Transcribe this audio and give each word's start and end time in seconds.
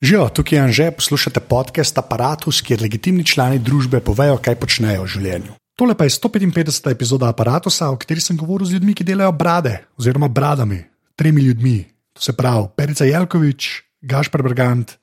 Živijo, 0.00 0.28
tukaj 0.28 0.58
je 0.58 0.62
Anže, 0.62 0.90
poslušate 0.90 1.40
podcast 1.40 1.98
Apparatus, 1.98 2.62
kjer 2.64 2.80
legitimni 2.80 3.20
člani 3.24 3.58
družbe 3.60 3.98
povejo, 4.00 4.38
kaj 4.40 4.54
počnejo 4.56 5.02
v 5.04 5.08
življenju. 5.12 5.56
Tole 5.76 5.92
pa 5.92 6.06
je 6.08 6.14
155. 6.14 6.88
epizoda 6.88 7.28
Apparatusa, 7.28 7.90
v 7.92 7.98
kateri 8.00 8.24
sem 8.24 8.38
govoril 8.40 8.64
z 8.64 8.78
ljudmi, 8.78 8.94
ki 8.96 9.04
delajo 9.04 9.34
brade, 9.36 9.74
oziroma 10.00 10.30
bradami, 10.32 10.78
tremi 11.20 11.44
ljudmi. 11.44 11.84
To 12.16 12.24
se 12.24 12.32
pravi, 12.32 12.70
Perica 12.80 13.04
Jelkovič, 13.04 13.68
Gašpr 14.00 14.42
Brgant 14.42 14.96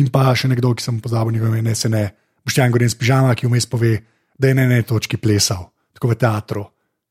in 0.00 0.08
pa 0.08 0.32
še 0.32 0.48
nekdo, 0.48 0.72
ki 0.72 0.86
sem 0.86 1.02
pozabil 1.04 1.36
njegove 1.36 1.60
ime, 1.60 1.74
se 1.76 1.92
ne, 1.92 2.06
Boštjan 2.40 2.72
Goren 2.72 2.88
s 2.88 2.96
pižama, 2.96 3.36
ki 3.36 3.52
vmes 3.52 3.68
pove, 3.68 3.98
da 4.32 4.48
je 4.48 4.56
na 4.56 4.64
eni 4.64 4.80
točki 4.80 5.20
plesal, 5.20 5.68
tako 5.92 6.14
v 6.14 6.20
teatru. 6.24 6.64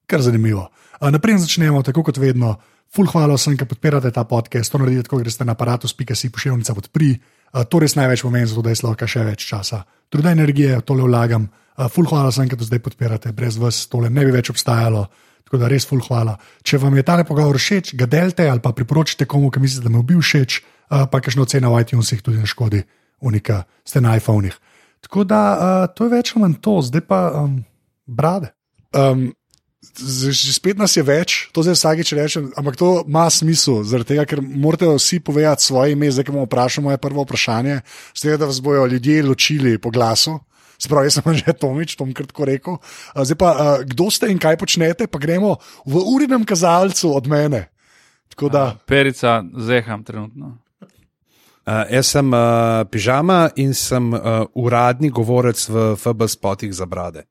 Kar 0.09 0.25
zanimivo. 0.25 0.71
Naprej 1.05 1.43
začnemo, 1.45 1.85
tako 1.85 2.01
kot 2.09 2.17
vedno. 2.17 2.55
Ful, 2.93 3.07
hvala 3.11 3.35
vsem, 3.35 3.57
ki 3.59 3.67
podpirate 3.67 4.11
ta 4.15 4.23
podcast. 4.23 4.71
To 4.71 4.79
naredite, 4.79 5.09
ko 5.11 5.19
greste 5.19 5.45
na 5.45 5.57
aparatus.si 5.57 6.31
pošiljnica 6.31 6.75
podpri. 6.77 7.15
Uh, 7.51 7.63
to 7.67 7.81
res 7.83 7.97
največ 7.99 8.23
pomeni, 8.23 8.47
zato 8.47 8.63
da 8.63 8.71
je 8.71 8.83
lahko 8.83 9.07
še 9.07 9.25
več 9.27 9.47
časa. 9.50 9.83
Truda 10.11 10.32
energije, 10.32 10.79
tole 10.87 11.04
vlagam. 11.04 11.50
Uh, 11.75 11.87
ful, 11.91 12.07
hvala 12.07 12.32
vsem, 12.32 12.47
ki 12.47 12.60
to 12.60 12.68
zdaj 12.68 12.83
podpirate. 12.86 13.33
Brez 13.36 13.60
vas 13.60 13.86
tole 13.91 14.10
ne 14.10 14.23
bi 14.25 14.32
več 14.36 14.51
obstajalo. 14.54 15.07
Tako 15.47 15.60
da 15.61 15.71
res 15.71 15.87
ful, 15.87 16.00
hvala. 16.04 16.37
Če 16.63 16.79
vam 16.83 16.96
je 16.96 17.04
ta 17.07 17.19
pogovor 17.27 17.60
všeč, 17.60 17.93
ga 18.00 18.07
delite 18.07 18.47
ali 18.47 18.63
pa 18.63 18.73
priporočite 18.75 19.27
komu, 19.27 19.51
ki 19.51 19.63
mislite, 19.63 19.88
da 19.88 19.91
mu 19.91 20.04
je 20.04 20.10
bil 20.11 20.24
všeč, 20.24 20.60
uh, 20.60 21.07
pa 21.11 21.24
kakšno 21.24 21.47
ceno 21.47 21.71
v 21.75 21.83
iTunesih 21.83 22.24
tudi 22.24 22.39
ne 22.39 22.47
škodi, 22.47 22.83
unika, 23.24 23.63
ste 23.88 24.04
na 24.04 24.15
iPhonih. 24.19 24.55
Tako 25.07 25.24
da 25.24 25.41
uh, 25.55 25.88
to 25.91 26.07
je 26.07 26.15
več 26.15 26.33
ali 26.33 26.43
manj 26.43 26.57
to, 26.63 26.79
zdaj 26.83 27.04
pa 27.07 27.19
um, 27.43 27.60
brade. 28.07 28.51
Um, 28.96 29.29
že 29.97 30.54
spet 30.54 30.78
nas 30.78 30.93
je 30.93 31.04
več, 31.04 31.50
to 31.51 31.64
zdaj 31.65 31.78
vsakeč 31.78 32.14
rečem, 32.14 32.50
ampak 32.58 32.78
to 32.78 32.89
ima 33.08 33.25
smisel, 33.33 33.81
zaradi 33.88 34.14
tega, 34.14 34.25
ker 34.30 34.42
morate 34.42 34.89
vsi 34.89 35.19
povedati 35.19 35.66
svoje 35.66 35.97
ime, 35.97 36.11
zdaj, 36.14 36.28
ko 36.28 36.36
bomo 36.36 36.45
vprašali 36.45 36.86
moje 36.86 37.02
prvo 37.02 37.25
vprašanje, 37.25 37.81
z 38.14 38.19
tega, 38.22 38.38
da 38.41 38.50
vas 38.50 38.61
bojo 38.61 38.86
ljudje 38.86 39.23
ločili 39.25 39.78
po 39.81 39.89
glasu. 39.89 40.38
Se 40.78 40.89
pravi, 40.89 41.09
jaz 41.09 41.17
sem 41.17 41.33
že 41.41 41.53
Tomič, 41.58 41.95
to 41.97 42.05
bom 42.05 42.13
kratko 42.13 42.45
rekel. 42.45 42.77
A, 43.13 43.25
Zdaj 43.25 43.38
pa, 43.38 43.49
a, 43.49 43.66
kdo 43.81 44.11
ste 44.13 44.30
in 44.30 44.38
kaj 44.38 44.59
počnete, 44.61 45.09
pa 45.09 45.17
gremo 45.17 45.58
v 45.89 45.97
urinem 45.97 46.45
kazalcu 46.45 47.16
od 47.17 47.25
mene. 47.25 47.67
Tako 48.30 48.49
da, 48.53 48.77
Perica, 48.86 49.41
zeham 49.58 50.03
trenutno. 50.05 50.58
Uh, 51.67 51.83
jaz 51.91 52.14
sem 52.14 52.30
uh, 52.31 52.86
pižama 52.88 53.49
in 53.59 53.73
sem 53.75 54.14
uh, 54.14 54.45
uradni 54.55 55.09
govorec 55.11 55.59
v 55.67 55.97
FB 55.99 56.30
spotih 56.31 56.71
za 56.71 56.86
brade. 56.88 57.25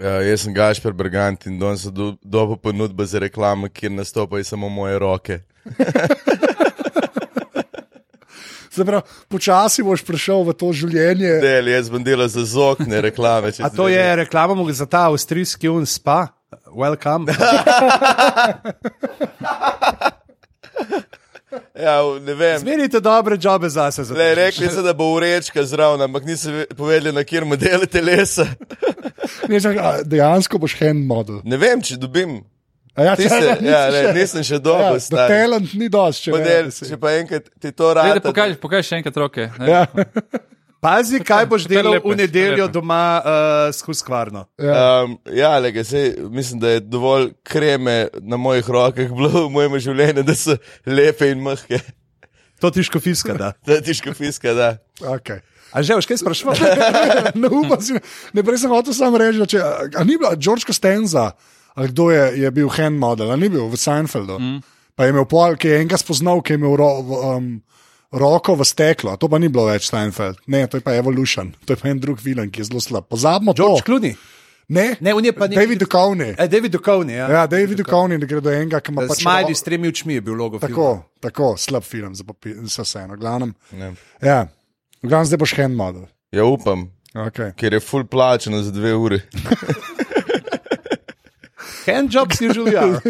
Ja, 0.00 0.22
jaz 0.24 0.40
sem 0.44 0.54
Gašpor 0.54 0.92
Brgant 0.96 1.46
in 1.46 1.58
danes 1.60 1.82
sem 1.84 1.94
do, 1.94 2.16
dobil 2.24 2.56
ponudbo 2.56 3.04
za 3.04 3.18
reklamo, 3.22 3.68
kjer 3.68 3.92
nastopajo 3.92 4.44
samo 4.44 4.68
moje 4.68 4.98
roke. 4.98 5.38
pravi, 8.86 9.02
počasi 9.28 9.82
boš 9.84 10.04
prišel 10.08 10.44
v 10.48 10.54
to 10.56 10.72
življenje. 10.72 11.40
Del, 11.44 11.68
jaz 11.74 11.90
bom 11.92 12.04
delal 12.04 12.28
za 12.32 12.44
zokne 12.48 13.00
reklame. 13.04 13.52
A 13.60 13.68
to 13.68 13.88
je 13.92 14.16
reklama 14.24 14.72
za 14.72 14.86
ta 14.88 15.10
avstrijski 15.10 15.68
un 15.68 15.86
spa? 15.86 16.32
Welcome. 16.72 17.32
Ja, 21.74 21.94
ne 22.18 22.34
vem. 22.34 22.58
Zmerite 22.58 23.00
dobre 23.00 23.36
jobe 23.36 23.68
zase. 23.68 24.04
Za 24.04 24.14
Le, 24.14 24.34
rekli 24.36 24.68
so, 24.68 24.82
da 24.82 24.92
bo 24.92 25.10
urečka 25.12 25.62
zraven, 25.62 26.00
ampak 26.00 26.24
niso 26.24 26.50
ve- 26.50 26.66
povedali, 26.68 27.12
na 27.12 27.24
kjer 27.24 27.44
modele 27.44 27.86
telesa. 27.86 28.46
Ne, 29.48 29.60
čak, 29.60 29.76
a, 29.76 29.90
dejansko 30.04 30.58
boš 30.58 30.74
hand 30.76 31.06
model. 31.06 31.40
Ne 31.44 31.56
vem, 31.56 31.80
če 31.80 31.96
dobim. 31.96 32.40
A 32.92 33.04
Ja, 33.04 33.12
Ti 33.16 33.24
se, 33.24 33.34
nisi 33.34 33.64
ja, 33.64 33.80
ne, 33.86 34.02
še- 34.02 34.12
nisem 34.14 34.42
še 34.44 34.54
Ja, 34.54 34.58
dobil. 34.60 35.00
stari. 35.00 35.32
talent 35.34 35.74
ni 35.74 35.88
dosti, 35.88 36.22
če 36.22 36.30
Model, 36.30 36.64
ne. 36.66 36.88
če 36.88 36.96
pa 36.98 37.12
enkrat 37.12 37.44
ti 37.58 37.72
to 37.72 37.94
rade. 37.94 38.20
pokaži, 38.20 38.56
pokaži 38.56 38.84
še 38.84 38.96
enkrat 38.96 39.16
roke. 39.16 39.46
ne. 39.58 39.66
Ja, 39.66 39.86
Pazi, 40.82 41.20
kaj 41.22 41.46
boš 41.46 41.68
delal 41.70 41.94
lepe, 41.94 42.10
v 42.10 42.16
nedeljo 42.18 42.64
lepe. 42.64 42.74
doma 42.74 43.02
uh, 43.22 43.68
s 43.70 43.84
huskvarno. 43.86 44.48
ja. 44.58 45.04
Um, 45.04 45.14
ja, 45.30 45.52
lega, 45.62 45.84
sej, 45.86 46.16
mislim, 46.30 46.58
da 46.60 46.74
je 46.74 46.80
dovolj 46.80 47.28
kreme 47.46 48.08
na 48.18 48.36
mojih 48.36 48.70
rokah 48.70 49.12
bilo 49.14 49.46
v 49.46 49.50
mojem 49.54 49.78
življenju, 49.78 50.26
da 50.26 50.34
so 50.34 50.56
lepe 50.86 51.30
in 51.30 51.42
mehke. 51.44 51.78
To 52.62 52.70
ti 52.74 52.82
škofiska, 52.82 53.38
da. 53.38 53.52
Da 53.66 53.78
ti 53.82 53.94
škofiska, 53.94 54.54
da. 54.58 54.74
Okay. 55.14 55.38
A 55.72 55.86
že, 55.86 55.94
veš 55.94 56.10
kaj 56.10 56.20
sprašuješ? 56.20 56.60
ne 57.42 57.48
upam 57.48 57.78
si. 57.78 57.94
Ne, 58.34 58.42
prej 58.42 58.64
sem 58.66 58.74
hotel 58.74 58.94
samo 58.94 59.22
reči, 59.22 59.38
da 59.38 59.46
če, 59.48 59.62
a, 59.62 59.88
a 60.02 60.04
ni 60.06 60.18
bila 60.18 60.34
George 60.34 60.66
Costanza, 60.66 61.30
ali 61.78 61.94
kdo 61.94 62.10
je, 62.10 62.24
je 62.42 62.50
bil 62.50 62.70
hand 62.74 62.98
model, 62.98 63.30
ali 63.30 63.46
ni 63.46 63.54
bil 63.54 63.70
v 63.70 63.78
Seinfeldu. 63.78 64.36
Mm. 64.42 64.58
Pa 64.98 65.06
je 65.06 65.14
imel 65.14 65.30
pol, 65.30 65.54
ki 65.56 65.70
je 65.70 65.78
enega 65.80 65.98
spoznal, 66.00 66.42
ki 66.42 66.54
je 66.54 66.60
imel 66.60 66.74
um, 66.74 67.52
roko 68.12 68.54
v 68.54 68.62
steklo. 68.62 69.16
To 69.16 69.26
pa 69.26 69.38
ni 69.38 69.48
bilo 69.48 69.66
več 69.66 69.88
Seinfeld. 69.88 70.38
Ne, 70.46 70.66
to 70.66 70.76
je 70.76 70.82
pa 70.82 70.94
Evolution, 70.94 71.54
to 71.64 71.72
je 71.72 71.78
pa 71.78 71.88
en 71.88 71.98
drug 71.98 72.20
vilen, 72.20 72.50
ki 72.50 72.60
je 72.60 72.64
zelo 72.64 72.80
slab. 72.80 73.08
Pozabimo 73.08 73.52
George 73.52 73.80
to. 73.80 73.88
Clooney. 73.88 74.14
Ne, 74.68 74.96
Ne, 75.00 75.12
on 75.12 75.20
je 75.20 75.32
pa 75.32 75.46
nek- 75.46 75.58
David 75.58 75.78
Duchovny. 75.78 76.34
E, 76.34 76.48
David 76.48 76.72
Duchovny, 76.72 77.12
ja. 77.12 77.26
Ja, 77.28 77.46
David 77.46 77.76
Duchovny, 77.76 78.16
da 78.16 78.26
gre 78.26 78.40
do 78.40 78.48
enega, 78.48 78.80
ki 78.80 78.92
ima 78.92 79.02
pač 79.02 79.20
Smiley 79.20 79.52
s 79.52 79.62
tremi 79.62 79.88
očmi 79.88 80.14
je 80.14 80.20
bil 80.22 80.34
logo. 80.34 80.58
Tako, 80.58 81.02
tako, 81.20 81.56
slab 81.58 81.82
film, 81.82 82.14
za 82.14 82.24
papi- 82.24 82.54
za 82.64 82.82
vseeno. 82.82 83.14
v 83.14 83.18
Glavnem, 83.18 83.52
Ne. 83.72 83.92
ja, 84.22 84.46
v 85.02 85.08
glavnem 85.08 85.26
zdaj 85.26 85.38
boš 85.38 85.52
hand 85.54 85.76
model. 85.76 86.06
Ja, 86.30 86.44
upam, 86.44 86.88
Okay. 87.12 87.52
ker 87.54 87.72
je 87.72 87.80
full 87.80 88.04
plačeno 88.04 88.62
za 88.62 88.70
dve 88.70 88.94
uri. 88.94 89.20
Handjobs 91.86 92.40
usually 92.40 92.76
are. 92.76 93.00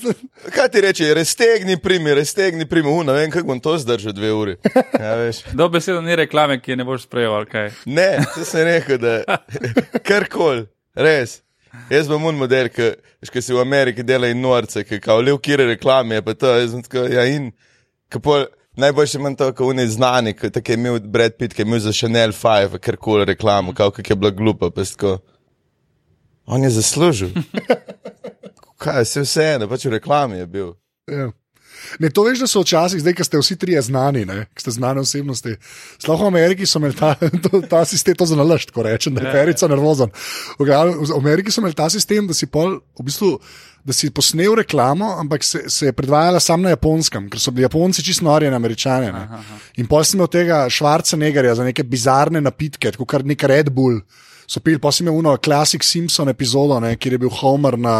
Kaj 0.56 0.68
ti 0.68 0.80
reče, 0.80 1.14
restegni 1.14 1.76
primi, 1.76 2.14
restegni 2.14 2.66
primi, 2.68 2.88
u, 2.88 3.02
ne 3.04 3.12
vem, 3.12 3.30
kako 3.30 3.46
bom 3.46 3.60
to 3.60 3.78
zdržal 3.78 4.12
dve 4.12 4.32
uri. 4.32 4.56
Ja, 5.00 5.14
veš. 5.14 5.42
Do 5.58 5.68
beseda 5.68 6.00
ni 6.00 6.16
reklame, 6.16 6.60
ki 6.60 6.72
je 6.72 6.76
ne 6.76 6.84
boš 6.84 7.02
sprejel. 7.02 7.46
Ne, 7.86 8.08
to 8.34 8.44
sem 8.44 8.66
rekel, 8.68 8.98
da 8.98 9.38
karkoli, 10.08 10.66
res. 10.94 11.40
Jaz 11.90 12.08
bom 12.08 12.24
un 12.28 12.36
model, 12.36 12.68
ki 12.68 13.40
si 13.42 13.54
v 13.54 13.60
Ameriki 13.62 14.04
dela 14.04 14.28
in 14.28 14.42
norce, 14.44 14.84
ki 14.84 15.00
kao 15.00 15.22
le 15.24 15.32
v 15.32 15.40
kire 15.40 15.66
reklame, 15.70 16.20
pa 16.22 16.34
to, 16.36 16.50
jaz 16.60 16.74
sem 16.74 16.82
tako, 16.84 17.06
ja 17.08 17.24
in, 17.32 17.48
kako 18.12 18.44
najboljše 18.76 19.18
imam 19.18 19.36
to, 19.36 19.48
kako 19.52 19.70
oni 19.72 19.86
znani, 19.88 20.34
ki 20.36 20.50
tako 20.50 20.72
je 20.72 20.74
imel 20.74 21.00
Brad 21.00 21.36
Pitt, 21.38 21.54
ki 21.54 21.62
je 21.62 21.66
imel 21.66 21.80
za 21.80 21.92
Chanel 21.92 22.32
5, 22.32 22.78
karkoli 22.78 23.24
reklamo, 23.24 23.74
kao 23.74 23.90
kak 23.90 24.10
je 24.10 24.16
bila 24.16 24.30
glupa, 24.30 24.70
pa 24.70 24.80
je 24.80 24.92
tako, 24.92 25.18
on 26.46 26.64
je 26.64 26.70
zaslužil. 26.70 27.30
Kaj, 28.82 29.04
vse 29.06 29.22
vseeno, 29.22 29.68
pač 29.70 29.86
v 29.86 29.94
reklami 29.98 30.42
je 30.42 30.46
bil. 30.50 30.74
Ja. 31.10 31.30
Ne, 31.98 32.10
to 32.10 32.24
veš, 32.24 32.42
da 32.42 32.46
so 32.46 32.62
včasih, 32.62 33.00
zdaj, 33.02 33.14
ko 33.18 33.24
ste 33.26 33.40
vsi 33.40 33.56
trije 33.58 33.82
znani, 33.82 34.24
ne, 34.28 34.44
ko 34.54 34.64
ste 34.64 34.74
znane 34.74 35.02
osebnosti. 35.02 35.56
Sploh 35.98 36.20
v 36.20 36.30
Ameriki 36.30 36.66
so 36.66 36.78
imeli 36.80 36.96
ta, 36.98 37.14
to, 37.44 37.62
ta 37.68 37.82
sistem, 37.88 38.16
to 38.18 38.26
za 38.28 38.38
nalašč, 38.38 38.70
ko 38.74 38.84
rečem, 38.86 39.14
da 39.14 39.26
je 39.26 39.34
perica 39.34 39.68
nervozen. 39.70 40.12
V 40.58 40.68
v 40.68 41.18
Ameriki 41.18 41.52
so 41.52 41.62
imeli 41.62 41.76
ta 41.78 41.90
sistem, 41.90 42.28
da 42.30 42.36
si 42.36 42.46
pol, 42.46 42.78
v 42.98 43.06
bistvu, 43.06 43.32
da 43.84 43.94
si 43.96 44.12
posnel 44.14 44.54
reklamo, 44.62 45.16
ampak 45.18 45.44
se, 45.44 45.64
se 45.70 45.90
je 45.90 45.92
predvajala 45.92 46.40
samo 46.40 46.68
na 46.68 46.76
japonskem, 46.76 47.28
ker 47.30 47.40
so 47.42 47.50
bili 47.50 47.66
Japonci 47.66 48.04
čisto 48.04 48.24
nori 48.24 48.46
in 48.46 48.54
američani. 48.54 49.10
Ne. 49.12 49.42
In 49.82 49.90
pol 49.90 50.04
sem 50.06 50.20
imel 50.20 50.30
tega 50.30 50.64
Schwarzeneggera 50.70 51.54
za 51.58 51.66
neke 51.66 51.82
bizarne 51.82 52.40
napitke, 52.40 52.94
kot 52.94 53.08
kar 53.08 53.26
nek 53.26 53.42
Red 53.42 53.72
Bull. 53.74 53.98
So 54.46 54.60
pil, 54.60 54.78
pa 54.82 54.92
sem 54.92 55.06
imel 55.06 55.18
uno 55.18 55.36
Classic 55.36 55.84
Simpson 55.84 56.28
epizodo, 56.32 56.80
ne, 56.80 56.96
kjer 56.96 57.18
je 57.18 57.24
bil 57.26 57.36
Homer 57.42 57.78
na. 57.78 57.98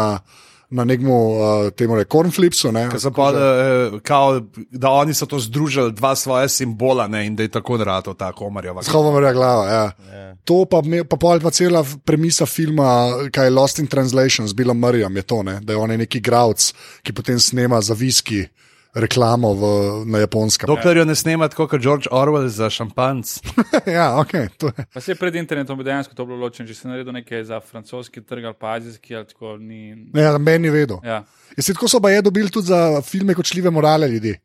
Na 0.73 0.81
nekem 0.89 1.05
uh, 1.05 1.67
temu 1.77 1.99
cornflipsu. 2.09 2.71
Ne, 2.73 2.87
Ker 2.89 2.97
so 2.97 3.11
pa, 3.13 3.27
eh, 3.29 3.99
kao, 4.01 4.39
da 4.73 4.89
oni 4.89 5.13
so 5.13 5.27
to 5.29 5.37
združili, 5.37 5.91
dva 5.93 6.15
svoje 6.17 6.49
simbola 6.49 7.05
ne, 7.07 7.27
in 7.27 7.35
da 7.37 7.45
je 7.45 7.51
tako 7.53 7.77
naravno 7.77 8.15
ta 8.17 8.31
komarjava. 8.33 8.81
Skovarja 8.81 9.33
glava. 9.37 9.67
Ja. 9.69 9.91
Yeah. 10.01 10.31
To 10.49 10.65
pa, 10.65 10.81
pa, 10.81 11.19
pol 11.21 11.43
pa 11.43 11.51
cela 11.53 11.83
premisa 12.05 12.47
filma, 12.49 12.87
kaj 13.29 13.45
je 13.45 13.53
Lost 13.53 13.83
in 13.85 13.87
Translation 13.87 14.47
z 14.47 14.57
Billom 14.57 14.81
Murrayjem, 14.81 15.21
je 15.21 15.21
to, 15.21 15.43
ne? 15.43 15.59
da 15.61 15.77
je 15.77 15.77
on 15.77 15.93
neki 15.93 16.23
gravc, 16.25 16.73
ki 17.05 17.13
potem 17.13 17.37
snema 17.39 17.81
za 17.81 17.93
viski 17.93 18.47
reklamo 18.93 19.53
v, 19.53 19.63
na 20.05 20.19
japonskem. 20.21 20.67
Dokler 20.69 20.97
jo 20.97 21.05
ne 21.05 21.15
snema 21.15 21.47
tako 21.49 21.67
kot 21.67 21.81
George 21.81 22.07
Orwell 22.11 22.47
za 22.47 22.69
šampanc. 22.69 23.39
ja, 23.97 24.13
okay, 24.21 24.49
to 24.57 24.69
je. 24.69 24.85
Pa 24.93 25.01
se 25.01 25.15
pred 25.15 25.35
internetom 25.35 25.77
bi 25.77 25.83
dejansko 25.83 26.15
to 26.15 26.25
bilo 26.25 26.37
ločeno, 26.37 26.69
če 26.69 26.75
si 26.77 26.87
naredil 26.87 27.13
nekaj 27.13 27.43
za 27.49 27.59
francoski 27.59 28.21
trg 28.21 28.45
ali 28.45 28.59
pa 28.59 28.75
azijski, 28.77 29.15
ali 29.15 29.25
tako 29.25 29.57
ni. 29.57 30.11
Ja, 30.13 30.37
meni 30.37 30.69
je 30.69 30.71
vedel. 30.71 31.01
Ja. 31.03 31.23
Ja, 31.57 31.63
se 31.63 31.73
tako 31.73 31.89
so 31.89 32.01
pa 32.01 32.13
je 32.13 32.21
dobili 32.21 32.49
tudi 32.53 32.67
za 32.67 33.01
filme 33.01 33.33
kočljive 33.33 33.69
morale 33.69 34.07
ljudi. 34.07 34.37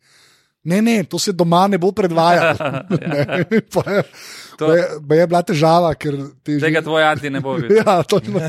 Ne, 0.64 0.82
ne, 0.82 1.05
to 1.05 1.19
se 1.19 1.32
doma 1.32 1.67
ne 1.69 1.78
bo 1.78 1.93
predvajalo. 1.93 2.56
Ne, 3.00 3.46
pa 3.72 3.84
je, 3.90 4.02
To- 4.58 4.67
pa 4.67 4.72
je, 4.75 4.84
pa 5.08 5.14
je 5.14 5.26
bila 5.26 5.43
težava, 5.43 5.93
ker 5.94 6.17
ti 6.43 6.56
Tega 6.61 6.82
tvoj 6.82 7.05
anti 7.05 7.31
ne 7.31 7.40
bo 7.40 7.55
videl. 7.55 7.76
Ja, 7.78 8.02
točno. 8.02 8.40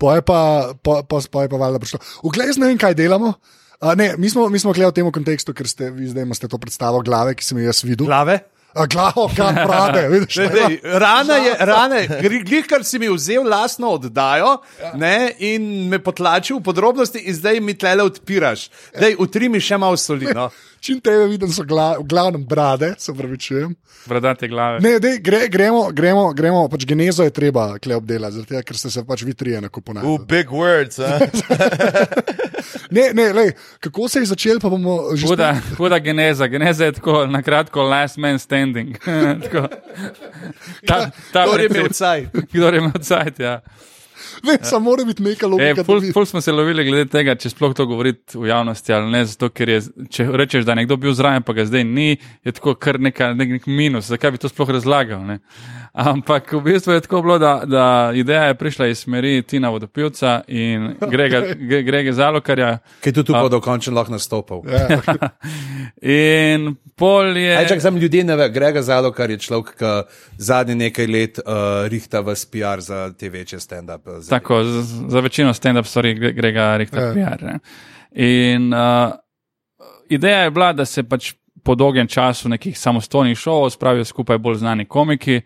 Pa 0.00 0.14
je 0.16 0.22
pa, 0.22 0.40
pa, 0.82 1.02
pa, 1.08 1.20
pa 1.30 1.42
je 1.42 1.48
pa 1.48 1.56
valjda 1.56 1.78
prišlo. 1.78 1.98
Uglej, 2.24 2.52
ne 2.56 2.66
vem, 2.72 2.78
kaj 2.80 2.94
delamo. 2.96 3.34
A, 3.80 3.94
ne, 3.94 4.14
mi 4.18 4.30
smo, 4.30 4.48
mi 4.48 4.58
smo 4.58 4.72
gledali 4.72 4.92
v 4.92 4.94
tem 5.00 5.12
kontekstu, 5.12 5.54
ker 5.56 5.68
ste 5.68 5.88
vi 5.88 6.10
zdaj 6.10 6.26
imate 6.28 6.48
to 6.52 6.58
predstavo 6.60 7.00
glave, 7.00 7.32
ki 7.32 7.44
sem 7.44 7.60
jo 7.62 7.70
jaz 7.70 7.80
videl. 7.80 8.10
Glave? 8.10 8.42
A, 8.76 8.84
glavo, 8.86 9.24
kam 9.32 9.56
prade, 9.56 10.02
vidiš? 10.12 10.36
Dej, 10.36 10.50
dej, 10.52 10.74
rana 11.00 11.38
je, 11.40 11.54
rana 11.66 12.02
je, 12.04 12.20
glih, 12.44 12.68
kar 12.68 12.84
si 12.84 13.00
mi 13.00 13.08
vzel 13.08 13.48
lastno 13.48 13.94
oddajo 13.96 14.58
ne, 15.00 15.32
in 15.42 15.88
me 15.88 15.98
potlačil 15.98 16.60
v 16.60 16.66
podrobnosti, 16.68 17.24
in 17.24 17.34
zdaj 17.34 17.60
mi 17.64 17.74
tle 17.74 17.96
odpiraš. 18.04 18.68
Dej, 19.00 19.16
utri 19.18 19.48
mi 19.48 19.64
še 19.64 19.80
malo 19.80 19.96
soli. 19.96 20.28
No. 20.28 20.50
Čim 20.80 21.00
tebe 21.00 21.26
vidim, 21.26 21.50
so 21.52 21.60
gla, 21.62 21.98
v 21.98 22.04
glavnem 22.04 22.40
brade, 22.42 22.94
se 22.98 23.12
pravi, 23.12 23.38
čujem. 23.38 23.74
Bradate 24.06 24.48
glave. 24.48 24.80
Ne, 24.80 24.94
dej, 24.98 25.18
gre, 25.18 25.42
gremo, 25.48 25.90
gremo, 25.92 26.32
gremo, 26.32 26.62
pač 26.68 26.84
genezo 26.84 27.22
je 27.22 27.30
treba 27.30 27.78
kle 27.78 27.96
obdelati, 27.96 28.40
tega, 28.44 28.62
ker 28.62 28.76
ste 28.76 28.90
se 28.90 29.04
pač 29.04 29.22
vi 29.22 29.34
trije 29.34 29.58
V 29.58 29.62
nakupovali. 29.62 30.18
big 30.26 30.48
words? 30.48 30.96
Ne, 32.90 33.12
ne, 33.14 33.32
lej, 33.32 33.52
kako 33.80 34.08
se 34.08 34.18
je 34.18 34.26
začel, 34.26 34.58
pa 34.60 34.68
bomo 34.68 35.14
že 35.14 35.26
Huda, 35.26 35.54
huda 35.76 35.98
geneza. 35.98 36.46
Geneza 36.46 36.84
je 36.84 36.92
tako, 36.92 37.26
na 37.26 37.42
kratko, 37.42 37.82
last 37.82 38.16
man 38.16 38.38
standing. 38.38 38.98
Tako. 39.42 39.68
ta, 40.86 41.10
ta 41.32 41.46
Kdo 41.46 41.54
je 41.54 41.68
princip. 41.68 41.76
imel 41.76 41.88
caj? 41.90 42.26
Kdo 42.52 42.66
je 42.66 42.78
imel 42.78 42.98
cajt, 43.00 43.40
ja. 43.40 43.60
Ne, 44.42 44.58
samo 44.62 44.84
mora 44.84 45.04
biti 45.04 45.22
neka 45.22 45.46
E, 45.46 45.48
logika. 45.48 45.74
da 45.74 45.84
ful, 45.84 46.00
ful 46.12 46.24
smo 46.24 46.40
se 46.40 46.52
lovili 46.52 46.84
glede 46.84 47.04
tega, 47.06 47.34
če 47.34 47.50
sploh 47.50 47.74
to 47.74 47.86
govoriti 47.86 48.38
v 48.38 48.46
javnosti 48.46 48.92
ali 48.92 49.10
ne, 49.10 49.24
zato 49.24 49.48
ker 49.48 49.68
je, 49.68 49.80
če 50.08 50.26
rečeš, 50.32 50.64
da 50.64 50.72
je 50.72 50.76
nekdo 50.76 50.96
bil 50.96 51.12
zraven, 51.12 51.42
pa 51.42 51.52
ga 51.52 51.64
zdaj 51.64 51.84
ni, 51.84 52.10
je 52.44 52.52
tako 52.52 52.74
kar 52.74 53.00
neka, 53.00 53.32
nek, 53.34 53.48
nek 53.50 53.66
minus, 53.66 54.06
zakaj 54.06 54.30
bi 54.30 54.38
to 54.38 54.48
sploh 54.48 54.70
razlagal. 54.70 55.20
Ne? 55.22 55.38
Ampak 55.92 56.52
v 56.52 56.60
bistvu 56.62 56.92
je 56.92 57.00
tako 57.00 57.22
bilo, 57.22 57.38
da, 57.38 57.62
da 57.66 57.84
ideja 58.14 58.44
je 58.44 58.54
prišla 58.54 58.86
iz 58.86 58.98
smeri 58.98 59.42
Tina 59.42 59.68
Vodopivca 59.68 60.40
in 60.48 60.94
Grega, 61.12 61.40
Gre- 61.56 61.82
Grega 61.82 62.12
Zalokarja. 62.12 62.78
Ki 63.02 63.08
je 63.08 63.12
tudi 63.12 63.26
tukaj 63.26 63.48
dokončno 63.50 63.94
lahko 63.94 64.12
nastopil. 64.12 64.62
Ja, 64.64 65.00
In 66.02 66.76
pol 66.94 67.36
je. 67.36 67.56
Aj, 67.56 67.66
čak, 67.66 67.80
sam 67.82 67.96
ljudje 67.96 68.24
ne 68.24 68.36
ve, 68.36 68.48
Grega 68.50 68.82
Zalo, 68.82 69.10
kar 69.12 69.30
je 69.30 69.38
človek, 69.38 69.74
ki 69.74 69.90
zadnji 70.38 70.74
nekaj 70.76 71.06
let 71.06 71.38
uh, 71.38 71.44
rihta 71.86 72.20
v 72.20 72.34
PR 72.46 72.80
za 72.80 73.12
te 73.12 73.28
večje 73.28 73.58
stand-up. 73.60 74.06
Tako, 74.30 74.62
za, 74.64 75.20
večino 75.20 75.50
stand-up 75.50 75.84
stvari 75.84 76.14
gre- 76.14 76.32
Grega 76.32 76.76
Rihta 76.76 77.00
Ja. 77.00 77.12
PR. 77.12 77.42
Ne? 77.42 77.58
In 78.12 78.72
uh, 78.72 79.12
ideja 80.08 80.38
je 80.38 80.50
bila, 80.50 80.72
da 80.72 80.84
se 80.84 81.02
pač 81.02 81.32
po 81.62 81.74
dolgem 81.74 82.06
času 82.06 82.48
nekih 82.48 82.78
samostojnih 82.78 83.38
šovov 83.38 83.70
spravijo 83.70 84.04
skupaj 84.04 84.38
bolj 84.38 84.54
znani 84.56 84.84
komiki. 84.84 85.40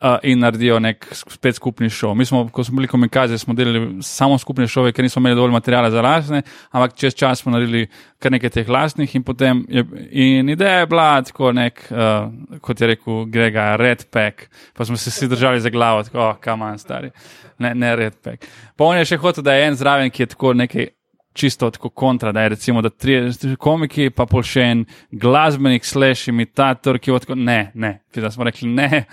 Uh, 0.00 0.14
in 0.24 0.38
naredijo 0.40 0.78
nek 0.80 1.02
spet 1.12 1.58
skupni 1.58 1.90
šov. 1.92 2.14
Mi 2.16 2.24
smo, 2.24 2.46
ko 2.48 2.64
smo 2.64 2.78
bili 2.78 2.88
komikazi, 2.88 3.36
smo 3.38 3.52
delali 3.52 3.98
samo 4.02 4.38
skupne 4.40 4.64
šove, 4.64 4.94
ker 4.96 5.04
nismo 5.04 5.20
imeli 5.20 5.36
dovolj 5.36 5.52
materiala 5.52 5.90
za 5.92 6.00
lastne, 6.00 6.40
ampak 6.72 6.94
čez 6.96 7.12
čas 7.14 7.42
smo 7.42 7.52
naredili 7.52 7.82
kar 8.16 8.32
nekaj 8.32 8.54
teh 8.54 8.68
lastnih. 8.68 9.12
In, 9.18 9.26
potem 9.28 9.60
je, 9.68 9.84
in 10.10 10.48
ideja 10.48 10.78
je 10.78 10.86
bila 10.88 11.08
tako, 11.28 11.52
nek, 11.52 11.82
uh, 11.92 12.30
kot 12.64 12.80
je 12.80 12.88
rekel 12.94 13.26
Grega, 13.28 13.74
red 13.76 14.06
pack, 14.08 14.48
pa 14.72 14.88
smo 14.88 14.96
se 14.96 15.12
vsi 15.12 15.28
držali 15.28 15.60
za 15.60 15.68
glavo, 15.68 16.00
tako, 16.08 16.22
oh, 16.30 16.32
kam 16.40 16.64
manj 16.64 16.80
stari, 16.80 17.12
ne, 17.58 17.74
ne 17.74 17.92
red 17.96 18.16
pack. 18.24 18.48
Pa 18.80 18.88
on 18.88 18.96
je 18.96 19.04
še 19.12 19.20
hotel, 19.20 19.44
da 19.44 19.58
je 19.58 19.68
en 19.68 19.76
zraven, 19.76 20.08
ki 20.08 20.22
je 20.22 20.32
tako 20.32 20.54
nekaj 20.56 20.88
čisto 21.32 21.70
tako 21.70 21.88
kontra, 21.88 22.32
da 22.32 22.42
je 22.42 22.48
recimo, 22.48 22.82
da 22.82 22.90
tri 22.90 23.30
komiki, 23.58 24.10
pa 24.10 24.26
pol 24.26 24.42
še 24.42 24.64
en 24.72 24.84
glasbenik, 25.10 25.84
slash 25.86 26.28
imitator, 26.28 26.98
ki 26.98 27.10
je 27.10 27.20
tako, 27.24 27.36
ne, 27.38 27.60
ne, 27.74 27.92
da 28.14 28.30
smo 28.30 28.44
rekli 28.44 28.68
ne. 28.68 29.04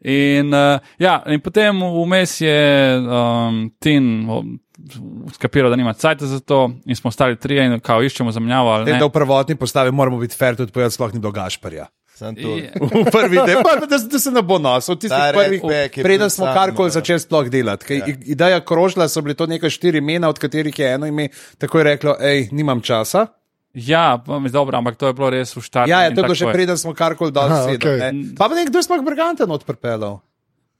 In, 0.00 0.52
uh, 0.54 0.78
ja, 1.00 1.18
in 1.32 1.40
potem 1.40 1.80
vmes 1.82 2.36
je 2.44 2.58
um, 3.00 3.64
Tin 3.80 4.26
skapiral, 5.32 5.70
da 5.70 5.76
nima 5.76 5.92
cajta 5.92 6.26
za 6.26 6.40
to, 6.40 6.70
in 6.86 6.96
smo 6.96 7.08
ostali 7.08 7.36
trije 7.36 7.66
in 7.66 7.80
kao 7.80 8.02
iščemo 8.02 8.30
Tem, 8.84 8.94
ne. 8.94 8.98
da 8.98 9.06
v 9.06 9.14
prvotni 9.14 9.56
postavi 9.56 9.92
moramo 9.92 10.18
biti 10.18 10.36
fair, 10.36 10.56
tudi 10.56 10.72
povedati, 10.72 10.94
sploh 10.94 11.14
ni 11.14 11.20
bilo 11.20 11.32
Gašparja. 11.32 11.86
To. 12.14 12.30
Je- 12.30 12.70
V 13.04 13.10
prvi 13.10 13.38
del, 13.42 13.62
pa, 13.62 13.74
da, 13.82 13.98
da 13.98 14.18
se 14.18 14.30
ne 14.30 14.42
bo 14.42 14.58
nosil, 14.58 14.94
tisti 14.94 15.10
Ta 15.10 15.32
prvi, 15.32 15.58
redback 15.58 15.96
je 15.96 16.02
preden 16.02 16.30
smo 16.30 16.46
karkoli 16.46 16.86
ja. 16.86 16.90
začeli 16.92 17.20
sploh 17.20 17.48
delati. 17.48 17.86
Kaj, 17.86 17.96
ja. 17.98 18.06
Ideja 18.24 18.60
krožila, 18.60 19.08
so 19.08 19.18
bile 19.20 19.34
to 19.34 19.46
neka 19.46 19.66
štiri 19.66 19.98
imena, 19.98 20.28
od 20.28 20.38
katerih 20.38 20.78
je 20.78 20.92
eno 20.94 21.06
ime 21.06 21.28
tako 21.58 21.78
je 21.78 21.84
reklo, 21.84 22.14
hej, 22.20 22.48
nimam 22.52 22.80
časa. 22.80 23.26
Ja, 23.74 24.22
pa 24.26 24.38
mi- 24.38 24.50
dobro, 24.50 24.78
ampak 24.78 24.94
to 24.94 25.06
je 25.06 25.12
bilo 25.12 25.30
res 25.30 25.56
v 25.56 25.60
štartu. 25.60 25.90
Ja, 25.90 26.02
je 26.02 26.10
in 26.10 26.14
to 26.14 26.22
je 26.22 26.24
bilo 26.24 26.38
še 26.38 26.52
preden 26.52 26.78
smo 26.78 26.94
karkoli 26.94 27.32
dali. 27.32 27.74
Okay. 27.74 27.98
Pa 28.38 28.46
pa 28.46 28.54
nekdo 28.54 28.78
je 28.78 28.86
sploh 28.86 29.02
Brganten 29.02 29.50
odprpelal. 29.50 30.22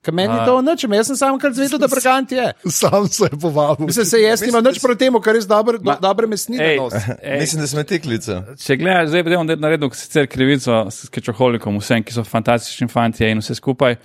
Kaj 0.05 0.13
meni 0.13 0.29
A. 0.31 0.45
to 0.45 0.61
nič, 0.61 0.85
jaz 0.85 1.07
sem 1.07 1.17
samo 1.17 1.39
kar 1.41 1.53
zvedel, 1.53 1.81
da 1.81 1.89
Brgant 1.89 2.33
je. 2.33 2.51
sam 2.69 3.09
se 3.09 3.25
je 3.25 3.39
povabil. 3.41 3.87
Mislim, 3.87 4.05
se 4.05 4.21
jaz 4.21 4.43
nimam 4.43 4.65
nič 4.65 4.77
proti 4.79 4.99
temu, 4.99 5.21
kar 5.21 5.35
res 5.35 5.47
dober, 5.47 5.79
do, 5.81 5.97
dobre 5.97 6.27
mesnine 6.27 6.77
nosi. 6.77 7.01
Mislim, 7.41 7.63
da 7.63 7.67
smo 7.67 7.83
tiklica. 7.83 8.43
Če 8.57 8.77
gledaš, 8.77 9.09
zdaj 9.09 9.25
bom 9.25 9.49
naredil 9.49 9.89
sicer 9.97 10.29
krivico 10.29 10.85
s 10.91 11.09
skečoholikom, 11.09 11.81
vsem, 11.81 12.05
ki 12.05 12.13
so 12.13 12.25
fantastični 12.25 12.89
fanti 12.93 13.25
in 13.25 13.41
vse 13.41 13.57
skupaj. 13.57 13.97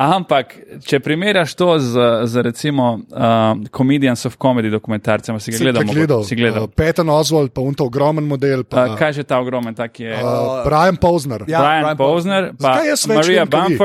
Ampak, 0.00 0.54
če 0.86 1.00
primerjaš 1.02 1.52
to 1.58 1.66
z, 1.78 2.04
z 2.24 2.42
recimo 2.46 2.84
uh, 2.94 3.58
Comedians 3.68 4.22
of 4.24 4.38
Comedy 4.40 4.70
dokumentarcem, 4.72 5.36
si 5.40 5.50
ga 5.52 5.56
Si 5.58 5.64
gledal? 5.64 5.82
mogoče? 5.82 5.98
gledal. 5.98 6.22
Si 6.24 6.36
gledal. 6.36 6.64
Uh, 6.64 6.72
Peter 6.72 7.04
Oswald, 7.04 7.52
pa 7.52 7.60
unta 7.60 7.84
ogromen 7.84 8.24
model. 8.24 8.64
Pa, 8.64 8.86
Uh, 8.86 8.96
kaj 8.96 9.12
že 9.12 9.24
ta 9.28 9.36
ogromen, 9.36 9.74
tak 9.74 10.00
je? 10.00 10.14
Uh, 10.14 10.64
Brian 10.64 10.96
Posner. 10.96 11.44
Ja, 11.44 11.60
Brian 11.60 11.82
Brian 11.84 11.98
Posner, 11.98 12.42
pa 12.56 12.80
Marija 13.12 13.44
kaj 13.44 13.68
vi? 13.68 13.76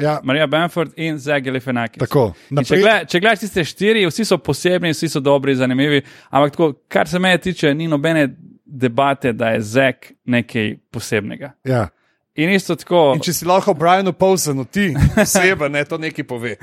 Ja. 0.00 0.20
Marija 0.24 0.46
Bamford 0.46 0.92
in 0.96 1.18
Zach 1.18 1.44
Galifianakis. 1.44 2.00
Tako, 2.00 2.32
In 2.50 2.64
Če, 2.64 3.20
gledaš 3.20 3.44
tiste 3.44 3.64
štiri, 3.64 4.06
vsi 4.08 4.24
so 4.24 4.38
posebni, 4.38 4.94
vsi 4.94 5.08
so 5.12 5.20
dobri, 5.20 5.54
zanimivi, 5.58 6.02
ampak 6.30 6.56
tako, 6.56 6.72
kar 6.88 7.08
se 7.08 7.18
mene 7.18 7.38
tiče, 7.38 7.74
ni 7.74 7.88
nobene 7.88 8.28
debate, 8.64 9.32
da 9.32 9.54
je 9.54 9.60
Zach 9.60 10.12
nekaj 10.24 10.76
posebnega. 10.90 11.52
Ja. 11.64 11.88
In 12.34 12.50
isto 12.50 12.76
tako. 12.78 13.12
In 13.16 13.20
če 13.20 13.32
si 13.34 13.44
lahko 13.44 13.74
Brianu 13.74 14.12
Pausenu, 14.16 14.64
ti 14.64 14.92
oseba, 15.18 15.68
ne 15.68 15.82
to 15.84 15.98
nekaj 15.98 16.24
pove. 16.24 16.54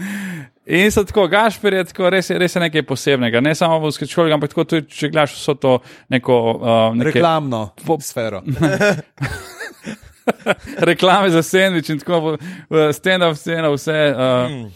In 0.65 0.91
so 0.91 1.03
tako, 1.03 1.27
Gašpor 1.27 1.73
je 1.73 1.83
tako, 1.91 2.09
res, 2.09 2.31
res 2.31 2.55
je 2.55 2.61
nekaj 2.63 2.85
posebnega. 2.87 3.41
Ne 3.43 3.53
samo 3.55 3.79
v 3.83 3.91
skečkoli, 3.91 4.33
ampak 4.33 4.55
tako 4.55 4.63
tudi, 4.63 4.87
če 4.89 5.11
gledaš 5.11 5.35
vso 5.37 5.57
to 5.59 5.75
neko. 6.09 6.39
Uh, 6.55 6.97
neke 6.97 7.11
Reklamno 7.11 7.61
Po- 7.85 7.99
sfero. 8.01 8.41
reklame 10.89 11.29
za 11.29 11.41
sendvič 11.41 11.89
in 11.89 11.99
tako, 11.99 12.35
stand-up 12.91 13.35
scena, 13.35 13.69
vse. 13.69 13.97
Uh, 14.09 14.67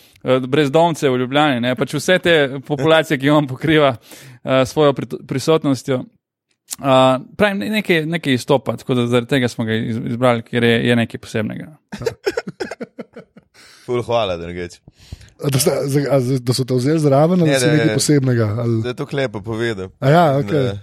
Brezdomce 0.44 1.10
v 1.10 1.18
Ljubljani, 1.18 1.60
ne? 1.60 1.72
pač 1.76 1.96
vse 1.96 2.20
te 2.20 2.34
populacije, 2.62 3.18
ki 3.18 3.30
on 3.32 3.48
pokriva 3.48 3.88
uh, 3.90 4.52
svojo 4.64 4.94
pri, 4.94 5.08
prisotnostjo. 5.28 5.96
Uh, 5.98 6.86
pravim, 7.36 7.58
ne- 7.58 7.70
nekaj, 7.72 8.06
nekaj 8.08 8.34
izstopa, 8.34 8.76
tako 8.78 8.94
da 8.94 9.08
zaradi 9.08 9.28
tega 9.28 9.48
smo 9.48 9.66
ga 9.66 9.74
iz- 9.74 9.98
izbrali, 10.06 10.44
ker 10.44 10.64
je, 10.64 10.76
je 10.84 10.96
nekaj 10.96 11.20
posebnega. 11.20 11.72
Ful, 13.82 14.04
hvala, 14.04 14.38
drugeč. 14.38 14.78
A 15.40 15.50
Da, 15.50 15.58
ste, 15.58 15.72
za- 15.88 16.06
a 16.08 16.20
za- 16.20 16.40
da 16.40 16.54
so 16.54 16.64
te 16.64 16.74
vzeli 16.76 17.00
zraven 17.00 17.42
ali 17.42 17.50
Ne, 17.50 17.58
si 17.58 17.66
ne, 17.66 17.72
nekaj 17.74 17.88
ne. 17.88 17.94
posebnega? 17.96 18.48
Ali... 18.60 18.82
Da 18.82 18.88
je 18.88 18.96
to 18.96 19.06
klepo 19.08 19.42
povedal. 19.42 19.90
A 20.00 20.10
ja, 20.10 20.26
okay. 20.36 20.64
Da- 20.68 20.78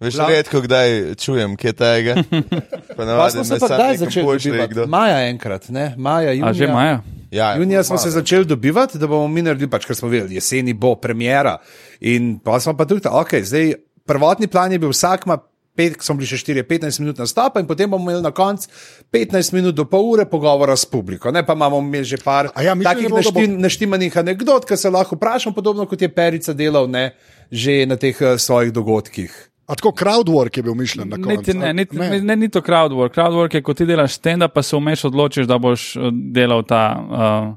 Veš, 0.00 0.14
redko 0.28 0.60
kdaj 0.60 1.14
čujem, 1.14 1.56
kje 1.56 1.72
tega. 1.72 2.14
Pa 2.96 3.30
smo 3.30 3.44
se 3.44 3.58
pa 3.58 3.66
kdaj 3.68 3.96
začeli. 3.96 4.86
Maja 4.86 5.28
enkrat, 5.28 5.68
ne? 5.68 5.94
Maja, 5.96 6.32
junija. 6.32 6.46
A 6.46 6.52
že 6.52 6.66
Maja? 6.66 7.02
Ja, 7.30 7.56
Junija 7.56 7.82
smo 7.82 7.98
se 7.98 8.10
začeli 8.10 8.44
dobivati, 8.44 8.98
da 8.98 9.06
bomo 9.06 9.28
mi 9.28 9.42
naredili, 9.42 9.68
pač, 9.70 9.84
ker 9.84 9.96
smo 9.96 10.08
vedeli, 10.08 10.34
jeseni 10.34 10.72
bo 10.72 10.94
premjera. 10.94 11.58
In 12.00 12.38
pa 12.38 12.60
smo 12.60 12.76
pa 12.76 12.86
tudi, 12.86 13.04
ok, 13.04 13.34
zdaj 13.42 13.74
prvotni 14.06 14.46
plan 14.46 14.72
je 14.72 14.78
bil 14.78 14.90
vsak 14.90 15.26
ima. 15.26 15.38
Pet, 15.78 15.94
smo 16.02 16.16
bili 16.18 16.26
še 16.26 16.40
4-15 16.42 16.98
minut 16.98 17.18
nastopa, 17.18 17.60
in 17.60 17.66
potem 17.66 17.86
bomo 17.86 18.10
imeli 18.10 18.18
na 18.18 18.32
koncu 18.34 18.66
15 19.14 19.52
minut 19.54 19.76
do 19.78 19.84
pol 19.84 20.08
ure 20.10 20.24
pogovora 20.26 20.74
s 20.74 20.82
publiko. 20.82 21.30
Ne, 21.30 21.46
pa 21.46 21.54
imamo 21.54 21.78
že 22.02 22.18
par 22.18 22.48
A 22.50 22.62
ja, 22.62 22.74
takih 22.74 23.06
bo- 23.06 23.22
da 23.22 23.30
bo- 23.30 23.38
naštim, 23.38 23.60
naštimanih 23.60 24.16
anegdot, 24.16 24.66
ki 24.66 24.74
se 24.74 24.90
lahko 24.90 25.14
vprašamo, 25.14 25.54
podobno 25.54 25.86
kot 25.86 26.02
je 26.02 26.08
Perica 26.08 26.52
delal 26.52 26.90
ne, 26.90 27.14
že 27.52 27.86
na 27.86 27.94
teh 27.94 28.16
uh, 28.18 28.34
svojih 28.34 28.72
dogodkih. 28.72 29.47
A 29.68 29.74
tako 29.76 29.92
crowdwork 29.92 30.56
je 30.56 30.62
bil 30.64 30.74
mišljen 30.74 31.08
na 31.12 31.16
koncu. 31.20 31.52
Ne, 31.58 31.72
niti, 31.76 31.96
ne. 31.96 32.20
Ne, 32.24 32.36
ni 32.36 32.48
to 32.48 32.62
crowdwork. 32.64 33.12
Crowdwork 33.14 33.54
je, 33.54 33.62
ko 33.62 33.74
ti 33.76 33.84
delaš 33.86 34.16
stand-up, 34.16 34.54
pa 34.56 34.62
se 34.64 34.76
vmeš 34.76 35.04
odločiš, 35.10 35.46
da 35.46 35.58
boš 35.60 35.96
eh, 35.96 36.08
delal 36.32 36.64
ta 36.64 36.82
uh, 36.96 37.52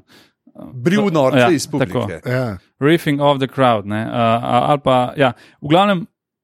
Bril 0.74 1.08
norce 1.12 1.38
Ja, 1.38 1.50
iz 1.50 1.64
tako. 1.66 1.78
publike. 1.80 2.20
Ja. 2.28 2.58
riffing 2.80 3.20
of 3.20 3.38
the 3.38 3.48
crowd. 3.48 3.86
Ne, 3.88 4.02
uh, 4.04 4.44
ali 4.44 4.80
pa, 4.84 5.12
ja, 5.16 5.32
v 5.62 5.68
glavnem, 5.72 6.02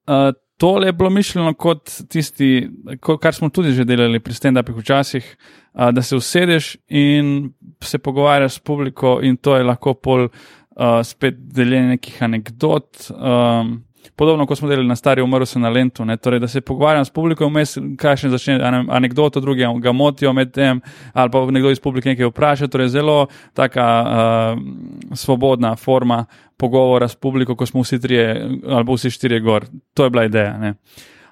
uh, 0.09 0.31
tole 0.57 0.87
je 0.87 0.93
bilo 0.93 1.09
mišljeno 1.09 1.53
kot 1.53 1.91
tisti, 2.09 2.69
ko, 2.99 3.17
kar 3.17 3.35
smo 3.35 3.49
tudi 3.49 3.71
že 3.71 3.85
delali 3.85 4.19
pri 4.19 4.33
stand-upih 4.33 4.75
včasih, 4.81 5.27
uh, 5.73 5.91
da 5.93 6.01
se 6.01 6.15
usedeš 6.15 6.77
in 6.87 7.51
se 7.83 7.99
pogovarjaš 7.99 8.53
s 8.57 8.59
publiko, 8.59 9.19
in 9.21 9.37
to 9.37 9.55
je 9.55 9.63
lahko 9.63 9.93
pol 9.93 10.25
uh, 10.25 11.03
spet 11.03 11.35
deljenje 11.53 11.87
nekih 11.99 12.23
anegdot. 12.23 13.11
Um, 13.13 13.83
Podobno 14.15 14.45
kot 14.45 14.57
smo 14.57 14.69
delali 14.69 14.87
na 14.87 14.95
stari 14.95 15.21
umrl 15.21 15.45
se 15.45 15.59
na 15.59 15.69
Lentu, 15.69 16.05
ne? 16.05 16.17
torej 16.17 16.39
da 16.39 16.47
se 16.47 16.61
pogovarjam 16.61 17.05
s 17.05 17.09
publiko, 17.09 17.47
vmes 17.47 17.77
kakšne 17.97 18.29
začne 18.29 18.59
ane- 18.59 18.85
anekdoto, 18.89 19.39
druge 19.39 19.67
ga 19.81 19.91
motijo 19.91 20.33
med 20.33 20.51
tem, 20.51 20.81
ali 21.13 21.31
pa 21.31 21.45
nekdo 21.51 21.71
iz 21.71 21.79
publike 21.79 22.09
nekaj 22.09 22.31
vpraša. 22.31 22.67
Torej 22.67 22.89
zelo 22.89 23.27
taka 23.53 23.85
uh, 24.01 25.15
svobodna 25.15 25.75
forma 25.75 26.25
pogovora 26.57 27.07
s 27.07 27.15
publiko, 27.15 27.55
ko 27.55 27.65
smo 27.65 27.81
vsi 27.81 27.99
trije 27.99 28.49
ali 28.67 28.85
pa 28.85 28.93
vsi 28.93 29.09
štirje 29.11 29.39
gor. 29.39 29.65
To 29.93 30.03
je 30.03 30.09
bila 30.09 30.25
ideja. 30.25 30.57
Ne? 30.57 30.73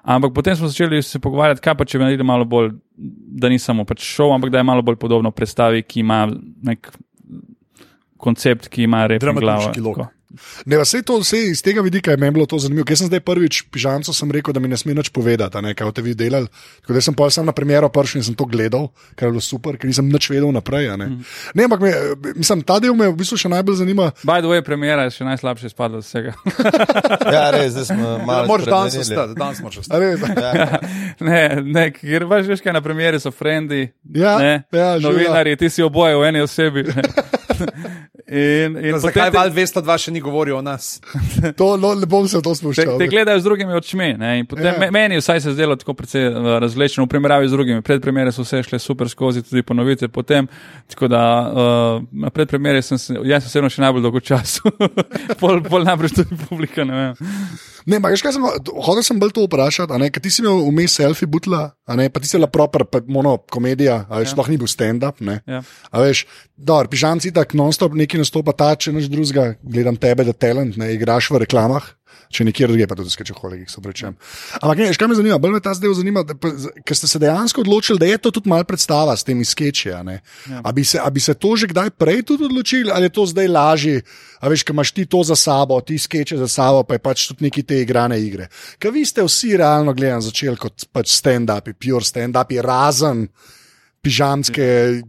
Ampak 0.02 0.32
potem 0.34 0.56
smo 0.56 0.68
začeli 0.68 1.02
se 1.02 1.18
pogovarjati, 1.20 1.60
kaj 1.60 1.74
pa 1.76 1.84
če 1.84 1.98
bi 1.98 2.04
naredili 2.04 2.24
malo 2.24 2.44
bolj, 2.48 2.70
da 3.42 3.48
ni 3.52 3.58
samo 3.58 3.84
pač 3.84 4.00
šov, 4.00 4.32
ampak 4.32 4.50
da 4.50 4.62
je 4.62 4.64
malo 4.64 4.82
bolj 4.82 4.96
podobno 4.96 5.30
predstavi, 5.30 5.82
ki 5.82 6.00
ima 6.00 6.22
nek 6.64 6.88
koncept, 8.16 8.70
ki 8.72 8.86
ima 8.88 9.04
glavo. 9.08 9.18
Dramaturški 9.20 9.84
lok. 9.84 10.17
Ne, 10.64 10.76
vse 10.76 11.00
to, 11.00 11.18
vse 11.18 11.38
iz 11.46 11.60
tega 11.60 11.80
vidika 11.80 12.10
je 12.10 12.16
meni 12.16 12.30
bilo 12.30 12.44
to 12.44 12.58
zanimivo. 12.58 12.84
Ker 12.84 12.94
sem 12.94 13.06
zdaj 13.06 13.20
prvič 13.20 13.62
pižamco 13.66 14.12
sem 14.12 14.28
rekel, 14.28 14.52
da 14.52 14.60
mi 14.60 14.68
ne 14.68 14.76
sme 14.76 14.92
nič 14.92 15.08
povedati, 15.08 15.52
a 15.52 15.60
ne, 15.60 15.72
kaj 15.72 15.86
boste 15.86 16.02
vi 16.02 16.12
delali. 16.14 16.48
Tako 16.80 16.92
da 16.92 17.00
sem 17.00 17.14
pa 17.14 17.30
sam 17.30 17.46
na 17.46 17.52
premjero 17.52 17.88
prišel 17.88 18.18
in 18.18 18.24
sem 18.24 18.34
to 18.34 18.44
gledal, 18.44 18.88
kar 19.14 19.26
je 19.26 19.32
bilo 19.32 19.40
super, 19.40 19.74
ker 19.74 19.86
nisem 19.86 20.04
nič 20.06 20.28
vedel 20.28 20.50
naprej. 20.50 20.86
a 20.86 20.96
Ne, 20.96 21.06
Mhm. 21.06 21.24
ne 21.54 21.64
ampak 21.64 21.80
me, 21.80 21.92
mislim, 22.34 22.60
ta 22.62 22.78
del 22.78 22.92
me 22.92 23.06
v 23.06 23.16
bistvu 23.16 23.36
še 23.38 23.48
najbolj 23.48 23.76
zanima. 23.76 24.12
By 24.22 24.38
the 24.38 24.48
way, 24.48 24.60
premjera 24.60 25.02
je 25.02 25.10
še 25.12 25.24
najslabše 25.24 25.68
spadla 25.68 25.96
od 25.96 26.04
vsega. 26.04 26.32
Ja, 27.28 27.50
res, 27.50 27.72
zdaj 27.72 27.84
smo 27.86 28.18
malo. 28.20 28.46
Moraš 28.46 28.66
danes 28.66 28.96
ostati, 28.96 29.32
danes 29.34 29.60
moraš 29.60 29.78
ostati. 29.78 29.94
a 29.94 29.98
res, 29.98 30.20
ne, 31.20 31.40
ne, 31.62 31.84
ker 31.90 32.24
veš, 32.26 32.46
veš 32.48 32.60
kaj 32.60 32.72
na 32.72 32.80
premjeri 32.80 33.16
so 33.18 33.30
frendi, 33.30 33.88
Ja, 34.06 34.36
ne, 34.38 34.52
ja, 34.70 34.98
novinari, 34.98 35.56
ti 35.56 35.68
si 35.68 35.80
oboje 35.80 36.14
v 36.14 36.24
eni 36.24 36.40
osebi. 36.40 36.84
in, 38.28 38.76
in 38.78 38.90
No, 38.90 38.98
zakaj 38.98 39.30
te- 39.30 39.36
Val 39.36 39.50
202 39.50 39.96
še 39.98 40.10
ni 40.10 40.20
govoril 40.20 40.56
o 40.56 40.62
nas? 40.62 41.00
To, 41.54 41.76
no, 41.76 41.94
ne 41.94 42.04
bom 42.04 42.24
se 42.24 42.38
to 42.38 42.50
Te, 42.50 42.58
spuščal. 42.58 42.98
te 42.98 43.06
gledajo 43.06 43.40
z 43.40 43.44
drugimi 43.44 43.72
očmi. 43.72 44.12
Ne? 44.14 44.38
in 44.38 44.46
Potem, 44.46 44.66
Ja. 44.68 44.84
ja. 44.84 44.90
Meni 44.90 45.16
vsaj 45.16 45.40
se 45.40 45.48
je 45.48 45.54
zdelo 45.54 45.76
tako 45.76 45.94
precej 45.94 46.28
uh, 46.28 46.34
razvlečeno 46.58 47.04
v 47.04 47.08
primerjavi 47.08 47.48
z 47.48 47.52
drugimi. 47.52 47.82
Predpremiere 47.82 48.30
so 48.30 48.42
vse 48.42 48.62
šle 48.62 48.78
super 48.78 49.08
skozi, 49.08 49.42
tudi 49.42 49.62
ponovitve 49.62 50.08
potem. 50.10 50.48
Tako 50.86 51.08
da 51.08 51.22
uh, 51.42 51.54
na 52.14 52.30
predpremiere 52.30 52.82
sem 52.82 52.98
se, 52.98 53.16
jaz 53.24 53.46
osebno 53.46 53.68
še 53.68 53.80
najbolj 53.80 54.02
dolgo 54.02 54.20
časa. 54.22 54.68
pol, 55.40 55.62
pol 55.62 55.84
najbrž 55.84 56.12
tudi 56.14 56.36
publika, 56.42 56.84
ne 57.88 57.98
ma, 58.00 58.10
veš, 58.12 58.22
kaj 58.24 58.36
sem, 58.36 58.44
hodil 58.84 59.04
sem 59.06 59.20
bolj 59.20 59.34
to 59.36 59.46
vprašati, 59.46 59.98
ker 60.12 60.24
ti 60.24 60.32
si 60.32 60.42
imel 60.44 60.60
vmes 60.68 60.98
selfie 61.00 61.28
butla, 61.30 61.62
ne, 61.98 62.08
pa 62.12 62.22
ti 62.22 62.30
si 62.30 62.36
bila 62.36 62.50
proper 62.52 62.84
pa 62.88 63.00
mono 63.08 63.38
komedija, 63.50 64.02
a 64.06 64.20
veš, 64.20 64.30
ja. 64.30 64.34
sploh 64.36 64.50
ni 64.52 64.60
bil 64.60 64.70
stand-up. 64.70 65.22
Ja. 65.24 65.62
A 65.90 66.04
veš, 66.04 66.26
dobro, 66.56 66.90
pižamci 66.92 67.32
tako 67.34 67.60
non-stop 67.62 67.96
neki 67.98 68.20
nastopa 68.20 68.54
ta, 68.56 68.74
če 68.76 68.94
nič 68.96 69.08
drugega, 69.12 69.54
gledam 69.62 69.96
tebe, 70.00 70.26
da 70.28 70.36
talent, 70.36 70.76
ne, 70.80 70.92
igraš 70.96 71.32
v 71.32 71.44
reklamah. 71.46 71.94
Če 72.28 72.44
nekje 72.44 72.66
drugje, 72.68 72.86
pa 72.88 72.96
tudi 72.98 73.10
skreče 73.10 73.32
kolegih, 73.32 73.70
se 73.72 73.80
prečem. 73.80 74.16
Ampak, 74.60 74.82
ne, 74.82 74.88
kaj 74.92 75.08
me 75.08 75.16
zanima, 75.16 75.38
bolj 75.40 75.54
me 75.56 75.60
ta 75.64 75.72
zdaj 75.76 75.94
zanima, 75.96 76.24
ker 76.84 76.98
ste 76.98 77.08
se 77.08 77.20
dejansko 77.22 77.62
odločili, 77.64 78.00
da 78.00 78.08
je 78.10 78.18
to 78.20 78.32
tudi 78.36 78.52
malo 78.52 78.66
predstava 78.68 79.16
s 79.16 79.24
temi 79.24 79.46
skeči. 79.48 79.92
a 79.96 80.02
ne. 80.04 80.20
A 80.60 80.72
bi, 80.72 80.84
se, 80.84 81.00
a 81.00 81.08
bi 81.10 81.20
se 81.24 81.34
to 81.34 81.56
že 81.56 81.70
kdaj 81.72 81.90
prej 81.96 82.22
tudi 82.28 82.44
odločili, 82.44 82.92
ali 82.92 83.08
je 83.08 83.16
to 83.16 83.26
zdaj 83.26 83.48
lažje, 83.48 84.02
a 84.40 84.48
veš, 84.52 84.62
ker 84.62 84.76
imaš 84.76 84.92
ti 84.92 85.06
to 85.06 85.22
za 85.24 85.36
sabo, 85.36 85.80
ti 85.80 85.98
skeče 85.98 86.36
za 86.36 86.48
sabo, 86.48 86.84
pa 86.84 86.98
je 86.98 87.04
pač 87.04 87.28
tudi 87.32 87.48
neki 87.48 87.62
te 87.62 87.80
igrane 87.80 88.20
igre. 88.20 88.48
Ker 88.78 88.92
vi 88.92 89.06
ste 89.08 89.24
vsi 89.24 89.56
realno 89.56 89.96
gledano 89.96 90.20
začeli 90.20 90.56
kot 90.60 90.84
pač 90.92 91.08
stand-upi, 91.16 91.72
pure 91.80 92.04
stand-upi, 92.04 92.60
razen 92.60 93.24
pižamske 94.00 94.64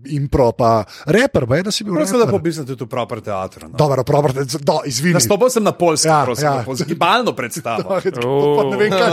impro, 0.07 0.51
pa 0.51 0.69
reper, 1.05 1.45
pa 1.45 1.55
je, 1.55 1.63
da 1.63 1.71
si 1.71 1.83
bil 1.83 1.93
Prosim, 1.93 2.19
da 2.19 2.25
tudi 2.65 2.75
v 2.79 2.87
proper 2.87 3.19
teatru. 3.19 3.67
No. 3.67 3.75
Dobro, 3.75 4.03
proper, 4.03 4.31
do, 4.59 4.79
izvini. 4.83 5.13
Nastopil 5.13 5.49
sem 5.49 5.61
na 5.61 5.71
polskem, 5.71 6.09
Ja, 6.09 6.17
ja, 6.17 6.25
prosim, 6.25 6.45
ja. 6.45 6.53
ja. 6.55 6.63
ja. 6.75 6.85
gibalno 6.85 7.31
predstavo. 7.31 7.85
Pa 8.57 8.63
ne 8.65 8.77
vem, 8.77 8.91
kaj. 8.91 9.11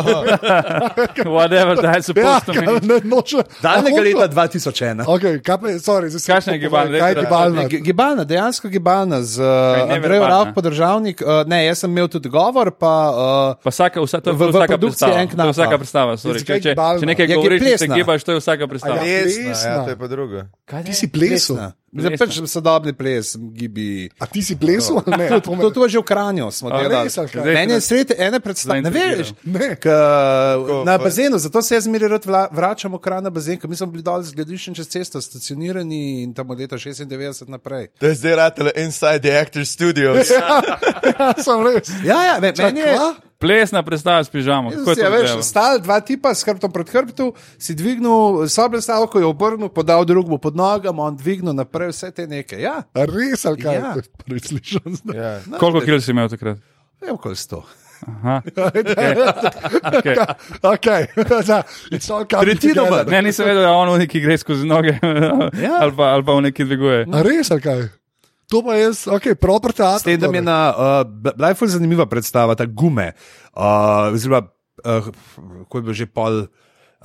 Whatever, 1.28 1.76
that 1.76 1.98
is 1.98 2.08
Ja, 2.08 2.14
supposed 2.38 2.44
to 2.44 2.52
kaj, 2.52 2.66
mean. 2.66 2.80
ne, 2.82 2.96
noče. 3.06 3.42
Daljnega 3.60 4.00
leta 4.00 4.26
hočo- 4.26 4.58
2001. 4.58 5.04
Okay, 5.06 5.38
kaj 5.40 5.56
pa 5.56 5.66
sorry, 5.78 6.08
zdaj 6.08 6.20
se 6.20 6.32
Kakšna 6.32 6.52
je 6.52 6.58
gibalna? 6.58 6.98
Kaj 6.98 7.10
je 7.10 7.16
gibalna? 7.16 7.62
Gi- 7.64 7.82
Gibalna, 7.82 8.24
dejansko 8.24 8.68
gibalna 8.68 9.22
z 9.22 9.36
uh, 9.36 9.46
Andrejem 9.46 9.88
neverbalna? 9.92 10.28
Rauh, 10.28 10.48
podržavnik. 10.52 11.20
Uh, 11.20 11.44
ne, 11.46 11.60
jaz 11.62 11.78
sem 11.78 11.90
imel 11.90 12.08
tudi 12.08 12.28
govor, 12.28 12.70
pa 12.72 12.92
uh, 13.06 13.16
Pa 13.58 13.70
vsaka, 13.70 14.00
vsa, 14.00 14.20
to 14.20 14.30
je 14.30 14.34
V- 14.34 14.40
v 14.40 14.50
vsaka 14.50 14.78
predstava. 14.78 15.12
To 15.26 15.42
je 15.42 15.52
vsaka 15.52 15.76
predstava. 15.76 16.12
Sorry. 16.16 16.40
Če, 16.40 16.58
če, 16.58 16.70
gibalna? 16.70 16.98
če 16.98 17.06
nekaj 17.06 17.26
Ja, 17.26 17.36
govoriš, 17.36 17.62
se 17.76 17.88
gibaš, 17.88 18.20
to 18.22 18.32
je 18.32 18.38
vsaka 18.38 18.64
predstava. 18.66 19.00
Ja. 19.02 19.75
Ja, 19.76 19.84
to 19.84 19.90
je 19.92 19.98
pa 19.98 20.06
drugo. 20.08 20.40
Ti 20.64 20.92
si 20.94 21.06
plesal. 21.08 21.72
Zdaj 21.96 22.18
pač 22.20 22.36
sodobni 22.44 22.92
ples, 22.92 23.36
gibi. 23.56 24.10
A 24.20 24.26
ti 24.28 24.42
si 24.44 24.56
plesal? 24.56 25.00
ali 25.00 25.16
Ne, 25.16 25.40
to 25.40 25.56
To, 25.56 25.70
to 25.72 25.80
je 25.86 25.96
že 25.96 25.98
v 25.98 26.04
Kranju, 26.04 26.50
smo 26.52 26.68
A, 26.68 26.82
delali. 26.82 27.08
res, 27.08 27.16
ali 27.16 27.28
kaj? 27.28 27.44
Meni 27.46 27.72
je 27.72 27.80
sred 27.80 28.08
ene 28.12 28.40
predstave. 28.40 28.82
Ne 28.84 28.90
veš, 28.92 29.32
Ne. 29.44 29.76
K, 29.80 29.86
na 30.84 30.98
bazenu, 30.98 31.38
zato 31.38 31.62
se 31.62 31.74
jaz 31.74 31.84
zmeraj 31.88 32.20
vračam 32.52 32.92
v 32.92 33.00
kran 33.00 33.24
na 33.24 33.30
bazen, 33.30 33.56
ker 33.56 33.70
mi 33.70 33.76
smo 33.76 33.88
bili 33.88 34.04
dol 34.04 34.20
z 34.20 34.36
glediščem 34.36 34.76
čez 34.76 34.88
cesto, 34.88 35.20
stacionirani 35.20 36.22
in 36.22 36.34
tam 36.36 36.50
od 36.50 36.58
leta 36.60 36.76
96 36.76 37.48
naprej. 37.48 37.88
To 37.96 38.06
je 38.06 38.14
zdaj 38.14 38.34
ratele 38.36 38.70
Inside 38.76 39.24
the 39.24 39.32
Actors 39.32 39.72
Studios. 39.72 40.28
Ja, 40.28 40.60
sem 41.40 41.64
res. 41.64 41.88
Ja, 42.10 42.18
ja, 42.24 42.34
me, 42.40 42.52
meni 42.52 42.80
je. 42.80 42.92
Kva? 42.92 43.25
Plesna 43.38 43.82
predstava 43.84 44.24
s 44.24 44.32
pižamo. 44.32 44.72
Je 44.72 44.96
ja, 44.96 45.10
veš, 45.12 45.44
stal 45.44 45.76
dva 45.84 46.00
tipa 46.00 46.32
s 46.34 46.40
hrbtom 46.40 46.72
pred 46.72 46.88
hrbtom, 46.88 47.34
si 47.60 47.76
dvignil 47.76 48.48
sobe 48.48 48.80
stavko, 48.80 49.20
jo 49.20 49.28
obrnil, 49.34 49.68
podal 49.68 50.04
drugemu 50.08 50.38
pod 50.40 50.56
nogama, 50.56 51.04
on 51.04 51.16
dvignil 51.16 51.52
naprej 51.52 51.92
vse 51.92 52.10
te 52.16 52.24
neke. 52.26 52.56
Ja, 52.56 52.80
A 52.96 53.04
res, 53.04 53.44
ali 53.44 53.60
kaj? 53.60 53.74
Ja. 53.76 53.92
Je 53.96 54.08
Prvič 54.24 54.48
slišal. 54.48 54.88
zdaj. 55.02 55.16
Ja. 55.16 55.58
Koliko 55.60 55.84
kil 55.84 56.00
si 56.00 56.16
imel 56.16 56.32
takrat? 56.32 56.58
vem, 57.00 57.16
koliko 57.16 57.36
sto. 57.36 57.60
Aha. 58.06 58.40
Okay. 59.96 60.16
Okay. 60.62 61.02
Da, 61.46 61.62
it's 61.90 62.10
all 62.10 62.24
coming 62.24 62.44
Tretjino 62.56 62.84
manj. 62.90 63.08
Ne, 63.10 63.22
nisem 63.22 63.46
vedel, 63.46 63.62
da 63.62 63.72
on 63.72 63.88
v 63.94 63.98
neki 64.04 64.20
gre 64.20 64.36
skozi 64.38 64.66
noge 64.68 64.96
Ja. 65.00 65.78
ali, 65.80 65.92
pa, 65.96 66.12
ali 66.12 66.24
pa 66.24 66.32
v 66.36 66.40
neki 66.50 66.64
dviguje. 66.64 67.06
A 67.12 67.22
res, 67.24 67.50
ali 67.50 67.60
kaj? 67.64 67.80
To 68.50 68.62
pa 68.62 68.76
jaz, 68.78 69.06
ok, 69.10 69.32
proper 69.40 69.74
teater. 69.74 70.04
S 70.04 70.06
tem, 70.06 70.20
da 70.20 70.30
mi 70.30 70.38
je 70.38 70.46
na, 70.46 70.60
uh, 70.70 71.00
bila 71.34 71.50
je 71.50 71.58
ful 71.58 71.70
zanimiva 71.70 72.06
predstava, 72.06 72.54
ta 72.54 72.66
gume. 72.66 73.10
Uh, 73.50 74.14
oziroma, 74.14 74.46
uh, 74.86 75.10
ko 75.66 75.82
je 75.82 75.86
bil 75.88 75.98
že 76.04 76.06
pol. 76.06 76.46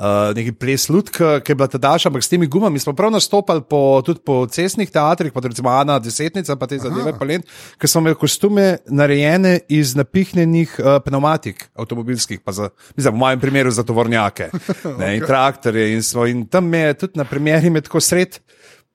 Uh, 0.02 0.32
neki 0.34 0.54
ples 0.56 0.88
lutka, 0.90 1.42
ki 1.44 1.52
je 1.52 1.56
bila 1.60 1.68
tadaš, 1.70 2.06
ampak 2.08 2.24
s 2.24 2.32
temi 2.32 2.48
gumami 2.50 2.80
smo 2.80 2.94
prav 2.98 3.12
nastopali 3.12 3.62
po, 3.70 4.00
tudi 4.02 4.24
po 4.26 4.48
cestnih 4.48 4.90
teatrih, 4.90 5.34
kot 5.36 5.46
recimo 5.46 5.70
Ana 5.70 6.00
Desetnica, 6.02 6.56
pa 6.58 6.66
te 6.66 6.80
zadeve, 6.80 7.12
palent, 7.20 7.46
ker 7.78 7.92
smo 7.92 8.00
imeli 8.06 8.18
kostume 8.18 8.66
narejene 8.88 9.60
iz 9.70 9.92
napihnjenih 10.00 10.78
uh, 10.80 10.96
pneumatik 11.04 11.68
avtomobilskih, 11.76 12.40
pa 12.40 12.56
za, 12.56 12.72
mislim, 12.96 13.14
v 13.14 13.24
mojem 13.26 13.44
primeru 13.44 13.76
za 13.76 13.84
tovornjake 13.86 14.50
ne, 14.96 15.12
in 15.20 15.28
traktorje. 15.30 15.92
In, 15.94 16.02
smo, 16.08 16.26
in 16.26 16.48
tam 16.48 16.72
je 16.74 16.96
tudi 17.04 17.20
na 17.20 17.28
premjeri 17.28 17.70
med 17.70 17.86
tako 17.92 18.02
sred, 18.02 18.40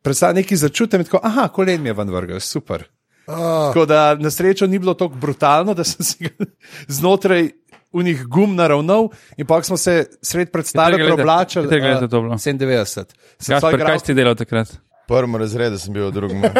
predstavlja 0.06 0.34
neki 0.36 0.56
začutek, 0.56 1.04
tako, 1.04 1.20
aha, 1.22 1.48
kolen 1.48 1.82
mi 1.82 1.88
je 1.88 1.94
ven 1.94 2.10
vrgel, 2.10 2.40
super. 2.40 2.86
Ah, 3.26 3.34
Tako 3.66 3.86
da 3.86 4.14
na 4.16 4.30
srečo 4.30 4.66
ni 4.66 4.78
bilo 4.78 4.94
tako 4.94 5.14
brutalno, 5.16 5.74
da 5.74 5.82
sem 5.84 5.98
ga 6.20 6.46
znotraj 6.88 7.48
unih 7.92 8.26
gum 8.26 8.54
naravnal, 8.54 9.08
in 9.34 9.46
pa 9.46 9.62
smo 9.62 9.76
se 9.76 9.92
sred 10.22 10.50
predstave 10.50 10.92
leta- 10.94 11.04
preoblačili. 11.06 11.64
katerega 11.64 11.88
leta 11.88 12.04
eh, 12.04 12.08
to 12.08 12.20
bilo? 12.20 12.34
97. 12.34 13.04
Sem 13.38 13.50
Gaspar, 13.50 13.72
svoj 13.72 13.80
kaj 13.82 13.98
si 14.00 14.14
delal 14.14 14.34
takrat? 14.36 14.76
Prvem 15.06 15.36
razredu 15.36 15.78
sem 15.78 15.92
bil, 15.94 16.08
v 16.08 16.12
drugem. 16.12 16.40
Uh, 16.42 16.50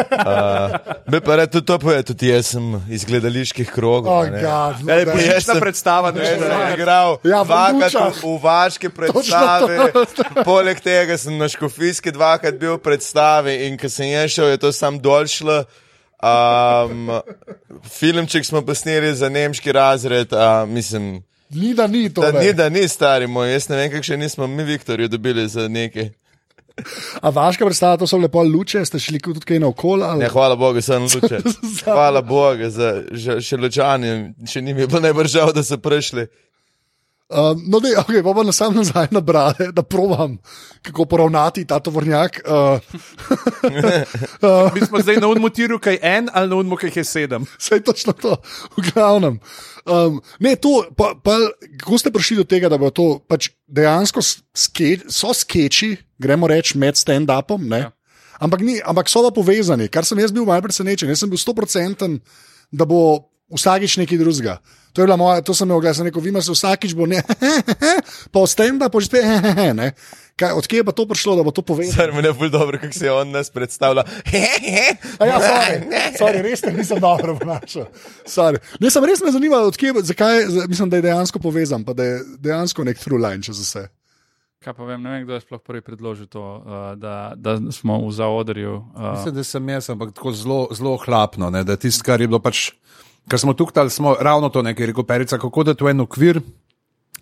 bi 1.11 1.19
pa 1.19 1.35
rekel, 1.35 1.51
tudi 1.53 1.67
to 1.67 1.79
poje, 1.79 2.03
tudi 2.05 2.29
jaz 2.29 2.47
sem 2.47 2.63
iz 2.89 3.03
gledaliških 3.05 3.67
krogov. 3.69 4.13
oh, 4.13 4.23
a 4.23 4.31
ne. 4.31 4.39
God, 4.39 4.75
no, 4.81 4.93
Ej, 4.93 5.05
da. 5.05 5.13
Jaz 5.19 5.45
sem- 5.45 5.59
predstava, 5.61 6.13
ne 6.13 6.21
Ne, 6.21 6.31
je 6.31 6.75
igral 6.75 7.19
Ja, 7.25 7.43
dvakrat 7.43 7.91
v, 8.23 8.39
vaške 8.39 8.89
predstave, 8.89 9.91
poleg 10.45 10.79
tega 10.79 11.19
sem 11.19 11.35
na 11.35 11.49
škofijski 11.49 12.13
dvakrat 12.13 12.55
bil 12.55 12.77
v 12.77 12.81
predstavi 12.81 13.67
in 13.67 13.75
ko 13.75 13.89
sem 13.89 14.07
jaz 14.09 14.31
šel, 14.31 14.49
je 14.49 14.59
to 14.59 14.71
sam 14.71 14.99
dol 14.99 15.27
šlo. 15.27 15.65
Um, 16.17 17.11
filmček 17.85 18.47
smo 18.47 18.63
posneli 18.63 19.11
za 19.13 19.29
nemški 19.29 19.73
razred, 19.73 20.31
uh, 20.31 20.63
mislim, 20.65 21.19
Ni 21.51 21.75
da 21.75 21.87
ni 21.87 22.09
to. 22.09 22.23
da 22.23 22.33
ne. 22.33 22.41
ni, 22.41 22.53
da 22.53 22.69
ni 22.69 22.89
stari 22.89 23.27
moj, 23.27 23.53
jaz 23.53 23.69
ne 23.69 23.77
vem, 23.77 23.91
kakšne 23.91 24.17
nismo 24.17 24.47
mi 24.47 24.63
Viktorju 24.65 25.09
dobili 25.09 25.49
za 25.49 25.69
nekaj. 25.69 26.11
A 27.21 27.31
vaška 27.31 27.65
predstava, 27.65 27.97
to 27.97 28.07
so 28.07 28.19
lepo 28.19 28.43
luče, 28.43 28.85
ste 28.85 28.99
šli 28.99 29.19
tudi 29.19 29.41
kaj 29.41 29.59
naokoli? 29.59 30.03
ali- 30.03 30.19
Ne, 30.19 30.29
hvala 30.29 30.57
Bogu, 30.57 30.81
sem 30.81 31.03
luče. 31.15 31.39
Hvala 31.85 32.21
Bogu, 32.23 32.69
za, 32.69 33.03
že, 33.11 33.41
še 33.41 33.57
lučani, 33.57 34.11
še 34.45 34.61
njim 34.61 34.79
je 34.79 34.87
bilo 34.87 35.01
najbolj 35.01 35.27
žal, 35.29 35.53
da 35.53 35.63
so 35.63 35.79
prišli. 35.79 36.27
Um, 37.27 37.59
no, 37.67 37.81
ne, 37.83 37.91
okay, 37.99 38.23
pa 38.23 38.31
bom 38.31 38.53
sam 38.55 38.77
nazaj 38.79 39.09
na 39.11 39.19
brade, 39.21 39.73
da 39.75 39.83
provam, 39.83 40.37
kako 40.83 41.09
poravnati 41.11 41.65
ta 41.67 41.81
tovornjak. 41.83 42.39
Uh, 42.47 42.79
Mi 44.75 44.87
smo 44.87 45.01
zdaj 45.03 45.17
na 45.17 45.27
unmu 45.29 45.51
tiru, 45.51 45.81
kaj 45.83 45.99
en 46.03 46.31
ali 46.33 46.49
na 46.49 46.57
unmu, 46.57 46.79
kaj 46.79 46.93
je 46.95 47.05
sedem. 47.05 47.47
Vse 47.59 47.81
je 47.81 47.85
točno 47.85 48.13
to, 48.13 48.37
v 48.77 48.87
glavnem. 48.93 49.41
Um, 49.87 50.23
ne, 50.39 50.55
to, 50.57 50.85
pa, 50.97 51.17
pa, 51.19 51.35
kako 51.83 51.99
ste 51.99 52.15
prišli 52.15 52.37
do 52.37 52.47
tega, 52.47 52.71
da 52.71 52.79
bo 52.79 52.95
to 52.95 53.19
pač 53.19 53.51
dejansko 53.67 54.23
ske, 54.23 54.95
so 55.11 55.35
skeči, 55.35 55.97
gremo 56.23 56.47
reči, 56.47 56.79
med 56.79 56.95
stand-upom, 56.95 57.67
ja. 57.75 57.91
ampak, 58.39 58.63
ni, 58.63 58.79
ampak 58.87 59.11
so 59.11 59.27
pa 59.27 59.35
povezani, 59.35 59.91
kar 59.91 60.07
sem 60.07 60.23
jaz 60.23 60.31
bil 60.31 60.47
malce 60.47 60.71
presenečen. 60.71 61.11
Jaz 61.11 61.27
sem 61.27 61.31
bil 61.31 61.43
stoprocenten, 61.43 62.21
da 62.71 62.87
bo 62.87 63.35
vsakič 63.53 63.97
nekaj 64.03 64.19
drugega. 64.19 64.59
To 64.93 65.03
je 65.03 65.07
bila 65.07 65.17
moja, 65.17 65.43
to 65.45 65.55
sem 65.55 65.69
glas, 65.69 66.01
rekel, 66.01 66.23
vi 66.25 66.33
imate 66.33 66.51
vsakič 66.51 66.95
bo 66.97 67.07
ne, 67.07 67.21
pa 68.33 68.39
v 68.41 68.47
stand-upu 68.49 69.01
že 69.05 69.11
spet, 69.13 69.25
ne. 69.81 69.93
Kaj, 70.37 70.53
odkje 70.53 70.81
je 70.81 70.85
pa 70.85 70.93
to 70.93 71.07
prišlo, 71.09 71.37
da 71.37 71.45
bo 71.45 71.53
to 71.53 71.65
povezano? 71.65 71.97
Kar 71.97 72.13
mi 72.13 72.21
je 72.21 72.33
bolj 72.33 72.51
dobro, 72.53 72.77
kako 72.81 72.93
se 72.93 73.07
je 73.07 73.13
on 73.13 73.31
nas 73.33 73.49
predstavlja. 73.51 74.05
A 75.21 75.25
Ja, 75.25 75.37
sorry, 75.41 75.77
sorry, 76.17 76.43
res 76.45 76.61
te 76.61 76.73
nisem 76.73 77.01
dobro. 77.01 77.39
Sorry. 78.29 78.61
Ne, 78.81 78.91
sem 78.93 79.05
res 79.05 79.25
me 79.25 79.33
zanima, 79.33 79.63
odkje, 79.65 79.95
zakaj, 80.13 80.45
mislim, 80.69 80.93
da 80.93 81.01
je 81.01 81.07
dejansko 81.09 81.41
povezan, 81.41 81.85
pa 81.85 81.97
da 81.97 82.05
je 82.05 82.19
dejansko 82.41 82.85
nek 82.85 83.01
true 83.01 83.21
line 83.21 83.41
čez 83.41 83.65
vse. 83.65 83.87
Kaj 84.61 84.77
pa 84.77 84.85
vem, 84.85 85.01
ne 85.01 85.11
vem, 85.15 85.25
kdo 85.25 85.37
je 85.37 85.45
sploh 85.45 85.61
prvi 85.65 85.81
predložil 85.81 86.29
to, 86.29 86.41
uh, 86.41 86.93
da, 87.01 87.33
da 87.37 87.57
smo 87.73 88.01
v 88.05 88.13
zaodrju. 88.13 88.77
Uh, 88.93 89.13
Mislim, 89.17 89.35
da 89.37 89.45
sem 89.45 89.69
jaz, 89.73 89.89
ampak 89.93 90.13
tako 90.17 90.33
zelo, 90.37 90.61
zelo 90.73 90.97
hlapno, 91.01 91.49
ne, 91.53 91.65
da 91.65 91.77
tisto, 91.81 92.05
kar 92.05 92.21
je 92.21 92.29
bilo 92.29 92.41
pač 92.45 92.75
ker 93.31 93.41
smo 93.41 93.55
tukaj, 93.55 93.91
smo 93.91 94.17
ravno 94.21 94.49
to 94.49 94.63
nekaj 94.63 94.87
rekel, 94.87 95.05
perica, 95.05 95.39
kako 95.39 95.65
da 95.65 95.75
to 95.75 95.89
en 95.89 96.01
okvir, 96.01 96.41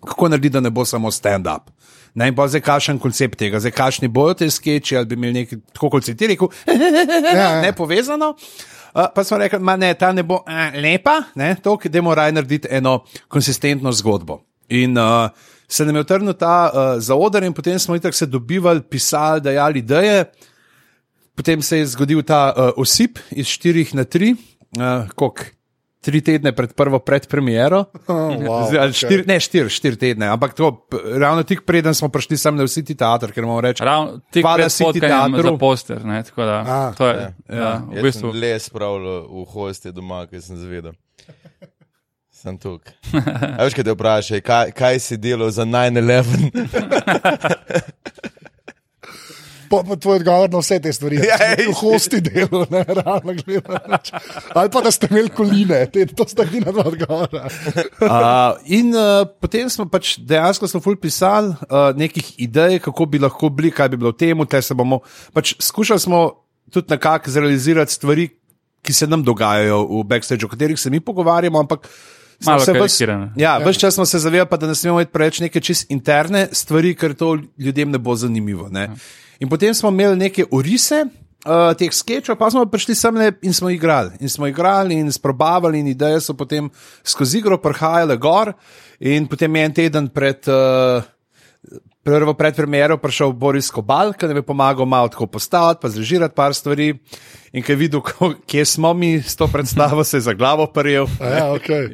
kako 0.05 0.29
narediti, 0.29 0.53
da 0.53 0.59
ne 0.59 0.69
bo 0.69 0.85
samo 0.85 1.11
stand-up. 1.11 1.71
Ne, 2.15 2.27
in 2.27 2.35
pa 2.35 2.47
zdaj 2.47 2.61
kakšen 2.61 2.99
koncept 2.99 3.39
tega, 3.39 3.59
zdaj 3.59 3.73
kakšni 3.75 4.07
bojo 4.07 4.33
te 4.39 4.49
skeči, 4.49 4.97
ali 4.97 5.05
bi 5.05 5.15
imeli 5.15 5.41
nekaj, 5.41 5.59
tako 5.73 5.89
kot 5.89 6.05
si 6.05 6.15
ti 6.17 6.27
rekel, 6.31 6.47
ja. 7.35 7.61
ne 7.61 7.73
povezano. 7.75 8.35
Uh, 8.95 9.09
pa 9.15 9.23
smo 9.23 9.37
rekli, 9.37 9.59
da 9.59 9.93
ta 9.93 10.11
ne 10.11 10.23
bo 10.23 10.35
uh, 10.35 10.77
lepa, 10.81 11.21
ne, 11.35 11.55
to, 11.63 11.77
da 11.83 12.01
moramo 12.01 12.15
raje 12.15 12.31
narediti 12.31 12.67
eno 12.71 13.03
konsistentno 13.27 13.91
zgodbo. 13.91 14.39
In 14.69 14.97
uh, 14.97 15.29
se 15.67 15.85
nam 15.85 15.95
je 15.95 16.01
utrnil 16.01 16.33
ta 16.33 16.71
uh, 16.71 17.01
zaodar, 17.01 17.43
in 17.43 17.53
potem 17.53 17.79
smo 17.79 17.95
itak 17.95 18.15
se 18.15 18.25
dobivali, 18.25 18.81
pisali, 18.81 19.41
dajali 19.41 19.79
ideje. 19.79 20.25
Potem 21.35 21.61
se 21.61 21.77
je 21.77 21.85
zgodil 21.85 22.23
ta 22.23 22.53
uh, 22.55 22.69
osip 22.77 23.19
iz 23.31 23.47
štirih 23.47 23.95
na 23.95 24.03
tri, 24.03 24.35
uh, 24.77 25.09
koliko 25.15 25.54
tri 26.05 26.21
tedne 26.21 26.53
pred 26.55 26.75
prvo 26.77 26.99
predpremiero. 27.01 27.85
Oh, 28.05 28.29
wow, 28.37 28.67
Zdaj, 28.69 28.91
okay. 28.91 28.97
štiri, 28.99 29.23
ne, 29.27 29.35
štiri, 29.41 29.69
štiri 29.73 29.97
tedne, 29.97 30.27
ampak 30.29 30.53
to, 30.55 30.69
ravno 31.17 31.41
tik 31.43 31.63
preden 31.65 31.95
smo 31.97 32.07
prišli 32.13 32.37
sem 32.37 32.55
na 32.55 32.67
vsi 32.67 32.83
ti 32.85 32.93
teater, 32.95 33.33
ker 33.33 33.43
moramo 33.43 33.63
reči. 33.65 33.83
Ravno 33.83 34.19
tik 34.29 34.45
Hvala 34.45 34.61
pred 34.61 34.71
City 34.71 35.01
potkanjem 35.01 35.33
teatru. 35.33 35.49
za 35.49 35.57
poster. 35.57 36.05
Ne, 36.05 36.19
tako 36.23 36.45
da, 36.45 36.57
A, 36.61 36.77
to 36.97 37.09
je, 37.09 37.25
ja. 37.49 37.57
ja, 37.57 37.71
v 37.89 38.05
bistvu. 38.05 38.29
sem 38.29 38.39
les 38.45 38.69
spravil 38.69 39.09
v 39.25 39.45
hoste 39.55 39.91
doma, 39.95 40.21
ki 40.29 40.41
sem 40.45 40.59
zvedel. 40.61 40.93
Sem 42.35 42.59
tukaj. 42.61 42.93
A 43.57 43.65
veš, 43.65 43.73
kaj 43.73 43.87
te 43.87 43.95
vprašaj, 43.95 44.41
kaj, 44.45 44.71
kaj 44.77 44.99
si 45.01 45.17
delal 45.17 45.49
za 45.49 45.65
9-11? 45.65 46.53
Pa, 49.69 49.81
pa 49.81 49.95
tvoj 49.95 50.19
odgovor 50.19 50.51
na 50.51 50.59
vse 50.59 50.79
te 50.79 50.93
stvari. 50.93 51.17
Ja, 51.29 51.37
Ja, 51.39 51.55
v 51.67 51.73
hosti 51.73 52.21
delu, 52.21 52.65
ne, 52.69 52.83
realno 52.87 53.33
gledano. 53.35 53.97
Ali 54.53 54.69
pa 54.69 54.81
da 54.81 54.91
ste 54.91 55.07
imeli 55.09 55.29
koline, 55.29 55.79
te, 55.89 56.05
to 56.07 56.25
sta 56.27 56.43
edina 56.43 56.71
dva 56.71 56.85
odgovora. 56.85 57.45
Uh, 58.05 58.53
in 58.65 58.91
uh, 58.91 59.23
potem 59.41 59.69
smo 59.71 59.85
pač 59.89 60.17
dejansko 60.19 60.67
smo 60.67 60.79
ful 60.83 60.97
pisali 60.99 61.49
uh, 61.49 61.89
nekih 61.95 62.33
idej, 62.37 62.79
kako 62.79 63.05
bi 63.05 63.19
lahko 63.19 63.49
bili, 63.49 63.71
kaj 63.71 63.89
bi 63.89 63.97
bilo 63.97 64.11
v 64.11 64.19
tem, 64.19 64.45
te 64.45 64.61
se 64.61 64.73
bomo. 64.73 64.99
Pač 65.33 65.55
skušali 65.59 65.99
smo 65.99 66.19
tudi 66.69 66.91
nekako 66.91 67.31
zrealizirati 67.31 67.93
stvari, 67.93 68.27
ki 68.85 68.93
se 68.93 69.07
nam 69.07 69.23
dogajajo 69.23 69.79
v 69.87 70.03
backstage, 70.05 70.45
o 70.45 70.51
katerih 70.51 70.77
se 70.77 70.89
mi 70.89 70.99
pogovarjamo, 70.99 71.59
ampak. 71.59 71.87
Malo 72.43 72.59
se 72.59 72.73
ves- 72.73 72.99
karikirane. 72.99 73.31
Ja, 73.35 73.57
več 73.57 73.79
čas 73.79 73.95
smo 73.95 74.05
se 74.05 74.19
zavedali, 74.19 74.49
pa 74.49 74.57
da 74.57 74.67
ne 74.67 74.75
smemo 74.75 74.99
imeti 74.99 75.11
preveč 75.11 75.39
neke 75.39 75.61
čist 75.61 75.87
interne 75.89 76.47
stvari, 76.51 76.91
ker 76.93 77.15
to 77.15 77.29
ljudem 77.57 77.91
ne 77.91 77.97
bo 77.97 78.15
zanimivo. 78.15 78.67
Ne? 78.69 78.89
In 79.39 79.49
potem 79.49 79.73
smo 79.73 79.89
imeli 79.89 80.15
neke 80.15 80.45
orise. 80.51 81.05
Uh, 81.45 81.75
teh 81.77 81.93
sketchov, 81.93 82.39
pa 82.41 82.49
smo 82.49 82.63
prišli 82.65 82.95
sem 82.97 83.17
in 83.45 83.53
smo 83.53 83.69
igrali. 83.69 84.17
In 84.17 84.29
smo 84.29 84.47
igrali 84.49 84.95
in 84.97 85.11
sprobavali, 85.13 85.77
in 85.77 85.91
ideje 85.93 86.17
so 86.25 86.33
potem 86.33 86.71
skozi 87.05 87.37
igro 87.37 87.59
prihajale 87.61 88.17
gor. 88.17 88.55
In 88.99 89.27
potem 89.29 89.55
je 89.55 89.65
en 89.65 89.73
teden 89.73 90.07
pred, 90.09 90.41
uh, 90.49 91.05
prvo 92.01 92.33
predpremiero 92.33 92.97
prišel 92.97 93.33
Boris 93.33 93.69
Kobal, 93.69 94.15
ki 94.17 94.25
nam 94.25 94.41
je 94.41 94.45
pomagal 94.45 94.89
malo 94.89 95.09
tako 95.13 95.27
postaviti, 95.27 95.81
pa 95.81 95.89
zrežirati 95.89 96.33
par 96.33 96.53
stvari. 96.57 96.95
In 97.53 97.61
ki 97.61 97.71
je 97.71 97.77
videl, 97.77 98.01
kje 98.49 98.65
smo 98.65 98.93
mi 98.97 99.21
s 99.21 99.37
to 99.37 99.45
predstavo, 99.45 100.03
se 100.03 100.17
je 100.17 100.21
za 100.21 100.33
glavo 100.33 100.65
prijel. 100.65 101.05
Ja, 101.21 101.53
okay. 101.53 101.93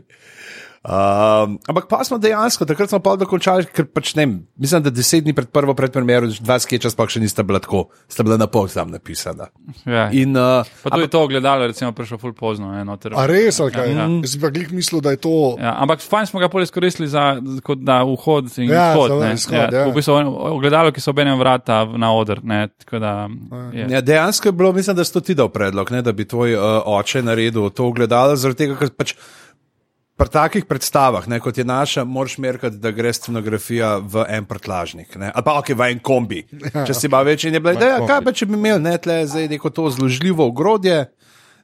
Um, 0.81 1.59
ampak 1.69 1.85
pa 1.85 1.99
smo 2.01 2.17
dejansko, 2.17 2.65
takrat 2.65 2.89
smo 2.89 2.97
pa 3.05 3.11
dokončali, 3.13 3.67
ker 3.69 3.85
pač 3.85 4.15
ne, 4.17 4.23
mislim, 4.57 4.81
da 4.81 4.89
deset 4.89 5.21
dni 5.21 5.35
pred 5.37 5.51
prvo 5.53 5.75
predpremiero, 5.77 6.25
dva 6.41 6.55
sketcha 6.57 6.89
sploh 6.89 7.05
še 7.05 7.21
nista 7.21 7.45
bila 7.45 7.59
tako, 7.61 7.83
sta 8.09 8.25
bila 8.25 8.33
na 8.41 8.47
pol 8.49 8.65
tam 8.65 8.89
napisana. 8.89 9.51
Ja. 9.85 10.07
In, 10.09 10.33
uh, 10.33 10.65
Pa 10.81 10.89
tudi 10.95 11.05
to 11.13 11.21
ogledalo, 11.21 11.67
recimo, 11.69 11.91
prišlo 11.93 12.17
ful 12.17 12.33
pozno. 12.33 12.71
Ne, 12.73 12.81
noter. 12.81 13.13
A 13.13 13.27
res, 13.29 13.59
ali 13.61 13.75
kaj? 13.75 13.93
Ja. 13.93 14.07
Jaz 14.25 14.33
bi 14.33 14.41
pa 14.41 14.49
glih 14.49 14.71
mislil, 14.73 15.03
da 15.05 15.13
je 15.13 15.19
to. 15.21 15.35
Ja, 15.61 15.75
ampak 15.85 16.01
fajn 16.01 16.31
smo 16.31 16.41
ga 16.41 16.49
pol 16.49 16.65
izkoristili 16.65 17.05
za 17.13 17.27
kot 17.61 17.85
da 17.85 17.99
vhod 18.01 18.49
in 18.57 18.73
Ja, 18.73 18.87
izhod. 18.95 19.13
za 19.13 19.19
ne. 19.21 19.29
izhod, 19.37 19.77
ja. 19.77 19.85
V 19.85 19.93
bistvu 19.99 20.17
ogledalo, 20.49 20.89
ki 20.89 21.03
so 21.05 21.13
obenem 21.13 21.37
vrata 21.37 21.83
na 21.93 22.09
oder. 22.17 22.41
Ne, 22.41 22.71
tako 22.81 22.97
da, 22.97 23.13
je. 23.69 23.85
ja, 23.85 24.01
dejansko 24.01 24.49
je 24.49 24.57
bilo, 24.57 24.73
mislim, 24.73 24.97
da 24.97 25.05
si 25.05 25.13
to 25.13 25.21
ti 25.21 25.37
dal 25.37 25.53
predlog, 25.53 25.93
ne, 25.93 26.01
da 26.01 26.09
bi 26.11 26.25
tvoj 26.25 26.57
uh, 26.57 26.65
oče 26.97 27.21
naredil 27.21 27.69
to 27.69 27.85
ogledalo, 27.85 28.33
zaradi 28.33 28.65
tega, 28.65 28.81
ker 28.81 28.89
pač. 28.97 29.13
Pri 30.21 30.29
takih 30.29 30.65
predstavah, 30.69 31.25
ne, 31.27 31.39
kot 31.41 31.57
je 31.57 31.65
naša, 31.65 32.03
moraš 32.05 32.37
merkati, 32.37 32.77
da 32.77 32.91
gre 32.93 33.13
scenografija 33.13 33.95
v 33.97 34.25
en 34.29 34.45
prtlažnik, 34.45 35.15
ne, 35.17 35.31
ali 35.33 35.43
pa 35.43 35.55
ok, 35.59 35.73
v 35.73 35.87
en 35.95 35.99
kombi. 35.99 36.43
Če 36.85 36.93
si 36.93 37.09
pa 37.09 37.23
več 37.25 37.47
in 37.49 37.57
je 37.57 37.63
bila 37.63 37.73
ideja, 37.73 37.97
kaj 38.05 38.21
pa 38.21 38.33
če 38.35 38.45
bi 38.45 38.59
imel, 38.59 38.77
ne, 38.83 38.93
tle 39.01 39.23
zdaj 39.25 39.49
neko 39.49 39.73
to 39.73 39.89
zložljivo 39.89 40.45
ogrodje 40.51 41.07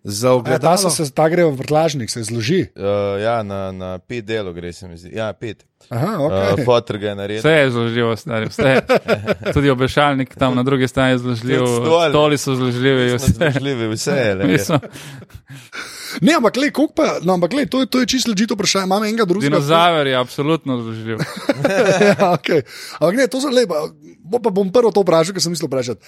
za 0.07 0.27
Ja, 0.27 0.31
ta, 0.31 0.37
ogledalo. 0.37 0.89
se, 0.89 1.05
ta 1.11 1.25
gre 1.29 1.43
v 1.45 1.53
vrtlažnik, 1.59 2.09
se 2.09 2.23
zloži. 2.23 2.61
Uh, 2.73 3.19
ja, 3.21 3.43
na, 3.43 3.71
na 3.75 3.89
pet 3.99 4.25
delov 4.25 4.55
gre, 4.55 4.73
se 4.73 4.87
mi 4.87 4.97
zdi. 4.97 5.11
Ja, 5.17 5.33
pet. 5.33 5.65
Aha, 5.89 6.15
Uh, 6.17 6.31
okay. 6.31 6.65
Fotor 6.65 6.97
ga 6.97 7.09
je 7.09 7.15
naredil. 7.15 7.41
Vse 7.43 7.51
je 7.51 7.71
zložljivo, 7.71 8.15
stari, 8.15 8.49
vse. 8.49 8.81
Tudi 9.55 9.69
obešalnik 9.69 10.35
tam 10.35 10.55
na 10.55 10.63
drugi 10.63 10.87
strani 10.87 11.11
je 11.11 11.17
zložljiv, 11.17 11.67
stoli. 12.09 12.37
so 12.37 12.55
zložljivi. 12.55 13.13
Vse. 13.15 13.31
Združljivi, 13.31 13.87
vse 13.93 14.11
je. 14.11 14.79
Le. 16.13 16.19
Ne, 16.21 16.33
ampak 16.37 16.53
gled, 16.57 16.73
pa, 16.95 17.19
no, 17.23 17.35
ampak 17.37 17.51
gled, 17.51 17.69
to, 17.69 17.83
je, 17.83 17.89
to 17.91 17.99
je 18.03 18.05
čisto 18.05 18.31
ležito 18.31 18.55
vprašanje. 18.57 18.85
Imamo 18.87 19.05
enega 19.05 19.25
drugega. 19.25 19.53
Dinozaver 19.55 20.07
je 20.07 20.15
absolutno 20.15 20.81
zložljiv. 20.81 21.17
ja, 22.09 22.31
okay. 22.33 22.61
Ampak 22.99 23.15
ne, 23.15 23.27
to 23.27 23.41
je 23.41 23.53
lepo. 23.53 23.75
Bo 24.27 24.39
pa 24.43 24.51
bom 24.51 24.67
prvo 24.67 24.91
to 24.91 25.03
vprašal, 25.07 25.31
ker 25.35 25.43
sem 25.43 25.53
mislil 25.55 25.71
vprašati. 25.71 26.03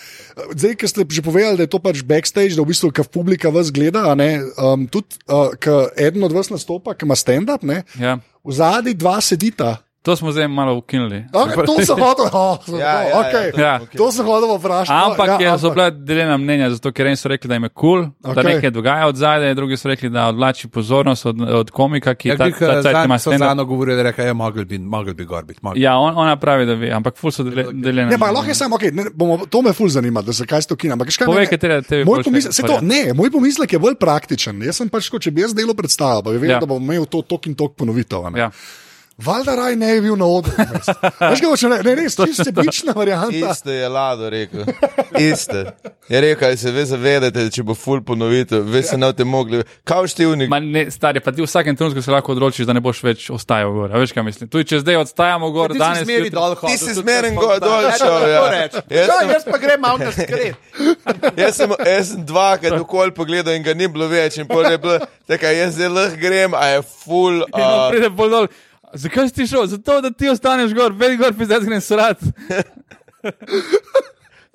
Zdaj, 0.55 0.73
ker 0.75 0.89
ste 0.91 1.07
že 1.07 1.23
povedali, 1.23 1.55
da 1.55 1.63
je 1.63 1.71
to 1.71 1.79
pač 1.79 2.03
backstage, 2.03 2.55
da 2.55 2.63
v 2.63 2.71
bistvu, 2.75 2.91
kar 2.91 3.07
publika 3.07 3.47
vas 3.47 3.71
gleda, 3.71 4.11
a 4.11 4.15
ne, 4.19 4.43
um, 4.59 4.83
tudi 4.91 5.15
uh, 5.31 5.55
ker 5.55 5.93
eden 5.95 6.23
od 6.27 6.35
vas 6.35 6.51
nastopa, 6.51 6.91
ki 6.99 7.07
ima 7.07 7.15
stand-up, 7.15 7.63
ne, 7.63 7.83
Ja. 7.95 8.19
v 8.43 8.51
zadnji 8.51 8.93
dva 8.99 9.23
sedita. 9.23 9.79
To 10.01 10.15
smo 10.15 10.31
zdaj 10.31 10.47
malo 10.49 10.75
ukinili. 10.75 11.25
Okay, 11.33 11.65
to 11.65 11.85
sem 11.85 11.97
hotel, 12.05 12.25
oh, 12.33 12.57
Ja, 12.71 13.03
ja, 13.03 13.15
okay. 13.17 13.51
ja, 13.51 13.65
Ja. 13.65 13.79
to- 13.81 13.97
To 13.97 14.11
sem 14.11 14.25
hotel 14.25 14.55
vprašati. 14.55 14.95
Ampak 15.05 15.27
no, 15.27 15.33
ja, 15.35 15.41
ja, 15.43 15.57
so 15.57 15.69
bila 15.69 15.89
deljena 15.91 16.37
mnenja, 16.37 16.69
zato 16.69 16.91
ker 16.91 17.05
eni 17.05 17.15
so 17.15 17.27
rekli, 17.27 17.47
da 17.47 17.53
jim 17.53 17.63
je 17.63 17.69
kul, 17.71 17.99
cool, 18.01 18.05
da 18.25 18.31
Okej. 18.31 18.43
nekaj 18.45 18.71
dogaja 18.71 19.07
od 19.07 19.15
zadaj, 19.15 19.53
drugi 19.53 19.77
so 19.77 19.87
rekli, 19.87 20.09
da 20.09 20.27
odvlači 20.27 20.67
pozornost 20.69 21.25
od, 21.25 21.41
od 21.43 21.71
komika, 21.71 22.15
ki 22.15 22.29
Ja, 22.29 22.37
ta, 22.37 22.47
ta, 22.49 22.81
ta, 22.81 22.93
ta 22.93 23.03
ima 23.03 23.19
so 23.19 23.29
stand-up. 23.29 23.37
zano 23.45 23.65
govorili, 23.65 24.03
da 24.05 24.23
je 24.23 24.33
mogel 24.33 24.65
biti, 24.65 24.79
mogel 24.79 25.13
bi 25.13 25.25
gor 25.25 25.43
biti. 25.43 25.59
Ja, 25.75 25.97
on, 25.97 26.13
ona 26.17 26.35
pravi, 26.37 26.65
da 26.65 26.73
ve, 26.75 26.91
ampak 26.91 27.17
ful 27.17 27.31
so 27.31 27.43
dele- 27.43 27.67
deljene. 27.73 28.09
Ne, 28.09 28.17
pa 28.17 28.31
lahko 28.31 28.47
je 28.47 28.55
samo, 28.55 28.77
okay, 28.77 28.93
ne, 28.93 29.03
bomo, 29.13 29.45
to 29.45 29.61
me 29.61 29.73
ful 29.73 29.89
zanima, 29.89 30.21
da 30.21 30.31
zakaj 30.33 30.61
ste 30.61 30.73
ukina. 30.73 30.93
Ampak, 30.93 31.07
veš 31.07 31.17
kaj, 31.17 31.25
Povej, 31.25 31.39
mene- 31.39 31.49
katere 31.49 31.81
tebi 31.83 32.05
Moj 32.05 32.23
pomislek, 32.23 32.53
se 32.53 32.63
to, 32.63 32.79
ne, 32.81 33.13
moj 33.13 33.31
pomislek 33.31 33.73
je 33.73 33.79
bolj 33.79 33.95
praktičen. 33.97 34.63
Jaz 34.63 34.75
sem 34.77 34.89
pač, 34.89 35.05
tako, 35.05 35.19
če 35.19 35.31
bi 35.31 35.41
jaz 35.41 35.53
delo 35.53 35.73
predstavil, 35.73 36.23
bi 36.23 36.37
vedel, 36.37 36.49
Ja. 36.49 36.55
ja. 36.55 36.59
da 36.59 36.65
bom 36.67 36.79
imel 36.81 37.05
to 37.05 37.21
tok 37.21 37.47
in 37.47 37.55
tok 37.55 37.75
ponovitev. 37.75 38.25
a 38.25 38.29
ne. 38.29 38.39
Ja. 38.39 38.51
Valjda 39.19 39.55
raj 39.55 39.75
ne 39.75 39.93
bi 39.93 40.01
bil 40.01 40.15
na 40.15 40.25
odru. 40.27 40.51
veš. 40.55 40.85
Kaj 41.19 41.45
hočem 41.45 41.71
reči? 41.71 41.83
ne, 41.85 41.95
ne, 41.95 42.03
čisto 42.09 42.43
sebična 42.43 42.93
varianta. 42.93 43.35
Isto 43.51 43.71
je 43.71 43.89
Lado 43.89 44.29
rekel. 44.29 44.63
Isto. 45.13 45.63
Je 46.07 46.21
rekel, 46.21 46.57
se 46.57 46.71
ve 46.71 46.85
zavedate, 46.85 47.39
da 47.39 47.49
če 47.49 47.63
bo 47.63 47.75
full 47.75 48.01
ponovitev, 48.01 48.63
ve 48.65 48.81
se 48.81 48.97
ne 48.97 49.05
boste 49.05 49.25
mogli. 49.25 49.59
Kaj 49.83 50.07
štivnik? 50.07 50.49
Ma 50.49 50.59
ne, 50.59 50.85
stari, 50.87 51.19
pa 51.19 51.31
ti 51.31 51.41
v 51.41 51.45
vsakem 51.45 51.75
trenutku 51.75 52.01
se 52.01 52.11
lahko 52.11 52.31
odločiš, 52.31 52.65
da 52.65 52.73
ne 52.73 52.81
boš 52.81 53.03
več 53.03 53.27
ostajal 53.29 53.71
gor. 53.71 53.91
Veš, 53.93 54.11
kaj 54.11 54.23
mislim? 54.23 54.47
Tudi 54.47 54.65
če 54.65 54.79
zdaj 54.79 54.95
ostajamo 54.97 55.51
gor, 55.51 55.69
Ti 55.69 55.73
si 55.73 55.79
danes. 55.79 56.03
zmeri 56.03 56.23
jutri- 56.23 56.33
dol. 56.33 56.55
Ti 56.55 56.77
si 56.77 56.93
zmeren 56.93 57.35
tako 57.35 57.45
go- 57.45 57.53
tako 57.53 57.65
dol 57.65 57.83
tako 57.83 57.97
šel, 57.99 58.29
ja. 58.29 58.41
reči. 58.51 58.81
Jaz 58.89 59.07
Ja, 59.07 59.19
sem- 59.19 59.29
Jaz 59.29 59.43
pa 59.45 59.57
grem 59.57 59.81
malo 59.81 59.97
na 59.99 60.11
skret. 60.11 60.55
Jaz 61.41 61.55
sem, 61.55 61.69
jaz 61.87 62.07
sem 62.07 62.25
dvakrat 62.25 62.79
okoli 62.79 63.11
pogledal 63.11 63.53
in 63.53 63.63
ga 63.63 63.73
ni 63.73 63.87
bilo 63.87 64.07
več. 64.07 64.37
In 64.37 64.47
pol 64.47 64.65
je 64.65 64.77
bilo, 64.77 64.97
tako 65.27 65.45
jaz 65.51 65.75
zdaj 65.75 65.89
lahko 65.89 66.17
grem, 66.17 66.53
a 66.53 66.65
je 66.67 66.81
on 66.81 67.43
Uh. 67.49 68.47
Zakaj 68.93 69.29
si 69.29 69.47
šel? 69.47 69.67
Zato, 69.67 70.01
da 70.01 70.11
ti 70.11 70.29
ostaneš 70.29 70.73
gor, 70.73 70.93
vedi 70.97 71.17
gor, 71.17 71.33
pizdet 71.37 71.63
grem 71.63 71.81
srat. 71.81 72.21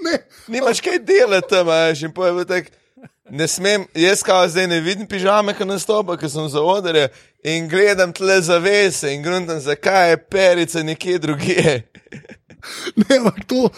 Ne, 0.05 0.19
nimaš 0.49 0.81
kaj 0.85 0.99
delati 0.99 1.49
tam, 1.49 1.67
veš, 1.67 2.03
in 2.03 2.13
bilo 2.13 2.45
tako. 2.45 2.71
Ne 3.31 3.49
smem, 3.49 3.87
jaz 3.95 4.23
kao 4.23 4.49
zdaj 4.49 4.67
ne 4.69 4.81
vidim 4.81 5.07
pižame, 5.09 5.55
ki 5.57 5.65
nastopa, 5.65 6.17
ker 6.21 6.29
sem 6.31 6.49
za 6.53 6.61
odre 6.61 7.07
in 7.45 7.69
gledam 7.69 8.13
tle 8.13 8.37
zavese 8.45 9.15
in 9.15 9.23
gruntam, 9.25 9.61
zakaj 9.61 10.11
je 10.11 10.17
perica 10.17 10.83
nekje 10.83 11.19
drugje. 11.19 11.73
ne, 13.01 13.17
ampak 13.17 13.45
to, 13.49 13.71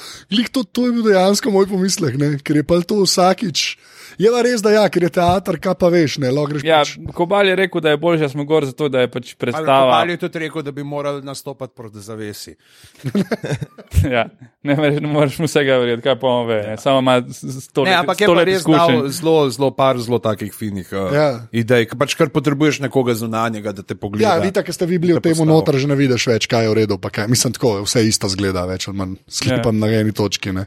to, 0.52 0.64
to 0.64 0.86
je 0.86 0.92
bil 0.92 1.06
dejansko 1.06 1.50
moj 1.50 1.68
pomislek, 1.70 2.18
ne, 2.18 2.32
ker 2.42 2.58
je 2.58 2.66
pa 2.66 2.80
to 2.82 2.98
vsakič. 3.04 3.76
Je 4.16 4.28
pa 4.28 4.40
res, 4.40 4.60
da 4.60 4.70
ja, 4.72 4.84
ker 4.86 5.02
je 5.02 5.10
teater, 5.10 5.58
kaj 5.58 5.74
pa 5.74 5.88
veš, 5.88 6.18
ne, 6.18 6.30
lahko 6.30 6.50
greš. 6.50 6.62
Ja, 6.62 6.78
pač- 6.80 6.96
Kobal 7.12 7.46
je 7.46 7.56
rekel, 7.56 7.80
da 7.80 7.90
je 7.90 7.98
bolje, 7.98 8.18
da 8.18 8.28
smo 8.28 8.44
gor, 8.44 8.64
zato 8.64 8.88
da 8.88 9.00
je 9.00 9.08
pač 9.08 9.34
predstava. 9.34 9.92
Ali 9.94 10.12
je 10.12 10.22
tudi 10.22 10.38
rekel, 10.40 10.62
da 10.62 10.72
bi 10.72 10.82
morali 10.82 11.20
nastopati 11.22 11.74
proti 11.74 12.00
zavesi. 12.00 12.54
ja, 14.10 14.24
ne, 14.62 14.74
moreš- 14.74 15.00
ne 15.00 15.08
moreš 15.08 15.38
mu 15.38 15.46
vsega 15.46 15.76
verjeti, 15.76 16.02
kaj 16.02 16.16
pa 16.16 16.26
on 16.28 16.46
ve. 16.46 16.62
ne. 16.64 16.76
Samo 16.76 16.98
ima 16.98 17.16
sto 17.60 17.82
let, 17.82 17.94
ampak 17.94 18.20
je 18.20 18.26
pa 18.28 18.44
res 18.44 18.62
zelo, 19.12 19.36
zelo 19.50 19.70
par 19.72 19.98
zelo 19.98 20.18
takih 20.18 20.52
finih 20.52 20.88
uh, 20.90 21.12
Ja. 21.12 21.28
idej, 21.52 21.86
ki 21.86 21.96
pač 21.96 22.14
kar 22.14 22.28
potrebuješ 22.30 22.80
nekoga 22.80 23.14
zunanjega, 23.14 23.72
da 23.72 23.82
te 23.82 23.94
pogleda. 23.94 24.24
Ja, 24.26 24.38
vidite, 24.38 24.62
ker 24.62 24.72
ste 24.72 24.86
vi 24.86 24.98
bili 24.98 25.12
v 25.12 25.20
tem 25.22 25.36
noter, 25.44 25.76
že 25.76 25.86
ne 25.86 25.96
vidiš 25.96 26.26
več, 26.26 26.46
kaj 26.46 26.64
je 26.64 26.70
v 26.70 26.76
redu. 26.76 26.96
pa 26.96 27.10
kaj. 27.10 27.28
Mislim, 27.28 27.52
tako 27.52 27.82
vse 27.82 28.00
isto 28.02 28.28
zgleda, 28.28 28.64
več 28.64 28.88
ali 28.88 28.96
manj 28.96 29.16
sklepam 29.28 29.76
Ja. 29.76 29.80
na 29.82 29.92
eni 29.94 30.12
točki. 30.12 30.52
Ne. 30.52 30.66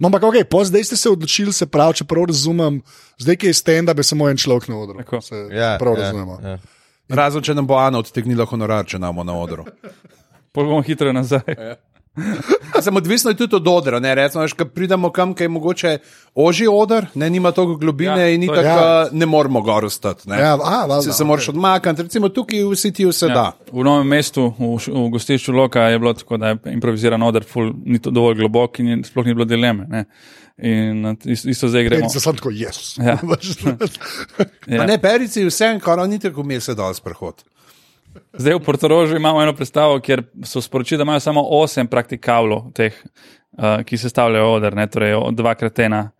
No, 0.00 0.06
ampak 0.06 0.22
ok, 0.22 0.34
po 0.50 0.64
zdaj 0.64 0.84
ste 0.84 0.96
se 0.96 1.10
odločili, 1.10 1.52
se 1.52 1.66
pravi, 1.66 1.94
če 1.94 2.04
prav 2.04 2.26
razumem, 2.28 2.82
zdaj 3.18 3.36
je 3.42 3.54
stand, 3.54 3.86
da 3.86 3.94
bi 3.94 4.04
samo 4.04 4.28
en 4.28 4.36
človek 4.36 4.68
na 4.68 4.76
odru. 4.78 4.98
Tako. 4.98 5.20
Se 5.20 5.48
Ja, 5.50 5.76
prav 5.80 5.96
ja, 5.96 6.02
razumemo. 6.02 6.38
ja. 6.42 6.58
Razen, 7.08 7.42
če 7.42 7.54
nam 7.54 7.66
bo 7.66 7.78
Ana 7.78 7.98
odtegnila 7.98 8.44
honorar, 8.44 8.84
če 8.84 8.98
nam 8.98 9.16
bo 9.16 9.24
na 9.24 9.32
odru. 9.32 9.64
Pol 10.52 10.64
bomo 10.64 10.82
hitro 10.82 11.12
nazaj. 11.12 11.40
A 11.48 11.76
Sem 12.82 12.96
odvisno 12.96 13.30
je 13.30 13.36
tudi 13.36 13.56
od 13.56 13.68
odra. 13.68 14.00
Ne, 14.00 14.14
recimo, 14.14 14.42
veš, 14.42 14.54
pridemo 14.74 15.10
kam, 15.10 15.34
ki 15.34 15.44
je 15.44 15.48
mogoče 15.48 15.98
ožji 16.34 16.66
odr, 16.68 17.06
ne 17.14 17.26
ima 17.28 17.52
toliko 17.52 17.76
globine 17.76 18.20
Ja, 18.20 18.28
in 18.28 18.46
to 18.46 18.54
je- 18.54 18.60
itak 18.60 18.64
Ja. 18.66 19.08
ne 19.12 19.26
moramo 19.26 19.60
gor 19.60 19.84
ostati. 19.84 20.28
ne. 20.28 20.38
Ja, 20.38 20.52
a, 20.54 20.86
valjda, 20.86 21.02
Se, 21.02 21.12
se 21.12 21.24
moraš 21.24 21.48
odmakniti, 21.48 22.02
recimo 22.02 22.28
tukaj 22.28 22.64
v 22.64 22.76
Sitiju 22.76 23.12
se 23.12 23.26
ja. 23.26 23.34
da. 23.34 23.52
V 23.72 23.84
novem 23.84 24.06
mestu, 24.06 24.54
v, 24.58 24.76
v 24.86 25.08
gostišču 25.10 25.52
Loka, 25.52 25.82
je 25.82 25.98
bilo 25.98 26.12
tako, 26.12 26.36
da 26.36 26.48
je 26.48 26.56
improviziran 26.66 27.22
oder, 27.22 27.44
ful, 27.44 27.72
ni 27.84 27.98
to 27.98 28.10
dovolj 28.10 28.34
globok 28.34 28.78
in 28.78 29.04
sploh 29.04 29.26
ni 29.26 29.34
bilo 29.34 29.44
dileme. 29.44 29.86
Ne? 29.88 30.04
In 30.58 31.06
eh, 31.06 31.14
isto, 31.24 31.48
isto 31.50 31.68
zdaj 31.68 31.84
gremo. 31.84 32.08
Se 32.08 32.20
sam 32.20 32.36
tako, 32.36 32.50
Jezus. 32.50 32.96
Ja. 32.98 33.18
Ja. 34.66 34.86
Ne, 34.86 34.98
perici 34.98 35.44
vsem, 35.44 35.80
kar 35.80 36.08
ni 36.08 36.18
tako 36.18 36.42
mi 36.42 36.60
se 36.60 36.74
dal 36.74 36.94
sprehod. 36.94 37.44
Zdaj 38.38 38.54
v 38.54 38.64
Portorožu 38.64 39.16
imamo 39.16 39.42
eno 39.42 39.54
predstavo, 39.56 40.00
kjer 40.00 40.22
so 40.44 40.60
sporočili, 40.60 40.98
da 40.98 41.06
imajo 41.08 41.20
samo 41.20 41.44
osem 41.58 41.86
praktikavlov, 41.86 42.72
teh, 42.76 42.98
uh, 43.58 43.80
ki 43.84 43.98
sestavljajo 43.98 44.52
oder, 44.58 44.76
ne, 44.76 44.86
torej 44.90 45.16
dva 45.32 45.54
kratena, 45.54 46.10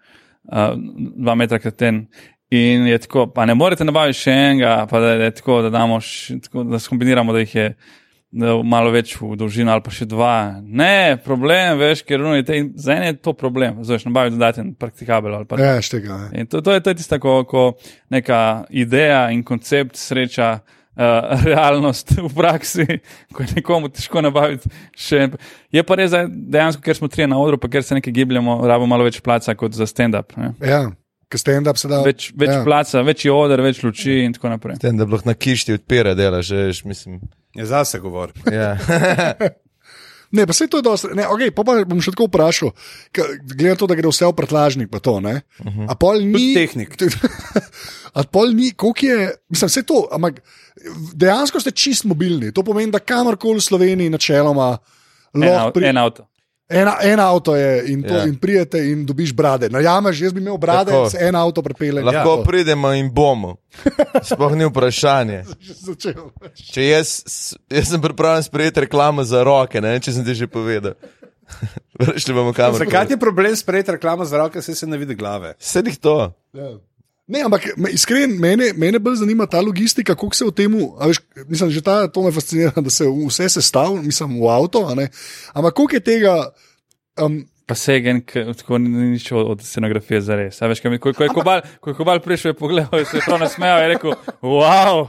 uh, 0.53 0.73
dva 1.17 1.35
metra 1.35 1.59
kraten. 1.59 2.07
In 2.51 2.87
je 2.87 2.99
tako, 2.99 3.27
pa 3.35 3.45
ne 3.47 3.55
morete 3.59 3.85
nabaviti 3.85 4.21
še 4.23 4.33
enega, 4.33 4.75
pa 4.91 5.01
da 5.03 5.15
je 5.19 5.31
tako, 5.41 5.63
da, 5.67 5.71
damo 5.75 6.01
š, 6.01 6.41
tako, 6.47 6.65
da 6.71 6.79
skombiniramo, 6.79 7.33
da 7.35 7.43
jih 7.43 7.55
je 7.55 7.71
da 8.37 8.57
malo 8.67 8.91
več 8.93 9.15
v 9.17 9.37
dolžino 9.39 9.73
ali 9.73 9.83
pa 9.85 9.93
še 9.95 10.07
dva. 10.11 10.61
Ne, 10.61 11.17
problem, 11.25 11.79
veš, 11.81 12.03
ker 12.07 12.21
runite, 12.21 12.57
in 12.59 12.73
za 12.81 12.97
ene 12.97 13.13
je 13.13 13.19
to 13.23 13.33
problem, 13.39 13.81
znaš 13.87 14.05
nabaviti 14.09 14.37
dodaten 14.37 14.73
praktikabel 14.79 15.39
ali 15.39 15.49
pa 15.49 15.61
Ja, 15.61 15.77
štega. 15.83 16.19
Ja. 16.27 16.43
In 16.43 16.51
to, 16.51 16.61
to 16.61 16.75
je, 16.75 16.83
to 16.85 16.93
je 16.93 17.01
tista, 17.01 17.21
ko, 17.23 17.39
ko 17.49 17.67
neka 18.13 18.67
ideja 18.71 19.29
in 19.33 19.45
koncept 19.47 19.97
sreča 20.01 20.59
uh, 20.97 21.45
realnost 21.45 22.13
v 22.19 22.31
praksi, 22.35 22.87
ko 23.35 23.43
je 23.45 23.57
nekomu 23.61 23.89
težko 23.89 24.23
nabaviti 24.25 24.71
še. 24.97 25.23
en- 25.27 25.37
Je 25.73 25.83
pa 25.85 25.97
res, 26.01 26.11
da 26.11 26.25
dejansko, 26.29 26.83
ker 26.83 26.97
smo 26.97 27.09
trije 27.13 27.29
na 27.29 27.39
odru, 27.39 27.59
pa 27.61 27.69
ker 27.69 27.85
se 27.85 27.95
nekaj 27.95 28.13
gibljemo, 28.17 28.61
rabimo 28.67 28.87
malo 28.95 29.05
več 29.05 29.21
placa 29.21 29.55
kot 29.55 29.77
za 29.77 29.87
stand-up. 29.87 30.33
Ja, 30.65 30.87
ker 31.29 31.43
stand-up 31.43 31.77
se 31.81 31.89
da. 31.93 32.01
Več, 32.07 32.31
več 32.39 32.55
ja. 32.55 32.63
placa, 32.65 33.03
večji 33.05 33.31
oder, 33.35 33.61
več 33.65 33.83
luči 33.85 34.23
in 34.25 34.33
tako 34.37 34.55
naprej. 34.55 34.81
Bi 34.83 34.95
lahko 35.05 35.29
na 35.29 35.35
kišti 35.35 35.77
odpira 35.77 36.15
dela, 36.15 36.41
že 36.43 36.71
mislim. 36.85 37.21
Je 37.57 37.67
zase 37.67 38.01
govor. 38.01 38.33
Ja. 38.53 38.75
Ne, 40.37 40.47
pa 40.47 40.53
se 40.53 40.69
to 40.71 40.81
je 40.81 40.85
dosti. 40.85 41.13
Ne, 41.17 41.27
okay, 41.33 41.51
pa, 41.55 41.65
pa 41.65 41.79
bom 41.89 42.01
še 42.05 42.13
tako 42.15 42.29
vprašal, 42.29 42.73
glede 43.15 43.73
na 43.73 43.79
to, 43.81 43.89
da 43.89 43.97
gre 43.99 44.11
vse 44.13 44.29
v 44.29 44.37
prtlažnik, 44.37 44.91
pa 44.93 45.01
to. 45.01 45.19
Ne? 45.25 45.41
Uh 45.65 45.73
-huh. 45.73 45.87
A 45.89 45.95
pol 45.97 46.21
Tudi 46.21 46.33
ni. 46.33 46.55
tehnik. 46.55 46.97
A 48.17 48.23
pol 48.25 48.53
ni, 48.57 48.71
koliko 48.73 49.07
je, 49.07 49.33
mislim, 49.49 49.69
vse 49.69 49.83
to, 49.83 50.09
ampak 50.13 50.41
dejansko 51.15 51.61
ste 51.61 51.71
čist 51.71 52.05
mobilni. 52.05 52.53
To 52.53 52.63
pomeni, 52.63 52.93
da 52.93 52.99
kamorkoli 52.99 53.61
v 53.61 53.63
Sloveniji 53.63 54.11
načeloma 54.11 54.79
lahko 55.35 55.71
pri, 55.73 55.89
en 55.89 55.97
avto. 55.97 56.25
Ena, 56.69 56.97
en 57.03 57.21
avto 57.21 57.57
je 57.57 57.93
in, 57.93 58.03
to, 58.03 58.15
Ja. 58.15 58.25
in 58.25 58.37
prijete 58.39 58.79
in 58.91 59.07
dobiš 59.07 59.33
brade. 59.33 59.69
Najameš, 59.71 60.21
jaz 60.21 60.33
bi 60.33 60.41
imel 60.41 60.57
brade, 60.59 60.91
Tako. 60.91 61.11
se 61.11 61.19
en 61.21 61.35
avto 61.35 61.63
pripelje. 61.63 62.03
Lahko 62.03 62.43
pridemo 62.43 62.93
in 62.93 63.11
bomo. 63.13 63.57
Sploh 64.23 64.57
ni 64.57 64.65
vprašanje. 64.65 65.45
Če 66.73 66.89
jaz, 66.89 67.11
jaz 67.71 67.89
sem 67.91 68.03
pripravljen 68.03 68.43
sprejeti 68.43 68.81
reklamo 68.81 69.25
za 69.25 69.43
roke, 69.43 69.81
ne 69.81 69.95
vem, 69.95 70.01
če 70.01 70.13
sem 70.13 70.25
ti 70.25 70.35
že 70.35 70.47
povedal. 70.47 70.95
Rešili 72.03 72.35
bomo 72.35 72.53
kamor. 72.53 72.79
Zakaj 72.79 73.07
je 73.11 73.17
problem 73.17 73.57
sprejeti 73.57 73.93
reklamo 73.93 74.25
za 74.25 74.39
roke, 74.39 74.63
se 74.63 74.75
se 74.75 74.87
ne 74.87 74.99
vidi 74.99 75.15
glave? 75.15 75.55
Sedih 75.59 75.99
to. 75.99 76.33
Ja. 76.53 76.73
Ne, 77.27 77.41
ampak 77.43 77.65
iskreno, 77.91 78.37
mene, 78.39 78.71
mene 78.79 79.01
bolj 79.03 79.17
zanima 79.25 79.49
ta 79.51 79.59
logistika, 79.61 80.15
kako 80.15 80.35
se 80.35 80.47
v 80.47 80.53
tem, 80.55 80.77
mislim, 81.49 81.71
že 81.75 81.83
ta, 81.83 82.07
to 82.07 82.23
me 82.23 82.31
fascinira, 82.31 82.71
da 82.71 82.91
se 82.91 83.09
vse 83.09 83.49
sestavlja, 83.49 84.03
mislim, 84.03 84.39
v 84.39 84.51
avto, 84.51 84.85
ampak 85.53 85.75
koliko 85.75 85.97
je 85.97 86.01
tega. 86.01 86.37
Um, 87.19 87.43
Pa 87.67 87.75
se 87.75 87.97
gen, 88.01 88.21
tako 88.23 88.79
ni 88.79 88.89
ni 88.89 89.07
nič 89.17 89.33
od 89.33 89.47
od 89.57 89.63
scenografije 89.63 90.21
za 90.21 90.37
res. 90.37 90.61
Veš, 90.61 90.83
ko, 90.85 90.93
ko, 91.01 91.13
ko, 91.13 91.25
je 91.25 91.33
kobal, 91.35 91.63
ko 91.81 91.91
je 91.91 91.95
kobal 91.99 92.21
prišel, 92.21 92.53
je 92.53 92.59
pogledal, 92.61 93.05
se 93.05 93.17
je 93.17 93.23
prav 93.27 93.41
nasmejal 93.41 93.83
in 93.83 93.89
rekel: 93.95 94.15
Wow, 94.43 95.09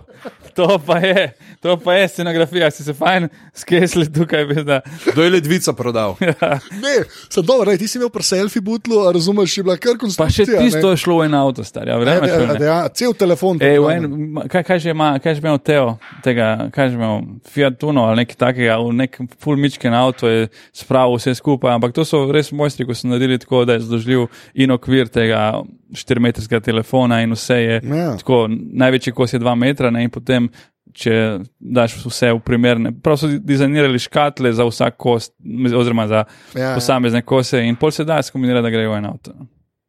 to 0.56 0.80
pa 0.80 0.98
je, 0.98 1.34
to 1.62 1.78
pa 1.78 1.94
je 2.00 2.08
scenografija, 2.08 2.72
si 2.72 2.84
se 2.84 2.94
fajn 2.98 3.28
skesli 3.54 4.08
tukaj. 4.14 4.48
Kdo 5.12 5.24
je 5.24 5.30
ledvico 5.30 5.74
prodal? 5.74 6.16
ne, 6.86 6.96
sem 7.30 7.46
dobro, 7.46 7.72
ne, 7.72 7.78
ti 7.78 7.88
si 7.88 8.00
imel 8.00 8.10
pri 8.10 8.24
selfie 8.24 8.62
butlu, 8.62 9.04
a 9.06 9.14
razumeš, 9.14 9.58
je 9.58 9.64
bila 9.64 9.78
kar 9.78 10.00
pa 10.18 10.30
še 10.32 10.48
tisto 10.50 10.88
ne. 10.88 10.96
je 10.96 11.04
šlo 11.04 11.20
v 11.22 11.30
en 11.30 11.38
avto, 11.38 11.68
star. 11.68 11.86
Ja, 11.88 11.98
Ja, 11.98 12.00
verjameš, 12.00 12.30
ja, 12.30 12.50
ali 12.50 12.60
ne? 12.60 12.66
ja, 12.66 12.90
cel 12.90 13.14
telefon. 13.14 13.58
Ej, 13.62 13.78
to 13.78 13.90
en, 13.92 14.42
kaj, 14.50 14.64
kaj 14.64 14.80
že 14.80 14.90
ima, 14.94 15.08
kaj 15.20 15.36
že 15.36 15.42
imel 15.42 15.58
Teo, 15.58 15.88
tega, 16.24 16.70
kaj 16.74 16.90
že 16.90 17.00
imel 17.00 17.22
Fiat 17.50 17.84
Uno 17.84 18.06
ali 18.06 18.22
nekaj 18.22 18.38
takega, 18.38 18.78
v 18.82 18.94
nek 18.94 19.18
fulmičken 19.42 19.94
avto 19.94 20.30
je 20.30 20.48
spravil 20.76 21.18
vse 21.18 21.34
skupaj, 21.38 21.74
ampak 21.78 21.96
to 21.96 22.06
so 22.06 22.26
res 22.32 22.47
mojstri, 22.56 22.86
ko 22.86 22.94
so 22.96 23.08
naredili 23.08 23.38
tako, 23.40 23.66
da 23.66 23.74
je 23.74 23.80
združljiv 23.80 24.28
in 24.54 24.72
okvir 24.72 25.08
tega 25.08 25.64
4-metrskega 25.92 26.62
telefona 26.62 27.22
in 27.22 27.32
vse 27.32 27.56
je 27.56 27.82
Ja. 27.84 28.18
tako, 28.18 28.48
največji 28.74 29.14
kos 29.14 29.34
je 29.34 29.40
2 29.40 29.56
metra 29.56 29.90
ne, 29.92 30.04
in 30.04 30.10
potem. 30.10 30.50
Če 30.98 31.40
daš 31.60 31.94
vse 32.06 32.32
v 32.34 32.40
primerne, 32.42 32.90
prav 33.04 33.18
so 33.22 33.28
dizajnirali 33.28 34.00
škatle 34.00 34.50
za 34.54 34.66
vsak 34.66 34.96
kos, 34.98 35.28
oziroma 35.76 36.08
za 36.08 36.24
Ja, 36.56 36.62
ja. 36.62 36.72
posamezne 36.76 37.22
kose, 37.22 37.60
in 37.62 37.76
pol 37.76 37.92
se 37.92 38.04
da 38.04 38.22
skombinirati, 38.24 38.64
da 38.64 38.70
grejo 38.70 38.92
v 38.92 38.98
en 38.98 39.06
avto. 39.06 39.32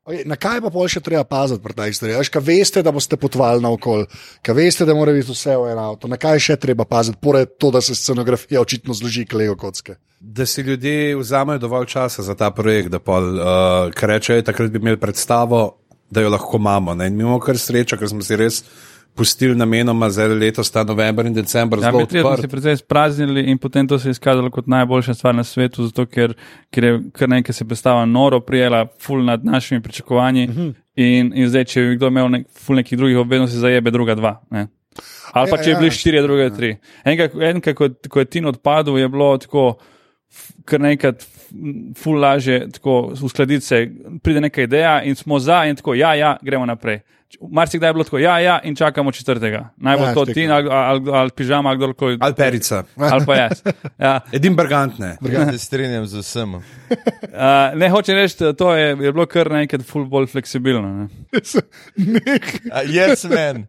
Okay, 0.09 0.25
na 0.25 0.39
kaj 0.41 0.63
pa 0.65 0.73
še 0.89 1.03
treba 1.05 1.21
paziti 1.29 1.61
pri 1.61 1.93
stvari? 1.93 2.15
Veš, 2.17 2.31
Kaj 2.33 2.41
veste, 2.41 2.83
da 2.83 2.93
boste 2.97 3.19
potovali 3.21 3.61
naokol, 3.61 4.07
kaj 4.41 4.55
veste, 4.57 4.87
da 4.89 4.95
mora 4.97 5.13
biti 5.13 5.29
vse 5.29 5.53
v 5.53 5.67
en 5.75 5.81
avto, 5.83 6.09
na 6.09 6.17
kaj 6.17 6.41
še 6.41 6.57
treba 6.57 6.87
paziti, 6.89 7.21
pored 7.21 7.59
to, 7.61 7.69
da 7.71 7.83
se 7.85 7.93
scenografija 7.93 8.63
očitno 8.65 8.97
zloži 8.97 9.27
klego 9.29 9.59
kocke. 9.61 9.99
Da 10.21 10.47
si 10.49 10.65
ljudje 10.65 11.13
vzamejo 11.21 11.61
dovolj 11.61 11.91
časa 11.93 12.25
za 12.25 12.35
ta 12.35 12.49
projekt, 12.51 12.89
da 12.89 13.03
pol, 13.05 13.37
uh, 13.37 13.93
kar 13.93 14.17
rečejo, 14.17 14.47
takrat 14.49 14.73
bi 14.73 14.81
imeli 14.81 14.97
predstavo, 14.97 15.77
da 16.09 16.25
jo 16.25 16.33
lahko 16.33 16.57
imamo. 16.57 16.97
Ne? 16.97 17.11
In 17.13 17.17
mi 17.17 17.27
imamo 17.27 17.43
kar 17.45 17.61
srečo, 17.61 18.01
ker 18.01 18.09
smo 18.09 18.25
si 18.25 18.37
res 18.41 18.63
pustili 19.15 19.55
namenoma 19.55 20.11
za 20.11 20.27
letos, 20.27 20.71
ta 20.71 20.85
november 20.85 21.27
in 21.27 21.35
december, 21.35 21.79
Ja, 21.79 21.83
zelo 21.83 21.99
mi 21.99 22.07
trije 22.07 22.23
smo 22.23 22.37
se 22.37 22.49
precej 22.49 22.77
spraznili 22.77 23.43
in 23.51 23.59
potem 23.59 23.89
to 23.89 23.99
se 23.99 24.09
je 24.09 24.11
izkazalo 24.11 24.51
kot 24.51 24.67
najboljša 24.67 25.15
stvar 25.15 25.35
na 25.35 25.45
svetu, 25.45 25.87
zato 25.87 26.07
ker, 26.07 26.35
ker 26.71 26.85
je 26.85 27.01
kar 27.13 27.29
nekaj 27.29 27.53
se 27.53 27.65
predstava 27.65 28.07
noro 28.07 28.41
prijela, 28.41 28.87
ful 29.01 29.25
nad 29.25 29.45
našimi 29.45 29.83
pričakovanji 29.83 30.49
uh 30.49 30.55
-huh. 30.55 30.75
in, 30.95 31.33
in 31.35 31.49
zdaj, 31.49 31.65
če 31.65 31.81
bi 31.81 31.97
kdo 31.97 32.07
imel 32.07 32.31
nek, 32.31 32.47
ful 32.59 32.77
nekih 32.77 32.99
drugih 32.99 33.19
obveznosti, 33.19 33.59
zajebe 33.59 33.91
druga 33.91 34.15
dva. 34.15 34.41
Ne? 34.51 34.67
Ali 35.33 35.51
pa 35.51 35.57
Ja, 35.57 35.63
če 35.63 35.71
ja. 35.71 35.77
bi 35.77 35.81
bili 35.81 35.91
štiri, 35.91 36.23
druge 36.23 36.51
tri. 36.57 36.77
Enkrat, 37.05 37.35
enkrat 37.35 37.77
ko, 37.77 37.89
ko 38.09 38.21
je 38.21 38.25
Tin 38.25 38.47
odpadel, 38.47 38.99
je 38.99 39.09
bilo 39.09 39.39
tako. 39.39 39.79
Kar 40.65 40.81
nekaj, 40.81 41.13
ful 41.97 42.19
laže, 42.21 42.67
tako 42.73 43.15
uskladiti 43.23 43.65
se, 43.65 43.89
pride 44.23 44.41
neka 44.41 44.63
ideja 44.63 45.03
in 45.03 45.17
smo 45.17 45.39
za, 45.39 45.65
in 45.65 45.77
tako, 45.77 45.95
ja, 45.95 46.15
ja, 46.15 46.37
gremo 46.43 46.67
naprej. 46.67 47.01
Marsikdaj 47.51 47.89
je 47.89 47.93
bilo 47.93 48.05
tako, 48.05 48.19
ja, 48.19 48.39
ja, 48.41 48.61
in 48.65 48.77
čakamo 48.77 49.13
četrtega. 49.13 49.69
Najbolj 49.77 50.05
Ja, 50.05 50.09
ja, 50.09 50.15
to 50.15 50.25
ti, 50.25 50.49
ali, 50.51 50.69
ali, 50.73 51.11
ali 51.13 51.31
pižama, 51.31 51.69
ali 51.69 51.79
kdorkoli. 51.79 52.19
Ali 52.21 52.35
perica. 52.35 52.85
Ali 52.97 53.27
pa 53.27 53.35
jaz. 53.37 53.63
Ja. 53.99 54.21
Edin 54.37 54.57
Bergantne. 54.57 55.17
Ja, 55.33 55.53
se 55.53 55.59
strinjam 55.59 56.07
z 56.07 56.19
vsem. 56.19 56.55
Uh, 57.39 57.79
ne 57.79 57.91
hoče 57.91 58.15
reči, 58.15 58.37
to 58.59 58.75
je, 58.75 58.89
je 58.89 59.13
bilo 59.13 59.27
kar 59.27 59.51
nekaj 59.53 59.79
ful 59.87 60.05
bolj 60.09 60.27
fleksibilno. 60.27 60.89
Ne? 60.89 61.09
Jaz 62.87 63.25
men. 63.25 63.67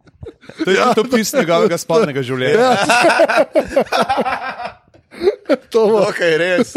To 0.63 0.71
je 0.71 0.77
ja, 0.77 0.93
to 0.93 1.01
opis 1.01 1.33
njegovega 1.33 1.77
spodnjega 1.77 2.23
življenja. 2.23 2.59
Ja. 2.59 2.77
To 5.69 5.87
bo, 5.87 6.01
Ok, 6.07 6.19
res. 6.39 6.75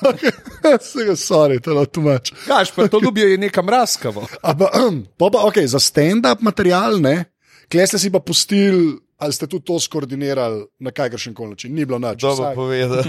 se 0.90 1.04
ga 1.04 1.16
sorry, 1.16 1.60
to 1.62 1.76
je 1.80 1.86
tumač. 1.86 2.32
Kaš, 2.46 2.72
pa 2.74 2.88
to 2.88 3.00
ljubijo 3.02 3.28
je 3.28 3.38
nekam 3.38 3.68
raskavo. 3.68 4.26
Pa, 4.42 4.54
pa, 5.18 5.30
pa, 5.32 5.46
okay, 5.48 5.66
za 5.66 5.80
stand-up 5.80 6.42
material, 6.44 7.00
ne, 7.00 7.24
kje 7.72 7.86
ste 7.86 7.98
si 7.98 8.12
pa 8.12 8.20
pustili, 8.20 8.96
ali 9.16 9.32
ste 9.32 9.46
tudi 9.46 9.64
to 9.64 9.78
skoordinirali 9.78 10.66
na 10.78 10.90
kakršen 10.90 11.34
koli 11.34 11.50
način, 11.50 11.74
ni 11.74 11.84
bilo 11.84 11.98
nič. 12.00 12.20
Dobro 12.20 12.52
povedal. 12.54 13.04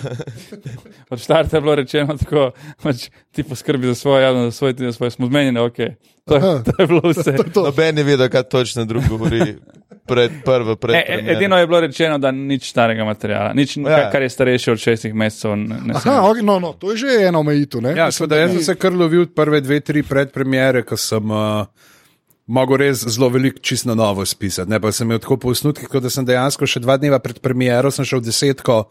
Od 1.09 1.19
štarta 1.19 1.57
je 1.57 1.61
bilo 1.61 1.75
rečeno 1.75 2.17
tako, 2.17 2.51
pač, 2.83 2.95
ti 3.31 3.43
poskrbi 3.43 3.87
za 3.87 3.95
svoje, 3.95 4.23
javno 4.23 4.43
za 4.43 4.51
svoje, 4.51 4.73
za 4.77 4.91
svoje, 4.91 5.11
smo 5.11 5.27
zmenjeni, 5.27 5.59
ok. 5.59 5.75
To, 6.25 6.35
je- 6.35 6.39
Aha. 6.39 6.63
to 6.65 6.71
je 6.77 6.87
bilo 6.87 7.01
vse. 7.05 7.35
Noben 7.55 7.95
ni 7.95 8.03
vedel, 8.03 8.29
kaj 8.29 8.43
točno 8.45 8.85
drug 8.85 9.03
govori. 9.09 9.55
Pred 10.05 10.31
prvo, 10.45 10.75
pred 10.75 10.95
E, 10.95 11.03
e, 11.09 11.23
edino 11.27 11.57
je 11.57 11.67
bilo 11.67 11.79
rečeno, 11.81 12.17
da 12.17 12.31
nič 12.31 12.69
starega 12.69 13.03
materiala, 13.03 13.53
nič, 13.53 13.77
Ja. 13.77 13.83
kar, 13.85 14.11
kar 14.11 14.21
je 14.21 14.29
starejše 14.29 14.71
od 14.71 14.79
šestih 14.79 15.13
mesecev. 15.13 15.55
Ne, 15.57 15.75
Aha, 15.93 16.21
okay, 16.23 16.41
no, 16.41 16.59
no, 16.59 16.73
to 16.73 16.91
je 16.91 16.97
že 16.97 17.07
ena 17.21 17.39
omejitev. 17.39 17.81
ne. 17.81 17.91
Ja, 17.91 18.05
Mislim, 18.05 18.29
da 18.29 18.37
jaz 18.37 18.51
sem 18.51 18.63
se 18.63 18.75
kar 18.75 18.93
lovil 18.93 19.25
prve 19.27 19.61
dve, 19.61 19.79
tri 19.79 20.03
predpremiere, 20.03 20.83
ko 20.83 20.97
sem 20.97 21.31
uh, 21.31 21.67
mogel 22.47 22.81
res 22.81 23.03
zelo 23.05 23.29
veliko 23.33 23.59
čisto 23.59 23.95
novo 23.95 24.25
spisati. 24.25 24.71
Ne, 24.71 24.79
pa 24.79 24.91
sem 24.91 25.07
imel 25.07 25.21
tako 25.23 25.37
po 25.37 25.53
osnutkih, 25.53 25.89
kot 25.91 26.03
da 26.03 26.11
sem 26.13 26.25
dejansko 26.25 26.67
še 26.67 26.83
dva 26.83 26.97
dneva 26.97 27.19
pred 27.23 27.39
premiero 27.43 27.91
sem 27.93 28.07
šel 28.07 28.23
v 28.23 28.29
desetko 28.31 28.85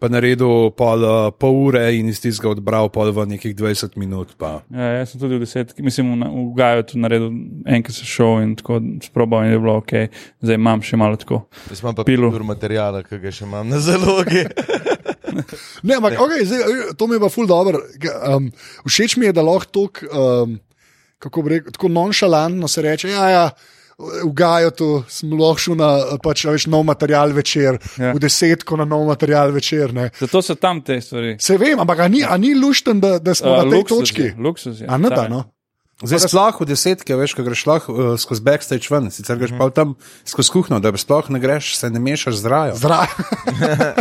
pa 0.00 0.08
naredil 0.08 0.72
pol, 0.72 1.04
uh, 1.04 1.28
pol 1.36 1.68
ure 1.68 1.82
in 1.92 2.08
iz 2.08 2.22
tistega 2.24 2.54
odbral 2.54 2.88
pol 2.92 3.12
v 3.12 3.26
nekih 3.36 3.52
20 3.52 4.00
minut. 4.00 4.32
Pa. 4.40 4.64
Ja, 4.72 5.02
jaz 5.02 5.12
sem 5.12 5.20
tudi 5.20 5.36
v 5.36 5.44
desetki, 5.44 5.84
mislim, 5.84 6.14
v, 6.16 6.30
v 6.32 6.44
Gaju 6.56 6.86
tu 6.88 7.00
naredil 7.02 7.28
enkrat 7.68 7.98
se 7.98 8.08
šel 8.08 8.40
in 8.46 8.56
tako 8.56 8.80
sprobal 9.04 9.44
in 9.44 9.52
je 9.52 9.60
bilo 9.60 9.76
ok, 9.82 9.92
zdaj 10.40 10.56
imam 10.56 10.80
še 10.80 10.96
malo 11.00 11.20
tako. 11.20 11.42
Jaz 11.68 11.84
imam 11.84 11.98
pa 12.00 12.08
Pilu. 12.08 12.32
pil 12.32 12.48
materijala, 12.48 13.04
ki 13.04 13.20
ga 13.20 13.34
še 13.34 13.44
imam 13.44 13.68
na 13.68 13.82
zalogi. 13.84 14.46
Ne, 15.86 15.94
ampak 15.94 16.18
okay, 16.18 16.42
zdaj, 16.42 16.58
eh, 16.58 16.88
to 16.98 17.06
mi 17.06 17.14
je 17.14 17.20
pa 17.22 17.28
ful 17.30 17.46
dobro. 17.46 17.78
Um, 18.26 18.48
všeč 18.82 19.14
mi 19.14 19.28
je, 19.28 19.34
da 19.36 19.44
lahko 19.46 19.68
tok, 19.70 20.00
um, 20.10 20.56
kako 21.20 21.44
bi 21.44 21.56
rekel, 21.56 21.76
tako 21.76 21.92
nonšalantno 21.92 22.68
se 22.68 22.82
reče. 22.82 23.12
Ja, 23.12 23.28
ja, 23.30 23.44
v 24.00 24.32
Gaju 24.32 25.04
sem 25.12 25.32
lahko 25.36 25.60
šel 25.60 25.76
na 25.76 25.90
pač, 26.24 26.46
a 26.48 26.54
veš, 26.54 26.66
nov 26.72 26.86
material 26.88 27.34
večer, 27.36 27.76
ja. 28.00 28.14
V 28.16 28.22
desetko 28.22 28.78
na 28.80 28.86
nov 28.88 29.04
material 29.10 29.52
večer. 29.52 29.92
Ne. 29.94 30.08
Zato 30.20 30.42
so 30.42 30.56
tam 30.56 30.80
te 30.80 31.00
stvari. 31.04 31.36
Se 31.40 31.58
vem, 31.60 31.78
ampak 31.80 32.06
a 32.06 32.08
ni, 32.08 32.24
a 32.24 32.36
ni 32.40 32.54
lušten, 32.56 33.00
da, 33.00 33.18
da 33.20 33.34
smo 33.36 33.52
Uh, 33.52 33.64
na 33.64 33.70
tej 33.70 33.82
luksuz 33.82 33.98
točki. 33.98 34.22
je, 34.22 34.34
Luksuz 34.38 34.80
je. 34.80 34.88
A 34.88 34.96
ne 34.96 35.10
da, 35.12 35.28
no? 35.28 35.44
Zdaj 36.00 36.32
sploh 36.32 36.60
v 36.62 36.64
desetke, 36.70 37.12
veš, 37.12 37.34
ko 37.36 37.44
greš 37.44 37.66
lahko 37.68 37.92
uh, 37.92 38.12
skozi 38.16 38.40
backstage 38.40 38.88
ven, 38.88 39.10
sicer 39.12 39.36
greš 39.36 39.52
pa 39.60 39.68
tam 39.68 39.98
skozi 40.24 40.54
kuhno, 40.54 40.80
da 40.80 40.94
sploh 40.96 41.28
ne 41.28 41.40
greš, 41.42 41.74
se 41.76 41.90
ne 41.92 42.00
mešaš 42.00 42.40
z 42.40 42.48
rajo. 42.48 42.78
Zdravo. 42.80 43.12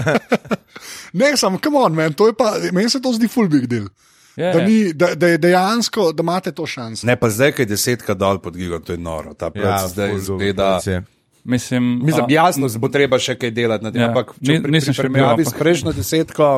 ne, 1.20 1.36
samo, 1.36 1.60
come 1.60 1.82
on, 1.84 1.98
man, 2.00 2.16
to 2.16 2.32
je 2.32 2.38
pa, 2.40 2.56
meni 2.72 2.88
se 2.88 3.02
to 3.04 3.12
zdi 3.12 3.28
full 3.28 3.52
big 3.52 3.68
deal. 3.68 3.92
Ja, 4.40 4.54
Da, 4.54 4.60
ja. 4.60 4.66
ni, 4.66 4.94
da, 4.94 5.14
da 5.16 5.28
je 5.28 5.38
dejansko, 5.38 6.12
da 6.14 6.24
imate 6.24 6.52
to 6.56 6.64
šanso. 6.66 7.08
Ne, 7.08 7.18
pa 7.20 7.28
zdaj, 7.28 7.52
ki 7.52 7.62
je 7.62 7.72
desetka 7.74 8.14
dol 8.16 8.40
pod 8.40 8.56
gigom, 8.56 8.80
to 8.80 8.96
je 8.96 8.98
noro. 8.98 9.34
Ta 9.34 9.50
plac 9.52 9.82
ja, 9.82 9.88
zdaj 9.88 10.16
izgleda. 10.16 10.70
Mislim, 11.44 12.00
Mislim, 12.04 12.24
a, 12.24 12.32
jasno, 12.32 12.70
bo 12.80 12.88
treba 12.88 13.20
še 13.20 13.36
kaj 13.36 13.52
delati 13.52 13.84
na 13.84 13.92
tem, 13.92 14.02
Ja. 14.02 14.08
ampak 14.08 14.32
če 14.38 14.62
pri, 14.62 14.72
nisem 14.72 14.94
pri 14.94 14.96
še 14.96 15.04
primerjavi 15.04 15.46
s 15.46 15.54
prejšnjo 15.60 15.94
desetko, 15.94 16.50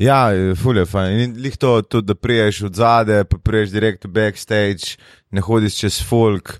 Ja, 0.00 0.32
fulje 0.56 0.86
fajn. 0.88 1.20
In 1.20 1.34
lih 1.36 1.56
to, 1.60 1.82
tudi, 1.84 2.06
da 2.06 2.14
priješ 2.16 2.62
od 2.62 2.74
zade, 2.74 3.24
pa 3.28 3.36
priješ 3.38 3.74
direkt 3.74 4.06
v 4.08 4.12
backstage, 4.16 4.96
ne 5.30 5.44
hodiš 5.44 5.76
čez 5.78 5.98
folk, 6.02 6.56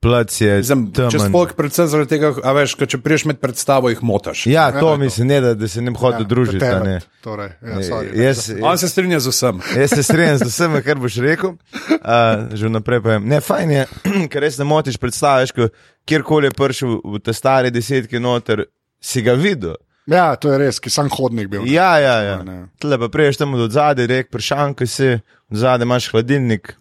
plac 0.00 0.40
je 0.40 0.56
Mislim, 0.60 0.82
če 0.92 1.20
sploh 1.20 1.52
predvsem 1.56 1.88
zaradi 1.90 2.14
tega, 2.14 2.30
a 2.44 2.52
veš, 2.56 2.74
ker 2.78 2.88
če 2.90 3.00
priješ 3.02 3.24
med 3.30 3.40
predstavo, 3.42 3.90
jih 3.90 4.02
motaš. 4.06 4.44
Ja, 4.50 4.68
to 4.74 4.92
Ja, 4.92 4.98
mislim, 5.00 5.30
ne, 5.32 5.40
da, 5.40 5.54
da 5.58 5.68
se 5.68 5.82
ne 5.82 5.90
bi 5.94 6.00
hodil 6.00 6.26
ja, 6.26 6.28
družiti. 6.28 6.64
a 6.64 6.82
ne. 6.84 6.96
Torej, 7.24 7.50
ja, 7.62 7.80
sorry, 7.86 8.12
Jaz, 8.20 8.42
On 8.62 8.78
se 8.78 8.90
strinja 8.92 9.20
z 9.20 9.32
vsem. 9.32 9.62
Jaz 9.80 9.96
se 9.96 10.04
strinjam 10.06 10.38
z 10.42 10.50
vsem, 10.50 10.76
kar 10.84 11.00
boš 11.02 11.18
rekel. 11.24 11.56
Uh, 11.96 12.52
že 12.52 12.70
vnaprej 12.70 13.02
je. 13.16 13.18
Ne, 13.24 13.40
fajn 13.44 13.74
je, 13.74 13.86
ker 14.32 14.46
res 14.46 14.60
ne 14.60 14.68
motiš 14.68 15.00
predstavljati, 15.02 15.56
ko 15.56 15.68
kjerkoli 16.06 16.52
je 16.52 16.56
prišel 16.60 17.00
v 17.02 17.22
te 17.24 17.34
stare 17.36 17.72
desetke 17.74 18.20
noter, 18.22 18.66
si 19.02 19.24
ga 19.26 19.34
videl. 19.38 19.74
ja, 20.06 20.28
to 20.38 20.52
je 20.52 20.60
res, 20.60 20.78
ki 20.78 20.92
sem 20.92 21.10
hodnik 21.10 21.50
bil. 21.50 21.64
ne. 21.64 21.72
Ja, 21.72 21.96
ja, 21.98 22.16
ja. 22.22 22.36
ne. 22.46 22.68
Tle 22.78 22.98
pa 23.00 23.08
priješ 23.10 23.42
tam 23.42 23.56
od 23.58 23.72
zadaj, 23.74 24.06
rek, 24.06 24.30
prešankaj 24.30 24.86
si, 24.86 25.16
od 25.50 25.64
zadaj 25.64 25.88
imaš 25.88 26.12
hladilnik. 26.12 26.76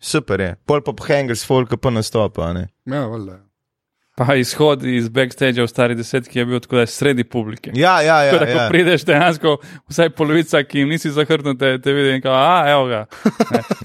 Super 0.00 0.40
je, 0.40 0.56
pol 0.64 0.80
pa 0.80 0.94
pohenger 0.96 1.36
s 1.36 1.44
folka 1.44 1.76
pa 1.76 1.90
nastopa. 1.92 2.48
a 2.48 2.52
ne. 2.52 2.68
Ja, 2.88 3.04
valjda. 3.06 3.40
pa 4.16 4.34
izhod 4.36 4.82
iz 4.84 5.08
backstage 5.08 5.62
v 5.62 5.68
stari 5.68 5.94
desetki 5.96 6.38
je 6.38 6.44
bil 6.44 6.60
tako, 6.60 6.76
da 6.76 6.80
je 6.80 6.86
sredi 6.92 7.24
publike. 7.24 7.70
Ja, 7.74 8.00
ja, 8.02 8.22
ja. 8.22 8.32
Tako 8.32 8.44
da, 8.44 8.52
ko 8.52 8.58
ja. 8.58 8.68
prideš 8.68 9.04
dejansko, 9.08 9.54
vsaj 9.88 10.10
polovica, 10.10 10.60
ki 10.64 10.82
jim 10.82 10.92
nisi 10.92 11.12
zahrnil, 11.12 11.56
te, 11.56 11.78
te 11.80 11.92
vidi 11.92 12.16
in 12.16 12.24
kao, 12.24 12.34
a, 12.34 12.70
evo 12.70 12.86
ga. 12.88 13.06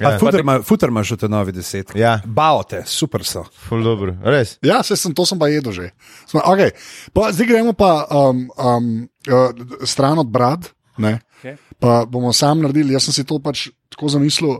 Ja. 0.01 0.17
Futer, 0.19 0.39
ima, 0.39 0.57
futer 0.63 0.91
imaš 0.91 1.13
v 1.15 1.17
te 1.17 1.27
novi 1.31 1.53
desetki. 1.55 1.99
Ja, 1.99 2.17
Baote, 2.25 2.81
super 2.85 3.23
so. 3.23 3.45
ful 3.67 3.83
dobro, 3.83 4.15
res. 4.23 4.57
Ja, 4.63 4.81
se 4.83 4.97
sem, 4.99 5.13
to 5.15 5.23
sem 5.25 5.39
pa 5.39 5.47
jedel 5.47 5.71
že. 5.71 5.91
Smo, 6.27 6.43
okay. 6.51 6.75
pa, 7.15 7.31
zdaj 7.31 7.47
gremo 7.47 7.73
pa 7.73 7.93
um, 8.11 8.49
um, 8.59 8.89
uh, 9.31 9.85
stran 9.87 10.19
od 10.19 10.27
brad. 10.31 10.67
Ne? 10.97 11.19
Okay. 11.35 11.57
Pa 11.79 12.05
bomo 12.09 12.31
sam 12.33 12.61
naredili, 12.63 12.95
jaz 12.95 13.09
sem 13.09 13.17
si 13.17 13.25
to 13.27 13.37
pač 13.43 13.67
tako 13.91 14.09
zamislil, 14.11 14.57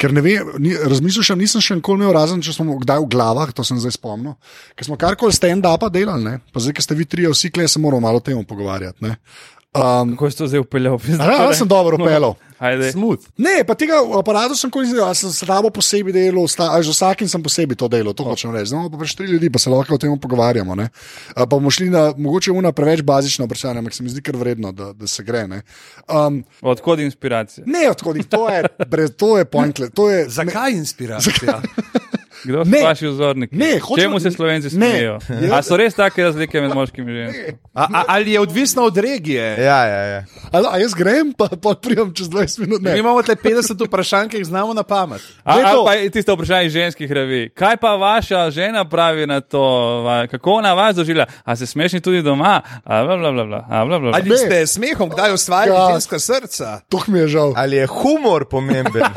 ker 0.00 0.12
ne 0.14 0.22
vem, 0.24 0.52
ni, 0.62 0.74
razmislil 0.76 1.24
sem, 1.26 1.40
nisem 1.40 1.64
še 1.64 1.76
nikoli 1.78 2.02
imel 2.02 2.14
razen, 2.16 2.42
če 2.44 2.54
smo 2.56 2.78
kdaj 2.80 3.02
v 3.04 3.10
glavah, 3.12 3.52
to 3.52 3.64
sem 3.66 3.80
zdaj 3.80 3.96
spomnil. 3.96 4.36
Ker 4.78 4.88
smo 4.88 4.96
karkoli 5.00 5.34
stand-upa 5.36 5.90
delali, 5.92 6.24
ne? 6.24 6.34
pa 6.52 6.62
zdaj, 6.62 6.76
ker 6.78 6.86
ste 6.86 6.96
vi 6.96 7.08
trije, 7.08 7.32
vsi 7.34 7.52
klej, 7.52 7.68
se 7.72 7.82
moramo 7.82 8.06
malo 8.06 8.22
o 8.22 8.24
tem 8.24 8.38
pogovarjati. 8.48 9.04
ne. 9.04 9.18
Um, 9.76 10.16
Kako 10.16 10.30
si 10.30 10.38
to 10.38 10.46
zdaj 10.48 10.60
upeljal? 10.60 10.96
Ja, 11.20 11.52
sem 11.54 11.68
dobro 11.68 11.96
upeljal. 12.00 12.34
Ajde. 12.58 12.92
Smooth. 12.92 13.28
Ne, 13.38 13.62
pa 13.62 13.74
tega 13.78 14.00
aparata 14.18 14.56
sem 14.58 14.70
kot 14.72 14.82
izdelal, 14.82 15.12
sem 15.14 15.30
s 15.30 15.44
tabo 15.46 15.70
posebej 15.70 16.10
delal, 16.10 16.48
z 16.48 16.88
vsakim 16.90 17.28
sem 17.30 17.38
posebej 17.38 17.76
to 17.78 17.86
delal, 17.86 18.16
to 18.16 18.24
hočem 18.26 18.50
reči. 18.50 18.72
Znamo 18.72 18.90
pa 18.90 18.98
pač 18.98 19.14
tri 19.14 19.28
ljudi, 19.30 19.46
pa 19.52 19.60
se 19.62 19.70
lahko 19.70 19.94
o 19.94 20.00
tem 20.00 20.10
pogovarjamo. 20.18 20.74
ne. 20.74 20.88
A, 21.36 21.44
Pa 21.46 21.46
bomo 21.46 21.70
šli 21.70 21.86
na 21.90 22.10
mogoče 22.16 22.50
una 22.50 22.72
preveč 22.72 23.04
bazična 23.06 23.44
vprašanja, 23.46 23.78
ampak 23.78 23.94
se 23.94 24.02
mi 24.02 24.10
zdi 24.10 24.24
kar 24.24 24.36
vredno, 24.36 24.72
da, 24.72 24.90
da 24.92 25.06
se 25.06 25.22
gre. 25.22 25.46
Ne, 25.46 25.62
um, 26.10 26.42
Odkud 26.62 26.98
inspiracija? 26.98 27.62
ne 27.66 27.90
odkodi, 27.90 28.24
to 28.24 28.48
je, 28.50 28.64
brez, 28.88 29.14
to 29.14 29.38
je 29.38 29.44
pointle. 29.44 29.90
To 29.94 30.10
je, 30.10 30.26
Zakaj 30.28 30.72
inspiracija? 30.72 31.62
Kdo 32.44 32.64
so 32.64 32.70
Ne. 32.70 32.82
vaši 32.82 33.06
vzorniki? 33.06 33.56
Ne, 33.56 33.78
hočem- 33.78 34.02
Čemu 34.02 34.20
se 34.20 34.30
slovenci 34.30 34.70
smejijo? 34.70 35.18
Ja. 35.42 35.52
A 35.52 35.62
so 35.62 35.76
res 35.76 35.94
take 35.94 36.22
razlike 36.22 36.60
med 36.60 36.70
moškimi 36.70 37.12
in 37.12 37.18
ženskami? 37.24 37.58
Ali 38.08 38.32
je 38.32 38.40
odvisno 38.40 38.82
od 38.82 38.96
regije? 38.96 39.56
Ja, 39.56 39.84
ja, 39.84 40.02
ja. 40.04 40.24
a, 40.52 40.62
a 40.70 40.78
jaz 40.78 40.94
grem, 40.94 41.32
pa, 41.32 41.48
pa 41.52 41.74
pridem 41.74 42.14
čez 42.14 42.28
20 42.28 42.58
minut. 42.58 42.80
Mi 42.80 42.90
Ne. 42.90 42.98
imamo 42.98 43.22
te 43.22 43.32
50 43.34 43.48
vprašanj, 43.80 44.28
ki 44.28 44.36
jih 44.36 44.46
znamo 44.46 44.74
na 44.74 44.82
pamet. 44.82 45.20
A, 45.44 45.52
a 45.54 45.72
pa 45.84 45.92
tisto 46.08 46.34
vprašanje 46.34 46.68
ženskih 46.70 47.12
revij. 47.12 47.48
Kaj 47.50 47.76
pa 47.76 47.90
vaša 47.90 48.50
žena 48.50 48.84
pravi 48.84 49.26
na 49.26 49.40
to? 49.40 49.64
Kako 50.30 50.50
ona 50.52 50.74
vas 50.74 50.96
doživlja? 50.96 51.26
A 51.44 51.56
se 51.56 51.66
smešni 51.66 52.00
tudi 52.00 52.22
doma? 52.22 52.60
A 52.84 53.04
bla 53.04 53.16
bla 53.16 53.32
bla 53.32 53.44
bla. 53.44 53.66
A 53.70 53.84
bla 53.84 53.98
bla. 53.98 54.10
Ali 54.14 54.36
ste 54.38 54.66
smehom 54.66 55.08
kdaj 55.08 55.32
ustvarjali 55.32 55.80
Ja. 55.80 55.92
ženska 55.92 56.18
srca? 56.18 56.80
To 56.88 57.00
mi 57.06 57.18
je 57.18 57.28
žal. 57.28 57.52
Ali 57.56 57.76
je 57.76 57.86
humor 57.88 58.44
pomemben? 58.44 59.02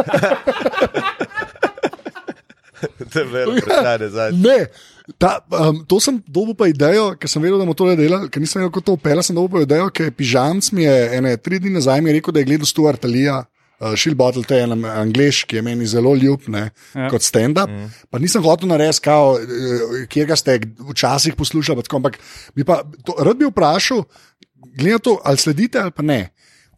to 3.14 3.20
je 3.20 3.26
veliko 3.26 3.66
vprašanje 3.66 4.10
zdaj. 4.10 4.32
Ne. 4.32 4.58
Ta, 5.20 5.40
um, 5.50 5.82
to 5.88 6.00
sem 6.00 6.22
dobil 6.28 6.56
pa 6.56 6.70
idejo, 6.72 7.12
ker 7.20 7.30
sem 7.30 7.44
vedel, 7.44 7.60
da 7.60 7.66
bomo 7.66 7.76
to 7.78 7.90
delali, 7.96 8.30
ker 8.32 8.44
nisem 8.44 8.62
vedel, 8.62 8.72
kako 8.72 8.86
to 8.88 8.98
upela. 9.00 9.24
Sem 9.26 9.36
dobil 9.36 9.60
pa 9.60 9.64
idejo, 9.66 9.90
ker 9.92 10.08
je 10.10 10.16
pižamc 10.16 10.72
mi 10.78 10.86
je 10.86 10.98
ene 11.18 11.34
tri 11.38 11.60
dni 11.60 11.74
nazaj 11.78 12.04
rekel, 12.08 12.34
da 12.34 12.44
je 12.44 12.50
gledal 12.52 12.70
Stuart 12.70 13.06
Alija. 13.06 13.44
Uh, 13.82 13.96
Shield 13.98 14.14
Bottle, 14.14 14.44
to 14.46 14.54
je 14.54 14.62
en 14.62 14.86
angliš, 14.86 15.40
ki 15.50 15.58
je 15.58 15.62
meni 15.66 15.88
zelo 15.90 16.12
ljub, 16.14 16.44
ne, 16.54 16.68
ja. 16.94 17.00
Ja. 17.02 17.08
kot 17.10 17.26
stand-up. 17.26 17.66
Mm. 17.66 17.88
Pa 18.14 18.20
nisem 18.22 18.44
hotel 18.46 18.70
narediti, 18.70 19.02
kao, 19.02 19.40
eh, 19.42 20.04
kje 20.06 20.26
ga 20.30 20.38
ste 20.38 20.60
včasih 20.92 21.34
poslušali. 21.34 21.82
pa 21.82 21.88
tako, 21.88 21.98
Ampak 21.98 22.20
bi 22.54 22.64
pa, 22.64 22.84
to, 23.02 23.16
rad 23.18 23.42
bi 23.42 23.50
vprašal, 23.50 24.04
to, 25.02 25.16
ali 25.26 25.38
sledite 25.38 25.82
ali 25.82 25.92
pa 25.98 26.06
ne. 26.06 26.30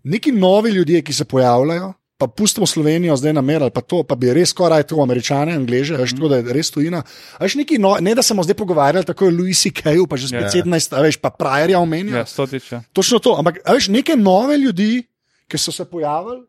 Neki 0.04 0.32
novi 0.32 0.72
ljudje, 0.72 1.02
ki 1.02 1.14
se 1.14 1.26
pojavljajo, 1.26 1.94
pa 2.24 2.28
pustimo 2.32 2.68
Slovenijo 2.68 3.18
zdaj 3.20 3.34
na 3.36 3.42
mer 3.44 3.68
pa 3.68 3.84
to, 3.84 4.04
pa 4.08 4.16
bi 4.16 4.32
res 4.32 4.56
skoraj 4.56 4.88
to 4.88 5.02
američane, 5.04 5.58
angliže, 5.60 5.98
veš, 6.00 6.16
tako 6.16 6.32
da 6.32 6.40
je 6.40 6.56
res 6.56 6.72
tujina. 6.72 7.04
A 7.36 7.44
Veš, 7.44 7.58
neki 7.60 7.78
no, 7.84 7.98
ne 8.00 8.16
da 8.16 8.24
smo 8.24 8.44
zdaj 8.44 8.56
pogovarjali 8.56 9.06
tako 9.06 9.28
o 9.28 9.34
Louisi 9.36 9.74
Keju, 9.76 10.08
pa 10.08 10.16
že 10.16 10.32
spet 10.32 10.48
Ja. 10.48 10.64
17, 10.64 10.96
a 10.96 11.04
veš, 11.04 11.20
pa 11.20 11.30
Prajerja 11.36 11.80
omenja. 11.80 12.24
Ja, 12.24 12.26
stotiča. 12.26 12.84
Točno 12.94 13.20
to, 13.20 13.36
ampak 13.36 13.60
veš, 13.68 13.92
neke 13.92 14.16
nove 14.16 14.58
ljudi, 14.58 15.04
ki 15.48 15.58
so 15.60 15.76
se 15.76 15.86
pojavili. 15.86 16.46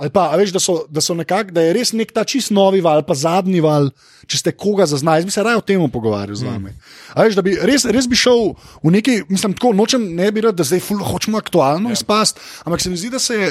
Ali 0.00 0.08
pa, 0.10 0.30
veš, 0.36 0.54
da, 0.56 0.60
so, 0.62 0.78
da, 0.88 1.02
so 1.04 1.12
nekak, 1.14 1.50
da 1.52 1.60
je 1.66 1.74
res 1.76 1.92
nek 1.92 2.14
ta 2.16 2.24
čist 2.24 2.54
novi 2.56 2.80
val, 2.80 3.02
pa 3.04 3.12
zadnji 3.18 3.60
val, 3.60 3.90
če 4.30 4.38
ste 4.40 4.52
koga 4.56 4.86
zaznali. 4.88 5.20
Jaz 5.20 5.28
bi 5.28 5.34
se 5.34 5.42
raje 5.44 5.60
o 5.60 5.64
tem 5.64 5.82
pogovarjal 5.92 6.38
z 6.40 6.46
vami. 6.48 6.72
A 7.12 7.26
Veš, 7.26 7.36
da 7.36 7.44
bi 7.44 7.52
res, 7.68 7.84
res 7.84 8.08
bi 8.08 8.16
šel 8.16 8.54
v 8.80 8.92
neki, 8.94 9.16
mislim, 9.28 9.52
tako 9.58 9.74
nočem, 9.76 10.06
ne 10.16 10.30
bi 10.32 10.44
rad, 10.46 10.56
da 10.56 10.64
zdaj 10.64 10.80
ful, 10.86 11.02
hočemo 11.04 11.36
aktualno 11.36 11.92
ja. 11.92 11.98
izpasti, 11.98 12.40
ampak 12.64 12.80
se 12.80 12.92
mi 12.92 12.96
zdi, 12.96 13.10
da 13.12 13.20
se 13.20 13.36
je 13.36 13.50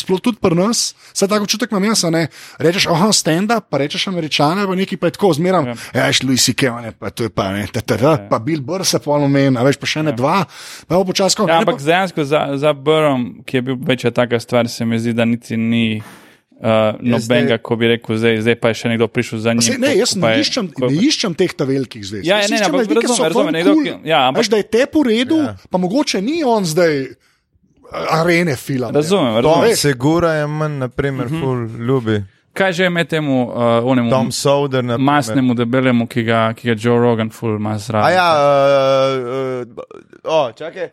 sploh 0.00 0.22
tudi 0.24 0.40
pri 0.40 0.56
nas, 0.56 0.94
vse 1.12 1.28
tako 1.28 1.50
čutek 1.50 1.74
imam 1.74 1.90
jaz, 1.90 2.06
ne 2.14 2.28
rečeš, 2.62 2.88
oh, 2.88 3.04
stand-up, 3.12 3.68
pa 3.68 3.82
rečeš 3.82 4.08
američane, 4.08 4.64
pa 4.70 4.78
neki 4.78 4.96
pa 4.96 5.10
je 5.10 5.18
tako 5.18 5.34
zmeram, 5.36 5.68
ja, 5.72 5.76
ja 5.98 6.08
veš, 6.08 6.22
Louis 6.24 6.48
C.K., 6.48 6.72
ne, 6.80 6.94
pa 6.96 7.12
to 7.12 7.28
je 7.28 7.34
pa 7.34 7.50
ne, 7.52 7.66
ta, 7.68 7.82
ta, 7.84 7.98
ta, 8.00 8.14
pa 8.30 8.40
Bill 8.40 8.64
Burr 8.64 8.86
se 8.88 9.02
polnomen, 9.04 9.58
a 9.58 9.66
veš, 9.66 9.80
pa 9.82 9.90
še 9.90 10.06
ne 10.06 10.16
dva, 10.16 10.46
pa 10.88 10.96
je 10.96 11.10
počasi, 11.12 11.42
Ja, 11.50 11.60
ampak 11.60 11.80
dejansko 11.82 12.24
za, 12.24 12.40
za 12.60 12.72
Burom, 12.76 13.42
ki 13.48 13.58
je 13.58 13.62
bil 13.68 13.78
večja 13.86 14.10
taka 14.14 14.40
stvar, 14.40 14.68
se 14.68 14.84
mi 14.86 14.98
zdi, 15.00 15.14
da 15.16 15.24
niti 15.28 15.56
ni. 15.56 15.89
Uh, 16.60 16.92
nobenega, 17.00 17.56
ko 17.58 17.72
bi 17.74 17.88
rekel, 17.88 18.16
zdaj, 18.16 18.34
zdaj 18.38 18.56
pa 18.56 18.68
je 18.68 18.76
še 18.76 18.88
nekdo 18.90 19.06
prišel 19.08 19.38
za 19.38 19.54
njim. 19.54 19.62
Se, 19.62 19.78
ne, 19.78 19.94
jaz 19.96 20.12
ne 20.14 20.28
je- 20.28 20.40
iščem, 20.40 20.66
ko 20.70 20.86
ne 20.86 20.98
iščem 21.00 21.32
teh 21.34 21.48
ta 21.50 21.64
velikih 21.64 22.04
zvezd. 22.04 22.20
Ja, 22.22 22.34
ja, 22.34 22.38
Jaz 22.38 22.50
ne, 22.50 22.56
iščem 22.58 22.68
ampak 22.68 22.82
ljudi, 22.82 23.00
ki 23.00 23.06
so 23.06 23.12
razumem, 23.14 23.24
razumem, 23.24 23.46
ful 23.46 23.52
nekdo, 23.54 23.72
cool. 23.72 23.84
ki- 23.96 23.96
ja, 24.06 24.18
ampak- 24.22 24.38
Veš, 24.38 24.48
da 24.48 24.56
je 24.56 24.66
te 24.68 24.82
po 24.86 25.00
redu, 25.02 25.38
Ja. 25.38 25.44
ja. 25.46 25.56
pa 25.66 25.78
mogoče 25.78 26.20
ni 26.20 26.44
on 26.46 26.62
zdaj 26.66 26.92
a- 27.90 28.20
arene 28.20 28.56
film. 28.58 28.92
Razumem, 28.92 29.32
Tom 29.34 29.44
razumem. 29.46 29.76
Segura 29.78 30.34
je 30.34 30.46
manj, 30.48 30.76
naprimer, 30.78 31.26
Mhm. 31.26 31.40
ful 31.40 31.56
ljubi. 31.80 32.18
Kaj 32.52 32.72
že 32.74 32.86
ime 32.86 33.04
temu 33.06 33.46
uh, 33.46 33.56
onemu 33.82 34.10
Tom 34.10 34.28
Soder, 34.30 34.84
naprimer. 34.84 35.06
masnemu 35.06 35.54
debelemu, 35.54 36.04
ki 36.04 36.22
ga, 36.24 36.52
ki 36.52 36.66
ga 36.66 36.74
Joe 36.76 36.98
Rogan 36.98 37.30
ful 37.30 37.56
ima 37.56 37.78
zraven? 37.78 38.04
A 38.04 38.10
ja, 38.10 38.28
uh, 38.28 39.64
uh, 39.64 39.84
o, 40.26 40.52
čakaj. 40.52 40.90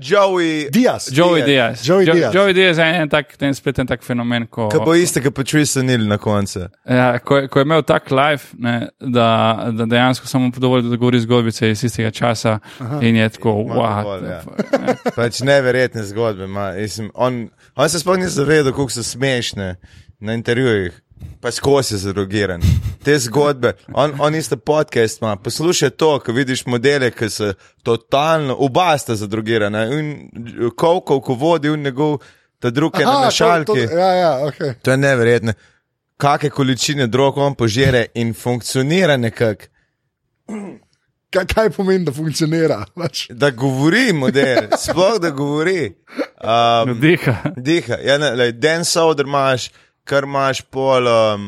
Joey. 0.00 0.68
Diaz. 0.70 1.08
Joey 1.12 1.42
Diaz. 1.44 1.82
Joey 1.88 2.06
Jo- 2.06 2.14
Diaz. 2.14 2.34
Joey 2.34 2.52
Diaz 2.54 2.78
je 2.78 2.84
en 2.84 3.08
tak, 3.08 3.36
ten 3.36 3.54
spet 3.54 3.78
en 3.78 3.86
tak 3.86 4.02
fenomen. 4.04 4.46
Ko, 4.46 4.68
Ki 4.68 4.78
bo 4.84 4.94
isti, 4.94 5.20
ki 5.20 5.30
pa 5.30 5.44
Tristan 5.44 5.88
Hill 5.88 6.06
na 6.08 6.18
koncu. 6.18 6.66
Ja, 6.88 7.18
ko, 7.18 7.36
je- 7.36 7.48
ko 7.48 7.58
je 7.58 7.64
imel 7.64 7.82
tak 7.82 8.10
live, 8.10 8.42
ne, 8.58 8.74
da, 9.00 9.28
da 9.72 9.86
dejansko 9.86 10.26
samo 10.26 10.50
dovolj, 10.56 10.82
da 10.82 10.96
govori 10.96 11.20
zgodbice 11.20 11.70
iz 11.70 11.84
istega 11.84 12.10
časa 12.10 12.58
Aha. 12.80 12.98
in 13.02 13.16
je 13.16 13.28
tako, 13.28 13.50
wow. 13.50 14.22
ja. 14.22 14.42
Pač 15.16 15.40
neverjetne 15.40 16.02
zgodbe. 16.02 16.44
ima. 16.44 16.72
Mislim, 16.72 17.10
On, 17.14 17.48
on 17.76 17.88
se 17.88 17.98
sploh 17.98 18.18
ni 18.18 18.28
zavedal, 18.28 18.72
kako 18.72 18.90
so 18.90 19.02
smešne 19.02 19.76
na 20.20 20.34
intervjujih. 20.34 21.02
Pa 21.40 21.50
skozi 21.50 21.94
je 21.94 21.98
zadrugiran. 21.98 22.62
Te 23.04 23.18
zgodbe, 23.18 23.72
on, 23.88 24.12
on 24.18 24.34
isto 24.34 24.56
podcast 24.56 25.20
ima, 25.20 25.36
poslušaj 25.36 25.90
to, 25.90 26.18
ko 26.18 26.32
vidiš 26.32 26.66
modele, 26.66 27.10
ki 27.10 27.28
so 27.30 27.52
totalno, 27.82 28.56
oba 28.58 28.98
sta 28.98 29.14
zadrugirana. 29.14 29.84
In 29.86 30.30
Kovkov, 30.76 31.20
ko 31.20 31.34
vodi 31.34 31.68
v 31.68 31.76
njegov, 31.78 32.18
ta 32.58 32.70
drugi 32.70 33.00
je 33.00 33.06
na 33.06 33.12
Aha, 33.12 33.64
to- 33.64 33.74
to- 33.74 33.76
Ja, 33.76 34.12
ja, 34.12 34.32
okay. 34.42 34.74
To 34.82 34.90
je 34.90 34.96
neverjetno. 34.96 35.52
Kakšne 36.16 36.50
količine 36.50 37.06
drog 37.06 37.38
on 37.38 37.54
požere 37.54 38.06
in 38.14 38.34
funkcionira 38.34 39.16
nekako. 39.16 39.64
kaj, 41.30 41.46
kaj 41.46 41.70
pomeni, 41.70 42.04
da 42.04 42.12
funkcionira? 42.12 42.84
Pač. 42.94 43.26
Da 43.30 43.50
govori 43.50 44.12
model, 44.12 44.68
sploh 44.78 45.18
da 45.20 45.30
govori. 45.30 45.92
Um, 46.42 47.00
Diha. 47.00 47.36
diha. 47.56 47.94
Ja, 48.04 48.18
ne, 48.18 48.30
lej, 48.30 48.52
Dan 48.52 48.84
Soder 48.84 49.26
imaš, 49.26 49.70
kar 50.06 50.24
imaš 50.24 50.62
pol. 50.62 51.04
Um, 51.06 51.46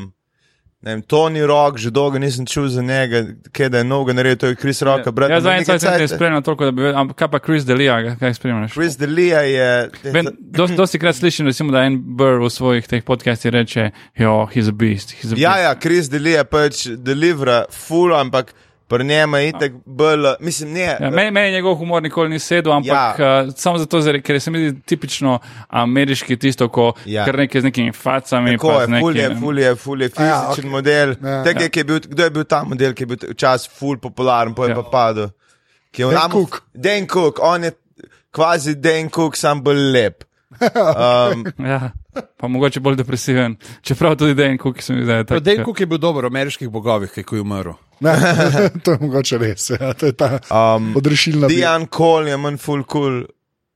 vem, 0.78 1.00
Tony 1.02 1.42
Rock, 1.42 1.76
že 1.76 1.90
dolgo 1.90 2.18
nisem 2.18 2.46
čul 2.46 2.68
za 2.70 2.82
njega, 2.82 3.24
kaj 3.50 3.68
da 3.68 3.78
je 3.78 3.84
noga 3.84 4.12
naredil, 4.12 4.38
to 4.38 4.46
je 4.46 4.56
Chris 4.56 4.82
Rock. 4.82 5.08
brat, 5.08 5.30
Ja, 5.30 5.40
zadnji 5.40 5.58
nekaj 5.60 5.74
čas 5.74 5.82
ne 5.82 5.90
cajta. 5.98 6.14
spremljam 6.14 6.42
toliko, 6.42 6.64
da 6.64 6.70
bi 6.70 6.82
vedel, 6.82 7.00
ampak 7.00 7.16
kaj 7.16 7.28
pa 7.28 7.38
Chris 7.38 7.64
Delia, 7.64 7.96
kaj 8.14 8.34
spremljaš? 8.34 8.72
Chris 8.72 8.94
Delia 8.96 9.40
je. 9.42 9.70
Vem, 10.04 10.26
dosti, 10.38 10.76
dosti 10.76 10.98
krat 10.98 11.16
slišim, 11.16 11.46
recimo, 11.46 11.72
da 11.72 11.82
en 11.82 11.98
Burr 11.98 12.38
v 12.38 12.50
svojih 12.50 12.86
teh 12.86 13.02
podcastih 13.02 13.50
reče, 13.50 13.88
jo, 14.16 14.46
he's 14.54 14.68
a 14.68 14.72
beast. 14.72 15.10
He's 15.12 15.26
a 15.26 15.34
beast. 15.34 15.42
Ja, 15.42 15.58
ja, 15.58 15.74
Chris 15.74 16.06
Delia 16.08 16.44
pač 16.44 16.86
delivera 16.88 17.64
full, 17.70 18.14
ampak 18.14 18.54
pri 18.88 19.04
njemu 19.04 19.36
je 19.36 19.48
itek 19.48 19.72
bolj, 19.86 20.24
mislim, 20.40 20.72
ne. 20.72 20.96
Ja, 21.00 21.10
meni, 21.10 21.30
meni 21.30 21.52
njegov 21.52 21.74
humor 21.74 22.02
nikoli 22.02 22.28
ni 22.28 22.38
sedel, 22.38 22.72
ampak 22.72 23.18
Ja. 23.18 23.26
ja. 23.26 23.42
uh, 23.42 23.52
samo 23.56 23.78
zato, 23.78 24.00
ker 24.22 24.40
se 24.40 24.50
mi 24.50 24.68
zdi 24.68 24.80
tipično 24.82 25.38
ameriški 25.68 26.36
tisto, 26.36 26.68
ko 26.68 26.92
Ja. 27.04 27.20
ja. 27.20 27.24
kar 27.24 27.36
nekaj 27.36 27.60
z 27.60 27.64
nekimi 27.64 27.92
facami. 27.92 28.50
Tako 28.50 28.68
pa 28.68 28.80
je, 28.80 28.86
z 28.86 29.00
ful 29.00 29.16
je, 29.16 29.22
nekim- 29.22 29.40
ful 29.40 29.58
je, 29.58 29.74
ful 29.76 30.02
je 30.02 30.08
fizičen 30.08 30.26
ja, 30.26 30.34
ja, 30.34 30.50
okej. 30.50 30.64
okay. 30.64 30.70
model. 30.70 31.14
Ja. 31.22 31.28
Ja, 31.30 31.44
tak, 31.44 31.76
je 31.76 31.84
bil, 31.84 32.00
kdo 32.00 32.24
je 32.24 32.30
bil 32.30 32.44
ta 32.44 32.62
model, 32.64 32.94
ki 32.94 33.02
je 33.02 33.06
bil 33.06 33.18
včasih 33.30 33.70
ful 33.70 33.98
popularen, 33.98 34.54
potem 34.54 34.70
Ja. 34.70 34.76
ja. 34.76 34.82
pa 34.82 34.90
padel? 34.90 35.28
Je 35.96 36.06
Dan 36.06 36.30
Cook. 36.30 36.62
Dan 36.74 37.06
Cook, 37.06 37.38
on 37.42 37.64
je 37.64 37.72
kvazi 38.30 38.74
Dan 38.74 39.08
Cook, 39.10 39.36
sam 39.36 39.62
bolj 39.62 39.92
lep. 39.92 40.24
Um, 40.50 41.44
Ja, 41.58 41.90
pa 42.36 42.48
mogoče 42.48 42.80
bolj 42.80 42.96
depresiven. 42.96 43.56
Čeprav 43.82 44.16
tudi 44.16 44.34
Dan 44.34 44.58
Cook 44.58 44.82
se 44.82 44.92
mi 44.92 45.02
zdi, 45.02 45.06
da 45.06 45.16
je 45.16 45.24
tako. 45.24 45.40
Dej 45.40 45.64
Cook 45.64 45.80
je 45.80 45.86
bil 45.86 45.98
dober 45.98 46.24
v 46.24 46.32
ameriških 46.32 46.70
bogovih, 46.72 47.12
ki 47.12 47.24
je 47.36 47.40
umrl. 47.40 47.76
Ne, 48.00 48.14
to 48.84 48.94
je 48.94 48.98
mogoče 49.00 49.38
res. 49.38 49.70
Ja, 49.70 49.92
to 49.92 50.06
je 50.06 50.16
ta 50.16 50.38
um, 50.48 50.94
odrešilna 50.96 51.46
bil. 51.50 51.56
Diane 51.56 51.86
Cole 51.96 52.30
je 52.30 52.36
manj 52.40 52.56
ful 52.62 52.84
cool, 52.88 53.22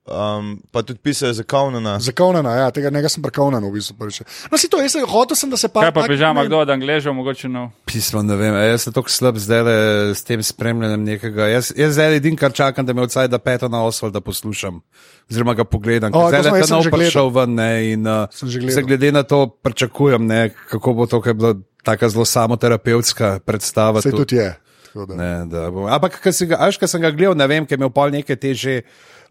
um, 0.07 0.59
pa 0.71 0.83
tudi 0.83 0.99
pisajo 0.99 1.33
za 1.33 1.43
Kaunana. 1.43 1.99
Zakonana, 2.01 2.55
ja, 2.57 2.71
tega 2.71 2.91
nekaj 2.91 3.09
sem 3.09 3.23
prekonan 3.23 3.63
v 3.63 3.73
bistvu. 3.73 3.95
prvič. 3.99 4.23
No, 4.51 4.59
si 4.59 4.69
to, 4.69 4.83
jaz 4.83 4.93
sem 4.93 5.07
hotel, 5.07 5.37
sem, 5.37 5.51
da 5.51 5.57
se 5.57 5.69
pa. 5.69 5.81
Kaj 5.81 5.93
pa 5.93 6.07
pižama, 6.09 6.45
kdo 6.45 6.59
od 6.59 6.71
Angležev, 6.71 7.15
mogoče 7.15 7.49
no. 7.49 7.71
Pismo, 7.87 8.23
ne 8.23 8.37
vem, 8.37 8.55
a 8.55 8.67
jaz 8.67 8.87
sem 8.87 8.93
tako 8.93 9.11
slab 9.11 9.39
zdaj 9.39 9.63
le 9.63 9.77
s 10.15 10.23
tem 10.25 10.43
spremljanjem 10.43 11.05
nekega. 11.05 11.47
Jaz, 11.49 11.73
jaz 11.77 11.95
zdaj 11.95 12.17
edin, 12.17 12.37
kar 12.37 12.53
čakam, 12.53 12.87
da 12.87 12.93
me 12.93 13.03
odsaj 13.03 13.29
da 13.29 13.39
peto 13.39 13.69
na 13.69 13.85
osval, 13.85 14.11
da 14.11 14.21
poslušam. 14.21 14.83
Oziroma 15.31 15.55
ga 15.55 15.65
pogledam. 15.65 16.11
O, 16.15 16.29
Zdaj 16.29 16.51
jaz 16.51 16.69
ta 16.69 16.75
nov 16.75 16.91
prišel 16.91 17.31
ven 17.31 17.55
ne, 17.55 17.71
in 17.93 18.03
uh, 18.07 18.27
gledal. 18.27 18.71
zdaj 18.71 18.85
glede 18.85 19.13
na 19.13 19.23
to 19.23 19.47
pričakujem, 19.47 20.27
ne, 20.27 20.51
kako 20.51 20.95
bo 20.95 21.07
to, 21.07 21.21
kar 21.21 21.31
je 21.31 21.35
bila 21.35 21.55
taka 21.83 22.09
zelo 22.09 22.25
samoterapevtska 22.25 23.41
predstava. 23.47 24.03
Tu. 24.03 24.11
tudi 24.11 24.37
je. 24.37 24.51
da. 24.95 25.15
Ne, 25.15 25.47
da 25.47 25.71
bom- 25.71 25.89
Ampak, 25.89 26.21
ko 26.21 26.33
sem 26.33 26.49
ga, 26.49 26.61
až, 26.61 26.77
ko 26.77 26.87
sem 26.87 27.01
ga 27.01 27.11
gledal, 27.11 27.35
ne 27.35 27.47
vem, 27.47 27.65
ker 27.65 27.75
je 27.75 27.81
imel 27.81 27.91
pol 27.91 28.11
neke 28.13 28.37
te 28.37 28.53
že 28.55 28.83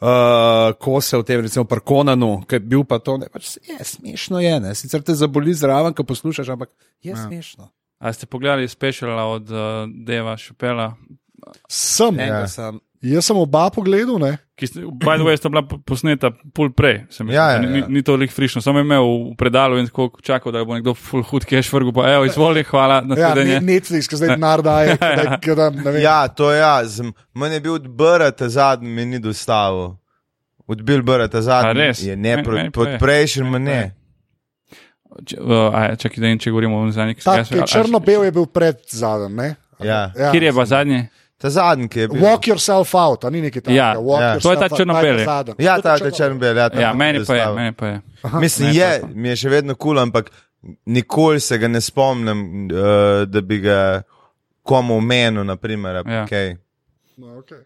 uh, 0.02 0.74
kose 0.82 1.18
v 1.18 1.24
tem, 1.24 1.42
recimo 1.42 1.66
pri 1.70 1.82
Konanu, 1.86 2.42
ki 2.50 2.58
je 2.58 2.64
bil 2.74 2.84
pa 2.88 3.00
to, 3.00 3.18
ne, 3.22 3.30
pač, 3.32 3.58
je 3.62 3.78
smešno 3.78 4.42
je, 4.42 4.56
ne, 4.60 4.76
sicer 4.76 5.04
te 5.06 5.16
zaboli 5.16 5.54
zraven, 5.54 5.94
ko 5.94 6.04
poslušaš, 6.04 6.50
ampak 6.58 6.74
je 7.02 7.14
ja. 7.14 7.22
smešno. 7.28 7.70
A 8.02 8.14
ste 8.14 8.26
pogledali 8.26 8.66
speciala 8.68 9.26
od 9.30 9.52
uh, 9.54 9.86
Deva 10.06 10.34
Šupela? 10.38 10.96
Sem. 11.70 12.18
Enega 12.18 12.46
Ja. 12.46 12.48
sem. 12.48 12.80
Jaz 13.02 13.26
sem 13.26 13.38
oba 13.38 13.70
pogledal, 13.74 14.20
ne. 14.22 14.38
Ki 14.62 14.67
ste, 14.67 14.80
by 14.86 15.17
the 15.17 15.26
way, 15.26 15.34
sta 15.34 15.50
bila 15.50 15.63
po- 15.63 15.80
posneta 15.80 16.30
pol 16.54 16.69
prej. 16.69 17.00
se 17.10 17.24
mi 17.24 17.30
zdi. 17.30 17.36
Ja, 17.36 17.47
ja, 17.50 17.60
Ni, 17.60 17.65
ja. 17.65 17.74
ni, 17.82 17.93
ni 17.95 18.02
to 18.02 18.13
lik 18.13 18.30
frišno, 18.30 18.62
samo 18.62 18.78
imel 18.80 19.02
v 19.02 19.36
predalu 19.36 19.80
in 19.80 19.88
tako 19.88 20.12
čakal, 20.21 20.52
da 20.52 20.62
bo 20.62 20.76
nekdo 20.76 20.93
full 20.93 21.24
hud 21.24 21.45
cash 21.45 21.65
vrgu, 21.67 21.89
pa 21.91 22.06
evo, 22.12 22.26
izvoli, 22.26 22.62
hvala, 22.63 22.95
Ja, 22.95 23.02
naslednje. 23.02 23.56
ne, 23.56 23.74
Netflix, 23.74 24.06
ki 24.06 24.15
zdaj 24.15 24.30
denar 24.30 24.62
daje. 24.62 24.97
da- 25.58 25.69
ne 25.71 25.82
vem. 25.84 25.97
Ja, 26.00 26.28
to 26.28 26.52
je 26.52 26.60
jaz. 26.60 27.02
Meni 27.34 27.56
je 27.56 27.62
bil 27.62 27.74
odbrt, 27.74 28.38
ta 28.38 28.50
zadnji 28.50 28.88
mi 28.88 29.06
ni 29.08 29.19
dostavil. 29.19 29.97
Odbil 30.67 31.02
A 31.34 31.41
zadnji. 31.41 31.74
res? 31.74 32.04
Je 32.04 32.15
ne, 32.15 32.43
pro, 32.43 32.54
meni 32.54 32.69
pa 32.69 32.82
je. 32.82 32.86
pod 32.93 33.00
prejšnjim 33.00 33.50
ma 33.50 33.58
ne. 33.60 33.95
Če, 35.26 35.36
uh, 35.38 35.74
a, 35.74 35.95
čakaj, 35.95 36.21
da 36.21 36.28
in 36.28 36.39
če 36.39 36.52
govorimo 36.52 36.78
o 36.80 36.91
zadnjih 36.91 37.17
Ta, 37.17 37.41
ki 37.43 37.58
je 37.58 37.65
črno-bel 37.67 38.24
je 38.24 38.32
bil 38.32 38.45
pred 38.47 38.78
zadnjem, 38.88 39.36
ne? 39.36 39.50
Ja. 39.82 40.12
Ja. 40.15 40.30
Kjer 40.32 40.43
je 40.43 40.54
pa 40.54 40.65
zadnji? 40.65 41.02
Ta 41.41 41.49
zadnji, 41.49 41.88
ki 41.89 41.99
je 41.99 42.08
bil. 42.08 42.21
Walk 42.21 42.47
yourself 42.47 42.95
out, 42.95 43.23
ni 43.32 43.41
neki 43.41 43.62
tam. 43.62 43.73
Ja, 43.73 43.95
ja. 44.21 44.39
To 44.39 44.51
je 44.51 44.60
ta 44.60 44.69
črno-beli. 44.69 45.25
Ja, 45.58 45.82
ta 45.82 45.95
je 45.97 46.12
črn-bel. 46.12 46.58
Ja, 46.58 46.69
ta 46.69 46.82
Ja, 46.82 46.93
meni 46.93 47.25
pa 47.25 47.36
je, 47.36 47.47
meni 47.56 47.73
pa 47.73 47.88
je. 47.88 48.01
Mislim, 48.39 48.67
Ne, 48.69 48.75
je, 48.75 48.86
je 48.86 49.01
mi 49.13 49.30
je 49.30 49.36
še 49.36 49.49
vedno 49.49 49.75
kul, 49.75 49.95
cool, 49.95 49.99
ampak 49.99 50.30
nikoli 50.86 51.39
se 51.39 51.58
ga 51.58 51.67
ne 51.67 51.82
spomnim, 51.82 52.69
uh, 52.69 53.25
da 53.25 53.41
bi 53.41 53.60
ga 53.60 54.04
komu 54.63 54.97
omenil. 54.97 55.43
Naprimer, 55.43 55.95
Ja. 56.06 56.25
okay. 56.25 56.58
No, 57.17 57.27
okay. 57.41 57.65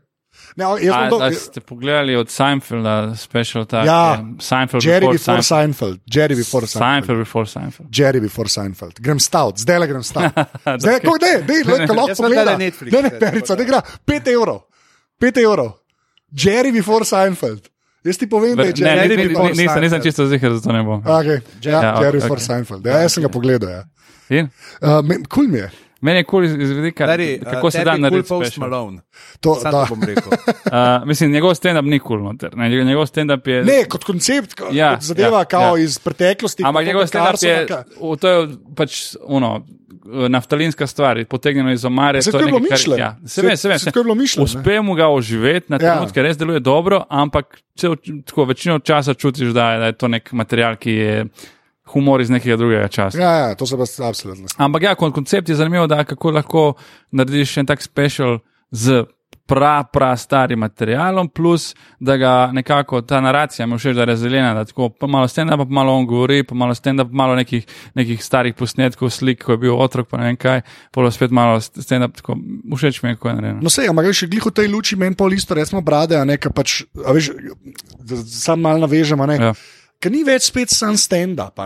Ne, 0.55 0.63
jaz 0.79 0.95
A, 0.95 1.09
bom 1.09 1.19
to. 1.19 1.25
a 1.25 1.31
ste 1.35 1.59
pogledali 1.59 2.15
od 2.15 2.29
Seinfelda, 2.31 3.11
special 3.15 3.65
tak? 3.67 3.83
Ja. 3.85 4.15
je 4.15 4.39
Seinfeld 4.39 4.83
Jerry 4.83 5.07
before 5.11 5.17
before 5.35 5.43
Seinfeld. 5.43 5.99
Jerry 6.07 6.35
before 6.35 6.63
Seinfeld. 6.63 6.83
Seinfeld 6.83 7.19
before 7.19 7.45
Seinfeld. 7.45 7.87
Jerry 7.91 8.19
before 8.21 8.47
Seinfeld. 8.49 8.95
Grem 8.99 9.19
stout, 9.19 9.59
zdaj 9.59 9.79
le 9.79 9.87
grem 9.87 10.03
stout. 10.03 10.31
Zdaj, 10.81 10.99
ko 11.03 11.17
ne, 11.19 11.33
ne, 11.43 11.57
ne, 11.59 11.87
lahko 11.91 12.15
sem 12.15 12.23
pogleda. 12.23 12.55
Ne, 12.55 12.71
ne, 13.01 13.11
perica, 13.19 13.55
ne 13.55 13.65
gra. 13.65 13.81
5 14.07 14.31
evrov. 14.31 14.59
5 15.19 15.43
evrov. 15.43 15.71
Jerry 16.31 16.71
before 16.71 17.03
Seinfeld. 17.05 17.67
Jaz 18.05 18.17
ti 18.17 18.27
povem, 18.29 18.55
da 18.55 18.63
Ne, 18.63 18.71
je 18.71 18.79
ne, 18.79 18.95
Jerry 18.95 19.09
ni- 19.09 19.23
ni- 19.23 19.27
before 19.27 19.51
ni- 19.51 19.59
nisem, 19.59 19.81
nisem 19.81 19.89
Seinfeld. 19.89 20.03
čisto 20.03 20.23
zihar, 20.27 20.51
zato 20.55 20.71
ne 20.71 20.83
bom. 20.83 21.03
Okay. 21.03 21.39
Ja, 21.61 21.71
Ja, 21.81 21.91
Jerry 22.01 22.19
before 22.23 22.39
ok. 22.39 22.47
Seinfeld. 22.47 22.85
Ja, 22.85 23.01
jaz 23.03 23.11
sem 23.13 23.23
ga 23.23 23.29
pogledal. 23.29 23.69
Ja. 23.69 23.83
In? 24.29 24.47
Uh, 24.81 25.01
men- 25.03 25.25
Kul 25.25 25.47
mi 25.47 25.57
je. 25.57 25.69
Meni 26.01 26.17
je 26.17 26.23
kul 26.23 26.43
iz, 26.43 26.51
iz 26.53 26.71
vidika, 26.71 27.05
Dari, 27.07 27.39
kako 27.41 27.71
se 27.71 27.83
da 27.83 27.97
narediti 27.97 28.29
Post 28.29 28.47
special. 28.47 28.69
Malone. 28.69 29.01
To, 29.39 29.55
Sam 29.55 29.71
da. 29.71 29.85
bom 29.89 30.03
rekel. 30.03 30.31
Uh, 30.65 31.07
mislim, 31.07 31.31
njegov 31.31 31.51
stand-up 31.51 31.85
ni 31.85 31.99
kul, 31.99 32.19
noter. 32.19 32.55
Ne, 32.55 32.69
njegov 32.69 33.05
stand-up 33.05 33.47
je. 33.47 33.63
Ne, 33.63 33.83
kot 33.85 34.03
koncept, 34.03 34.53
kot 34.53 34.73
Ja, 34.73 34.93
kot 34.93 35.03
zadeva, 35.03 35.39
ja, 35.39 35.45
kao 35.45 35.77
ja. 35.77 35.83
iz 35.83 35.99
preteklosti. 35.99 36.63
Ampak 36.65 36.85
njegov 36.85 37.03
stand-up 37.03 37.43
je, 37.43 37.67
v- 38.03 38.17
to 38.17 38.27
je 38.29 38.47
pač 38.75 38.91
ono. 39.21 39.65
Naftalinska 40.29 40.87
stvar, 40.87 41.25
potegnjeno 41.25 41.71
iz 41.71 41.85
omare. 41.85 42.19
Tako 42.21 42.37
je 42.37 42.45
bilo 42.45 42.59
mišljeno. 42.61 42.97
Ja, 42.97 43.17
se 43.25 43.41
ve, 43.41 43.57
se 43.57 43.69
ve. 43.69 43.77
tako 43.79 43.99
je 43.99 44.03
bilo 44.03 44.15
mišljeno, 44.15 44.45
ne. 44.45 44.59
Uspe 44.59 44.81
mu 44.81 44.93
ga 44.93 45.07
oživeti 45.07 45.65
na 45.69 45.77
Ja. 45.77 45.93
trenutke, 45.93 46.21
res 46.21 46.37
deluje 46.37 46.59
dobro, 46.59 47.03
ampak 47.09 47.45
cel, 47.75 47.95
tako, 48.25 48.43
večino 48.45 48.79
časa 48.79 49.13
čutiš, 49.13 49.47
da 49.47 49.77
da 49.77 49.85
je 49.85 49.93
to 49.93 50.07
nek 50.07 50.31
material, 50.31 50.75
ki 50.75 50.91
je 50.91 51.25
humor 51.93 52.21
iz 52.21 52.29
nekega 52.29 52.57
drugega 52.57 52.87
časa. 52.87 53.19
Ja, 53.21 53.31
ja, 53.31 53.55
to 53.55 53.65
se 53.65 53.77
pa 53.77 53.85
absolutno. 54.07 54.47
Ampak 54.57 54.83
ja, 54.83 54.95
kon- 54.95 55.13
koncept 55.13 55.49
je 55.49 55.55
zanimiv, 55.55 55.87
da 55.87 56.03
kako 56.03 56.31
lahko 56.31 56.73
narediš 57.11 57.57
en 57.57 57.65
tak 57.65 57.81
special 57.81 58.39
z 58.71 59.03
pra, 59.45 59.83
pra 59.83 60.17
starim 60.17 60.59
materialom, 60.59 61.29
plus 61.29 61.75
da 61.99 62.17
ga 62.17 62.49
nekako 62.53 63.01
ta 63.01 63.21
naracija 63.21 63.67
mi 63.67 63.77
všeč, 63.77 63.95
da 63.95 64.01
je 64.01 64.05
razdeljena, 64.05 64.53
da 64.53 64.65
tako 64.65 64.89
pa 64.89 65.07
malo 65.07 65.27
stand-up, 65.27 65.57
pa 65.57 65.69
malo 65.69 65.93
on 65.93 66.05
govori, 66.05 66.43
pa 66.43 66.55
malo 66.55 66.73
stand-up, 66.73 67.11
malo 67.11 67.35
nekih, 67.35 67.65
nekih 67.93 68.23
starih 68.25 68.55
posnetkov, 68.57 69.09
slik, 69.09 69.43
ko 69.43 69.51
je 69.53 69.57
bil 69.57 69.77
otrok, 69.77 70.09
pa 70.09 70.17
ne 70.17 70.31
vem 70.31 70.37
kaj, 70.41 70.61
polo 70.91 71.11
spet 71.11 71.31
malo 71.31 71.59
stand-up, 71.61 72.17
tako 72.17 72.39
všeč 72.75 73.03
mi 73.03 73.09
je, 73.09 73.15
kako 73.15 73.29
je 73.29 73.35
narejeno. 73.35 73.61
No, 73.61 73.69
sej, 73.69 73.89
ampak 73.93 74.09
še 74.13 74.27
glih 74.27 74.49
v 74.49 74.55
tej 74.55 74.67
luči 74.73 74.97
meni 74.97 75.15
pol 75.15 75.33
isto, 75.37 75.53
recimo 75.53 75.81
brade, 75.85 76.17
a 76.17 76.25
ne, 76.25 76.37
ka 76.41 76.49
pač, 76.49 76.81
a 77.05 77.13
veš, 77.13 77.31
sam 78.25 78.65
malo 78.65 78.81
navežem, 78.87 79.21
a 79.21 79.29
ne. 79.29 79.37
Ja. 79.37 79.53
Ker 79.99 80.11
ni 80.13 80.23
več 80.27 80.49
spet 80.51 80.69
sam 80.73 80.97
stand-up. 80.99 81.59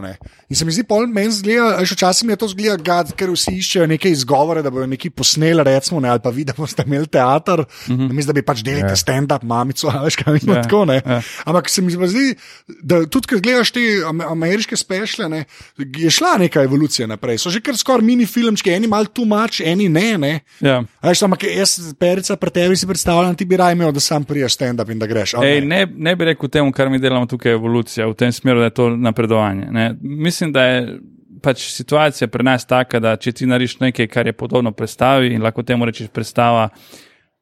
In 0.49 0.55
se 0.55 0.65
mi 0.65 0.73
zdi, 0.73 0.83
pol 0.87 1.07
meni 1.07 1.31
zgleda, 1.33 1.75
a 1.75 1.83
veš, 1.83 1.93
včasih 1.97 2.27
mi 2.27 2.33
je 2.33 2.39
to 2.41 2.49
zgleda, 2.53 2.77
gad, 2.83 3.13
ker 3.17 3.31
vsi 3.33 3.55
iščejo 3.59 3.87
neke 3.89 4.11
izgovore, 4.11 4.63
da 4.65 4.71
bodo 4.73 4.87
neki 4.89 5.11
posneli, 5.13 5.63
recimo, 5.65 5.99
ne, 6.03 6.09
ali 6.13 6.23
pa 6.23 6.31
vidi, 6.33 6.49
da 6.51 6.57
boste 6.57 6.85
imeli 6.87 7.07
teater, 7.07 7.65
mm 7.65 7.93
-hmm. 7.93 8.07
namesto 8.07 8.33
da 8.33 8.37
bi 8.39 8.45
pač 8.45 8.63
delili 8.63 8.87
yeah. 8.87 8.99
stand-up 8.99 9.43
mamico, 9.43 9.91
veš, 10.03 10.15
kaj 10.15 10.33
mi 10.33 10.39
Ja, 10.39 10.53
yeah. 10.53 10.63
tako 10.63 10.85
ne. 10.85 10.95
ja. 10.95 11.01
Yeah. 11.05 11.41
Ampak 11.45 11.69
se 11.69 11.81
mi 11.81 11.91
zdi, 11.91 12.35
da 12.81 13.05
tudi, 13.05 13.27
ko 13.27 13.39
gledaš 13.39 13.71
te 13.71 13.79
am- 14.07 14.21
ameriške 14.21 14.75
spešle, 14.75 15.29
ne, 15.29 15.45
je 15.77 16.09
šla 16.09 16.37
neka 16.37 16.63
evolucija 16.63 17.07
naprej. 17.07 17.37
So 17.37 17.49
že 17.49 17.61
kar 17.61 17.77
skoraj 17.77 18.05
mini 18.05 18.25
filmčki, 18.25 18.71
eni 18.71 18.87
mal 18.87 19.05
tu 19.05 19.25
mač, 19.25 19.61
eni 19.61 19.89
ne. 19.89 20.17
ne. 20.17 20.39
Ja. 20.61 20.83
A 21.01 21.09
Veš, 21.09 21.23
ampak 21.25 21.43
jaz, 21.43 21.93
perica, 21.99 22.35
pri 22.35 22.51
tebi 22.53 22.75
si 22.77 22.87
predstavljam, 22.87 23.35
ti 23.35 23.45
bi 23.45 23.57
raje 23.57 23.73
imel, 23.73 23.91
da 23.91 23.99
sam 23.99 24.23
priješ 24.23 24.57
stand-up 24.57 24.91
in 24.91 24.99
da 24.99 25.07
greš. 25.07 25.33
Ej, 25.43 25.61
ne, 25.65 25.85
ne 25.95 26.15
bi 26.15 26.25
rekel 26.25 26.49
temu, 26.49 26.71
kar 26.71 26.89
mi 26.89 26.99
delamo 26.99 27.25
tukaj, 27.25 27.51
evolucija, 27.51 28.07
tem 28.19 28.31
smeru, 28.35 28.59
da 28.59 28.69
je 28.69 28.75
to 28.77 28.89
napredovanje. 28.97 29.67
Ne. 29.71 29.85
Mislim, 30.01 30.51
da 30.55 30.63
je 30.65 30.99
pač 31.43 31.63
situacija 31.71 32.27
pri 32.27 32.43
nas 32.43 32.65
taka, 32.67 32.99
da 32.99 33.15
če 33.15 33.31
ti 33.31 33.47
nariš 33.47 33.77
nekaj, 33.79 34.07
kar 34.11 34.27
je 34.27 34.35
podobno 34.35 34.71
predstavi 34.75 35.31
in 35.33 35.43
lahko 35.45 35.63
temu 35.63 35.87
rečeš 35.87 36.11
predstava, 36.11 36.69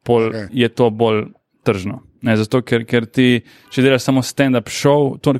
pol 0.05 0.29
je 0.53 0.69
to 0.69 0.89
bolj 0.93 1.25
tržno. 1.65 2.03
Ne, 2.21 2.33
zato, 2.37 2.63
ker, 2.65 2.81
ker 2.89 3.05
ti, 3.13 3.43
če 3.73 3.83
delaš 3.85 4.07
samo 4.07 4.23
stand-up 4.25 4.71
show, 4.73 5.11
to 5.21 5.35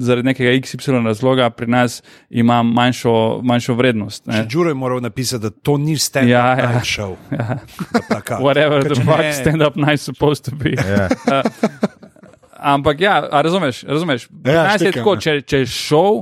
zaradi 0.00 0.30
nekega 0.30 0.54
XY 0.56 1.02
razloga 1.04 1.50
pri 1.52 1.68
nas 1.68 1.98
ima 2.30 2.62
manjšo, 2.64 3.12
manjšo 3.44 3.76
vrednost. 3.76 4.26
Ne. 4.30 4.44
Đuro 4.48 4.72
je 4.72 4.78
moral 4.80 5.02
napisati, 5.04 5.42
da 5.42 5.50
to 5.50 5.76
ni 5.78 5.98
stand-up 6.00 6.32
Ja, 6.32 6.46
ja. 6.58 6.80
show. 6.88 7.16
Ja. 7.30 7.58
Whatever 8.46 8.80
the 8.80 8.94
Ker 8.94 8.96
če 8.96 9.04
fuck 9.04 9.28
stand-up 9.42 9.76
night 9.76 10.00
supposed 10.00 10.48
to 10.48 10.56
be. 10.56 10.72
Ja. 10.78 11.08
Ampak 12.62 13.00
ja, 13.00 13.16
razumeš, 13.32 13.82
razumeš. 13.82 14.28
Ja, 14.46 14.62
nas 14.62 14.80
je 14.80 14.88
štekam, 14.88 15.00
tako, 15.00 15.14
ja. 15.14 15.20
če, 15.20 15.34
če 15.42 15.62
je 15.64 15.66
šov, 15.66 16.20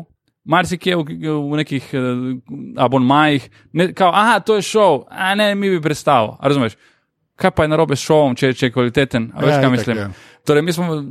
marsikje 0.48 0.96
v, 0.96 1.04
v 1.36 1.60
nekih 1.60 1.90
uh, 1.92 2.22
abonmajih, 2.80 3.50
ne, 3.76 3.90
kao, 3.96 4.08
aha, 4.08 4.40
to 4.40 4.56
je 4.56 4.64
šov, 4.66 5.04
a 5.10 5.34
ne, 5.36 5.52
mi 5.54 5.70
bi 5.70 5.82
predstavil. 5.84 6.34
A 6.40 6.48
Razumeš? 6.48 6.78
Kaj 7.40 7.54
pa 7.56 7.64
je 7.64 7.72
narobe 7.72 7.96
s 7.96 8.04
šovom, 8.04 8.36
če, 8.36 8.52
če 8.52 8.68
je 8.68 8.74
kvaliteten? 8.74 9.30
A 9.32 9.46
veš, 9.46 9.54
Ja, 9.54 9.60
kaj 9.64 9.72
mislim? 9.72 9.96
ja. 9.96 10.10
Torej, 10.44 10.62
mi 10.62 10.72
smo 10.72 11.04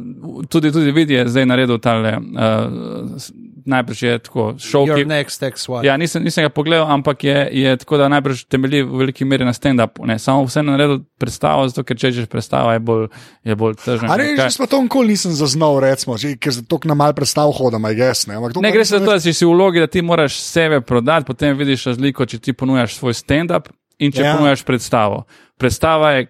tudi, 0.50 0.72
tudi 0.74 0.92
vidje 0.92 1.28
zdaj 1.30 1.46
naredil 1.46 1.78
tale, 1.82 2.18
uh, 2.18 3.22
najprej 3.66 4.10
je 4.10 4.20
tako, 4.20 4.46
šov, 4.58 4.88
ki, 4.90 5.06
next. 5.06 5.44
Ja, 5.86 5.98
nisem, 5.98 6.24
nisem 6.26 6.48
ga 6.48 6.50
pogledal, 6.50 6.88
ampak 6.90 7.24
je, 7.24 7.38
je 7.52 7.76
tako, 7.78 7.98
da 8.02 8.08
najbrž 8.10 8.44
temelji 8.50 8.82
v 8.84 9.02
veliki 9.04 9.26
meri 9.26 9.46
na 9.46 9.54
stand-upu. 9.54 10.06
Samo 10.18 10.48
vseeno 10.50 10.74
naredil 10.74 11.04
predstavo, 11.22 11.68
zato 11.70 11.86
ker 11.86 11.98
če 11.98 12.12
češ 12.16 12.30
predstava, 12.32 12.74
je 12.78 12.82
bolj, 12.84 13.08
je 13.46 13.56
bolj 13.56 13.78
tržna. 13.84 14.14
A 14.14 14.18
ne, 14.18 14.34
že 14.38 14.50
smo 14.58 14.66
to 14.66 14.82
nikoli 14.82 15.14
nisem 15.14 15.34
zaznal, 15.38 15.78
recimo, 15.84 16.18
že, 16.18 16.34
ker 16.42 16.56
za 16.56 16.66
to 16.66 16.82
na 16.90 16.98
mal 16.98 17.14
predstav 17.14 17.54
hodam, 17.54 17.86
aj 17.86 17.96
ges. 18.00 18.26
Ne, 18.30 18.40
Ampak 18.42 18.58
Ne 18.58 18.74
gre 18.74 18.86
se 18.86 18.98
za 18.98 19.06
to, 19.06 19.14
da 19.14 19.20
si 19.22 19.34
v 19.34 19.52
vlogi, 19.54 19.84
da 19.84 19.88
ti 19.88 20.02
moraš 20.02 20.42
sebe 20.42 20.82
prodati, 20.82 21.30
potem 21.30 21.58
vidiš 21.58 21.94
razliko, 21.94 22.26
če 22.26 22.42
ti 22.42 22.54
ponujaš 22.54 22.98
svoj 22.98 23.14
stand-up 23.14 23.70
in 24.00 24.12
če 24.16 24.26
ja. 24.26 24.34
ponujaš 24.38 24.66
predstavo. 24.66 25.24
Predstava 25.60 26.12
je 26.16 26.28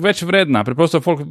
več 0.00 0.22
vredna, 0.22 0.62
preprosto 0.64 1.00
folk 1.02 1.22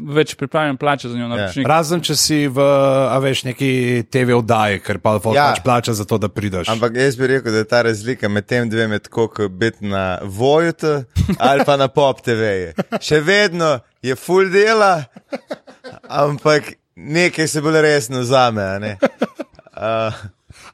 več 0.00 0.34
pripravljen 0.38 0.76
plačati 0.80 1.10
za 1.12 1.18
njo. 1.18 1.26
Ja. 1.26 1.30
naročnik. 1.34 1.68
Razen 1.68 2.02
če 2.04 2.16
si 2.18 2.38
v, 2.46 2.66
a 3.10 3.16
veš, 3.22 3.44
neki 3.48 3.70
TV 4.12 4.36
oddaji, 4.38 4.80
ker 4.84 5.00
pa 5.02 5.16
folk 5.18 5.36
Ja. 5.36 5.48
ja. 5.48 5.54
pač 5.54 5.64
plača 5.64 5.96
za 5.98 6.06
to, 6.08 6.18
da 6.22 6.28
prideš. 6.32 6.68
Ampak 6.72 6.96
jaz 7.00 7.18
bi 7.18 7.30
rekel, 7.34 7.52
da 7.52 7.64
je 7.64 7.68
ta 7.70 7.82
razlika 7.86 8.30
med 8.30 8.46
tem 8.46 8.70
dvema 8.70 9.00
tako, 9.02 9.28
kot 9.28 9.56
biti 9.58 9.88
na 9.90 10.20
Vojutu 10.22 11.02
ali 11.38 11.66
pa 11.66 11.76
na 11.80 11.88
Pop 11.88 12.22
TV. 12.22 12.40
-ju. 12.70 13.00
Še 13.00 13.20
vedno 13.20 13.78
je 14.02 14.14
full 14.16 14.50
dela, 14.52 15.04
ampak 16.08 16.74
nekaj 16.96 17.48
se 17.48 17.60
bolj 17.60 17.80
resno 17.82 18.20
vzame. 18.20 18.62
a 18.62 18.78
Ne, 18.78 18.96
uh, 19.74 20.12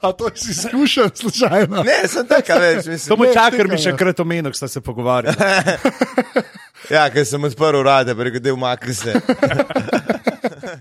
A 0.01 0.13
to 0.13 0.31
si 0.35 0.51
izkušen, 0.51 1.11
slučajno. 1.15 1.83
ne 1.83 2.09
sem 2.09 2.27
tako 2.27 2.59
več, 2.61 3.09
To 3.09 3.17
Ne, 3.17 3.33
čakar 3.35 3.69
mi 3.69 3.77
še 3.79 3.93
krat 3.97 4.21
omenil, 4.21 4.53
sta 4.53 4.69
se 4.69 4.81
pogovarjali. 4.81 5.37
Ja, 6.91 7.05
ker 7.13 7.23
sem 7.29 7.45
odprl 7.45 7.77
urade, 7.79 8.15
rekel, 8.17 8.41
da 8.43 8.55
umakni 8.55 8.95
se. 8.97 9.13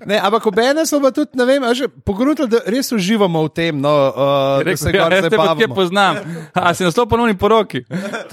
Ne, 0.05 0.17
ampak 0.17 0.45
obene 0.45 0.85
smo 0.85 0.99
pa 1.01 1.11
tudi, 1.13 1.37
ne 1.37 1.45
vem, 1.45 1.63
a 1.63 1.73
že 1.73 1.87
pogrunili, 1.87 2.47
da 2.49 2.61
res 2.65 2.91
uživamo 2.93 3.43
v 3.45 3.49
tem, 3.53 3.77
no, 3.77 3.89
uh, 3.89 4.61
da 4.61 4.65
Rekel, 4.65 4.81
se 4.81 4.93
ja, 4.95 5.09
te 5.09 5.37
pa 5.37 5.53
kje 5.57 5.67
poznam. 5.69 6.17
A 6.53 6.73
si 6.73 6.85
naslov 6.85 7.09
ponovni 7.09 7.37
poroki. 7.37 7.83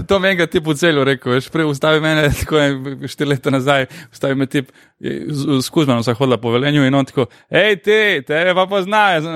To 0.08 0.20
me 0.22 0.32
enkrat 0.32 0.52
tip 0.52 0.64
v 0.68 0.76
celju 0.78 1.04
rekel, 1.04 1.36
veš, 1.36 1.50
prej 1.52 1.68
ustavi 1.68 2.00
mene, 2.00 2.28
tako 2.40 2.60
je 2.60 3.10
štiri 3.12 3.30
leta 3.34 3.52
nazaj, 3.52 3.88
ustavi 4.12 4.38
me 4.38 4.48
tip, 4.48 4.72
z, 5.00 5.60
z 5.60 5.68
Kuzmanom 5.68 6.00
sem 6.04 6.14
hodila 6.16 6.38
po 6.40 6.50
velenju 6.54 6.86
in 6.86 6.94
on 6.94 7.04
tako, 7.04 7.26
hej 7.52 7.76
ti, 7.84 7.98
tebe 8.24 8.54
pa 8.56 8.64
poznajo. 8.66 9.28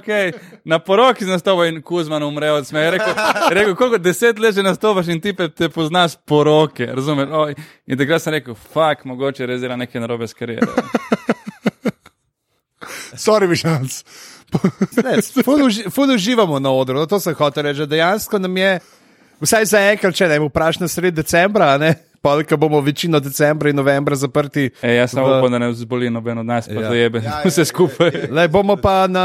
Okay. 0.00 0.32
Na 0.64 0.78
poroki 0.80 1.24
si 1.24 1.30
nastopil 1.30 1.68
in 1.68 1.82
Kuzman 1.82 2.22
umre 2.24 2.48
od 2.50 2.64
smeha. 2.66 2.90
Rekel, 2.96 3.14
rekel, 3.52 3.74
koliko 3.76 3.98
deset 4.00 4.38
let 4.40 4.54
že 4.56 4.62
nastopaš 4.64 5.08
in 5.12 5.20
ti 5.20 5.34
te 5.36 5.68
poznaš 5.68 6.16
poroke, 6.24 6.86
razumeš? 6.88 7.28
Oj. 7.32 7.54
In 7.86 7.98
takrat 8.00 8.22
sem 8.24 8.32
rekel, 8.38 8.56
fuck, 8.56 9.04
mogoče 9.04 9.46
res 9.46 9.60
dela 9.60 9.76
nekaj 9.76 10.00
narobe 10.00 10.24
s 10.28 10.32
kariero. 10.32 10.72
Sorry, 13.18 13.48
Mišalc. 13.48 14.04
Ne, 15.04 15.20
ful 15.44 15.66
uži- 15.68 15.90
Ful 15.92 16.14
uživamo 16.14 16.58
na 16.58 16.70
odru, 16.72 16.96
no, 16.96 17.06
to 17.06 17.20
sem 17.20 17.34
hotel 17.36 17.68
reči. 17.68 17.84
Dejansko 17.86 18.38
nam 18.40 18.56
je, 18.56 18.78
vsaj 19.44 19.64
za 19.68 19.80
enkrat, 19.92 20.14
če 20.16 20.28
ne, 20.30 20.38
vprašaj 20.40 20.80
na 20.86 20.88
sred 20.88 21.14
decembra, 21.16 21.74
a 21.74 21.78
ne. 21.78 21.90
Pa, 22.20 22.42
ko 22.42 22.56
bomo 22.56 22.80
večino 22.80 23.20
decembra 23.20 23.70
in 23.70 23.76
novembra 23.76 24.16
zaprti, 24.16 24.70
E, 24.82 24.94
jaz 24.94 25.10
sem 25.10 25.20
V- 25.20 25.26
upal, 25.28 25.48
da 25.48 25.58
ne 25.58 25.72
zboli 25.72 26.10
noben 26.10 26.38
od 26.38 26.46
nas, 26.46 26.66
pa 26.66 26.74
Ja. 26.74 26.80
ja. 26.80 26.88
dojebe 26.88 27.18
Ja, 27.18 27.24
ja, 27.24 27.42
vse 27.44 27.64
skupaj. 27.64 28.10
le 28.28 28.48
bomo 28.48 28.76
pa 28.76 29.06
na 29.06 29.24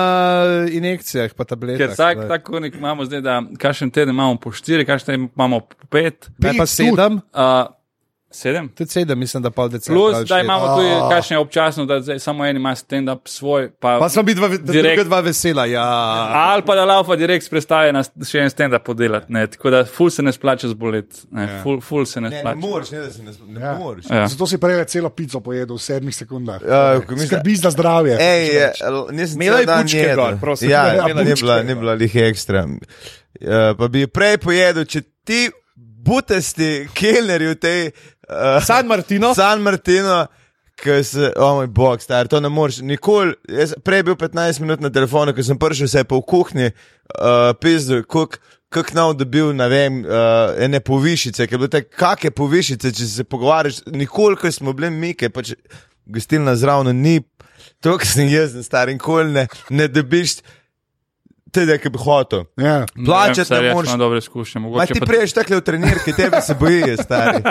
injekcijah, 0.68 1.32
pa 1.32 1.44
tabletah. 1.44 1.78
Ker 1.80 1.90
vsak 1.90 2.16
glej. 2.16 2.28
tak 2.28 2.44
konik 2.44 2.76
imamo 2.76 3.06
zdaj, 3.06 3.22
da 3.22 3.42
kakšen 3.58 3.90
teden 3.90 4.10
imamo 4.12 4.36
po 4.36 4.52
štiri, 4.52 4.84
kakšen 4.84 5.06
teden 5.08 5.30
imamo 5.30 5.60
po 5.62 5.76
pet, 5.88 6.30
Ne, 6.40 6.54
pa 6.54 6.66
sedem, 6.66 7.22
uh, 7.30 7.66
sedem. 8.34 8.70
tudi 8.70 8.90
sedem, 8.90 9.20
mislim, 9.20 9.44
da 9.44 9.50
pol 9.50 9.70
decembra. 9.70 10.02
Plus, 10.02 10.14
da 10.20 10.26
šest. 10.28 10.44
imamo 10.44 10.68
tudi 10.70 10.90
kakšne 11.10 11.38
občasno, 11.38 11.86
da 11.86 12.02
zdaj 12.02 12.20
samo 12.20 12.46
en 12.46 12.56
ima 12.56 12.72
stand-up 12.72 13.20
svoj, 13.26 13.70
pa, 13.72 14.00
Pa 14.00 14.10
sem 14.10 14.26
bil 14.26 14.36
dva, 14.36 14.48
Direkt. 14.50 15.04
dva 15.04 15.20
vesela, 15.20 15.66
ja. 15.66 15.84
ali 16.46 16.62
pa 16.62 16.76
da 16.76 16.86
laufa 16.86 17.16
direkt 17.16 17.46
s 17.46 17.50
predstave 17.50 17.92
na 17.92 18.04
še 18.04 18.40
en 18.40 18.50
stand-up 18.50 18.80
podelati. 18.82 19.26
Ne, 19.30 19.48
tako 19.48 19.70
da 19.70 19.86
ful 19.86 20.10
se 20.10 20.22
ne 20.22 20.32
splača 20.32 20.68
zboleti, 20.68 21.16
ne, 21.32 21.44
Ja. 21.44 21.62
ful, 21.64 21.82
ful 21.82 22.06
se 22.06 22.22
ne 22.22 22.24
Ne, 22.24 22.36
ne 22.36 22.40
splača. 22.42 22.58
moreš, 22.60 22.92
ne, 22.92 23.00
da 23.00 23.12
se 23.12 23.24
ne, 23.24 23.32
ne 23.50 23.62
Ja. 23.62 23.74
moreš. 23.76 24.06
Ja. 24.10 24.28
Zato 24.28 24.48
si 24.48 24.58
prej 24.58 24.86
celo 24.86 25.10
pico 25.12 25.40
pojedel 25.40 25.76
v 25.76 25.82
sedmih 25.82 26.16
sekundah. 26.16 26.62
Ja, 26.64 27.02
mislim- 27.10 27.28
Skrbi 27.30 27.56
za 27.58 27.70
zdravje. 27.70 28.18
Ej, 28.20 28.48
je, 28.48 28.72
nisem 29.12 29.40
bučke 29.40 29.98
jedel. 30.00 30.16
gor, 30.18 30.38
prosim. 30.40 30.70
Ja, 30.70 30.88
Ja, 30.88 31.08
ni 31.08 31.14
bučke, 31.16 31.36
bila, 31.38 31.58
ja. 31.58 31.64
ni 31.64 31.76
bila 31.76 31.94
lih 31.94 32.16
ekstra. 32.18 32.66
Uh, 32.66 33.48
pa 33.78 33.88
bi 33.88 34.08
prej 34.08 34.38
pojedel, 34.38 34.86
če 34.86 35.02
ti 35.24 35.50
butasti 35.76 36.88
kelneri 36.94 37.48
v 37.48 37.56
tej 37.56 37.80
uh, 38.30 38.64
San 38.66 38.88
Martino. 38.88 39.34
San 39.40 39.62
Martino, 39.62 40.24
ki 40.80 40.98
se, 41.04 41.30
o 41.36 41.46
oh 41.46 41.60
moj 41.60 41.70
bog, 41.74 42.02
star, 42.02 42.28
to 42.28 42.40
ne 42.44 42.50
moreš 42.50 42.82
nikoli. 42.86 43.36
Jaz 43.50 43.76
prej 43.84 44.04
je 44.04 44.08
bil 44.10 44.18
15 44.20 44.64
minut 44.64 44.84
na 44.84 44.92
telefonu, 44.94 45.36
ko 45.36 45.46
sem 45.46 45.60
prišel 45.60 45.92
se 45.92 46.04
po 46.04 46.22
kuhinji, 46.22 46.74
uh, 47.20 47.54
pizdu, 47.60 48.04
kuk. 48.08 48.40
Kak 48.74 48.90
nov 48.98 49.12
dobil, 49.14 49.52
ne 49.54 49.68
vem, 49.70 50.00
uh, 50.02 50.56
ene 50.58 50.80
povišice, 50.82 51.46
ker 51.46 51.54
je 51.54 51.60
bilo 51.62 51.70
tako, 51.70 51.92
kakšne 51.94 52.32
povišice, 52.34 52.90
če 52.98 53.06
se 53.06 53.26
pogovarjaš, 53.30 53.84
nikoli, 53.94 54.40
ko 54.42 54.50
smo 54.50 54.74
bili 54.74 54.90
mi, 54.90 55.12
ker 55.14 55.30
pač 55.30 55.52
gostilna 56.10 56.56
zraven 56.58 56.90
ni, 56.98 57.20
to, 57.86 57.94
kar 58.02 58.10
sem 58.10 58.32
jaz, 58.32 58.56
star 58.66 58.90
in 58.90 58.98
kol 58.98 59.30
ne, 59.30 59.46
ne 59.70 59.86
dobiš, 59.92 60.40
tede, 61.54 61.78
ki 61.82 61.92
bi 61.94 62.02
hotel. 62.02 62.46
Ja. 62.58 62.84
Plačati 63.06 63.54
ne 63.54 63.62
ne 63.62 63.74
moreš. 63.74 63.90
Imam 63.94 64.00
dobre 64.00 64.22
izkušnje. 64.24 64.60
Ma 64.62 64.68
Mogoče 64.68 64.94
ti 64.94 65.00
pa 65.00 65.06
priješ 65.06 65.34
takle 65.34 65.58
v 65.58 65.62
trenirki, 65.62 66.14
tebe 66.18 66.42
se 66.42 66.56
bojijo, 66.60 66.98
stari. 66.98 67.44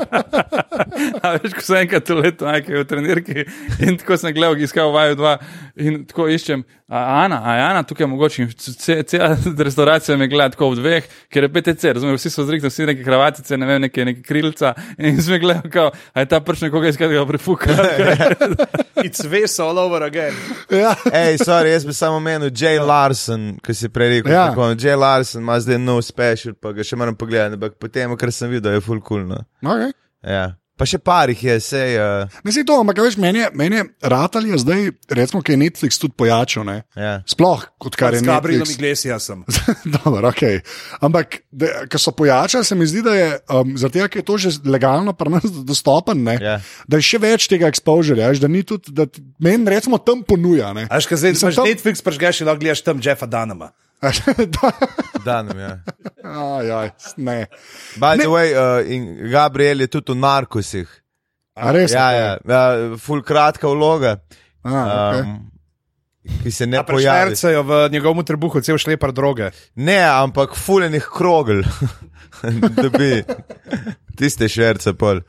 A 1.24 1.36
veš, 1.36 1.54
ko 1.56 1.64
sem 1.64 1.82
enkrat 1.84 2.08
v 2.08 2.18
letu 2.20 2.48
nekaj 2.48 2.82
v 2.82 2.84
trenirki 2.88 3.44
in 3.80 3.98
tako 4.00 4.16
sem 4.20 4.34
gledal, 4.34 4.58
iskal 4.60 4.92
vaju 4.94 5.18
dva 5.18 5.36
in 5.76 6.02
tako 6.08 6.28
iščem, 6.32 6.64
a 6.92 7.22
Ana, 7.22 7.38
a 7.40 7.54
je 7.54 7.62
Ana 7.64 7.82
tukaj 7.82 8.06
mogoče 8.06 8.42
in 8.42 8.50
ce- 8.52 9.02
cela 9.02 9.30
restauracija 9.66 10.16
me 10.16 10.28
gleda 10.28 10.50
tako 10.52 10.68
v 10.70 10.76
dveh, 10.76 11.06
ker 11.32 11.46
je 11.46 11.48
PTC, 11.48 11.92
razumem, 11.94 12.18
vsi 12.18 12.30
so 12.30 12.44
zrikli, 12.44 12.68
vsi 12.68 12.86
neke 12.86 13.04
kravatice, 13.04 13.56
ne 13.56 13.66
vem, 13.66 13.80
neke, 13.82 14.04
neke 14.04 14.20
krilca 14.22 14.74
in 14.98 15.16
sem 15.22 15.40
gledal, 15.40 15.70
kao, 15.72 15.88
a 16.12 16.20
je 16.20 16.28
ta 16.28 16.40
prš 16.40 16.66
nekoga 16.66 16.92
iz 16.92 17.00
katerega 17.00 17.24
prefuka. 17.26 17.72
It's 19.06 19.24
vest 19.24 19.60
all 19.60 19.78
over 19.78 20.02
again. 20.02 20.34
Ja. 20.70 20.92
Ej, 21.12 21.40
sorry, 21.42 21.72
jaz 21.72 21.86
bi 21.86 21.92
samo 21.92 22.20
menil 22.20 22.50
Jay 22.54 22.78
Larson, 22.78 23.56
ki 23.64 23.74
si 23.74 23.88
prej 23.88 24.18
rekel. 24.18 24.32
Ja. 24.32 24.44
Ja. 24.52 24.68
Jay 24.78 24.98
Larson 24.98 25.42
ima 25.42 25.56
zdaj 25.60 25.80
nov 25.80 26.02
special, 26.06 26.54
pa 26.54 26.70
ga 26.76 26.84
še 26.86 26.96
moram 26.96 27.16
pogledati, 27.16 27.56
ampak 27.58 27.80
potem, 27.80 28.12
kar 28.16 28.30
sem 28.32 28.52
videl, 28.52 28.76
je 28.76 28.84
full 28.84 29.00
cool. 29.00 29.24
No. 29.26 29.40
Okay. 29.64 29.90
Ja. 30.22 30.52
Pa 30.72 30.86
še 30.88 30.96
parih 30.98 31.36
je, 31.36 31.54
sej. 31.60 31.90
Uh, 31.94 32.32
Mislim 32.42 32.64
to, 32.64 32.74
ampak 32.74 32.96
veš, 32.98 33.18
meni 33.20 33.38
je, 33.38 33.48
meni 33.52 33.76
je 33.76 33.82
Ratal 34.02 34.42
je 34.42 34.56
zdaj, 34.56 34.80
recimo, 35.10 35.38
ki 35.38 35.52
je 35.52 35.58
Netflix 35.60 36.00
tudi 36.00 36.14
pojačal, 36.14 36.64
ne? 36.64 36.76
ja. 36.92 37.20
Sploh, 37.24 37.66
kot 37.76 37.94
kar 37.94 38.10
je 38.10 38.18
S 38.18 38.24
Gabrielom 38.24 38.64
Netflix. 38.64 38.78
Iglesias 38.78 39.22
sem. 39.22 39.44
Dobro, 39.94 40.24
okay. 40.26 40.62
Ampak, 40.98 41.44
ko 41.86 41.98
so 41.98 42.10
pojačali, 42.12 42.64
se 42.64 42.74
mi 42.74 42.88
zdi, 42.88 43.04
da 43.04 43.12
je 43.12 43.28
um, 43.52 43.76
zaradi 43.76 43.98
tega, 43.98 44.08
ker 44.08 44.18
je 44.18 44.26
to 44.26 44.38
že 44.38 44.48
legalno 44.64 45.12
pri 45.12 45.28
nas 45.30 45.44
dostopen, 45.44 46.24
ne, 46.24 46.38
Ja. 46.40 46.56
da 46.88 46.96
je 46.96 47.04
še 47.04 47.20
več 47.20 47.46
tega 47.46 47.68
exposure, 47.68 48.24
da 48.32 48.48
ni 48.48 48.64
tudi, 48.64 48.90
da 48.90 49.06
meni 49.38 49.68
recimo 49.68 50.00
tam 50.00 50.24
ponuja. 50.24 50.72
Ne. 50.72 50.88
A 50.88 50.96
veš, 50.96 51.06
kaj 51.06 51.20
zdaj, 51.20 51.36
Mislim, 51.36 51.48
imaš 51.48 51.60
to- 51.60 51.68
Netflix, 51.68 52.00
prežgeš 52.00 52.40
in 52.40 52.48
lahko 52.48 52.60
gledaš 52.60 52.82
tam 52.82 52.96
Jeffa 52.98 53.28
Danama. 53.28 53.70
Da- 54.54 54.78
Danem, 55.24 55.58
ja. 55.58 55.72
Aj, 56.24 56.70
aj, 56.70 56.88
ne. 57.16 57.46
By 57.96 58.16
Ne. 58.16 58.24
the 58.24 58.30
way, 58.30 58.50
uh, 58.50 58.82
in 58.84 59.30
Gabriel 59.30 59.80
je 59.80 59.86
tudi 59.88 60.12
v 60.12 60.18
narkosih. 60.18 60.88
A 61.54 61.70
res? 61.70 61.92
Ja, 61.92 62.10
ja, 62.12 62.28
ja, 62.42 62.62
ful 62.98 63.22
kratka 63.22 63.68
vloga, 63.68 64.16
A, 64.64 64.70
okay. 64.70 65.20
um, 65.22 65.50
ki 66.42 66.50
se 66.50 66.66
ne 66.66 66.76
Ja, 66.76 66.82
pojavi. 66.82 67.34
Prešvercajo 67.34 67.62
v 67.62 67.88
njegovem 67.92 68.24
trebuhu 68.24 68.60
cel 68.60 68.78
šlepar 68.78 69.12
droge. 69.12 69.50
Ne, 69.74 70.00
ampak 70.00 70.54
fuljenih 70.56 71.04
krogel, 71.12 71.62
da 72.82 72.88
bi 72.88 73.22
tiste 74.16 74.48
šerce 74.48 74.94
pol. 74.94 75.20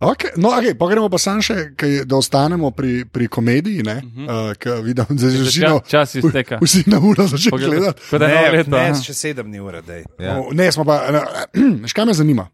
Okay, 0.00 0.30
no, 0.36 0.48
okay, 0.50 0.78
pa 0.78 0.86
gremo 0.86 1.08
pa 1.08 1.18
sam 1.18 1.42
še, 1.42 1.74
kaj, 1.74 2.04
da 2.06 2.16
ostanemo 2.16 2.70
pri, 2.70 3.02
pri 3.04 3.26
komediji. 3.26 3.82
Uh 3.82 3.88
-huh. 3.88 4.50
uh, 4.50 4.54
ker 4.54 4.78
vidim, 4.80 5.04
da 5.10 5.26
že 5.26 5.42
vsi 5.42 5.60
na, 5.60 5.80
Čas 5.80 6.14
izteka. 6.14 6.58
vsi 6.62 6.84
na 6.86 7.00
uro 7.00 7.26
začeli 7.26 7.58
gledati. 7.60 8.02
Je 8.12 8.18
Ne, 8.18 8.50
leto. 8.52 8.70
ne, 8.70 8.94
še 8.94 9.14
sedem 9.14 9.46
dni 9.46 9.60
ure, 9.60 9.82
dej. 9.82 10.04
Ja. 10.18 10.34
No, 10.34 10.48
ne, 10.52 10.72
smo 10.72 10.84
pa, 10.84 11.02
veš, 11.82 11.92
kaj 11.92 12.06
me 12.06 12.14
zanima. 12.14 12.46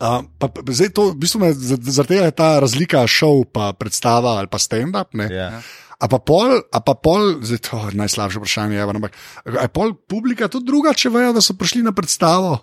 Uh, 0.00 0.24
pa, 0.38 0.48
pa, 0.48 0.60
zdaj 0.66 0.88
to, 0.88 1.10
v 1.10 1.16
bistvu 1.16 1.38
me 1.38 1.52
za- 1.52 1.76
zaradi 1.78 2.08
tega 2.08 2.24
je 2.24 2.30
ta 2.32 2.58
razlika 2.58 3.06
šov, 3.06 3.44
pa 3.44 3.72
predstava 3.72 4.28
ali 4.32 4.48
pa 4.48 4.58
stand-up. 4.58 5.14
ne. 5.14 5.28
Ja. 5.30 5.62
A 6.00 6.08
pa 6.08 6.18
pol, 6.18 6.64
a 6.72 6.80
pa 6.80 6.94
pol, 6.94 7.44
zdaj 7.44 7.58
to 7.60 7.76
je 7.84 7.94
najslabše 7.94 8.38
vprašanje, 8.38 8.74
je, 8.74 8.82
ampak 8.82 9.12
je 9.44 9.68
pol 9.68 9.92
publika 10.08 10.48
tudi 10.48 10.66
druga, 10.66 10.94
če 10.94 11.10
vejo, 11.10 11.32
da 11.32 11.40
so 11.40 11.52
prišli 11.54 11.82
na 11.82 11.92
predstavo. 11.92 12.58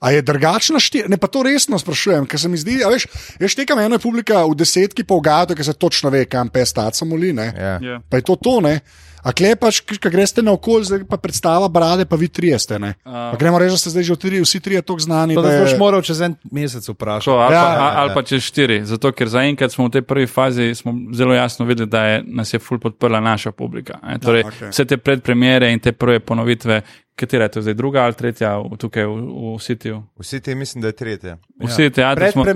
A 0.00 0.10
je 0.10 0.22
drugačna 0.22 0.80
štiri? 0.80 1.08
Ne, 1.08 1.16
pa 1.16 1.28
to 1.32 1.42
resno 1.46 1.78
sprašujem, 1.78 2.26
ker 2.28 2.40
se 2.40 2.48
mi 2.48 2.60
zdi, 2.60 2.80
a 2.84 2.90
veš, 2.92 3.06
jaz 3.40 3.54
štekam 3.54 3.80
eno 3.80 3.96
je 3.96 4.04
publika 4.04 4.44
v 4.44 4.56
desetki 4.58 5.04
pa 5.04 5.16
v 5.16 5.24
gadu, 5.24 5.56
ker 5.56 5.64
se 5.64 5.72
točno 5.72 6.10
ve, 6.12 6.24
kam 6.28 6.52
pes 6.52 6.72
taco 6.76 7.08
moli, 7.08 7.32
ne. 7.32 7.48
Ja. 7.56 7.74
Ja. 7.82 8.00
Pa 8.08 8.20
je 8.20 8.26
to 8.28 8.36
to, 8.36 8.60
ne. 8.60 8.80
A 9.26 9.34
klepač, 9.34 9.80
ki 9.82 9.98
greste 9.98 10.38
na 10.38 10.54
okolje, 10.54 10.84
zdaj 10.86 11.02
pa 11.02 11.18
predstava 11.18 11.66
brade, 11.66 12.06
pa 12.06 12.14
vi 12.14 12.28
trije 12.28 12.58
ste, 12.58 12.78
ne. 12.78 12.94
A. 13.02 13.34
Pa 13.34 13.36
gremo 13.36 13.58
reči, 13.58 13.74
da 13.74 13.76
ste 13.76 13.90
zdaj 13.90 14.04
že 14.04 14.12
v 14.12 14.18
tri, 14.18 14.38
vsi 14.38 14.60
trije 14.60 14.82
tako 14.82 14.98
znani. 15.00 15.34
To 15.34 15.42
je- 15.42 15.60
boš 15.60 15.74
moral 15.74 15.98
čez 16.00 16.20
en 16.20 16.36
mesec 16.46 16.86
vprašati. 16.86 17.26
Ali, 17.28 17.50
Ja, 17.50 17.58
ja, 17.58 17.64
pa, 17.64 17.72
ja, 17.72 17.82
ja, 17.84 17.92
ali 17.96 18.10
pa 18.14 18.22
čez 18.22 18.40
štiri. 18.40 18.86
Zato, 18.86 19.10
ker 19.10 19.26
zaenkrat 19.26 19.72
smo 19.72 19.86
v 19.86 19.90
tej 19.90 20.02
prvi 20.02 20.26
fazi 20.26 20.70
smo 20.72 20.94
zelo 21.10 21.34
jasno 21.34 21.66
videli, 21.66 21.88
da 21.88 22.04
je, 22.04 22.22
nas 22.24 22.54
je 22.54 22.58
ful 22.58 22.78
podprla 22.78 23.18
naša 23.20 23.50
publika. 23.50 23.98
Ne? 24.00 24.18
Torej, 24.18 24.40
Ja, 24.40 24.48
okej. 24.48 24.68
Vse 24.70 24.84
te 24.84 24.96
predpremiere 24.96 25.72
in 25.72 25.80
te 25.80 25.90
prve 25.90 26.20
ponovitve, 26.20 26.82
katera 27.16 27.44
je 27.44 27.48
to 27.50 27.62
zdaj, 27.62 27.74
druga 27.74 28.06
ali 28.06 28.14
tretja 28.14 28.58
v, 28.58 28.78
tukaj 28.78 29.04
v, 29.04 29.16
v 29.50 29.58
Sitiju. 29.58 30.02
Vsi 30.16 30.38
ti 30.38 30.54
mislim, 30.54 30.82
da 30.82 30.88
je 30.88 30.92
tretja. 30.94 31.34
Ja. 31.58 31.90
teatri 31.90 32.30
smo. 32.30 32.46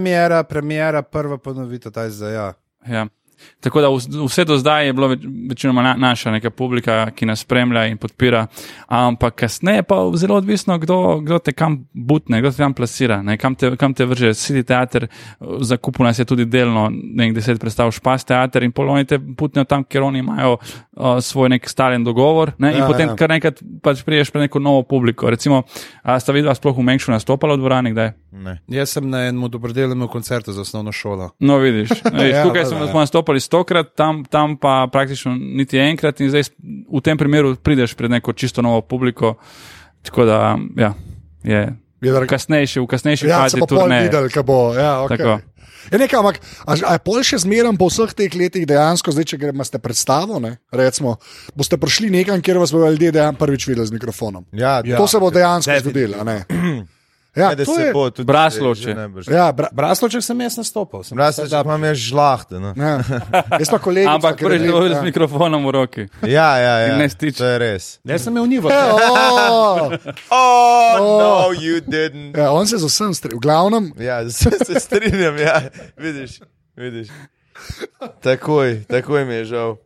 Premiera, 0.45 1.03
prva 1.03 1.35
ponovitev, 1.35 1.91
ta 1.91 2.03
je 2.03 2.11
zdaj. 2.11 2.33
Ja. 2.33 2.49
Ja. 2.87 3.07
Tako 3.61 3.81
da 3.81 3.89
vs- 3.89 4.09
vse 4.27 4.45
do 4.45 4.57
zdaj 4.59 4.87
je 4.87 4.93
bilo 4.93 5.09
več, 5.09 5.21
večinoma 5.51 5.83
na, 5.83 5.95
naša 5.97 6.31
neka 6.31 6.51
publika, 6.51 7.11
ki 7.11 7.27
nas 7.27 7.41
spremlja 7.41 7.87
in 7.87 7.99
podpira, 7.99 8.47
ampak 8.89 9.35
kasneje 9.35 9.83
pa 9.83 9.97
zelo 10.15 10.37
odvisno, 10.37 10.79
kdo, 10.79 11.21
kdo 11.21 11.39
te 11.39 11.53
kam 11.53 11.87
butne, 11.95 12.41
kdo 12.41 12.51
te 12.51 12.57
kam 12.57 12.75
plasira, 12.75 13.23
ne, 13.23 13.37
kam, 13.39 13.55
te, 13.55 13.77
kam 13.77 13.95
te 13.95 14.05
vrže. 14.05 14.35
City 14.35 14.63
teater, 14.65 15.09
za 15.61 15.77
kupu 15.77 16.05
nas 16.05 16.19
je 16.19 16.25
tudi 16.25 16.45
delno 16.45 16.89
nek 16.91 17.35
deset 17.35 17.61
predstav 17.61 17.91
špas 17.93 18.25
teater 18.25 18.63
in 18.63 18.73
poloni 18.73 19.05
te 19.05 19.19
butnejo 19.19 19.65
tam, 19.65 19.85
kjer 19.85 20.03
oni 20.03 20.19
imajo 20.19 20.57
uh, 20.57 21.19
svoj 21.21 21.49
nek 21.49 21.69
stalen 21.69 22.05
dogovor 22.05 22.53
ne, 22.59 22.73
in 22.73 22.81
Ja, 22.81 22.87
potem 22.87 23.09
ja. 23.09 23.17
kar 23.17 23.29
nekaj 23.31 23.53
pač 23.83 24.01
priješ 24.03 24.31
pred 24.31 24.43
neko 24.43 24.59
novo 24.59 24.83
publiko. 24.83 25.31
Recimo, 25.31 25.63
a 26.03 26.17
sta 26.21 26.33
videla 26.33 26.55
sploh 26.55 26.77
v 26.77 26.83
Mengšu 26.83 27.13
nastopala 27.13 27.55
v 27.55 27.61
dvorani, 27.61 27.93
kdaj? 27.93 28.13
Ne. 28.33 28.57
Jaz 28.71 28.95
sem 28.97 29.05
na 29.11 29.27
enem 29.29 29.51
dobrodelnem 29.51 30.09
koncertu 30.09 30.53
za 30.53 30.61
osnovno 30.63 30.93
šolo. 30.93 31.31
No, 31.41 31.59
vidiš, 31.59 31.91
vidiš 32.15 32.35
Ja, 32.35 32.45
tukaj 32.45 32.63
ja. 32.63 32.67
smo 32.71 32.87
nastopali 33.31 33.41
stokrat, 33.41 33.95
tam, 33.95 34.25
tam 34.25 34.57
pa 34.57 34.89
praktično 34.93 35.35
niti 35.35 35.79
enkrat, 35.79 36.21
in 36.21 36.31
zdaj 36.31 36.51
v 36.91 37.01
tem 37.01 37.17
primeru 37.17 37.55
prideš 37.57 37.95
pred 37.95 38.11
neko 38.11 38.33
čisto 38.33 38.63
novo 38.63 38.81
publiko. 38.83 39.37
Tako 40.03 40.25
da 40.25 40.59
ja, 40.77 40.95
je 41.45 41.77
Je 42.01 42.13
drag- 42.13 42.27
kasnejši, 42.27 42.81
v 42.81 42.87
kasnejši 42.87 43.27
Ja, 43.29 43.43
fazi 43.45 43.61
pa 43.61 43.67
pol 43.67 43.79
turneje. 43.79 44.09
videl, 44.09 44.29
bo. 44.43 44.75
Ja, 44.75 45.05
okay. 45.05 45.19
Tako. 45.19 45.41
Je 45.93 45.99
nekaj, 45.99 46.19
ampak 46.19 46.37
a, 46.67 46.73
a 46.87 46.93
je 46.93 46.99
pol 46.99 47.23
še 47.23 47.39
zmeraj 47.39 47.77
po 47.77 47.89
vseh 47.89 48.13
teh 48.13 48.33
letih 48.35 48.65
dejansko, 48.67 49.13
zdaj, 49.13 49.25
če 49.25 49.37
greste 49.37 49.79
predstavo, 49.79 50.41
ne, 50.41 50.59
recimo, 50.73 51.17
boste 51.57 51.77
prišli 51.77 52.11
nekam, 52.11 52.41
kjer 52.41 52.59
vas 52.59 52.73
bodo 52.73 52.89
ljudje 52.89 53.13
dejansko 53.13 53.39
prvič 53.39 53.67
videli 53.69 53.87
z 53.87 53.93
mikrofonom. 53.93 54.45
Ja, 54.53 54.81
Ja, 54.85 54.97
to 54.97 55.07
se 55.07 55.21
bo 55.21 55.31
dejansko 55.31 55.73
zgodilo. 55.81 56.17
ne? 57.33 57.37
Ja, 57.37 57.49
Ja, 57.49 57.55
da 57.55 57.65
to 57.65 57.75
se 57.75 57.83
je, 57.83 57.93
bo 57.93 58.11
tudi 58.11 58.27
Braslovče. 58.27 58.83
že 58.83 58.95
najbrž. 58.95 59.25
ja, 59.29 59.53
bra, 59.53 59.69
Brasloček 59.71 60.19
sem 60.21 60.41
jaz 60.41 60.57
nastopil. 60.57 61.03
Sem 61.03 61.15
Braslovče 61.15 61.57
imam 61.57 61.85
jaz 61.85 61.99
žlahte. 62.01 62.55
No. 62.57 62.75
ja. 62.75 62.99
Jaz 63.55 63.71
pa 63.71 63.79
kolegi. 63.79 64.07
Ampak 64.07 64.35
prvič 64.37 64.61
je 64.61 64.69
bil 64.69 64.91
z 64.91 65.03
mikrofonom 65.05 65.63
v 65.63 65.71
roki. 65.71 66.03
Ja, 66.23 66.57
ja, 66.57 66.75
ja. 66.81 66.87
In 66.91 66.99
ne 66.99 67.07
stič. 67.07 67.37
To 67.37 67.45
je 67.45 67.57
res. 67.57 68.01
Jaz 68.03 68.23
sem 68.23 68.33
imel 68.33 68.47
nivo. 68.49 68.67
Oh, 69.53 69.91
Oh, 70.31 71.19
no, 71.19 71.31
you 71.53 71.81
didn't. 71.81 72.35
ja, 72.35 72.51
on 72.51 72.67
se 72.67 72.79
z 72.79 72.85
vsem 72.85 73.15
strinja. 73.15 73.37
V 73.37 73.41
glavnem, 73.41 73.85
Ja, 73.97 74.27
se, 74.27 74.51
se 74.51 74.75
strinjam, 74.77 75.39
ja. 75.39 75.63
Vidiš, 75.97 76.41
vidiš. 76.77 77.09
Takoj, 78.21 78.85
takoj 78.85 79.25
mi 79.25 79.35
je 79.35 79.45
žal. 79.45 79.77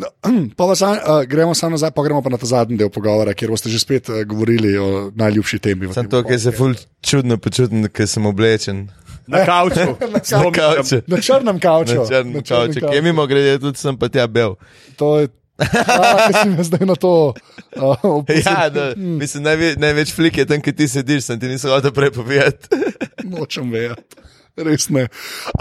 No, 0.00 0.10
pa 0.58 0.68
vas, 0.70 0.82
uh, 0.82 1.22
gremo 1.28 1.54
samo 1.54 1.76
nazaj, 1.78 1.94
pa 1.94 2.04
gremo 2.06 2.22
pa 2.22 2.32
na 2.32 2.40
ta 2.40 2.46
zadnji 2.46 2.78
del 2.80 2.90
pogovora, 2.90 3.34
kjer 3.34 3.54
boste 3.54 3.72
že 3.72 3.82
spet 3.82 4.08
uh, 4.08 4.22
govorili 4.28 4.76
o 4.78 5.10
najljubši 5.14 5.58
temi. 5.58 5.92
tem 5.94 6.10
to, 6.10 6.24
ker 6.26 6.40
se 6.40 6.52
ful 6.52 6.74
čudno 7.04 7.38
počutim, 7.38 7.88
ker 7.88 8.08
sem 8.08 8.26
oblečen. 8.26 8.88
Na 9.26 9.44
kavču. 9.44 9.80
Na 10.12 10.20
kavču. 10.20 10.52
Kavče. 10.52 11.02
Na 11.06 11.20
črnem 11.20 11.60
kavču. 11.60 11.94
Na 11.94 12.06
črnem 12.06 12.42
kavču, 12.42 12.80
ki 12.80 12.96
je 12.96 13.02
mimo 13.02 13.26
grede, 13.26 13.58
tudi 13.58 13.78
sem 13.78 13.96
pa 13.98 14.08
tja 14.08 14.26
bel. 14.26 14.54
To 14.96 15.18
je. 15.20 15.28
Ja, 15.58 16.42
si 16.42 16.48
me 16.48 16.64
zdaj 16.66 16.86
na 16.86 16.94
to. 16.94 17.34
Uh, 17.76 18.04
opozoril. 18.04 18.42
Ja, 18.46 18.68
da, 18.70 18.92
mislim, 18.96 19.44
največ, 19.46 19.76
največ 19.78 20.12
flik 20.14 20.38
je 20.38 20.46
tam, 20.50 20.60
ki 20.60 20.72
ti 20.74 20.88
sediš, 20.90 21.28
sem 21.28 21.40
ti 21.40 21.48
nisem 21.48 21.70
hotel 21.70 21.94
prej 21.94 22.10
povedati. 22.10 22.80
Nočem 23.30 23.70
vedeti, 23.70 24.18
res 24.58 24.88
ne. 24.90 25.06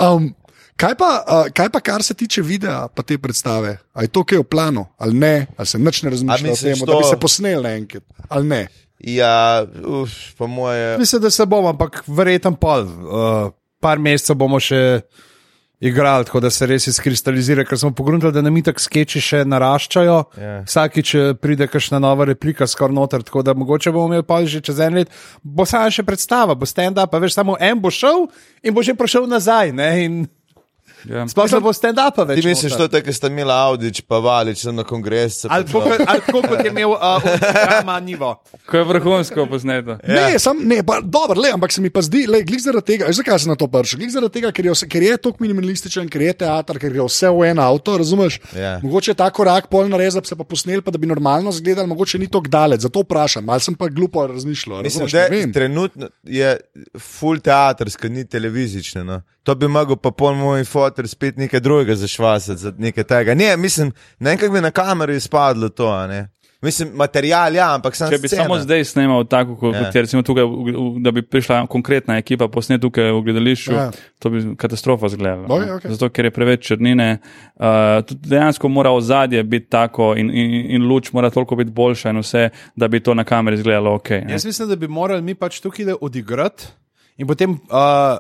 Um, 0.02 0.34
kaj, 0.78 0.96
pa, 1.00 1.10
uh, 1.24 1.50
kaj 1.54 1.70
pa, 1.70 1.80
kar 1.80 2.04
se 2.04 2.14
tiče 2.14 2.42
videa, 2.42 2.88
pa 2.88 3.04
te 3.04 3.18
predstave? 3.18 3.78
Ali 3.94 4.06
je 4.06 4.14
to 4.16 4.24
kaj 4.24 4.42
v 4.44 4.44
planu, 4.44 4.86
ali 4.98 5.14
ne, 5.14 5.36
ali 5.58 5.68
se 5.68 5.80
nič 5.80 6.04
ne 6.04 6.10
razmišlja 6.10 6.52
o 6.52 6.56
tem, 6.56 6.80
da 6.80 6.86
bi 6.86 7.02
to- 7.02 7.10
se 7.10 7.20
posnel 7.20 7.62
naenkrat, 7.64 8.04
ali 8.30 8.48
ne? 8.48 8.68
Ja, 9.00 9.66
uf, 10.02 10.12
po 10.38 10.48
moje. 10.48 10.98
Mislim, 10.98 11.22
da 11.22 11.30
se 11.30 11.46
bomo, 11.46 11.70
ampak 11.70 12.04
verjetno 12.08 12.56
pol. 12.56 12.88
Uh, 12.88 13.52
par 13.84 14.00
mesecev 14.00 14.38
bomo 14.40 14.60
še 14.64 15.02
igrali, 15.84 16.24
tako 16.26 16.40
da 16.40 16.50
se 16.50 16.64
res 16.66 16.88
izkristalizira, 16.88 17.66
ker 17.68 17.76
smo 17.80 17.92
pogledali, 17.92 18.32
da 18.32 18.42
nam 18.42 18.56
itak 18.58 18.80
skeči 18.80 19.20
še 19.20 19.42
naraščajo. 19.44 20.20
Ja. 20.40 20.54
Vsakič 20.64 21.12
eh, 21.20 21.34
pride 21.36 21.68
kakšna 21.68 22.00
nova 22.00 22.24
replika, 22.30 22.64
skoraj 22.68 22.96
noter, 22.96 23.26
tako 23.28 23.44
da 23.44 23.52
mogoče 23.54 23.92
bomo 23.92 24.14
imeli 24.14 24.24
pa 24.24 24.40
že 24.48 24.62
čez 24.64 24.80
en 24.80 25.02
let. 25.02 25.12
Bo 25.44 25.66
sama 25.68 25.92
še 25.92 26.06
predstava, 26.08 26.56
bo 26.56 26.64
stand-up, 26.70 27.12
a 27.12 27.20
veš, 27.20 27.36
samo 27.36 27.58
en 27.60 27.82
bo 27.84 27.92
šel 27.92 28.30
in 28.64 28.72
bo 28.72 28.80
že 28.84 28.96
prišel 28.96 29.28
nazaj. 29.28 29.74
Ne? 29.76 29.90
In 30.06 30.16
Ja. 31.10 31.28
sploh 31.28 31.52
ne 31.52 31.60
bo 31.60 31.74
stand-upa 31.74 32.24
več. 32.28 32.42
Ti 32.42 32.48
misliš, 32.48 32.72
noter. 32.78 32.90
to 32.90 32.98
je, 32.98 33.04
ker 33.04 33.14
sta 33.16 33.28
imela 33.28 33.58
Audič, 33.68 34.02
pa 34.08 34.20
Valič, 34.24 34.62
sem 34.64 34.76
na 34.76 34.84
kongres. 34.88 35.42
se 35.42 35.48
Ali 35.52 35.66
pa 35.66 35.72
tako, 35.72 35.90
kot- 35.90 36.06
tako 36.08 36.42
kot 36.48 36.64
je 36.64 36.72
imel 36.72 36.94
uh, 36.96 37.24
Rama 37.70 38.00
Nivo. 38.00 38.30
Ko 38.70 38.78
je 38.78 38.84
vrhunsko 38.84 39.46
posneto. 39.52 39.98
Ja. 40.08 40.30
Ne, 40.30 40.40
sam, 40.40 40.62
ne, 40.64 40.80
pa, 40.84 41.00
dobro, 41.04 41.42
le, 41.42 41.52
ampak 41.54 41.72
se 41.72 41.82
mi 41.82 41.90
pa 41.90 42.02
zdi, 42.02 42.26
le, 42.28 42.44
glih 42.48 42.62
zaradi 42.64 42.86
tega, 42.94 43.12
zakaj 43.12 43.40
sem 43.44 43.52
na 43.52 43.56
to 43.60 43.68
prišel? 43.68 44.00
Glih 44.00 44.12
zaradi 44.16 44.34
tega, 44.40 44.52
ker 44.56 44.66
je, 44.72 44.76
ker 44.88 45.04
je 45.04 45.18
tako 45.18 45.44
minimalističen, 45.44 46.08
ker 46.10 46.22
je 46.22 46.34
teater, 46.46 46.80
ker 46.80 46.96
je 46.96 47.08
vse 47.10 47.30
v 47.30 47.50
en 47.52 47.60
avto, 47.60 47.98
razumeš? 48.00 48.40
Ja. 48.56 48.78
Mogoče 48.84 49.12
je 49.12 49.20
ta 49.20 49.30
korak 49.30 49.68
pol 49.68 49.90
narediti, 49.92 50.16
da 50.18 50.22
bi 50.24 50.32
se 50.32 50.36
pa 50.40 50.44
posnel, 50.48 50.82
pa 50.82 50.92
da 50.92 50.98
bi 50.98 51.08
normalno 51.10 51.50
izgledal, 51.52 51.88
mogoče 51.88 52.20
ni 52.20 52.28
tako 52.32 52.48
daleč, 52.48 52.82
zato 52.88 53.04
vprašam, 53.04 53.50
ali 53.50 53.60
sem 53.62 53.76
pa 53.76 53.88
glupo 53.92 54.28
razmišljal. 54.28 54.82
Mislim, 54.84 55.08
da 55.12 55.28
trenutno 55.54 56.10
je 56.24 56.58
full 57.00 57.40
teatrska, 57.44 58.10
ni 58.10 58.26
televizična. 58.28 59.04
No. 59.04 59.22
To 59.44 59.56
bi 59.56 59.68
mogel 59.68 59.96
pa 60.00 60.12
pol 60.12 60.36
moj 60.40 60.64
fotor 60.94 61.08
spet 61.10 61.38
nekaj 61.38 61.60
drugega 61.60 61.96
zašvasati, 61.96 62.62
za 62.62 62.74
nekaj 62.78 63.04
tega. 63.04 63.34
Ne, 63.34 63.58
mislim, 63.58 63.92
ne 64.20 64.30
vem, 64.30 64.38
kako 64.38 64.54
bi 64.54 64.62
na 64.62 64.72
kameri 64.72 65.16
izpadlo 65.16 65.70
to. 65.70 65.88
a 65.88 66.08
Ne. 66.08 66.30
Mislim, 66.64 66.94
material, 66.96 67.56
ja, 67.56 67.74
ampak 67.76 67.96
sem 67.96 68.08
Če 68.08 68.18
bi 68.24 68.30
samo 68.32 68.56
zdaj 68.64 68.86
snemal 68.88 69.26
tako, 69.28 69.58
kot 69.60 69.76
Ja. 69.76 69.82
ja. 69.82 69.92
recimo 70.02 70.22
tukaj, 70.24 70.44
da 71.04 71.12
bi 71.12 71.22
prišla 71.22 71.66
konkretna 71.68 72.16
ekipa 72.18 72.48
posnet 72.48 72.82
tukaj 72.82 73.12
v 73.12 73.22
gledališču, 73.22 73.74
Ja. 73.74 73.82
ja. 73.82 73.92
to 74.20 74.30
bi 74.30 74.56
katastrofa 74.56 75.10
zgledala. 75.12 75.48
Oj, 75.50 75.66
ne. 75.66 75.74
okej. 75.74 75.92
Zato, 75.92 76.10
ker 76.10 76.26
je 76.26 76.32
preveč 76.32 76.64
črnine. 76.68 77.18
Uh, 77.60 77.66
dejansko 78.16 78.70
mora 78.72 78.92
ozadje 78.96 79.44
biti 79.44 79.68
tako 79.70 80.14
in, 80.16 80.32
in, 80.32 80.72
in 80.78 80.88
luč 80.88 81.12
mora 81.12 81.30
toliko 81.30 81.56
biti 81.56 81.72
boljša 81.72 82.10
in 82.10 82.24
vse, 82.24 82.50
da 82.76 82.88
bi 82.88 83.04
to 83.04 83.14
na 83.14 83.24
kameri 83.24 83.60
izgledalo 83.60 83.96
ok. 83.96 84.10
ne. 84.10 84.32
Jaz 84.32 84.46
mislim, 84.46 84.70
da 84.70 84.76
bi 84.76 84.88
morali 84.88 85.22
mi 85.22 85.36
pač 85.36 85.60
tukaj 85.60 85.98
odigrati 86.02 86.68
in 87.18 87.28
potem 87.28 87.52
uh, 87.52 88.18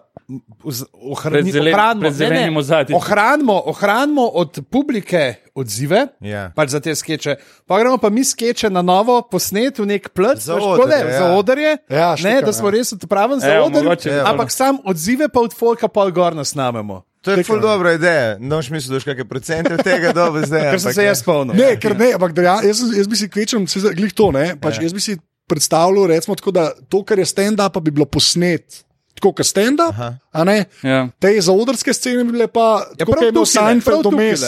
ohrani- 0.93 1.51
zelen- 1.51 1.73
ohranimo, 1.73 2.09
ne, 2.09 2.29
ne, 2.29 2.49
ohranimo, 2.91 3.61
ohranimo 3.65 4.21
od 4.23 4.59
publike 4.65 5.21
odzive. 5.53 6.07
Ja. 6.19 6.51
Pač 6.51 6.69
za 6.69 6.79
te 6.79 6.91
skeče. 6.91 7.35
Pa 7.65 7.79
gremo 7.79 7.97
pa 7.97 8.09
mi 8.09 8.23
skeče 8.23 8.69
na 8.69 8.81
novo 8.81 9.21
posnet 9.23 9.77
v 9.77 9.85
nek 9.87 10.09
plc, 10.09 10.37
Za 10.39 10.55
takole, 10.55 10.95
ja. 10.97 11.17
za 11.19 11.25
odrje. 11.33 11.77
Ja, 11.87 12.11
ne, 12.11 12.17
štikam, 12.17 12.41
da 12.41 12.53
smo 12.53 12.67
ja. 12.67 12.71
res 12.71 12.93
odpravljeni 12.93 13.41
za 13.41 13.47
Evo, 13.49 13.65
odrje. 13.65 13.83
mogoče 13.83 14.09
je 14.09 14.21
Ampak 14.23 14.51
sam 14.51 14.77
odzive 14.83 15.29
pa 15.29 15.39
od 15.39 15.53
folka 15.53 15.87
pol 15.87 16.11
gor 16.11 16.33
nasnamemo. 16.33 17.03
To 17.21 17.31
je 17.31 17.43
ful 17.43 17.59
dobra 17.59 17.93
ideja. 17.93 18.35
No, 18.37 18.59
še 18.59 18.73
misliš, 18.73 18.89
da 18.89 18.95
boš 18.95 19.05
kakšne 19.05 19.25
procente 19.25 19.71
od 19.71 19.79
tega 19.81 20.11
dobil 20.17 20.43
zdaj. 20.43 20.59
Ker 20.61 20.75
sem 20.75 20.81
ampak 20.81 20.93
se 20.93 21.01
ne. 21.01 21.07
jaz 21.07 21.19
spomnil. 21.19 21.55
Ne, 21.55 21.69
ker 21.77 21.93
ne, 21.95 22.09
ampak 22.11 22.33
deja, 22.33 22.57
jaz, 22.61 22.77
sem- 22.77 22.91
jaz 22.93 23.07
bi 23.07 23.15
si 23.15 23.29
kvečem, 23.29 23.63
glih 23.93 24.11
to 24.13 24.31
ne. 24.31 24.55
Pač 24.57 24.77
Ja. 24.77 24.83
jaz 24.83 24.93
bi 24.93 24.99
si 24.99 25.15
predstavljal, 25.45 26.07
recimo, 26.09 26.35
tako, 26.35 26.51
da 26.51 26.63
to, 26.83 26.99
kar 27.01 27.15
je 27.15 27.25
stand-up, 27.25 27.69
pa 27.69 27.79
bi 27.79 27.91
bilo 27.91 28.05
posnet. 28.05 28.83
Tako 29.23 29.31
kot 29.33 29.45
stand-up, 29.45 29.95
a 30.29 30.43
ne? 30.43 30.65
Ja. 30.83 31.07
Te 31.17 31.31
zaodrske 31.39 31.93
scene 31.93 32.23
bi 32.23 32.33
bile 32.33 32.47
pa, 32.47 32.83
Ja, 32.93 33.05
kot 33.05 33.21
je 33.21 33.31
bil 33.31 33.45
Seinfeld 33.47 34.05
vmes. 34.05 34.43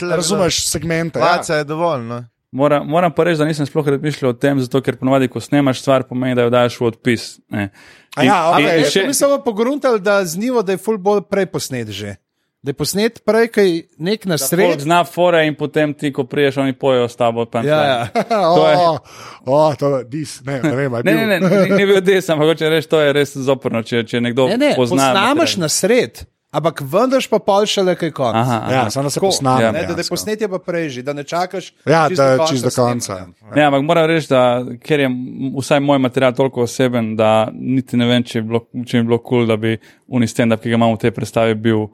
Razumeš 0.00 0.60
segmente. 0.64 1.18
Ja. 1.18 1.24
Placa 1.26 1.56
je 1.56 1.64
dovolj. 1.64 2.02
No? 2.02 2.20
Moram, 2.52 2.86
moram 2.86 3.10
pa 3.10 3.24
reči, 3.24 3.38
da 3.38 3.44
nisem 3.44 3.66
sploh 3.66 3.88
razmišljal 3.88 4.30
o 4.30 4.34
tem, 4.34 4.60
zato 4.60 4.78
ker 4.78 4.96
ponovadi, 4.96 5.26
ko 5.26 5.40
snemaš 5.40 5.80
stvar, 5.80 6.02
pomeni, 6.04 6.34
da 6.34 6.42
jo 6.42 6.50
daš 6.50 6.78
v 6.78 6.84
odpis. 6.84 7.40
Ne. 7.48 7.70
A 8.14 8.22
ja, 8.22 8.36
In- 8.38 8.54
okej. 8.54 8.76
in 8.76 8.84
Jaz 8.84 8.92
še- 8.92 9.06
bi 9.06 9.14
samo 9.14 9.38
pogruntali, 9.40 10.00
da 10.00 10.24
z 10.24 10.36
njivo, 10.36 10.62
da 10.62 10.72
je 10.72 10.78
ful 10.78 10.98
bolj 10.98 11.22
prej 11.22 11.46
posnet 11.46 11.88
že. 11.90 12.14
Da 12.62 12.70
je 12.70 12.74
posnet 12.74 13.24
prej, 13.24 13.48
kaj 13.48 13.70
nek 13.98 14.24
na 14.24 14.36
sredi. 14.38 14.80
Zna 14.80 15.00
fore 15.04 15.46
in 15.46 15.54
potem 15.54 15.94
ti, 15.94 16.12
ko 16.12 16.22
priješ, 16.24 16.56
oni 16.56 16.72
pojejo 16.72 17.08
s 17.08 17.16
tabo. 17.16 17.42
Ja, 17.54 17.62
ja. 17.62 18.06
To 18.56 18.68
je- 18.68 18.76
O, 18.78 18.98
o, 19.46 19.74
to 19.74 19.96
je 19.96 20.04
dis, 20.04 20.40
ne, 20.44 20.60
ne 20.62 20.70
vem, 20.72 20.94
ali 20.94 21.02
Ne, 21.04 21.14
ne, 21.16 21.40
ne, 21.40 21.48
ni, 21.60 21.70
ni 21.72 21.86
bil 21.86 22.00
des, 22.00 22.28
ampak 22.28 22.46
hoče 22.48 22.68
reči, 22.68 22.88
to 22.88 23.00
je 23.00 23.12
res 23.12 23.34
zoprno, 23.36 23.82
če, 23.82 24.04
če 24.04 24.20
nekdo 24.20 24.46
Ne, 24.46 24.56
ne, 24.56 24.70
pozna. 24.76 25.10
posnameš 25.10 25.34
material. 25.50 25.60
na 25.60 25.68
sred, 25.68 26.22
ampak 26.52 26.82
vendarš 26.84 27.26
pa 27.26 27.38
pol 27.40 27.66
šele 27.66 27.96
kaj 27.96 28.10
konc. 28.12 28.36
Aha, 28.36 28.58
aha. 28.60 28.72
Ja, 28.74 28.90
samo 28.90 29.10
se 29.10 29.18
posname. 29.18 29.64
ja. 29.64 29.72
Ne, 29.72 29.82
da, 29.82 29.94
da 29.94 30.00
je 30.00 30.08
posnetje 30.08 30.48
pa 30.48 30.58
prej 30.60 30.88
že, 30.90 31.02
da 31.02 31.12
ne 31.12 31.24
čakaš. 31.24 31.72
Ja, 31.84 32.06
da 32.10 32.36
do 32.36 32.46
čisto 32.46 32.68
do 32.68 32.76
konca. 32.76 33.26
Ne, 33.56 33.64
ampak 33.64 33.82
moram 33.82 34.06
reči, 34.06 34.30
da 34.30 34.44
ker 34.78 35.00
je 35.00 35.10
vsaj 35.58 35.80
moj 35.80 35.98
material 35.98 36.30
toliko 36.32 36.62
oseben, 36.62 37.16
da 37.16 37.50
niti 37.50 37.96
ne 37.96 38.06
vem, 38.06 38.22
če, 38.22 38.38
je 38.38 38.42
bilo, 38.44 38.62
če 38.86 38.96
mi 38.96 39.00
je 39.00 39.04
bilo 39.04 39.18
kul, 39.18 39.28
cool, 39.40 39.46
da 39.46 39.58
bi 39.58 39.74
unij 40.06 40.30
stand-up, 40.30 40.62
ki 40.62 40.70
ga 40.70 40.76
imamo 40.76 40.94
v 40.94 41.02
tej 41.02 41.10
predstavi, 41.10 41.54
bil 41.56 41.82
uh, 41.82 41.90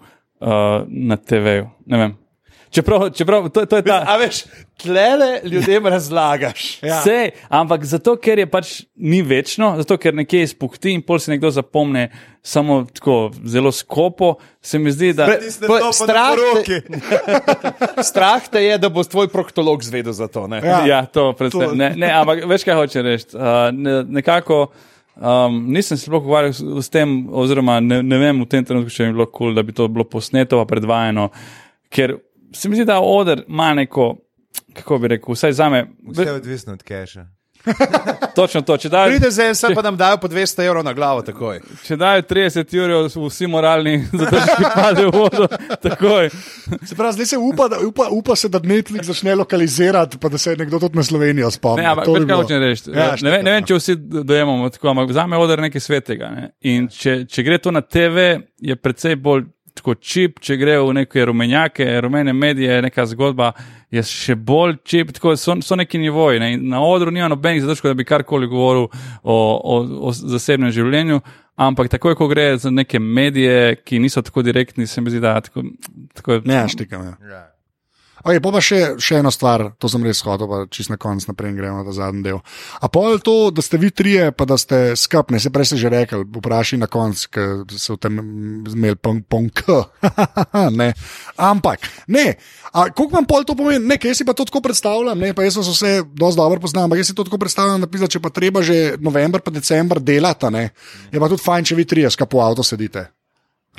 na 0.88 1.16
TV-ju. 1.16 1.68
Ne 1.86 1.98
vem. 1.98 2.16
Čeprav, 2.70 3.10
čeprav 3.16 3.46
to, 3.48 3.62
to 3.66 3.76
je 3.76 3.82
ta. 3.82 4.04
A 4.06 4.18
veš, 4.20 4.42
tlele 4.76 5.40
ljudem 5.44 5.86
razlagaš. 5.86 6.66
Ja. 6.82 7.00
Vse, 7.00 7.30
ampak 7.48 7.84
zato, 7.84 8.12
ker 8.20 8.38
je 8.38 8.46
pač 8.46 8.72
ni 8.94 9.22
večno, 9.22 9.70
zato 9.80 9.96
ker 9.96 10.12
nekje 10.14 10.42
izpuhti 10.44 10.92
in 10.92 11.00
pol 11.02 11.16
si 11.18 11.30
nekdo 11.32 11.48
zapomne 11.50 12.10
samo 12.44 12.82
tako 12.94 13.30
zelo 13.44 13.72
skopo, 13.72 14.34
se 14.60 14.78
mi 14.78 14.92
zdi, 14.92 15.14
da. 15.16 15.26
Pa- 15.26 15.50
stopa 15.50 15.80
na 15.80 15.92
strah 15.92 16.28
te- 16.28 16.36
poroki. 16.36 16.78
Strah 18.10 18.48
te 18.48 18.62
je, 18.64 18.76
da 18.78 18.88
bo 18.88 19.04
tvoj 19.04 19.28
proktolog 19.32 19.82
zvedel 19.84 20.12
za 20.12 20.28
to. 20.28 20.44
Ne? 20.46 20.60
Ja. 20.64 20.84
Ja, 20.86 21.00
to 21.06 21.32
predvsem. 21.32 21.72
Ne, 21.72 21.94
ne, 21.96 22.12
ampak 22.12 22.44
veš, 22.46 22.68
kaj 22.68 22.74
hoče 22.74 23.02
reči. 23.02 23.32
Uh, 23.32 23.72
ne, 23.72 24.02
nekako 24.04 24.66
um, 25.18 25.58
nisem 25.72 25.98
se 25.98 26.06
sploh 26.06 26.22
ukvarjal 26.22 26.52
s, 26.52 26.62
s 26.86 26.92
tem, 26.94 27.28
oziroma 27.30 27.80
ne, 27.80 28.02
ne 28.02 28.18
vem 28.18 28.42
v 28.42 28.48
tem 28.50 28.64
trenutku, 28.64 28.92
če 28.94 29.10
bi 29.10 29.18
bilo 29.18 29.26
kul, 29.26 29.34
cool, 29.38 29.58
da 29.58 29.62
bi 29.66 29.74
to 29.76 29.88
bilo 29.92 30.06
posneto, 30.08 30.60
predvajano, 30.68 31.28
ker 31.92 32.18
se 32.54 32.70
mi 32.70 32.78
zdi, 32.78 32.86
da 32.88 33.00
oder 33.04 33.44
ima 33.48 33.72
neko, 33.74 34.12
kako 34.78 34.98
bi 35.02 35.14
rekel, 35.16 35.34
vsaj 35.34 35.58
za 35.58 35.68
me, 35.72 35.86
Vse 36.08 36.28
je 36.28 36.38
odvisno 36.38 36.72
od 36.78 36.82
keša. 36.82 37.26
točno 38.38 38.62
to. 38.62 38.76
Če 38.76 38.88
dajo, 38.88 39.08
Pride 39.08 39.30
za 39.30 39.44
en, 39.44 39.54
se 39.54 39.70
pa 39.74 39.82
nam 39.82 39.96
dajo 39.96 40.16
po 40.16 40.28
200 40.28 40.66
evrov 40.66 40.84
na 40.84 40.92
glavo 40.92 41.22
takoj. 41.22 41.60
če 41.84 41.96
dajo 41.96 42.22
30 42.22 42.76
ur, 42.78 42.94
vsi 43.28 43.46
moralni 43.46 44.04
zadržki 44.20 44.64
padejo 44.74 45.10
v 45.10 45.16
vodo, 45.16 45.48
takoj. 45.86 46.30
Se 46.84 46.96
pravi, 46.96 47.12
zdaj 47.12 47.26
se 47.26 47.38
upa, 47.38 47.68
da, 47.68 47.78
upa, 47.78 48.08
upa 48.10 48.36
se, 48.36 48.48
da 48.48 48.58
Netflix 48.60 49.02
začne 49.04 49.34
lokalizirati, 49.34 50.18
pa 50.18 50.28
da 50.28 50.38
se 50.38 50.56
nekdo 50.56 50.78
tudi 50.78 50.96
na 50.96 51.02
Slovenijo 51.02 51.50
spomni. 51.50 51.82
Ne, 51.82 51.88
ampak 51.88 52.04
To 52.04 52.12
bi 52.12 52.18
veš, 52.18 52.26
kaj 52.26 52.34
bilo. 52.34 52.42
hočem 52.42 52.60
reči. 52.60 52.90
Ja, 52.94 53.10
ne, 53.22 53.42
ne 53.42 53.50
vem, 53.50 53.64
če 53.64 53.74
vsi 53.74 53.96
dojemamo 54.24 54.68
tako, 54.70 54.88
ampak 54.88 55.12
za 55.12 55.26
me 55.26 55.36
je 55.36 55.42
odr 55.42 55.60
nekaj 55.60 55.80
svetega. 55.80 56.30
Ne? 56.30 56.50
In 56.62 56.88
če, 56.88 57.24
če 57.26 57.42
gre 57.42 57.58
to 57.58 57.70
na 57.70 57.80
TV, 57.80 58.28
je 58.58 58.76
precej 58.76 59.16
bolj 59.16 59.46
tako 59.78 59.94
čip, 59.94 60.40
če 60.44 60.56
gre 60.60 60.78
v 60.82 60.94
neke 61.00 61.24
rumenjake, 61.30 61.86
rumene 62.04 62.32
medije, 62.36 62.80
neka 62.84 63.06
zgodba 63.10 63.52
je 63.94 64.02
še 64.04 64.36
bolj 64.36 64.76
čip, 64.84 65.12
tako 65.16 65.34
so, 65.40 65.56
so 65.64 65.78
neki 65.78 66.00
nivoji. 66.02 66.40
Ne? 66.42 66.50
Na 66.60 66.82
odru 66.84 67.12
nima 67.14 67.28
nobenih 67.32 67.62
zadržkov, 67.64 67.94
da 67.94 67.98
bi 67.98 68.06
karkoli 68.08 68.50
govoril 68.50 68.88
o, 68.88 69.36
o, 69.36 69.78
o 70.10 70.14
zasebnem 70.14 70.74
življenju. 70.74 71.20
Ampak 71.58 71.90
takoj, 71.90 72.14
ko 72.14 72.28
gre 72.30 72.52
za 72.62 72.70
neke 72.70 73.00
medije, 73.02 73.78
ki 73.82 73.98
niso 73.98 74.22
tako 74.22 74.44
direktni, 74.46 74.86
se 74.86 75.02
mi 75.02 75.10
zdi, 75.10 75.22
da 75.24 75.40
tako, 75.42 75.64
tako 76.14 76.42
Ne, 76.46 76.66
štikam. 76.70 77.08
Ja. 77.26 77.46
Okay, 78.26 78.40
pa 78.42 78.50
pa 78.50 78.60
še, 78.62 78.98
še 78.98 79.20
eno 79.20 79.30
stvar, 79.30 79.68
to 79.78 79.86
sem 79.90 80.02
res 80.02 80.20
hodil, 80.26 80.48
pa 80.50 80.64
čist 80.72 80.90
na 80.90 80.98
konc 80.98 81.22
naprej 81.28 81.54
gremo 81.54 81.84
na 81.86 81.94
zadnji 81.94 82.24
del. 82.26 82.40
A 82.82 82.90
pol 82.90 83.20
to, 83.22 83.50
da 83.54 83.62
ste 83.62 83.78
vi 83.78 83.92
trije, 83.94 84.32
pa 84.34 84.46
da 84.48 84.58
ste 84.58 84.96
skupni, 84.98 85.38
se 85.38 85.52
prej 85.54 85.70
ste 85.70 85.78
že 85.78 85.92
rekli, 85.92 86.24
vprašaj 86.26 86.80
na 86.82 86.88
konc, 86.90 87.26
ker 87.30 87.62
so 87.78 87.94
v 87.94 88.02
tem 88.02 88.18
imeli 88.74 88.98
ponk. 88.98 89.62
ne. 90.80 90.90
Ampak, 91.36 91.86
ne. 92.10 92.34
Koliko 92.72 93.12
vam 93.14 93.28
pol 93.28 93.46
to 93.46 93.54
pomeni? 93.58 93.84
Ne, 93.86 93.98
jaz 94.02 94.22
si 94.22 94.26
pa 94.26 94.34
to 94.34 94.46
tako 94.48 94.62
predstavljam, 94.66 95.18
ne, 95.18 95.30
pa 95.34 95.46
jaz 95.46 95.58
sem 95.58 95.68
se 95.68 95.76
vse 95.76 95.92
dosti 96.08 96.38
dobro 96.40 96.62
poznal, 96.62 96.88
ampak 96.88 97.02
jaz 97.02 97.12
si 97.12 97.18
to 97.18 97.26
tako 97.26 97.38
predstavljam, 97.42 97.84
da 97.84 97.90
pisa, 97.90 98.10
če 98.10 98.22
pa 98.22 98.34
treba 98.34 98.64
že 98.66 98.98
november 98.98 99.44
pa 99.44 99.54
december 99.54 100.02
delati, 100.02 100.50
ne, 100.54 100.70
je 101.12 101.22
pa 101.22 101.30
tudi 101.30 101.44
fajn, 101.44 101.70
če 101.70 101.78
vi 101.78 101.86
trije 101.88 102.10
skapo 102.14 102.42
avto 102.42 102.66
sedite. 102.66 103.17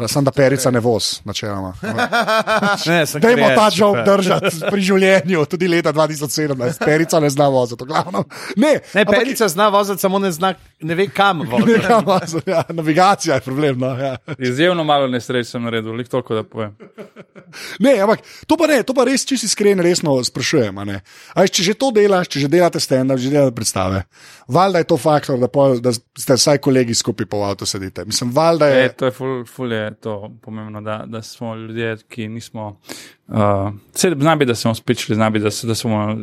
Sam 0.07 0.23
da 0.23 0.31
perica 0.31 0.71
ne 0.71 0.79
voz, 0.79 1.19
načeloma. 1.23 1.73
Ne, 2.85 3.05
sem 3.05 3.21
Dajmo 3.21 3.49
ta 3.55 3.69
žog 3.69 3.97
držati 4.05 4.47
pri 4.69 4.81
življenju, 4.81 5.45
tudi 5.45 5.67
leta 5.67 5.93
2017, 5.93 6.79
perica 6.79 7.19
ne 7.19 7.29
zna 7.29 7.47
voziti, 7.47 7.83
v 7.83 7.87
glavnem. 7.87 8.23
Ne, 8.55 8.79
Ne, 8.93 9.01
ampak- 9.01 9.15
perica 9.15 9.47
zna 9.47 9.67
voziti, 9.67 9.99
samo 9.99 10.19
ne, 10.19 10.31
zna, 10.31 10.53
ne 10.79 10.95
ve 10.95 11.07
kam 11.07 11.41
voziti. 11.41 11.71
Ne, 11.71 11.79
kam 11.81 12.05
voziti, 12.05 12.49
ja, 12.49 12.63
navigacija 12.69 13.35
je 13.35 13.41
problem. 13.41 13.79
No, 13.79 13.93
ja. 13.93 14.15
Izjemno 14.37 14.83
malo 14.83 15.07
nesreč 15.07 15.47
sem 15.47 15.63
naredil, 15.63 15.91
lik 15.93 16.07
toliko 16.07 16.35
da 16.35 16.43
povem. 16.43 16.75
Ne, 17.79 17.99
ampak 17.99 18.19
to 18.47 18.57
pa 18.57 18.67
ne, 18.67 18.83
to 18.83 18.93
pa 18.93 19.03
res 19.03 19.25
čisto 19.25 19.45
iskreno, 19.45 19.83
resno 19.83 20.23
sprašujem. 20.23 20.77
a 20.77 20.83
ne. 20.85 21.01
A 21.33 21.47
Če 21.49 21.63
že 21.63 21.73
to 21.73 21.89
delaš, 21.91 22.27
če 22.27 22.39
že 22.39 22.47
delate 22.47 22.79
stand-up, 22.79 23.17
že 23.17 23.29
delate 23.29 23.51
predstave, 23.51 24.03
valjda 24.47 24.77
je 24.77 24.85
to 24.85 24.97
faktor, 24.97 25.39
da, 25.39 25.47
pol, 25.47 25.79
da 25.81 25.89
ste 25.91 26.33
vsaj 26.33 26.57
kolegi 26.57 26.93
skupaj 26.93 27.25
po 27.25 27.41
avtu 27.41 27.65
sedite. 27.65 28.05
Mislim, 28.05 28.29
valjda 28.31 28.67
je. 28.67 28.85
E, 28.85 28.89
to 28.93 29.05
je 29.05 29.11
ful, 29.11 29.41
ful 29.45 29.71
je 29.71 29.88
to 29.91 30.31
pomembno, 30.41 30.81
da, 30.81 31.03
da 31.07 31.21
smo 31.21 31.55
ljudje, 31.55 31.97
ki 32.07 32.27
nismo. 32.27 32.79
Uh, 33.27 33.73
Vse 33.93 34.15
zna 34.19 34.35
biti, 34.35 34.47
da 34.47 34.55
smo 34.55 34.75
spičili, 34.75 35.15
zna 35.15 35.29
biti, 35.29 35.43
da, 35.43 35.51
se- 35.51 35.67
da 35.67 35.75
smo. 35.75 36.17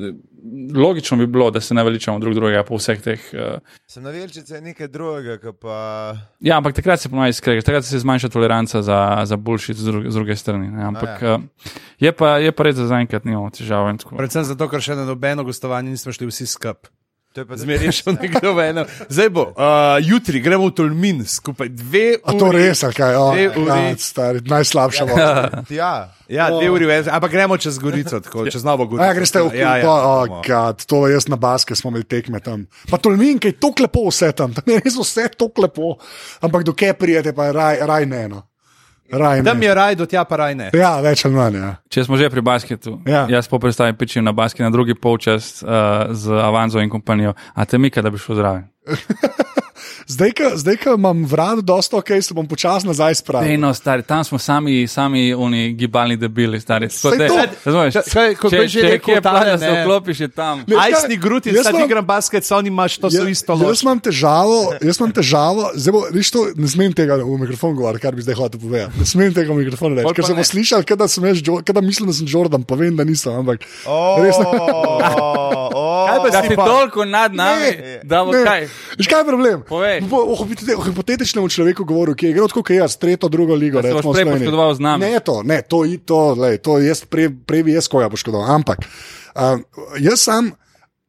Logično 0.74 1.16
bi 1.16 1.26
bilo, 1.26 1.50
da 1.50 1.60
se 1.60 1.74
ne 1.74 1.84
veličamo 1.84 2.18
drug 2.18 2.34
drugega 2.34 2.62
po 2.64 2.76
vseh 2.76 3.02
teh. 3.02 3.20
Uh, 3.32 3.58
Sem 3.86 4.02
navelčice 4.02 4.54
je 4.54 4.60
nekaj 4.60 4.88
drugega, 4.88 5.52
pa. 5.52 6.16
ja, 6.40 6.56
ampak 6.56 6.74
takrat 6.74 7.00
se 7.00 7.08
pomaga 7.08 7.32
skregaš, 7.32 7.64
takrat 7.64 7.84
se 7.84 7.98
zmanjša 7.98 8.28
toleranca 8.28 8.82
za, 8.82 9.22
za 9.24 9.36
bullshit 9.36 9.76
z, 9.76 9.84
druge, 9.84 10.10
z 10.10 10.14
druge 10.14 10.36
strani. 10.36 10.68
Ne? 10.68 10.84
Ampak 10.84 11.22
ja. 11.22 11.34
uh, 11.36 11.42
je, 11.98 12.12
pa, 12.12 12.38
je 12.38 12.52
pa 12.52 12.62
res, 12.62 12.76
da 12.76 12.86
zaenkrat 12.86 13.24
nimamo 13.24 13.50
težav. 13.50 13.90
Predvsem 14.16 14.44
zato, 14.44 14.68
ker 14.68 14.80
še 14.80 14.94
na 14.94 15.04
nobeno 15.04 15.44
gostovanje 15.44 15.90
nismo 15.90 16.12
šli 16.12 16.26
vsi 16.30 16.46
skupaj. 16.46 16.95
Je 17.36 17.44
Zmeraj 17.56 17.84
je 17.84 17.92
šel 17.92 18.16
nekdo 18.22 18.52
v 18.56 18.64
eno. 18.70 18.84
Zdaj 19.08 19.28
bo, 19.28 19.42
uh, 19.52 20.00
jutri 20.00 20.40
gremo 20.40 20.66
v 20.66 20.74
Tolmin 20.74 21.20
skupaj 21.24 21.68
dve 21.68 22.16
A 22.24 22.32
to 22.32 22.48
uri. 22.48 22.58
res, 22.64 22.80
ali 22.84 22.94
kaj? 22.94 23.14
O, 23.14 23.26
Dve 23.32 23.48
uri. 23.48 23.68
ja, 23.68 23.96
stari, 23.98 24.40
najslabša 24.40 25.04
voda. 25.04 25.62
Ja. 25.68 25.92
Ja, 26.28 26.50
dve 26.50 26.70
uri, 26.70 26.88
ampak 26.90 27.30
gremo 27.30 27.54
čez 27.56 27.78
Gorico, 27.78 28.18
tako, 28.20 28.46
čez 28.50 28.64
Novo 28.64 28.86
Gorico. 28.86 29.04
Ja, 29.06 29.14
greste 29.14 29.42
v 29.42 29.52
ja, 29.54 29.76
ja, 29.76 29.84
Kubo, 29.84 29.94
bomo. 29.94 30.40
oh, 30.40 30.42
God, 30.42 30.84
to 30.86 31.06
jaz 31.06 31.28
na 31.28 31.36
baske 31.36 31.76
smo 31.76 31.92
imeli 31.92 32.04
tekme 32.04 32.40
tam. 32.40 32.66
Pa 32.90 32.98
Tolmin, 32.98 33.38
kaj 33.38 33.54
je 33.54 33.60
tako 33.60 33.84
lepo 33.86 34.08
vse 34.08 34.32
tam, 34.32 34.50
tam 34.56 34.64
je 34.66 34.80
res 34.80 34.96
vse 34.98 35.28
tako 35.38 35.62
lepo, 35.62 35.94
ampak 36.40 36.64
dokaj 36.66 36.96
prijete, 36.98 37.30
pa 37.36 37.46
je 37.46 37.52
raj, 37.52 37.78
raj 37.86 38.06
ne. 38.06 38.28
No. 38.28 38.42
Raj 39.10 39.44
Tam 39.44 39.62
je 39.62 39.74
raj, 39.74 39.94
do 39.94 40.06
tja 40.06 40.24
pa 40.24 40.36
raj 40.36 40.54
ne. 40.54 40.70
Ja, 40.74 41.00
več 41.00 41.24
ali 41.24 41.34
manj. 41.34 41.56
Ja. 41.56 41.72
Če 41.88 42.04
smo 42.04 42.16
že 42.16 42.30
pri 42.30 42.40
basketu, 42.40 42.98
Ja. 43.06 43.26
jaz 43.28 43.48
po 43.48 43.58
predstavi 43.58 43.94
pičim 43.94 44.24
na 44.24 44.32
basket 44.32 44.60
na 44.60 44.70
drugi 44.70 44.94
polčas 44.94 45.62
uh, 45.62 45.68
z 46.10 46.30
Avanzo 46.32 46.80
in 46.80 46.90
kompanijo, 46.90 47.34
a 47.54 47.64
te 47.64 47.78
mika, 47.78 48.02
da 48.02 48.10
bi 48.10 48.18
šel 48.18 48.34
zraven. 48.36 48.66
Zdaj, 50.06 50.30
ko- 50.32 50.54
zdaj, 50.54 50.76
ko 50.76 50.94
imam 50.94 51.24
vrat, 51.24 51.58
dosta 51.60 51.96
ok, 51.96 52.10
se 52.20 52.30
bom 52.30 52.46
počasi 52.46 52.86
nazaj 52.86 53.14
spravil. 53.16 53.48
Ej, 53.48 53.56
no, 53.56 53.74
stari, 53.74 54.02
tam 54.02 54.22
smo 54.22 54.38
sami, 54.38 54.86
sami 54.86 55.34
oni 55.34 55.72
gibalni 55.72 56.14
debili, 56.16 56.60
stari. 56.60 56.86
Razumeš? 56.86 57.94
Če 58.06 58.22
je 58.52 58.68
že 58.68 58.82
rekel 58.84 59.02
kje 59.08 59.20
tale, 59.20 59.40
pada, 59.40 59.58
se 59.58 59.66
ne? 59.66 59.82
vklopiš 59.82 60.20
je 60.20 60.28
tam. 60.28 60.62
Ne, 60.64 60.76
Ajsni 60.76 61.16
gruti, 61.16 61.50
jaz 61.50 61.66
imam- 61.66 61.84
igram 61.84 62.06
basket, 62.06 62.44
so 62.44 62.54
oni 62.54 62.68
imaš, 62.68 62.98
to 62.98 63.10
so 63.10 63.18
Ja- 63.18 63.28
isto 63.28 63.52
Jaz 63.52 63.82
imam 63.82 63.98
težavo, 63.98 64.78
jaz 64.80 64.96
imam 64.96 65.10
težavo, 65.12 65.70
zdaj 65.74 65.92
bo, 65.92 66.00
nič 66.12 66.30
to, 66.30 66.46
ne 66.54 66.68
smem 66.68 66.92
tega 66.92 67.16
v 67.16 67.36
mikrofon 67.36 67.74
govoriti, 67.74 68.02
kar 68.02 68.14
bi 68.14 68.22
zdaj 68.22 68.34
hotel 68.36 68.60
povedati. 68.60 68.94
Ne 68.94 69.04
smem 69.04 69.34
tega 69.34 69.50
v 69.50 69.58
mikrofon 69.58 69.90
reči, 69.92 70.06
ker 70.06 70.22
pa 70.22 70.28
se 70.28 70.32
bo 70.32 70.38
ne. 70.38 70.46
slišal, 70.46 70.80
kot 70.82 70.98
da, 70.98 71.08
sem 71.08 71.24
jaz 71.24 71.42
Jo- 71.42 71.58
kot 71.58 71.74
da 71.74 71.80
mislim, 71.80 72.06
da 72.06 72.14
sem 72.14 72.26
Jordan, 72.26 72.62
pa 72.62 72.74
vem, 72.76 72.94
da 72.94 73.02
nisem, 73.02 73.34
ampak 73.34 73.66
Oh, 73.84 74.22
res 74.22 74.38
ne. 74.38 74.46
Kaj 76.06 76.18
pa 76.20 76.28
Da 76.30 76.42
si 76.42 76.54
toliko 76.56 77.04
nad 77.04 77.34
nami, 77.34 77.70
da 78.02 78.22
bo 78.22 78.30
Ne. 78.30 78.44
kaj. 78.44 78.68
Veš 78.96 79.06
kaj 79.06 79.18
je 79.18 79.24
problem? 79.24 79.62
Povej. 79.62 79.95
Glej. 79.98 80.06
po, 80.06 80.18
o, 80.22 80.34
hipotete- 80.36 80.74
o 80.74 80.82
hipotetičnem 80.82 81.44
človeku 81.46 81.82
govoril, 81.82 82.12
ki 82.12 82.26
je 82.26 82.30
igral 82.32 82.48
kot 82.48 82.70
jaz, 82.70 82.94
tretjo, 82.94 83.28
drugo 83.28 83.54
ligo. 83.54 83.78
Boš 83.78 83.90
recimo 83.92 84.12
prej 84.12 84.24
poškodoval 84.26 84.70
z 84.72 84.80
nami. 84.80 85.00
Ne, 85.02 85.20
to, 85.20 85.42
ne, 85.42 85.62
to, 85.62 85.84
i- 85.84 85.98
to, 85.98 86.18
lej, 86.34 86.58
to 86.58 86.78
jaz 86.78 87.02
prej, 87.02 87.28
prej 87.40 87.62
bi 87.62 87.72
jaz 87.72 87.86
koga 87.86 88.06
poškodoval. 88.06 88.46
Ampak 88.46 88.84
um, 89.32 89.64
jaz 89.96 90.20
sem 90.20 90.52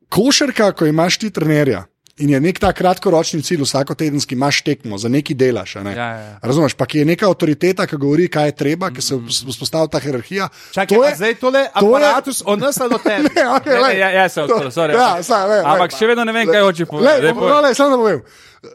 košarka, 0.07 0.71
ko 0.71 0.85
imaš 0.85 1.17
ti 1.17 1.29
trenerja. 1.29 1.85
In 2.17 2.29
je 2.29 2.39
nek 2.41 2.57
ta 2.57 2.71
kratkoročni 2.73 3.41
cilj, 3.41 3.61
vsako 3.61 3.93
tedenski 3.93 4.33
imaš 4.33 4.61
tekmo, 4.61 4.97
za 4.97 5.05
neki 5.05 5.33
delaš. 5.33 5.75
a 5.75 5.83
Ne? 5.83 5.91
Ja, 5.91 6.05
ja, 6.07 6.17
ja. 6.17 6.39
Razumeš, 6.41 6.73
pa 6.73 6.85
je 6.89 7.05
neka 7.05 7.27
avtoriteta, 7.27 7.85
ki 7.85 7.95
govori, 7.95 8.25
kaj 8.27 8.45
je 8.45 8.55
treba, 8.55 8.89
ki 8.89 9.01
se 9.01 9.19
vzpostavlja 9.45 9.87
ta 9.87 9.99
hierarhija. 9.99 10.49
Čakaj, 10.71 10.97
to 10.97 11.03
je, 11.03 11.15
zdaj 11.15 11.35
tole 11.35 11.67
aparatus 11.71 12.41
od 12.45 12.59
nas 12.59 12.79
od 12.79 12.97
tebe. 13.03 13.29
Ne, 13.35 13.45
okay, 13.45 13.69
Ne, 13.69 13.79
lej, 13.79 13.93
ne, 13.93 13.99
ja, 13.99 14.09
ja, 14.11 14.25
to- 14.29 14.43
odprl, 14.43 14.67
sorry. 14.69 14.97
Ja, 14.97 15.21
sam, 15.21 15.45
lej, 15.49 15.61
Ampak 15.61 15.91
lej, 15.91 15.99
še 15.99 16.07
vedno 16.07 16.23
ne 16.23 16.33
vem, 16.33 16.47
kaj 16.47 16.61
hoče 16.61 16.85
povedati. 16.85 17.33
No, 17.35 17.61
lej, 17.61 17.75
samo 17.75 17.89
da 17.89 17.97
povem. 17.97 18.21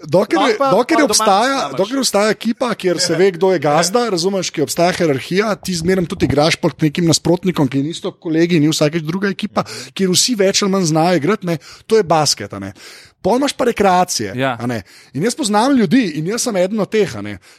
Dokler, 0.06 0.38
Lahko 0.40 0.58
pa- 0.58 0.70
dokler, 0.70 0.98
pa 0.98 1.04
obstaja, 1.04 1.58
snamaš. 1.58 1.76
dokler 1.76 1.98
obstaja 1.98 2.30
ekipa, 2.30 2.68
kjer 2.74 3.00
se 3.00 3.14
ve, 3.14 3.30
kdo 3.30 3.50
je 3.52 3.58
gazda, 3.58 4.06
razumeš, 4.08 4.50
ki 4.50 4.62
obstaja 4.62 4.92
hierarhija, 4.92 5.54
ti 5.56 5.74
zmeraj 5.74 6.06
tudi 6.06 6.24
igraš 6.24 6.56
pod 6.56 6.78
nekim 6.78 7.04
nasprotnikom, 7.04 7.66
ki 7.68 7.82
ni 7.82 7.90
isto 7.90 8.12
kolegi, 8.12 8.60
ni 8.60 8.70
vsakeč 8.70 9.02
druga 9.02 9.28
ekipa, 9.28 9.64
kjer 9.92 10.10
vsi 10.10 10.38
več 10.38 10.62
ali 10.62 10.70
manj 10.70 10.84
znajo 10.84 11.18
igrati, 11.18 11.46
ne, 11.46 11.58
to 11.86 11.98
je 11.98 12.02
basket. 12.04 12.52
ne. 12.52 12.72
Pol 13.22 13.36
imaš 13.38 13.52
pa 13.52 13.64
rekreacije. 13.64 14.32
Ja. 14.36 14.58
In 15.14 15.22
jaz 15.22 15.34
poznam 15.38 15.76
ljudi, 15.76 16.12
in 16.18 16.26
jaz 16.26 16.42
sem 16.42 16.56
eden 16.56 16.80
od 16.80 16.90
teh, 16.90 17.12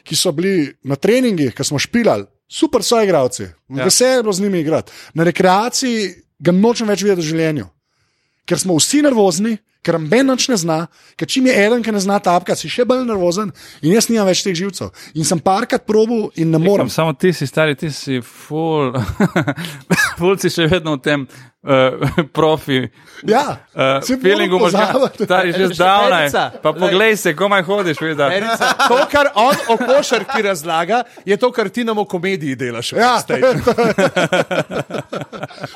ki 0.03 0.15
so 0.15 0.31
bili 0.31 0.73
na 0.83 0.95
treningih, 0.95 1.53
ki 1.55 1.63
smo 1.63 1.79
špilali, 1.79 2.25
super 2.47 2.83
so 2.83 3.01
igravci, 3.01 3.47
Ja. 3.69 3.83
veselje 3.83 4.17
je 4.19 4.23
bilo 4.23 4.33
z 4.33 4.41
njimi 4.41 4.59
igrati. 4.59 4.91
Na 5.13 5.23
rekreaciji 5.23 6.13
ga 6.39 6.51
nočem 6.51 6.87
več 6.87 7.01
videti 7.03 7.21
v 7.21 7.25
življenju 7.25 7.69
ker 8.45 8.59
smo 8.59 8.75
vsi 8.77 9.01
nervozni, 9.01 9.57
ker 9.83 9.99
noben 9.99 10.31
nič 10.31 10.47
ne 10.47 10.57
zna, 10.57 10.77
ker 11.19 11.27
čim 11.27 11.45
je 11.51 11.53
eden, 11.59 11.83
ki 11.83 11.91
ne 11.91 11.99
zna 11.99 12.17
tapkati, 12.23 12.63
si 12.63 12.71
še 12.71 12.85
bolj 12.87 13.03
nervozen 13.05 13.51
in 13.83 13.93
jaz 13.93 14.07
nimam 14.09 14.27
več 14.31 14.41
teh 14.45 14.55
živcev. 14.55 14.93
In 15.13 15.27
sem 15.27 15.39
parkrat 15.43 15.83
probil 15.85 16.29
in 16.39 16.51
ne 16.51 16.59
morem. 16.59 16.87
Samo 16.89 17.11
ti 17.13 17.33
si 17.33 17.47
stari, 17.47 17.75
ti 17.75 17.91
si 17.91 18.21
full, 18.21 18.95
full 20.19 20.39
si 20.39 20.47
še 20.49 20.69
vedno 20.71 20.95
v 20.95 21.03
tem 21.03 21.19
uh, 21.27 21.99
profi. 22.35 22.87
Ja, 23.27 23.59
Uh, 23.73 23.97
saj 24.05 24.19
moram 24.19 24.21
feelingu 24.21 24.57
možga, 24.61 24.83
pozabiti. 24.93 25.25
stari 25.25 25.49
že 25.51 25.67
zdavnaj. 25.73 26.27
Pa 26.61 26.73
poglej 26.73 27.15
se, 27.17 27.31
komaj 27.33 27.63
hodiš, 27.65 27.97
vidi. 27.97 28.21
Erica, 28.21 28.67
To, 28.85 28.99
kar 29.09 29.31
on 29.33 29.55
o 29.73 29.77
košarki 29.77 30.43
razlaga, 30.45 30.99
je 31.25 31.33
to, 31.35 31.49
kar 31.49 31.69
ti 31.73 31.81
nam 31.81 31.97
v 31.97 32.05
komediji 32.05 32.53
delaš. 32.55 32.91
Ja, 32.93 33.17
backstage. 33.17 33.65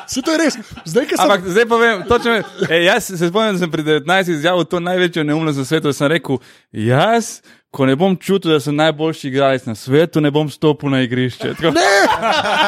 Se 0.07 0.21
to 0.21 0.31
je 0.31 0.37
res. 0.37 0.57
Zdaj, 0.85 1.05
ki 1.09 1.17
sem. 1.17 1.23
Ampak 1.25 1.41
zdaj 1.47 1.65
povem, 1.65 2.03
točno, 2.05 2.37
ej, 2.69 2.85
jaz 2.85 3.09
se 3.09 3.27
spomnim, 3.27 3.57
da 3.57 3.59
sem 3.59 3.71
pri 3.71 3.83
19 3.97 4.31
izjavil 4.31 4.65
to 4.65 4.79
največjo 4.81 5.23
neumnost 5.23 5.57
na 5.57 5.65
svetu. 5.65 5.87
da 5.87 5.93
Sem 5.93 6.07
rekel, 6.07 6.37
jaz, 6.71 7.39
ko 7.69 7.85
ne 7.85 7.95
bom 7.95 8.15
čutil, 8.17 8.51
da 8.51 8.59
sem 8.59 8.75
najboljši 8.75 9.27
igralec 9.27 9.65
na 9.65 9.75
svetu, 9.75 10.21
ne 10.21 10.31
bom 10.31 10.49
stopil 10.49 10.89
na 10.89 11.01
igrišče. 11.01 11.53
Tako, 11.53 11.71
Ne, 11.71 11.89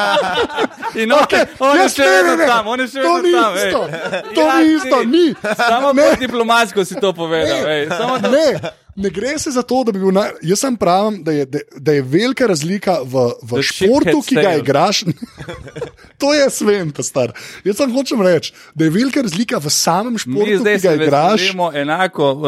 in 0.96 1.12
on, 1.12 1.18
okay, 1.20 1.46
on 1.58 1.72
je 1.72 1.82
jaz 1.82 1.94
še 1.94 2.02
ne, 2.02 2.06
ne, 2.06 2.16
vedno 2.18 2.36
ne. 2.36 2.46
tam, 2.46 2.66
on 2.66 2.80
je 2.80 2.88
še 2.88 3.00
To 3.00 3.14
vedno 3.14 3.22
ni 3.22 3.32
tam. 3.32 3.54
ej. 3.54 3.62
isto. 3.64 3.80
To 4.30 4.40
Ja, 4.42 4.54
ni 4.56 4.74
isto, 4.74 4.98
ni. 5.04 5.24
Samo 5.56 5.88
Ne. 5.88 6.02
bolj 6.02 6.16
diplomatsko 6.18 6.84
si 6.84 6.94
to 6.96 7.12
povedal. 7.12 7.64
ej, 7.66 7.88
Samo 7.90 8.18
da 8.18 8.28
Ne, 8.28 8.46
ne 8.96 9.10
gre 9.10 9.38
se 9.38 9.50
za 9.50 9.62
to, 9.62 9.82
da 9.82 9.92
bi 9.92 9.98
bil. 9.98 10.10
Na, 10.10 10.28
jaz 10.42 10.60
sem 10.60 10.76
pravim, 10.76 11.22
da 11.24 11.32
je, 11.32 11.46
da, 11.46 11.58
da 11.78 11.92
je 11.92 12.02
velika 12.04 12.46
razlika 12.46 13.00
v, 13.02 13.14
v 13.40 13.50
The 13.52 13.62
športu, 13.64 14.18
ki 14.20 14.34
ga 14.36 14.54
igraš. 14.56 15.04
to 16.20 16.30
je 16.30 16.50
svem, 16.50 16.90
ta 16.90 17.02
star. 17.02 17.32
Jaz 17.62 17.76
sem 17.76 17.90
hočem 17.90 18.20
reči, 18.20 18.52
da 18.74 18.84
je 18.84 18.90
velika 18.90 19.22
razlika 19.22 19.58
v 19.58 19.68
samem 19.68 20.12
Mi 20.12 20.18
športu, 20.18 20.58
zdaj 20.58 20.74
ki 20.74 20.82
ga 20.82 20.88
se 20.88 20.96
igraš. 20.96 21.32
veselimo 21.34 21.70
enako 21.74 22.26
uh, 22.32 22.44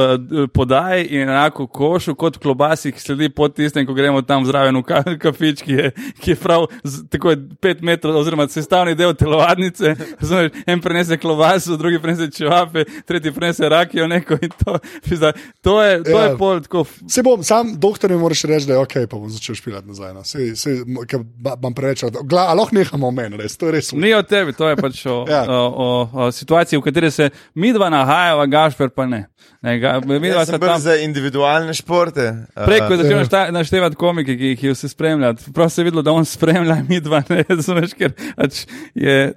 podaj 0.49 1.07
in 1.11 1.21
enako 1.23 1.67
košu 1.67 2.15
kot 2.15 2.37
klobasi, 2.37 2.93
ki 2.93 3.01
sledi 3.01 3.29
pod 3.29 3.55
tistem, 3.55 3.87
ko 3.87 3.95
gremo 3.95 4.23
tam 4.23 4.45
zraven 4.45 4.77
v 4.77 4.83
ka- 4.83 5.17
kafič, 5.19 5.63
ki 5.63 5.73
je, 5.73 5.87
ki 6.19 6.31
je 6.31 6.37
prav 6.37 6.67
z, 6.83 7.07
tako 7.09 7.31
je 7.31 7.39
pet 7.59 7.81
metrov, 7.81 8.17
oziroma 8.17 8.47
sestavni 8.47 8.95
del 8.95 9.15
telovadnice. 9.15 9.95
Razumeš, 10.19 10.53
en 10.67 10.81
prenese 10.81 11.17
klobaso, 11.17 11.77
drugi 11.77 11.99
prenese 11.99 12.31
čevape, 12.31 12.85
tretji 13.03 13.33
prenese 13.33 13.69
rakijo 13.69 14.07
neko 14.07 14.37
in 14.37 14.53
to. 14.57 14.79
Pizda, 15.03 15.33
To 15.63 15.79
je, 15.79 16.03
to 16.03 16.11
Ja. 16.13 16.25
je 16.25 16.37
pol 16.37 16.61
tako. 16.61 16.85
Se 17.09 17.23
bom, 17.23 17.43
sam 17.43 17.75
doktor 17.77 18.11
mi 18.11 18.17
moraš 18.17 18.43
reči, 18.43 18.67
da 18.67 18.73
je 18.73 18.79
ok, 18.81 18.95
pa 19.07 19.17
bom 19.17 19.31
začel 19.31 19.55
špilati 19.55 19.89
nazaj. 19.89 20.13
No. 20.13 20.25
Sej, 20.25 20.57
sej, 20.57 20.83
mo- 20.85 21.05
ker 21.05 21.21
ba- 21.23 21.55
imam 21.55 21.73
preveč, 21.73 22.03
Gla, 22.23 22.43
a 22.45 22.55
lahko 22.55 22.75
nehamo 22.75 23.07
o 23.07 23.11
meni, 23.11 23.37
res, 23.37 23.55
to 23.63 23.71
je 23.71 23.75
res. 23.77 23.93
Ni 23.95 24.11
o 24.15 24.23
tebi, 24.27 24.51
to 24.59 24.67
je 24.67 24.77
pač 24.81 25.05
o, 25.07 25.23
Ja. 25.31 25.45
o, 25.47 25.61
o, 25.71 25.89
o 26.27 26.31
situaciji, 26.35 26.81
v 26.81 26.87
kateri 26.89 27.11
se 27.15 27.31
mi 27.55 27.71
dva 27.73 27.87
nahajava, 27.95 28.47
Gašper 28.51 28.91
pa 28.91 29.07
ne. 29.07 29.21
ne 29.63 29.77
ga, 29.79 29.95
sta 30.03 30.45
sem 30.49 30.59
bolj 30.59 30.73
tam. 30.73 30.81
za 30.83 30.97
individualne 31.05 31.75
športe. 31.79 32.27
Prej, 32.59 32.81
ko 32.89 32.97
je 32.97 32.99
Uh, 32.99 33.05
začel 33.07 33.53
naštevati 33.55 33.99
komike, 34.01 34.35
ki 34.39 34.55
jih 34.55 34.65
je 34.67 34.75
vse 34.75 34.91
spremljal, 34.91 35.39
prav 35.55 35.71
se 35.71 35.81
je 35.81 35.87
videlo, 35.87 36.03
da 36.03 36.15
on 36.17 36.27
spremlja, 36.27 36.81
mi 36.91 36.99
dva 37.05 37.23
ne, 37.31 37.45
razumeš, 37.49 37.95
ker 37.99 38.17
pač 38.35 38.65
je 38.99 39.35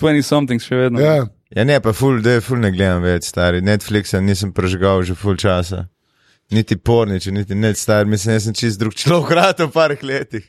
20 0.00 0.24
something 0.24 0.62
še 0.62 0.80
vedno. 0.86 1.02
Ja. 1.04 1.26
ja, 1.52 1.68
ne, 1.68 1.76
pa 1.84 1.92
ful, 1.96 2.22
da 2.24 2.38
ful 2.40 2.62
ne 2.64 2.72
gledam 2.72 3.04
več, 3.04 3.28
stari. 3.28 3.60
Netflixa 3.64 4.22
nisem 4.24 4.56
prežgal 4.56 5.04
že 5.04 5.18
ful 5.18 5.36
časa. 5.36 5.84
Niti 6.54 6.76
porniče, 6.78 7.32
niti 7.34 7.56
net 7.58 7.74
star, 7.74 8.06
mislim, 8.06 8.36
jaz 8.36 8.44
sem 8.46 8.54
čist 8.54 8.78
drug 8.78 8.94
človek, 8.94 9.32
rad 9.38 9.60
v 9.66 9.70
parih 9.74 10.02
letih. 10.06 10.46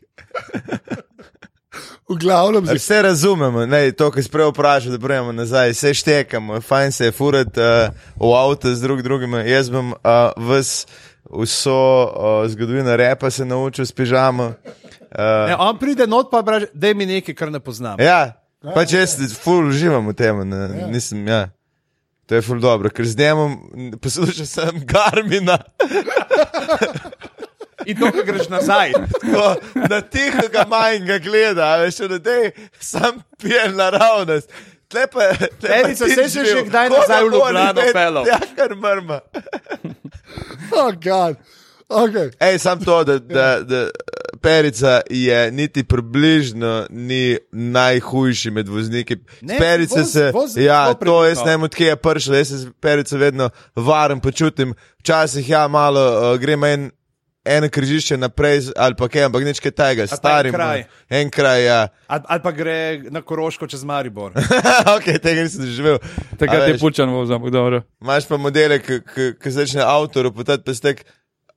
V 2.09 2.15
glavnem, 2.15 2.63
zdaj, 2.65 2.75
Vse 2.75 3.01
razumemo, 3.01 3.65
ne, 3.65 3.91
to, 3.91 4.07
kar 4.11 4.23
si 4.23 4.29
prej 4.31 4.47
vprašal, 4.53 4.91
da 4.95 4.97
bremo 4.97 5.31
nazaj, 5.35 5.73
vse 5.75 5.93
štekamo, 5.93 6.61
fajn 6.61 6.91
se 6.91 7.05
je 7.05 7.11
furati 7.11 7.59
uh, 7.59 7.91
v 8.15 8.31
avto 8.35 8.71
z 8.75 8.81
drug 8.81 9.01
drugim. 9.01 9.33
Jaz 9.43 9.67
bom 9.69 9.91
uh, 9.91 10.31
ves, 10.37 10.87
vso 11.27 11.75
uh, 11.75 12.47
zgodovino 12.47 12.95
repa 12.95 13.27
se 13.31 13.45
naučil 13.45 13.85
s 13.85 13.91
pižamo. 13.91 14.53
Uh, 15.11 15.51
Ne, 15.51 15.55
on 15.59 15.77
pride 15.77 16.07
not 16.07 16.31
pa 16.31 16.41
braže, 16.41 16.71
da 16.73 16.93
mi 16.93 17.05
nekaj, 17.05 17.35
kar 17.35 17.51
ne 17.51 17.59
poznam. 17.59 17.99
ja, 17.99 18.39
pač 18.75 18.93
jaz 18.93 19.19
ful 19.35 19.67
uživam 19.67 20.07
v 20.07 20.13
tem, 20.15 20.47
ne, 20.49 20.87
nisem, 20.91 21.27
ja. 21.27 21.49
To 22.27 22.35
je 22.35 22.41
ful 22.41 22.59
dobro, 22.59 22.89
ker 22.89 23.07
z 23.07 23.15
njim 23.19 23.99
poslušam 23.99 24.45
sem 24.45 24.83
Garmina, 24.83 25.57
In 27.88 27.99
to, 27.99 28.11
ko 28.11 28.23
greš 28.27 28.49
nazaj. 28.51 28.93
ko 29.33 29.45
na 29.89 30.01
tihega 30.01 30.65
manjga 30.69 31.19
gleda, 31.23 31.75
veš, 31.83 32.01
da 32.11 32.19
te 32.19 32.51
sam 32.79 33.21
pije 33.41 33.69
naravnost. 33.71 34.51
Tle 34.88 35.07
pa, 35.11 35.31
tle 35.35 35.47
pa 35.61 35.75
Erica, 35.75 36.05
ti 36.05 36.15
saj 36.15 36.29
si 36.29 36.39
živel. 36.39 36.57
že 36.57 36.63
kdaj 36.69 36.89
nazaj 36.89 37.23
v 37.23 37.31
Ljubljano 37.33 37.88
peljal? 37.93 38.27
Ja, 38.27 38.39
kar 38.55 38.75
mrma. 38.75 39.19
oh, 40.79 40.91
God. 40.95 41.39
Okay. 41.88 42.31
Ej, 42.39 42.59
sam 42.59 42.79
to, 42.83 43.03
da, 43.03 43.19
da, 43.19 43.59
da 43.63 43.89
Perica 44.41 45.01
je 45.09 45.51
niti 45.51 45.83
približno 45.83 46.88
ni 46.89 47.38
najhujši 47.51 48.51
med 48.51 48.67
vozniki. 48.67 49.17
Ne, 49.41 49.57
Perice 49.57 49.99
voz- 49.99 50.11
se, 50.11 50.31
voz 50.33 50.57
ja, 50.57 50.93
to 50.93 51.25
jaz 51.25 51.39
ne 51.45 51.51
vem, 51.51 51.63
odkje 51.63 51.88
je 51.88 51.95
prišlo, 51.95 52.35
jaz 52.35 52.47
se 52.47 52.57
s 52.57 52.67
Perico 52.79 53.17
vedno 53.17 53.49
varen 53.75 54.19
počutim. 54.19 54.73
Včasih 54.99 55.49
ja, 55.49 55.67
malo 55.67 56.33
uh, 56.33 56.39
gremo 56.39 56.65
en. 56.65 56.91
Eno 57.47 57.69
križišče 57.71 58.17
naprej, 58.17 58.71
ali 58.75 58.95
pa 58.99 59.07
kaj, 59.11 59.27
ampak 59.29 59.45
nič 59.47 59.61
kaj 59.63 59.71
tega, 59.71 60.07
pa 60.07 60.15
en 60.15 60.19
starim. 60.19 60.53
kraj. 60.53 60.83
En 61.09 61.29
kraj, 61.31 61.63
ja. 61.63 61.81
Ali, 62.07 62.23
ali 62.27 62.43
pa 62.43 62.51
gre 62.51 62.77
na 63.11 63.21
Koroško 63.21 63.67
čez 63.67 63.83
Maribor. 63.87 64.35
ok, 64.95 65.07
tega 65.23 65.45
nisem 65.47 65.65
doživel. 65.65 66.01
Takrat 66.35 66.61
A 66.61 66.65
je 66.67 66.75
veš, 66.75 66.81
pučan 66.81 67.13
vozil, 67.13 67.37
ampak 67.39 67.55
dobro. 67.55 67.81
Imaš 68.03 68.27
pa 68.27 68.37
modele, 68.37 68.81
ki 68.83 69.55
začne 69.55 69.85
avtor 69.87 70.29
opotati 70.33 70.67
pestek. 70.67 71.05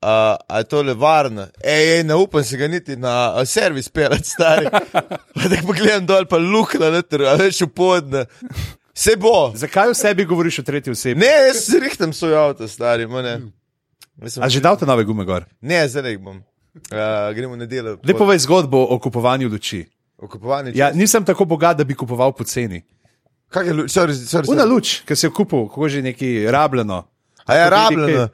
Uh, 0.01 0.09
a 0.49 0.59
je 0.59 0.65
to 0.65 0.81
le 0.83 0.95
varno? 0.97 1.45
Ej, 1.61 1.99
ej, 1.99 2.03
ne 2.09 2.17
upam 2.17 2.45
se 2.45 2.57
ga 2.57 2.69
niti 2.73 2.97
na 2.97 3.35
uh, 3.37 3.45
servis 3.45 3.91
pelati, 3.93 4.31
stari. 4.31 4.71
Pa 5.37 5.49
da 5.53 5.59
pogledam 5.67 6.07
dol, 6.09 6.25
pa 6.25 6.39
luknja, 6.41 6.89
noter, 6.89 7.27
a 7.29 7.35
veš, 7.37 7.67
upodne. 7.69 8.25
Se 8.97 9.13
bo. 9.21 9.53
Zakaj 9.55 9.93
v 9.93 9.95
sebi 9.95 10.25
govoriš 10.25 10.63
o 10.63 10.65
tretji 10.65 10.97
osebi? 10.97 11.21
Ne, 11.21 11.29
jaz 11.51 11.67
se 11.69 11.81
rihtam 11.85 12.13
svoj 12.17 12.37
avto, 12.37 12.69
stari, 12.69 13.07
ma 13.07 13.23
ne. 13.23 13.35
Mislim, 14.21 14.43
A 14.43 14.49
že 14.49 14.61
dal 14.61 14.77
te 14.77 14.87
nove 14.87 15.05
gume 15.05 15.25
gor? 15.25 15.45
Ne, 15.61 15.89
zdaj 15.89 16.19
bom. 16.19 16.37
Uh, 16.87 16.99
gremo 17.35 17.57
na 17.57 17.67
delo. 17.67 17.97
Lepo 17.99 18.19
povej 18.19 18.39
zgodbo 18.39 18.85
o 18.85 18.99
kupovanju 18.99 19.49
luči. 19.49 19.85
Okupovani. 20.19 20.73
Ja, 20.75 20.91
nisem 20.93 21.25
tako 21.25 21.45
bogat, 21.45 21.77
da 21.77 21.85
bi 21.85 21.95
kupoval 21.95 22.33
poceni. 22.33 22.83
Kaj 23.49 23.67
je, 23.67 23.73
lu- 23.73 23.89
sorry, 23.89 24.13
sorry, 24.15 24.45
Una 24.47 24.63
sorry. 24.63 24.71
luč, 24.71 25.01
ki 25.03 25.17
si 25.17 25.27
jo 25.27 25.33
kupil, 25.33 25.65
kako 25.67 25.89
že 25.89 26.03
neki 26.03 26.29
rabljeno. 26.47 27.03
A 27.47 27.55
je 27.55 27.61
vidi 27.61 27.71
rabljeno. 27.71 28.29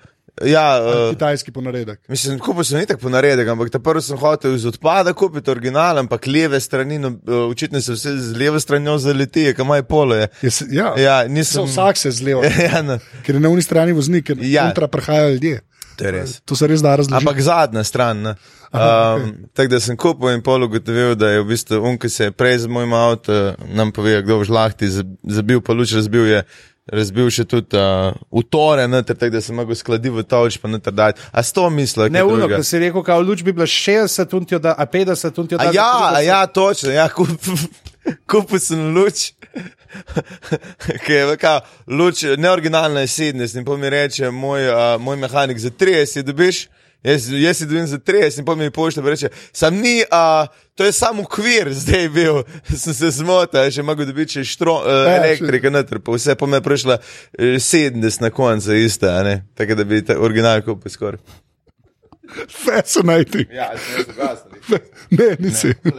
Ja, 0.45 0.65
uh, 0.77 1.15
Kitajski 1.15 1.49
ponaredek. 1.51 2.03
Mislim, 2.09 2.37
kupil 2.39 2.65
sem 2.65 2.83
itak 2.83 3.01
po 3.01 3.09
naredek, 3.09 3.49
ampak 3.49 3.71
ta 3.71 3.79
prvi 3.79 4.03
sem 4.03 4.19
hotel 4.19 4.53
iz 4.53 4.67
odpada 4.67 5.15
kupiti 5.15 5.49
original, 5.49 5.97
ampak 5.99 6.27
leve 6.27 6.61
strani, 6.61 6.99
no, 6.99 7.09
uh, 7.09 7.47
očitno 7.47 7.81
se 7.81 7.93
vse 7.93 8.13
z 8.19 8.37
leve 8.37 8.61
stranjo 8.61 8.99
zaleti, 8.99 9.55
kam 9.55 9.69
je 9.69 9.83
polo. 9.85 10.15
Je. 10.15 10.29
Je, 10.43 10.51
se- 10.51 10.67
ja, 10.71 10.93
Ja, 10.99 11.23
Se 11.23 11.29
nisem. 11.31 11.65
vsak 11.65 11.97
se 11.97 12.11
zleva, 12.11 12.45
ja, 12.69 12.83
no, 12.83 12.99
ker 13.23 13.35
je 13.35 13.41
na 13.41 13.49
unji 13.49 13.63
strani 13.63 13.93
voznik, 13.93 14.27
ker 14.27 14.37
Ja. 14.43 14.69
ja. 14.69 14.89
prihajajo 14.89 15.31
ljudje. 15.31 15.61
To 15.97 16.05
je 16.05 16.13
res. 16.13 16.37
To 16.45 16.57
se 16.57 16.67
res 16.67 16.81
da 16.81 16.97
razložiti. 16.97 17.17
Ampak 17.19 17.41
zadnja 17.41 17.85
stran. 17.85 18.23
ne. 18.23 18.35
Um, 18.69 19.27
Tako 19.55 19.69
da 19.69 19.81
sem 19.81 19.97
kupil 19.97 20.31
in 20.31 20.43
pol 20.43 20.63
ugotovil, 20.63 21.15
da 21.15 21.31
je 21.31 21.41
v 21.41 21.49
bistvu 21.49 21.81
un, 21.81 21.97
ki 21.97 22.09
se 22.09 22.25
je 22.25 22.31
prej 22.31 22.59
z 22.59 22.67
mojim 22.67 22.93
avtom, 22.93 23.55
nam 23.69 23.93
povedal, 23.93 24.23
kdo 24.23 24.39
v 24.39 24.45
žlahti, 24.45 24.89
za- 24.91 25.07
zabil 25.23 25.61
pa 25.61 25.73
luč, 25.73 25.95
razbil 25.95 26.27
je 26.29 26.41
razbil 26.87 27.27
še 27.27 27.43
tudi 27.45 27.75
uh, 27.75 28.15
utore, 28.31 28.85
noter, 28.87 29.17
tako 29.17 29.33
da 29.33 29.41
sem 29.41 29.57
mogel 29.59 29.75
skladiti 29.75 30.13
v 30.15 30.23
tolč, 30.23 30.59
pa 30.59 30.71
noter 30.71 30.95
dati. 30.95 31.19
A 31.33 31.43
s 31.43 31.51
to 31.51 31.67
misliš? 31.67 32.13
Ne, 32.15 32.23
uno, 32.23 32.47
ko 32.47 32.63
si 32.63 32.79
rekel, 32.79 33.03
kao 33.03 33.19
luč 33.21 33.43
bi 33.43 33.51
bila 33.51 33.67
60, 33.67 34.37
untijo 34.37 34.59
da, 34.59 34.75
a 34.79 34.87
50, 34.87 35.41
untijo 35.41 35.59
da. 35.59 35.71
Ja, 35.75 36.21
ja, 36.21 36.47
točno, 36.47 36.91
ja, 36.91 37.09
kup, 37.09 37.27
kupil 38.31 38.61
sem 38.61 38.95
luč. 38.95 39.33
Ki 41.05 41.13
je 41.13 41.37
kao, 41.41 41.61
luč, 41.87 42.25
neoriginalna 42.39 43.01
je 43.01 43.07
70, 43.07 43.59
in 43.59 43.65
pa 43.65 43.77
mi 43.77 43.91
reče 43.91 44.31
moj, 44.31 44.69
uh, 44.69 45.01
moj 45.01 45.17
mehanik 45.17 45.59
za 45.59 45.71
30, 45.71 46.23
dobiš. 46.23 46.67
Jaz, 47.07 47.29
jaz 47.31 47.59
si 47.59 47.67
dojem 47.67 47.87
za 47.87 47.99
30, 47.99 48.39
in 48.39 48.45
pa 48.45 48.55
mi 48.55 48.71
pošlje, 48.71 49.03
da 49.03 49.11
reče, 49.11 49.29
sam 49.53 49.77
ni, 49.77 50.03
a, 50.11 50.47
to 50.75 50.85
je 50.85 50.93
samo 50.93 51.23
ukvir, 51.23 51.69
zdaj 51.71 52.09
bil, 52.09 52.43
sem 52.83 52.95
se 52.95 53.11
zmotil, 53.21 53.71
še 53.71 53.85
mogo 53.87 54.05
dobiti 54.05 54.41
še 54.41 54.47
štro, 54.57 54.81
uh, 54.83 55.07
elektrika 55.15 55.71
noter, 55.71 56.03
pa 56.03 56.17
vse 56.17 56.35
pa 56.35 56.51
me 56.51 56.59
je 56.59 56.67
prišla 56.67 56.99
uh, 56.99 57.57
70 57.63 58.27
na 58.27 58.31
koncu, 58.35 58.75
iste, 58.75 59.07
a 59.07 59.23
ne, 59.23 59.37
tako 59.55 59.79
da 59.79 59.87
bi 59.87 60.03
ta 60.03 60.19
original 60.19 60.65
kupil 60.67 60.93
skoraj. 60.93 61.23
Fascinating. 62.49 63.47
Ja, 63.55 63.71
sem 63.79 64.01
jaz 64.01 64.07
zgasnil. 64.11 64.79
Ne, 65.11 65.37
nisi. 65.39 65.75
Ne, 65.85 65.93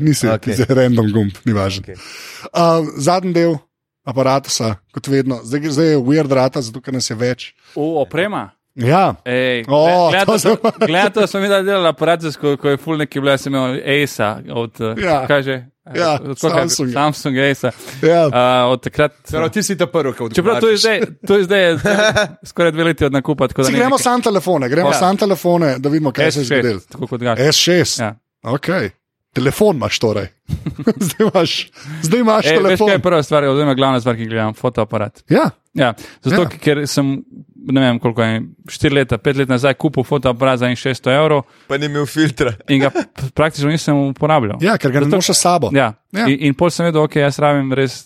nisi, 0.00 0.28
Okej. 0.28 0.54
okay. 0.54 0.74
random 0.74 1.12
gumb, 1.12 1.32
ni 1.44 1.52
važno. 1.52 1.82
Okay. 1.82 1.98
Uh, 2.46 2.86
zadnji 2.98 3.32
del 3.32 3.56
aparata, 4.04 4.48
kot 4.92 5.06
vedno, 5.06 5.40
zdaj, 5.44 5.60
zdaj 5.70 5.86
je 5.86 5.98
weird 5.98 6.32
rata, 6.32 6.62
zato 6.62 6.80
ker 6.80 6.94
nas 6.94 7.10
je 7.10 7.16
več. 7.16 7.52
V 7.74 7.84
oprema. 7.96 8.50
Ja, 8.74 9.14
Ej, 9.24 9.64
O, 9.68 9.82
to 9.82 10.10
gledal 10.10 10.38
sem- 10.38 10.56
Gledal 10.86 11.26
sem 11.26 11.42
videl 11.42 11.64
delal 11.64 11.86
aparacijsko, 11.86 12.56
ko 12.56 12.68
je 12.68 12.76
full 12.76 12.96
neki 12.96 13.20
bil, 13.20 13.34
sem 13.36 13.52
imel 13.52 13.80
Aisa 13.84 14.40
od, 14.48 14.80
eh, 14.80 14.94
Ja. 15.02 15.26
kaj 15.26 15.42
že? 15.42 15.56
Ja, 15.90 16.14
Od 16.14 16.28
je? 16.28 16.34
Samsunga. 16.38 16.92
Samsung 16.92 17.38
Aisa. 17.38 17.72
ja. 18.00 18.26
Uh, 18.26 18.72
od 18.72 18.82
takrat. 18.82 19.12
Prav, 19.26 19.50
ti 19.50 19.62
si 19.62 19.76
ta 19.76 19.86
prvi, 19.86 20.12
ki 20.12 20.30
Čeprav 20.32 20.60
to 20.60 20.68
je 20.68 20.76
zdaj, 20.76 21.00
to 21.26 21.36
je 21.36 21.44
zdaj 21.44 21.62
skoraj 22.50 22.72
dve 22.72 22.84
leti 22.84 23.04
od 23.04 23.12
nakupa. 23.12 23.46
da 23.48 23.64
Si 23.64 23.72
gremo 23.72 23.84
nekaj- 23.90 24.02
sam 24.02 24.22
telefone, 24.22 24.68
gremo 24.68 24.88
Ja. 24.88 24.94
sam 24.94 25.16
telefone, 25.16 25.78
da 25.78 25.88
vidimo, 25.88 26.12
kaj 26.12 26.30
se 26.32 26.40
je 26.40 26.44
S6, 26.44 26.46
zgodilo. 26.46 26.80
Tako 26.88 27.06
kot 27.06 27.20
ga. 27.20 27.34
S6. 27.36 28.00
Ja. 28.00 28.14
Okay. 28.42 28.90
Telefon 29.32 29.76
imaš 29.76 29.98
torej. 29.98 30.26
zdaj 31.06 31.26
imaš, 31.26 31.70
zdaj 32.02 32.20
imaš 32.20 32.46
E, 32.46 32.50
veš, 32.50 32.58
telefon. 32.58 32.86
kaj 32.86 32.94
je 32.94 32.98
prva 33.00 33.22
stvar, 33.22 33.44
oziroma 33.44 33.74
glavna 33.74 34.00
stvar, 34.00 34.16
ki 34.16 34.26
gledam, 34.26 34.54
fotoaparat. 34.54 35.22
Ja, 35.28 35.50
Ja, 35.72 35.92
zato, 36.20 36.42
Ja. 36.42 36.42
ja. 36.42 36.58
ker 36.58 36.80
sem, 36.84 37.22
ne 37.56 37.80
vem, 37.80 37.98
koliko 37.98 38.22
je, 38.22 38.40
štiri 38.68 38.94
leta, 38.94 39.18
pet 39.18 39.36
let 39.36 39.48
nazaj 39.48 39.74
kupil 39.74 40.02
fotoaparat 40.02 40.58
za 40.58 40.66
600 40.66 41.12
evrov 41.14 41.44
Pa 41.68 41.78
ni 41.78 41.86
imel 41.86 42.06
filtra. 42.06 42.56
in 42.68 42.80
ga 42.80 42.90
praktično 43.32 43.70
nisem 43.70 43.94
uporabljal. 44.08 44.58
ja, 44.60 44.74
ker 44.76 44.90
ga 44.90 45.00
ne 45.00 45.06
Zato- 45.06 45.16
noš 45.16 45.26
s 45.28 45.38
sabo. 45.38 45.70
Ja. 45.72 45.94
Ja. 46.10 46.20
Ja. 46.20 46.26
In, 46.26 46.38
in 46.40 46.54
pol 46.54 46.70
sem 46.70 46.86
vedel, 46.86 47.00
ok, 47.00 47.16
jaz 47.16 47.38
rabim 47.38 47.70
res 47.72 48.02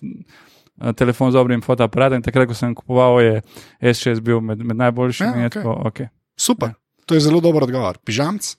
eh, 0.77 0.93
telefon 0.93 1.33
z 1.33 1.35
dobrim 1.35 1.63
fotoaparatom. 1.63 2.21
Takrat, 2.21 2.45
ko 2.45 2.55
sem 2.55 2.75
kupoval, 2.75 3.17
je 3.23 3.41
S6 3.83 4.21
bil 4.21 4.41
med, 4.43 4.59
med 4.61 4.77
najboljšimi. 4.77 5.31
Ja, 5.31 5.41
Ja, 5.41 5.47
okej. 5.47 5.63
okay. 5.63 5.87
okay. 5.87 6.07
Super, 6.37 6.77
to 7.07 7.15
je 7.15 7.21
zelo 7.23 7.41
dober 7.41 7.63
odgovor. 7.63 7.97
Pižamc, 7.99 8.57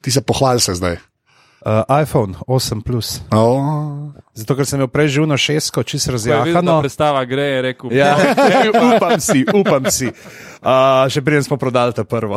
ti 0.00 0.10
se 0.10 0.22
pohvali 0.22 0.60
se 0.60 0.72
zdaj. 0.74 0.96
Uh, 1.64 1.82
iPhone 2.02 2.34
8 2.46 2.82
Plus. 2.84 3.20
Oh. 3.32 4.12
Zato, 4.36 4.52
ker 4.52 4.66
sem 4.68 4.76
imel 4.76 4.90
prej 4.92 5.08
živno 5.16 5.36
šestko, 5.40 5.82
čisto 5.82 6.12
razjahano. 6.12 6.80
predstava 6.84 7.24
gre, 7.24 7.42
je 7.42 7.62
rekel, 7.62 7.92
Ja, 7.96 8.12
upam 8.96 9.20
si, 9.20 9.46
upam 9.48 9.88
si. 9.90 10.10
Uh, 10.60 11.08
še 11.08 11.24
preden 11.24 11.46
smo 11.46 11.56
prodali 11.56 11.96
to 11.96 12.04
prvo. 12.04 12.36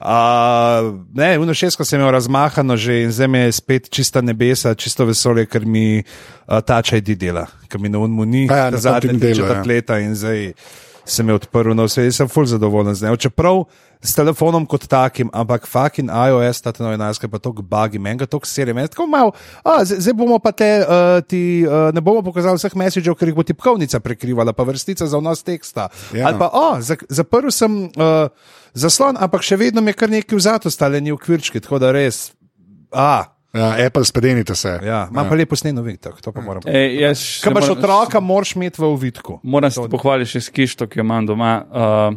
Uh, 0.00 0.96
ne, 1.12 1.36
uno 1.38 1.54
šestko 1.54 1.84
sem 1.84 2.00
imel 2.00 2.14
razmahano 2.16 2.76
že 2.80 3.02
in 3.04 3.12
zdaj 3.12 3.28
mi 3.28 3.44
je 3.44 3.52
spet 3.52 3.90
čista 3.92 4.24
nebesa, 4.24 4.74
čisto 4.74 5.04
vesolje, 5.04 5.44
ker 5.44 5.68
mi 5.68 6.00
uh, 6.00 6.60
tača 6.64 6.96
ID 6.96 7.18
dela, 7.20 7.44
ker 7.68 7.82
mi 7.82 7.92
na 7.92 8.00
unmu 8.00 8.24
ni 8.24 8.46
Ja, 8.46 8.56
ja, 8.56 8.70
na 8.70 8.80
zadnje 8.80 9.12
tem 9.12 9.20
tri 9.20 9.34
delu, 9.34 9.44
četrt 9.44 9.90
ja. 9.90 9.98
in 10.00 10.16
zdaj 10.16 10.52
se 11.10 11.22
mi 11.22 11.32
je 11.32 11.40
odprl 11.40 11.74
na 11.74 11.84
vse, 11.88 12.04
jaz 12.06 12.20
sem 12.20 12.28
full 12.30 12.46
zadovoljen 12.46 12.94
z 12.94 13.02
njim. 13.02 13.16
Čeprav 13.16 13.64
s 14.00 14.14
telefonom 14.14 14.66
kot 14.66 14.86
takim, 14.88 15.30
ampak 15.32 15.66
fucking 15.68 16.08
iOS, 16.08 16.62
ta 16.62 16.72
nov 16.78 16.94
11, 16.94 17.28
pa 17.28 17.38
to 17.38 17.52
bugi, 17.52 17.98
meni 17.98 18.22
ga 18.22 18.26
to 18.26 18.40
serije, 18.44 18.74
meni 18.74 18.88
tako 18.88 19.06
malo, 19.06 19.32
a, 19.64 19.82
zdaj 19.84 20.14
bomo 20.16 20.38
pa 20.38 20.52
te, 20.52 20.70
uh, 20.80 21.18
ti, 21.26 21.66
uh, 21.66 21.90
ne 21.94 22.00
bomo 22.00 22.22
pokazali 22.22 22.56
vseh 22.56 22.76
messagev, 22.78 23.14
ker 23.18 23.28
jih 23.28 23.36
bo 23.36 23.44
tipkovnica 23.44 24.00
prekrivala, 24.00 24.54
pa 24.56 24.64
vrstica 24.64 25.06
za 25.06 25.18
vnos 25.20 25.42
teksta. 25.42 25.90
Ja. 26.12 26.20
Ja. 26.20 26.26
Ali 26.30 26.38
pa, 26.38 26.48
o, 26.52 26.80
za- 26.80 27.00
zaprl 27.08 27.50
sem 27.52 27.90
uh, 27.90 28.30
zaslon, 28.72 29.18
ampak 29.20 29.44
še 29.44 29.58
vedno 29.60 29.82
mi 29.84 29.92
je 29.92 29.98
kar 30.00 30.10
nekaj 30.10 30.38
vzato, 30.38 30.70
stale 30.70 31.00
ni 31.00 31.12
v 31.12 31.20
kvirčki, 31.20 31.60
tako 31.60 31.82
da 31.82 31.92
res. 31.92 32.30
A, 32.92 33.24
Ja, 33.52 33.74
Apple, 33.80 34.04
spedenite 34.04 34.54
se. 34.54 34.68
ja, 34.80 35.08
imam 35.10 35.24
ja. 35.24 35.28
pa 35.28 35.34
lepo 35.34 35.56
sneno 35.56 35.82
vidik, 35.82 36.20
to 36.22 36.32
pa 36.32 36.40
moram. 36.40 36.62
Ej, 36.66 37.00
jaz 37.00 37.18
se 37.18 37.42
Kaj 37.42 37.50
imaš 37.50 37.64
moram- 37.64 37.78
otroka, 37.78 38.20
moraš 38.20 38.52
imeti 38.52 38.78
v 38.78 38.86
uvidku. 38.86 39.40
Moram 39.44 39.70
se 39.70 39.80
pohvaliti 39.90 40.30
še 40.30 40.40
s 40.40 40.48
kišto, 40.50 40.86
ki 40.86 40.98
jo 40.98 41.02
imam 41.02 41.26
doma. 41.26 41.50
Uh, 41.64 42.14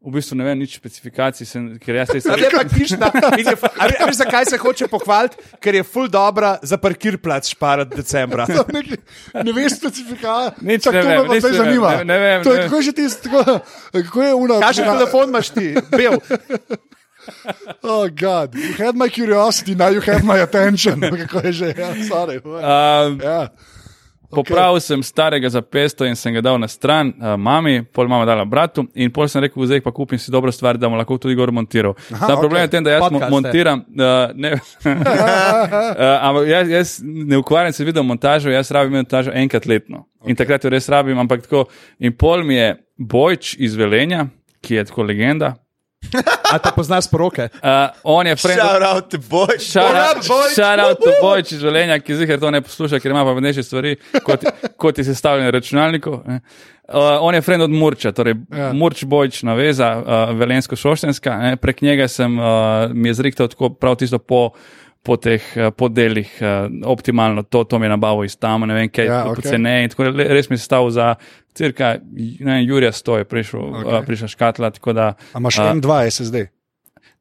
v 0.00 0.14
bistvu 0.14 0.32
ne 0.34 0.44
vem 0.44 0.58
nič 0.58 0.72
specifikacij, 0.74 1.44
sem, 1.44 1.64
ker 1.76 1.94
jaz 1.94 2.08
je 2.16 2.22
pa 2.50 2.64
kišna? 2.64 3.10
in 3.36 3.44
je 3.44 3.52
fa- 3.54 3.68
A 3.76 3.84
ve- 3.84 3.98
a 4.00 4.06
veš, 4.06 4.16
zakaj 4.16 4.44
se 4.46 4.56
hoče 4.56 4.88
pohvaliti? 4.88 5.36
Ker 5.60 5.74
je 5.74 5.82
full 5.84 6.08
dobra 6.08 6.56
za 6.62 6.78
parkirplac 6.78 7.44
šparati 7.46 7.96
decembra. 7.96 8.46
Ne, 8.72 8.80
ne 9.44 9.52
veš 9.52 9.76
specifikacije. 9.76 10.56
Nič 10.62 10.84
Tako 10.84 10.96
ne 10.96 11.02
vem, 11.04 11.28
nič 11.28 11.42
ne 11.42 11.50
vem, 11.50 11.58
zanima. 11.58 11.90
ne- 11.98 12.04
ne 12.06 12.18
vem, 12.18 12.42
To 12.42 12.52
je, 12.52 12.56
ne 12.56 12.64
kako 12.64 12.76
je 12.76 12.82
že 12.82 12.92
tisto, 12.94 13.28
kako 13.92 14.22
je 14.22 14.32
uno. 14.34 14.56
Kakšen 14.58 14.84
telefon 14.86 15.28
imaš 15.28 15.48
ti? 15.50 15.74
Bel. 15.90 16.16
Oh, 17.82 18.08
God, 18.08 18.54
you 18.54 18.74
had 18.74 18.96
my 18.96 19.08
curiosity, 19.08 19.74
now 19.74 19.88
you 19.88 20.00
have 20.00 20.24
my 20.24 20.38
attention. 20.42 21.00
Kako 21.26 21.38
je 21.46 21.52
že, 21.52 21.74
ja, 21.78 21.94
sorry. 22.08 22.40
Uh, 22.44 23.20
Ja. 23.22 23.48
Popravil 24.30 24.78
okay. 24.78 24.86
sem 24.86 25.02
starega 25.02 25.50
za 25.50 25.58
500 25.58 26.06
in 26.06 26.14
sem 26.14 26.30
ga 26.34 26.40
dal 26.40 26.58
na 26.62 26.68
stran 26.70 27.10
uh, 27.18 27.34
mami, 27.34 27.82
pol 27.82 28.06
mama 28.06 28.22
dala 28.22 28.44
bratu 28.46 28.84
in 28.94 29.10
pol 29.10 29.26
sem 29.26 29.42
rekel, 29.42 29.66
zdaj 29.66 29.82
pa 29.82 29.90
kupim 29.90 30.18
si 30.22 30.30
dobro 30.30 30.54
stvar, 30.54 30.78
da 30.78 30.86
bom 30.86 30.94
lahko 30.94 31.18
tudi 31.18 31.34
gor 31.34 31.50
montiral. 31.50 31.96
Aha, 32.14 32.38
problem 32.38 32.62
okej. 32.62 32.62
je 32.62 32.68
v 32.68 32.70
tem, 32.70 32.84
da 32.86 32.94
jaz 32.94 33.02
Podcast, 33.02 33.26
mo 33.26 33.30
montiram, 33.34 33.82
uh, 33.82 34.30
ne, 34.38 34.52
uh, 34.54 36.28
ampak 36.30 36.46
jaz, 36.46 36.70
jaz 36.70 36.92
ne 37.02 37.40
ukvarjam 37.42 37.74
se 37.74 37.84
video 37.84 38.06
montažo, 38.06 38.54
jaz 38.54 38.70
rabim 38.70 39.00
montažo 39.00 39.34
enkrat 39.34 39.66
letno. 39.66 40.06
Okay. 40.22 40.30
In 40.30 40.38
takrat 40.38 40.64
jo 40.64 40.70
res 40.70 40.86
rabim, 40.88 41.18
ampak 41.18 41.42
tako. 41.48 41.66
In 41.98 42.14
pol 42.14 42.46
mi 42.46 42.54
je 42.54 42.76
Bojč 42.98 43.56
iz 43.58 43.74
Velenja, 43.74 44.28
ki 44.62 44.78
je 44.78 44.86
tako 44.92 45.10
legenda. 45.10 45.56
A 46.52 46.58
te 46.58 46.70
poznaš 46.74 47.06
poroke? 47.10 47.48
Uh, 47.54 47.92
on 48.16 48.26
je 48.26 48.36
friend. 48.36 48.60
Shout 48.60 48.82
out 48.82 49.08
to 49.10 49.18
boy. 49.18 49.46
Shout 49.58 50.78
out 50.80 50.98
to 50.98 51.12
Bojč 51.22 51.52
iz 51.52 51.62
Velenja, 51.62 52.00
ki 52.00 52.16
zihar 52.16 52.40
to 52.40 52.50
ne 52.50 52.60
posluša, 52.60 52.98
ker 52.98 53.12
ima 53.12 53.22
pa 53.24 53.34
več 53.36 53.60
stvari, 53.62 53.94
kot, 54.24 54.44
kot 54.76 54.98
je 54.98 55.04
sestavljen 55.04 55.46
na 55.46 55.54
računalniku. 55.54 56.20
ne. 56.26 56.40
Uh, 56.90 57.20
on 57.22 57.34
je 57.34 57.40
friend 57.40 57.62
od 57.62 57.70
Murča, 57.70 58.10
torej 58.12 58.34
Ja. 58.50 58.72
Murč 58.72 59.04
Bojč 59.04 59.42
naveza, 59.42 59.92
uh, 59.96 60.34
velensko-šoštenska. 60.34 61.36
ne. 61.38 61.56
Prek 61.56 61.82
njega 61.82 62.08
sem 62.08 62.38
uh, 62.38 62.44
mi 62.90 63.08
je 63.08 63.14
zrihtal 63.14 63.48
tako 63.48 63.70
prav 63.70 63.96
tisto 63.96 64.18
po. 64.18 64.50
Po 65.00 65.14
teh 65.16 65.40
podelih, 65.72 66.28
uh, 66.44 66.48
optimalno, 66.84 67.40
to, 67.42 67.62
to 67.64 67.78
mi 67.78 67.86
je 67.86 67.90
nabavo 67.90 68.20
iz 68.24 68.34
tam, 68.36 68.66
ne 68.68 68.74
vem, 68.74 68.88
kaj 68.90 69.06
Ja, 69.06 69.22
okay. 69.24 69.34
poceneje. 69.34 69.82
in 69.82 69.88
tako 69.88 70.02
le- 70.04 70.26
Res 70.28 70.50
mi 70.50 70.54
je 70.54 70.60
stal 70.60 70.90
za 70.90 71.14
cirka, 71.54 71.96
ne 72.40 72.64
Jurija 72.64 72.92
100 72.92 73.16
je 73.16 73.24
prišel, 73.24 73.60
okay. 73.60 73.98
uh, 73.98 74.06
prišla 74.06 74.28
škatla. 74.28 74.70
Da, 74.92 75.14
A 75.32 75.38
imaš 75.38 75.58
en, 75.58 75.80
dva 75.80 76.02
SSD? 76.10 76.48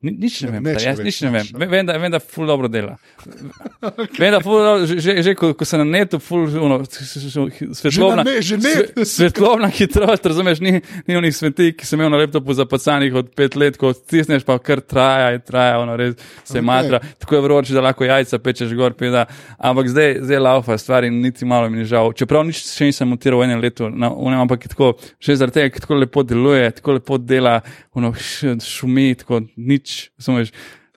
Ni, 0.02 0.12
nič 0.16 0.42
ne 0.42 0.52
vem, 0.52 0.64
ne 0.64 0.74
jaz 0.80 1.00
nič 1.00 1.18
ne 1.22 1.30
vem. 1.30 1.44
nič, 1.44 1.70
Vem, 1.70 1.86
da, 1.86 1.98
vem, 2.00 2.12
da 2.12 2.20
ful 2.20 2.48
dobro 2.48 2.70
dela. 2.72 2.94
Vem, 4.20 4.32
da 4.32 4.40
ful 4.40 4.56
dobro, 4.56 4.86
že, 4.88 5.20
že 5.20 5.34
ko, 5.36 5.52
ko 5.54 5.66
se 5.66 5.78
na 5.78 5.84
netu 5.84 6.20
ful, 6.20 6.48
uno, 6.56 6.78
s- 6.86 7.04
s- 7.04 7.36
s- 7.36 7.80
svetlobna, 7.80 8.24
ne- 8.24 8.40
že 8.42 8.56
net. 8.58 8.94
sve- 8.96 9.06
svetlobna 9.06 9.68
hitrost, 9.70 10.24
razumeš, 10.26 10.60
ni, 10.60 10.80
ni 11.08 11.16
onih 11.16 11.36
sveti, 11.36 11.74
ki 11.76 11.84
sem 11.84 12.00
imel 12.00 12.12
na 12.12 12.18
laptopu 12.18 12.54
zapacanih 12.54 13.12
od 13.14 13.32
pet 13.36 13.56
let, 13.56 13.76
ko 13.76 13.92
stisneš 13.92 14.44
pa 14.44 14.56
kar 14.60 14.80
traja 14.80 15.34
in 15.36 15.42
traja, 15.42 15.80
ono 15.80 15.96
res 15.96 16.16
se 16.44 16.54
okay. 16.54 16.64
matra, 16.64 17.00
tako 17.20 17.36
je 17.36 17.42
vroče, 17.42 17.74
da 17.74 17.82
lahko 17.82 18.08
jajca 18.08 18.40
pečeš 18.40 18.72
gor, 18.74 18.94
peda. 18.94 19.26
ampak 19.60 19.88
zdaj, 19.88 20.18
zdaj 20.22 20.40
laufa 20.40 20.78
stvar 20.78 21.04
in 21.04 21.20
niti 21.20 21.44
malo 21.46 21.68
mi 21.70 21.78
ni 21.78 21.86
žal. 21.86 22.14
Čeprav 22.14 22.48
nič 22.48 22.64
še 22.64 22.88
nisem 22.88 23.08
montiral 23.08 23.40
v 23.40 23.50
enem 23.50 23.60
letu, 23.60 23.90
na, 23.92 24.12
unem, 24.12 24.40
ampak 24.40 24.64
je 24.64 24.70
tako, 24.70 24.94
še 25.20 25.36
zaradi 25.36 25.60
tega, 25.60 25.76
ker 25.76 25.84
tako 25.84 26.00
lepo 26.00 26.24
deluje, 26.24 26.72
tako 26.80 26.96
lepo 27.00 27.18
dela, 27.20 27.60
ono, 27.94 28.14
š, 28.16 28.56
šumi, 28.64 29.12
tako 29.20 29.44
nič, 29.56 29.89
razumeš. 30.18 30.52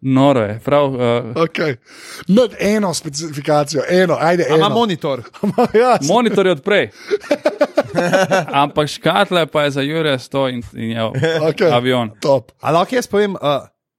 Noro 0.04 0.40
je, 0.40 0.60
prav. 0.64 0.94
Uh, 0.94 1.00
Okay. 1.34 1.76
No, 2.28 2.48
eno 2.58 2.94
specifikacijo, 2.94 3.82
eno, 3.88 4.16
ajde, 4.20 4.46
ima 4.56 4.68
monitor. 4.68 5.22
ja, 5.82 5.98
monitor 6.08 6.46
je 6.46 6.52
odprej. 6.52 6.90
Ampak 8.62 8.88
škatle 8.88 9.46
pa 9.46 9.62
je 9.62 9.70
za 9.70 9.80
Jurija 9.80 10.18
100 10.18 10.48
in, 10.54 10.62
in 10.72 10.90
je 10.90 11.02
okay. 11.40 11.74
avion. 11.74 12.10
Top. 12.20 12.52
A 12.60 12.70
lahko 12.70 12.94
jaz 12.94 13.06
povem, 13.06 13.34
uh, 13.34 13.38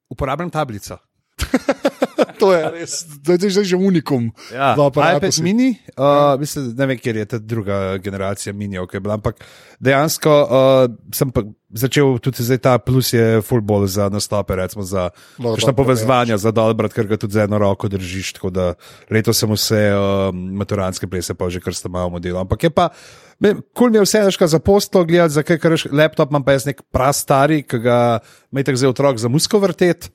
uporabljam 0.10 0.50
tablico. 0.50 0.98
to 2.40 2.54
je 2.54 2.62
res, 2.70 2.94
to 3.26 3.34
je 3.34 3.50
zdaj 3.50 3.66
že 3.74 3.78
unikum. 3.78 4.30
Ja, 4.54 4.78
iPad 4.78 5.34
si. 5.34 5.44
mini, 5.44 5.76
uh, 5.98 6.38
mislim, 6.40 6.74
ne 6.78 6.86
vem, 6.86 7.00
kjer 7.00 7.24
je 7.24 7.26
ta 7.26 7.38
druga 7.42 7.98
generacija 7.98 8.54
minijev, 8.54 8.88
ki 8.88 8.98
je 8.98 9.04
bila, 9.04 9.18
ampak 9.18 9.42
dejansko 9.82 10.32
uh, 10.44 10.86
sem 11.16 11.34
pa 11.34 11.46
začel 11.74 12.20
tudi 12.22 12.46
zdaj 12.46 12.60
ta 12.62 12.74
plus 12.78 13.10
je 13.14 13.42
full 13.42 13.66
ball 13.66 13.88
za 13.90 14.06
nastope, 14.14 14.56
recimo 14.56 14.86
za 14.86 15.10
dobro, 15.38 15.74
povezovanja, 15.74 16.38
za 16.38 16.54
dolbrat, 16.54 16.94
ker 16.94 17.10
ga 17.10 17.18
tudi 17.18 17.34
z 17.34 17.48
eno 17.48 17.58
roko 17.58 17.90
držiš, 17.90 18.38
tako 18.38 18.54
da 18.54 18.66
letos 19.10 19.42
sem 19.42 19.50
vse 19.50 19.82
uh, 19.90 20.30
maturanske 20.34 21.10
plese 21.10 21.34
pa 21.34 21.50
že 21.50 21.64
kar 21.64 21.74
sta 21.74 21.90
malo 21.90 22.14
model. 22.14 22.38
Ampak 22.38 22.70
je 22.70 22.70
pa, 22.70 22.92
kul 23.74 23.90
mi 23.90 23.98
je 23.98 24.06
vse, 24.06 24.22
veš, 24.30 24.38
za 24.54 24.62
posto 24.62 25.02
gledati, 25.02 25.34
za 25.34 25.44
kaj, 25.44 25.58
ker 25.58 25.74
veš, 25.74 25.88
laptop 25.90 26.30
imam 26.30 26.46
pa 26.46 26.54
jaz 26.54 26.70
nek 26.70 26.86
prastari, 26.94 27.64
ki 27.66 27.82
ga 27.82 28.22
me 28.54 28.62
je 28.62 28.70
tako 28.70 28.82
zdaj 28.84 28.94
otrok 28.94 29.18
za 29.18 29.34
musko 29.34 29.58
vrtet. 29.64 30.14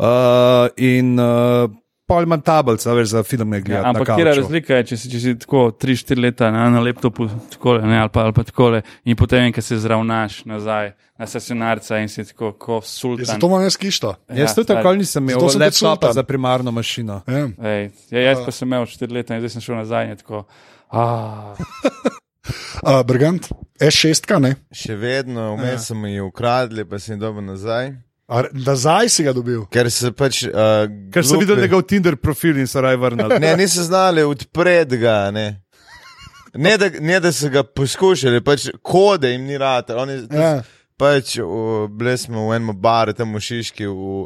Uh, 0.00 0.70
in 0.80 1.18
uh, 1.20 1.68
pol 2.08 2.24
imam 2.24 2.40
tablice, 2.40 2.88
veš, 2.96 3.08
za 3.12 3.22
filme 3.22 3.60
gledati. 3.60 3.76
Ja, 3.76 3.82
na 3.82 3.88
ampak 3.92 4.08
kje 4.16 4.24
je 4.24 4.34
razlika, 4.34 4.78
je, 4.80 4.86
če 4.90 4.96
si, 4.96 5.10
če 5.12 5.20
si 5.20 5.34
tako 5.42 5.66
3-4 5.76 6.22
leta 6.24 6.48
na, 6.54 6.64
na 6.72 6.80
laptopu 6.80 7.28
takole, 7.52 7.82
ne, 7.84 7.98
ali, 8.00 8.10
pa, 8.12 8.24
ali 8.24 8.34
pa 8.34 8.44
takole, 8.48 8.80
in 9.04 9.18
potem, 9.20 9.50
ko 9.52 9.62
se 9.62 9.78
zravnaš 9.78 10.40
nazaj 10.48 10.94
na 11.20 11.28
stacionarca 11.28 12.00
in 12.00 12.08
si 12.08 12.24
tako 12.32 12.54
kot 12.56 12.88
Ja, 12.88 12.88
sultan. 12.88 13.28
zato 13.28 13.50
imam 13.52 13.62
jaz 13.62 13.76
kišto. 13.76 14.14
Jaz 14.32 14.56
tudi 14.56 14.72
tako 14.72 14.94
nisem 14.96 15.28
imel 15.28 15.36
Zato 15.36 15.52
sem 15.52 15.62
laptopa 15.66 16.14
za 16.16 16.24
primarno 16.24 16.72
mašino. 16.72 17.20
Ja. 17.28 17.44
Ej, 17.68 17.90
ja, 18.10 18.24
jaz 18.30 18.40
pa 18.46 18.56
sem 18.56 18.68
imel 18.72 18.88
4 18.88 19.12
leta 19.12 19.36
in 19.36 19.44
zdaj 19.44 19.58
sem 19.58 19.68
šel 19.68 19.82
nazaj 19.84 20.08
in 20.08 20.16
je 20.16 20.22
tako. 20.24 20.46
Ah, 20.88 21.52
Uh, 22.82 23.02
Brigant, 23.04 23.50
S6, 23.78 24.24
ne? 24.40 24.54
Še 24.72 24.96
vedno, 24.96 25.52
vmes 25.58 25.90
smo 25.90 26.08
jih 26.08 26.24
ukradli, 26.24 26.86
pa 26.88 26.98
sem 26.98 27.14
jih 27.14 27.20
dobil 27.20 27.44
nazaj. 27.44 27.92
A, 28.30 28.44
Da 28.54 28.76
zdaj 28.78 29.08
si 29.10 29.24
ga 29.26 29.32
dobil. 29.34 29.64
Ker 29.74 29.90
se 29.90 30.12
pač. 30.14 30.44
Uh, 30.46 30.86
Ker 31.10 31.26
so 31.26 31.38
videli 31.40 31.66
njegov 31.66 31.82
Tinder 31.90 32.14
profil 32.16 32.60
in 32.62 32.68
so 32.70 32.82
raj 32.82 32.94
vrnili. 32.96 33.40
Ne, 33.42 33.56
niso 33.58 33.82
znali 33.82 34.22
odpreti 34.22 35.00
ga. 35.02 35.16
Ne. 35.34 35.48
Ne 36.54 36.76
da, 36.78 36.90
ne, 37.00 37.20
da 37.20 37.32
so 37.32 37.50
ga 37.50 37.62
poskušali, 37.62 38.40
pač 38.46 38.68
kode 38.82 39.30
jim 39.30 39.44
ni 39.46 39.58
rad. 39.58 39.90
Ja. 40.30 40.62
Pač, 40.98 41.38
o, 41.42 41.88
bili 41.90 42.16
smo 42.18 42.48
v 42.48 42.56
enem 42.58 42.74
baru, 42.76 43.14
tam 43.16 43.34
v 43.34 43.42
Šiški, 43.42 43.86
v, 43.86 44.24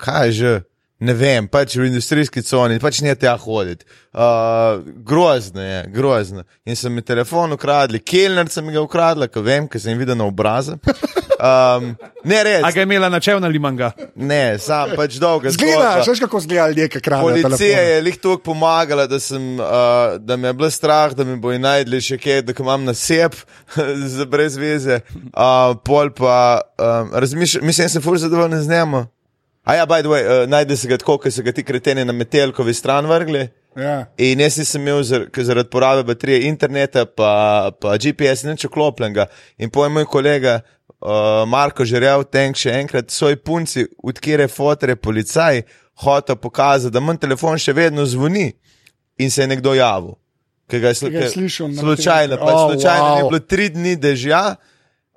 kaj 0.00 0.34
že, 0.36 0.52
ne 1.00 1.14
vem, 1.16 1.48
pač 1.50 1.78
v 1.80 1.88
industrijski 1.88 2.44
coni, 2.46 2.76
pač 2.80 3.00
ne 3.02 3.16
tja 3.18 3.32
hoditi. 3.40 3.88
Uh, 4.12 4.84
grozno 5.04 5.64
je, 5.64 5.80
grozno. 5.96 6.44
In 6.68 6.76
so 6.76 6.92
mi 6.92 7.02
telefon 7.02 7.56
ukradli, 7.56 8.02
kelner 8.04 8.52
sem 8.52 8.66
mi 8.66 8.76
ga 8.76 8.84
ukradla, 8.84 9.28
ko 9.32 9.42
vem, 9.42 9.68
ker 9.68 9.80
sem 9.80 9.96
jih 9.96 10.04
videl 10.04 10.20
na 10.20 10.28
obrazu. 10.28 10.76
Um, 11.40 11.94
ne, 12.24 12.38
res. 12.44 12.64
A 12.64 12.70
ga 12.70 12.82
je 12.82 12.84
imela 12.84 13.08
na 13.08 13.48
limanga? 13.48 13.92
Ne, 14.14 14.58
sam 14.60 14.92
pač 14.96 15.16
dolga 15.16 15.50
Zgleda, 15.54 15.96
zgodba. 15.96 16.10
veš 16.12 16.20
kako 16.20 16.40
zgleda 16.40 16.66
ljudje, 16.68 16.88
ki 16.88 17.00
kradejo. 17.00 17.42
Policija 17.42 17.80
je 17.80 18.00
lih 18.04 18.18
toliko 18.20 18.42
pomagala, 18.42 19.06
da, 19.06 19.20
sem, 19.20 19.56
uh, 19.60 20.18
da 20.18 20.36
me 20.36 20.48
je 20.48 20.52
bilo 20.52 20.70
strah, 20.70 21.14
da 21.16 21.24
mi 21.24 21.38
bo 21.40 21.52
najdli 21.52 22.00
še 22.04 22.18
kaj, 22.20 22.42
da 22.42 22.56
imam 22.58 22.84
na 22.84 22.94
sep, 22.94 23.38
za 24.16 24.26
brez 24.28 24.58
veze. 24.60 25.00
Uh, 25.32 25.72
pol 25.84 26.12
pa 26.12 26.60
um, 26.76 27.14
razmišljam, 27.16 27.64
mislim, 27.66 27.88
sem 27.88 28.04
fur 28.04 28.20
zadovoljen 28.20 28.60
z 28.60 28.68
njim. 28.68 29.00
A 29.64 29.74
ja, 29.74 29.86
by 29.86 30.04
the 30.04 30.12
way, 30.12 30.26
uh, 30.26 30.44
najde 30.50 30.76
se 30.76 30.88
ga 30.88 31.00
tako, 31.00 31.16
ker 31.24 31.32
so 31.32 31.44
ga 31.46 31.56
ti 31.56 31.64
kreteni 31.64 32.04
na 32.04 32.12
metelkovi 32.12 32.74
stran 32.74 33.08
vrgli. 33.08 33.48
Ja. 33.76 34.06
In 34.18 34.40
jaz 34.42 34.56
nisem 34.58 34.82
imel 34.82 35.02
zar, 35.06 35.28
zaradi 35.46 35.70
porabe 35.70 36.02
baterije 36.08 36.48
interneta, 36.48 37.04
pa, 37.06 37.70
pa 37.80 37.96
GPS, 37.96 38.44
nič 38.48 38.66
oklopljenega. 38.66 39.28
In 39.62 39.70
pojem 39.70 39.94
moj 39.98 40.08
kolega 40.10 40.60
uh, 40.60 41.44
Marko 41.48 41.86
Žerev, 41.86 42.26
tenk 42.32 42.58
še 42.58 42.74
enkrat, 42.80 43.12
svoj 43.14 43.38
punci, 43.44 43.86
od 44.02 44.18
kjer 44.18 44.44
je 44.44 44.50
fotere 44.50 44.96
policaj, 44.96 45.62
hotel 46.02 46.36
pokazati, 46.40 46.94
da 46.94 47.02
manj 47.04 47.20
telefon 47.22 47.60
še 47.60 47.76
vedno 47.76 48.06
zvoni 48.08 48.48
in 49.20 49.30
se 49.30 49.44
je 49.44 49.50
nekdo 49.52 49.74
javil. 49.76 50.16
Ki 50.70 50.80
ga 50.80 50.92
je, 50.92 51.00
sl 51.00 51.10
ga 51.12 51.24
je 51.26 51.30
slišal 51.34 51.72
Slučajno, 51.78 52.38
pač 52.38 52.54
Oh, 52.54 52.68
slučajno 52.70 53.06
wow. 53.06 53.16
ni 53.16 53.28
bilo 53.28 53.40
tri 53.42 53.68
dni 53.74 53.96
dežja. 53.98 54.44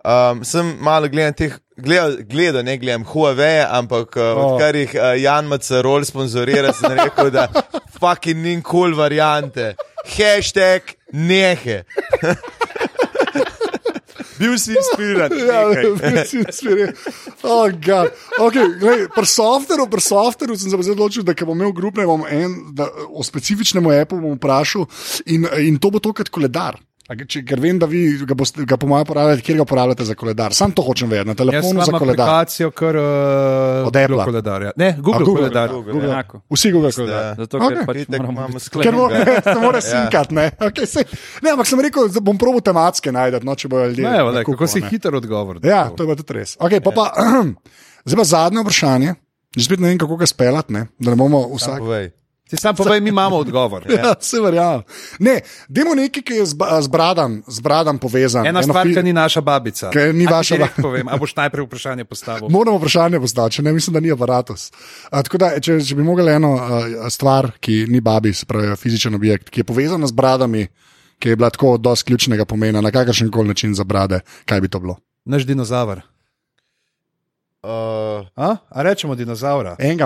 Um, 0.04 0.42
sem 0.44 0.74
malo 0.84 1.08
gledal 1.08 1.36
teh, 1.38 1.54
gledal, 1.78 2.18
gledal 2.30 2.64
ne 2.64 2.78
gledam 2.78 3.06
Huawei, 3.06 3.66
ampak 3.70 4.18
uh, 4.18 4.24
Oh. 4.34 4.54
odkar 4.54 4.76
jih 4.76 4.96
uh, 4.96 5.14
Jan 5.20 5.48
Macarol 5.48 6.06
sponzorira, 6.06 6.74
sem 6.74 6.92
rekel, 6.98 7.32
da 7.32 7.48
fucking 8.00 8.42
ni 8.42 8.56
kul 8.62 8.72
cool 8.72 8.96
variante. 8.98 9.76
Hashtag 10.04 10.96
nehe. 11.12 11.84
Bil 14.40 14.58
si 14.60 14.74
inspiriran. 14.76 15.32
Ja, 15.50 15.62
bil 15.70 16.26
si 16.26 16.42
inspiriran. 16.42 16.96
Oh, 17.44 17.70
God. 17.70 18.12
okay, 18.40 18.66
glej, 18.80 19.08
pri 19.14 19.28
softveru, 19.28 19.88
pri 19.92 20.02
softveru 20.02 20.58
sem 20.58 20.72
se 20.72 20.78
zdaj 20.78 20.96
odločil, 20.96 21.24
da 21.28 21.36
ko 21.38 21.48
bom 21.50 21.60
imel 21.60 21.74
grupne, 21.76 22.06
bom 22.10 22.26
en, 22.28 22.74
da, 22.76 22.90
o 23.14 23.24
specifičnem 23.24 23.86
appu 23.94 24.20
bom 24.20 24.36
vprašal 24.40 24.88
in, 25.30 25.48
in 25.64 25.78
to 25.80 25.94
bo 25.94 26.02
to 26.04 26.14
kot 26.16 26.32
koledar. 26.34 26.80
A 27.04 27.18
Če, 27.20 27.42
ker 27.44 27.60
vem, 27.60 27.76
da 27.76 27.84
vi 27.84 28.00
ga, 28.24 28.32
boste, 28.32 28.64
ga 28.64 28.78
po 28.80 28.88
mojem 28.88 29.04
uporabljate, 29.04 29.44
kjer 29.44 29.58
ga 29.60 29.64
uporabljate 29.66 30.06
za 30.08 30.16
koledar. 30.16 30.54
Sam 30.56 30.72
to 30.72 30.82
hočem 30.82 31.10
vedeti, 31.12 31.28
na 31.28 31.36
telefonu 31.36 31.84
za 31.84 31.92
koledar. 31.92 32.24
aplikacijo, 32.24 32.70
kar 32.72 32.96
uh, 32.96 33.88
Od 33.90 33.98
Appla. 33.98 34.24
koledarja. 34.24 34.72
Ne, 34.80 34.96
Google, 34.98 35.16
A, 35.16 35.20
Google, 35.20 35.42
koledar. 35.42 35.70
Google, 35.70 36.06
enako. 36.06 36.40
Vsi 36.48 36.72
Google 36.72 36.92
koledar. 36.96 37.26
Ja. 37.26 37.34
Zato, 37.36 37.60
ker 37.60 37.68
Okej. 37.68 37.86
pač 37.86 37.98
Itak 37.98 38.24
moramo 38.24 38.60
sklenjen. 38.60 38.88
Ker 38.88 38.96
mo- 38.96 39.10
sklenjeni. 39.12 39.44
se 39.50 39.58
mora 39.60 39.82
sinkati, 39.82 40.32
ne. 40.34 40.48
Okay, 40.62 40.88
sej, 40.88 41.04
ne. 41.44 41.52
Ampak 41.52 41.68
sem 41.68 41.84
rekel, 41.84 42.08
da 42.08 42.24
bom 42.24 42.40
probo 42.40 42.64
tematske 42.64 43.12
najti, 43.12 43.44
no, 43.44 43.52
če 43.56 43.68
bojo 43.68 43.92
ljudje. 43.92 44.08
Ne, 44.08 44.24
vale, 44.24 44.48
kako 44.48 44.72
si 44.72 44.86
hiter 44.88 45.20
odgovor. 45.20 45.60
Ja, 45.60 45.90
to 45.92 46.08
je 46.08 46.14
pa 46.14 46.16
tudi 46.16 46.40
res. 46.40 46.56
Okay, 46.56 46.80
pa 46.80 46.96
pa, 46.96 47.12
zdaj 48.08 48.16
pa 48.16 48.30
zadnje 48.32 48.64
vprašanje. 48.64 49.12
Že 49.54 49.68
spet 49.68 49.84
ne 49.84 49.92
vem, 49.92 50.00
kako 50.02 50.16
ga 50.18 50.26
speljati, 50.26 50.72
ne? 50.72 50.88
da 51.04 51.12
ne 51.12 51.20
bomo 51.20 51.44
vsak. 51.52 51.84
Povej. 51.84 52.14
Ti 52.54 52.62
sam 52.62 52.76
povej, 52.76 53.02
mi 53.02 53.10
imamo 53.10 53.36
odgovor. 53.36 53.82
Ja, 53.98 54.14
se 54.22 54.38
verjamem. 54.42 54.84
Ne, 55.20 55.42
dajmo 55.68 55.96
nekaj, 55.98 56.22
ki 56.22 56.34
je 56.34 56.46
z, 56.46 56.54
z, 56.54 56.88
bradam, 56.88 57.42
z 57.48 57.60
bradam 57.66 57.98
povezan. 57.98 58.46
Ena 58.46 58.62
Eno 58.62 58.70
stvar, 58.70 58.86
ki 58.86 59.04
ni 59.04 59.14
naša 59.14 59.42
babica. 59.42 59.90
Ki 59.90 60.14
ni 60.14 60.28
vaša 60.30 60.60
direkt 60.62 60.78
ba- 60.78 60.86
povem, 60.86 61.10
a 61.10 61.18
boš 61.18 61.34
najprej 61.34 61.66
vprašanje 61.66 62.06
postavil. 62.06 62.54
Moramo 62.54 62.78
vprašanje 62.78 63.18
postaviti, 63.20 63.66
ne 63.66 63.74
mislim, 63.74 63.98
da 63.98 64.00
ni 64.06 64.14
aparatus. 64.14 64.70
A, 65.10 65.26
da, 65.26 65.50
če, 65.58 65.80
če 65.82 65.98
bi 65.98 66.06
mogli 66.06 66.30
eno 66.30 66.54
a, 66.62 67.10
stvar, 67.10 67.52
ki 67.58 67.88
ni 67.90 68.02
babi, 68.06 68.34
se 68.38 68.46
pravi 68.46 68.78
fizičen 68.78 69.18
objekt, 69.18 69.50
ki 69.50 69.66
je 69.66 69.70
povezana 69.74 70.06
z 70.06 70.14
bradami, 70.14 70.68
ki 71.18 71.34
je 71.34 71.42
bila 71.42 71.50
tako 71.50 71.78
dosti 71.82 72.14
ključnega 72.14 72.46
pomena, 72.46 72.86
na 72.86 72.94
kakršen 72.94 73.34
koli 73.34 73.50
način 73.50 73.74
za 73.74 73.84
brade, 73.84 74.22
kaj 74.46 74.62
bi 74.62 74.70
to 74.70 74.80
bilo? 74.80 75.02
Naš 75.26 75.50
dinozaver. 75.50 76.06
Uh, 77.64 77.70
A, 78.36 78.56
a 78.70 78.82
rečemo 78.82 79.16
dinozaura. 79.16 79.76
Enega 79.80 80.06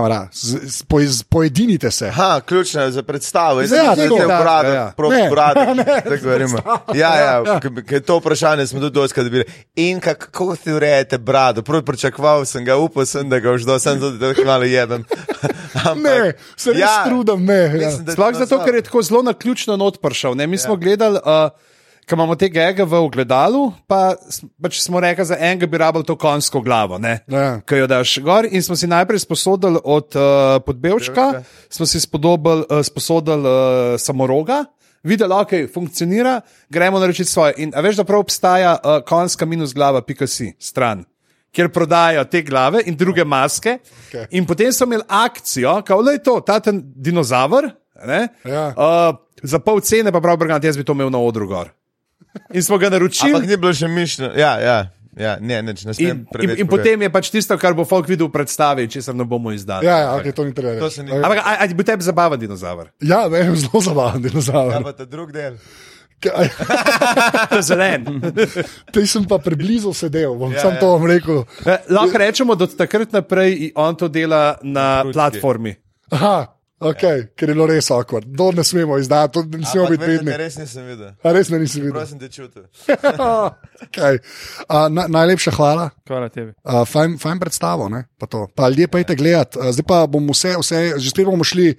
poiz- 0.83 1.23
pojedinite 1.23 1.91
se. 1.91 2.09
Ha, 2.09 2.41
ključno 2.41 2.81
je 2.81 2.91
za 2.91 3.03
predstavo. 3.03 3.61
Jaz 3.61 3.71
Ja, 3.71 3.77
sem 3.77 3.95
se 3.95 4.01
tako, 4.03 4.17
te 4.17 4.21
da, 4.21 4.35
uporabil, 4.35 4.71
ja, 4.71 4.75
ja. 4.75 5.73
Ne, 5.75 6.01
tako 6.03 6.23
govorimo. 6.23 6.57
Ja, 6.93 7.15
ja, 7.15 7.59
k- 7.59 7.85
k- 7.87 7.99
to 7.99 8.17
vprašanje 8.17 8.67
smo 8.67 8.79
tudi 8.79 8.93
dosti 8.93 9.23
dobili. 9.23 9.45
In 9.75 9.99
kak- 9.99 10.15
kako 10.15 10.55
ti 10.55 10.71
urejate 10.71 11.17
brado? 11.17 11.61
Prvo 11.61 11.81
pričakoval 11.81 12.45
sem 12.45 12.65
ga, 12.65 12.75
upal 12.77 13.05
sem, 13.05 13.29
da 13.29 13.39
ga 13.39 13.51
už 13.51 13.63
do 13.63 13.79
sem 13.79 13.99
tudi 13.99 14.19
tako 14.19 14.45
malo 14.45 14.63
jebem. 14.63 15.03
Ampak, 15.83 15.97
Ne, 15.97 16.33
se 16.55 16.71
res 16.71 16.79
ja, 16.79 17.05
trudim, 17.05 17.45
ne. 17.45 17.53
Ja. 17.75 17.91
da 17.93 18.11
Sploh 18.13 18.31
to 18.31 18.39
zato, 18.39 18.65
ker 18.65 18.75
je 18.75 18.81
tako 18.81 19.01
zelo 19.01 19.21
na 19.21 19.33
ključno 19.33 19.75
not 19.75 20.01
prišel. 20.01 20.35
Ne? 20.35 20.47
Mi 20.47 20.57
smo 20.57 20.75
gledali, 20.75 21.17
uh, 21.17 21.49
ko 22.07 22.15
imamo 22.15 22.35
te 22.35 22.47
gege 22.49 22.83
v 22.83 22.93
ogledalu, 22.95 23.73
pa, 23.87 24.15
s- 24.29 24.39
pač 24.55 24.79
smo 24.79 24.99
rekli, 24.99 25.25
za 25.25 25.35
enega 25.35 25.67
bi 25.67 25.77
rabili 25.77 26.05
to 26.05 26.15
konjsko 26.15 26.61
glavo. 26.61 26.97
Ne? 26.97 27.19
Ja. 27.27 27.59
Ki 27.61 27.75
jo 27.75 27.87
daš 27.87 28.17
gor, 28.19 28.47
in 28.47 28.63
smo 28.63 28.75
si 28.75 28.87
najprej 28.87 29.19
sposodili 29.19 29.79
od 29.83 30.15
uh, 30.15 30.21
podbevška, 30.61 31.13
Podbevška. 31.15 31.67
smo 31.69 31.85
si 31.85 31.99
spodobili, 31.99 32.63
uh, 32.63 32.79
sposodili 32.81 33.43
uh, 33.43 33.59
samoroga. 33.97 34.63
Videli, 35.03 35.33
ok, 35.33 35.51
funkcionira, 35.73 36.41
gremo 36.69 36.99
naročiti 36.99 37.29
svoje. 37.29 37.53
In 37.57 37.71
veš, 37.75 37.95
da 37.95 38.03
prav 38.03 38.19
obstaja 38.19 38.73
uh, 38.75 39.03
konjska 39.03 39.45
minus 39.45 39.73
glava, 39.73 40.01
pika 40.01 40.27
si, 40.27 40.53
stran, 40.59 41.03
kjer 41.51 41.69
prodajajo 41.69 42.23
te 42.25 42.41
glave 42.41 42.81
in 42.85 42.95
druge 42.95 43.23
maske. 43.23 43.77
Okej. 44.07 44.25
In 44.31 44.45
potem 44.45 44.71
so 44.71 44.83
imeli 44.83 45.03
akcijo, 45.07 45.81
kako 45.81 46.09
je 46.09 46.23
to, 46.23 46.39
ta 46.39 46.59
ten 46.59 46.81
dinozaver. 46.85 47.69
Ja. 48.43 48.65
Uh, 48.69 49.15
za 49.43 49.59
pol 49.59 49.79
cene 49.81 50.11
pa 50.11 50.19
prav, 50.19 50.37
brgant, 50.37 50.63
jaz 50.63 50.77
bi 50.77 50.83
to 50.83 50.93
imel 50.93 51.09
na 51.09 51.17
odru 51.19 51.47
gor. 51.47 51.71
In 52.49 52.61
smo 52.61 52.77
ga 52.77 52.89
naročili. 52.89 53.33
Ampak 53.33 53.49
ni 53.49 53.57
bilo 53.57 53.73
še 53.73 53.87
mišljeno. 53.87 54.31
Ja, 54.33 54.51
ja, 54.57 54.77
ja, 55.15 55.37
ne, 55.39 55.61
neč, 55.63 55.83
ne 55.83 55.93
In, 55.97 56.25
in, 56.39 56.49
in 56.57 56.67
potem 56.67 57.01
je 57.01 57.09
pač 57.09 57.29
tisto, 57.29 57.57
kar 57.57 57.73
bo 57.73 57.83
folk 57.83 58.05
videl 58.05 58.27
v 58.27 58.33
predstavi, 58.33 58.87
če 58.87 59.01
se 59.01 59.13
ne 59.13 59.25
bomo 59.25 59.51
izdali. 59.51 59.85
Ja, 59.85 59.97
ja, 59.99 60.09
okay, 60.13 60.31
to 60.31 60.43
ni 60.43 60.53
treba. 60.53 60.77
To 60.77 61.03
ni- 61.03 61.11
Ampak 61.13 61.41
ali 61.41 61.73
bo 61.73 61.83
tebi 61.83 62.03
zabaven 62.03 62.39
dinozaver? 62.39 62.91
Ja, 63.01 63.25
ne, 63.27 63.43
zelo 63.57 63.81
zabaven 63.81 64.19
Ja, 64.19 64.29
dinozaver. 64.29 64.83
pa 64.83 64.93
ta 64.93 65.05
drug 65.05 65.31
del. 65.31 65.57
Kaj- 66.17 66.49
Zelen. 67.67 68.01
Tej 68.89 69.05
sem 69.05 69.23
pa 69.23 69.37
preblizu 69.37 69.93
sedel, 69.93 70.33
bom 70.33 70.49
Ja, 70.49 70.57
ja, 70.57 70.61
sam 70.61 70.73
ja. 70.73 70.79
to 70.79 70.87
vam 70.89 71.05
rekel. 71.05 71.45
Eh, 71.61 71.77
Lahko 71.89 72.17
rečemo, 72.17 72.55
da 72.55 72.63
od 72.63 72.73
takrat 72.75 73.11
naprej 73.11 73.71
on 73.75 73.93
to 73.93 74.07
dela 74.07 74.57
na 74.59 75.01
Prutki. 75.01 75.13
platformi. 75.13 75.71
Aha, 76.09 76.56
Okay, 76.77 77.23
ker 77.33 77.49
je 77.49 77.55
bilo 77.55 77.65
res 77.65 77.87
okvar. 77.89 78.21
Do 78.21 78.51
ne 78.53 78.61
smemo 78.63 78.99
izdati, 79.01 79.33
to 79.33 79.57
ne 79.57 79.65
smemo 79.65 79.87
biti 79.89 80.09
vidni. 80.11 80.33
Res 80.37 80.59
nisem 80.61 80.85
videl. 80.85 81.15
A 81.25 81.31
res 81.33 81.49
me 81.49 81.57
nisi 81.63 81.81
videl. 81.81 81.95
Prosim, 81.95 82.19
te 82.21 82.29
čutim. 82.29 82.67
okay. 83.87 84.19
uh, 84.67 84.85
na, 84.93 85.07
najlepša 85.09 85.55
hvala. 85.57 85.87
Hvala 86.05 86.29
tebi. 86.29 86.53
Uh, 86.61 86.83
fajn, 86.85 87.17
fajn 87.21 87.41
predstavo, 87.41 87.89
ne? 87.89 88.03
pa 88.21 88.29
to. 88.29 88.45
Pa 88.53 88.69
ljudje 88.69 88.91
pa 88.93 89.01
idete 89.01 89.17
gledat. 89.17 89.57
Uh, 89.57 89.71
zdaj 89.73 89.87
pa 89.89 90.03
bomo 90.05 90.37
vse, 90.37 90.53
vse, 90.61 90.83
že 91.01 91.15
spet 91.15 91.25
bomo 91.25 91.47
šli 91.47 91.71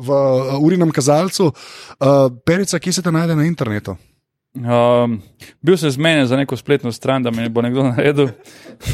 v 0.00 0.18
uh, 0.18 0.58
urinem 0.58 0.90
kazalcu. 0.90 1.52
Uh, 1.52 2.26
perica, 2.42 2.82
kje 2.82 2.98
se 2.98 3.06
te 3.06 3.14
najde 3.14 3.38
na 3.38 3.46
internetu? 3.46 3.94
Um, 4.54 5.20
bil 5.62 5.76
sem 5.78 5.90
zmenjen 5.94 6.26
za 6.26 6.36
neko 6.36 6.56
spletno 6.56 6.90
stran, 6.92 7.22
da 7.22 7.30
mi 7.30 7.48
bo 7.48 7.62
nekdo 7.62 7.82
naredil. 7.86 8.28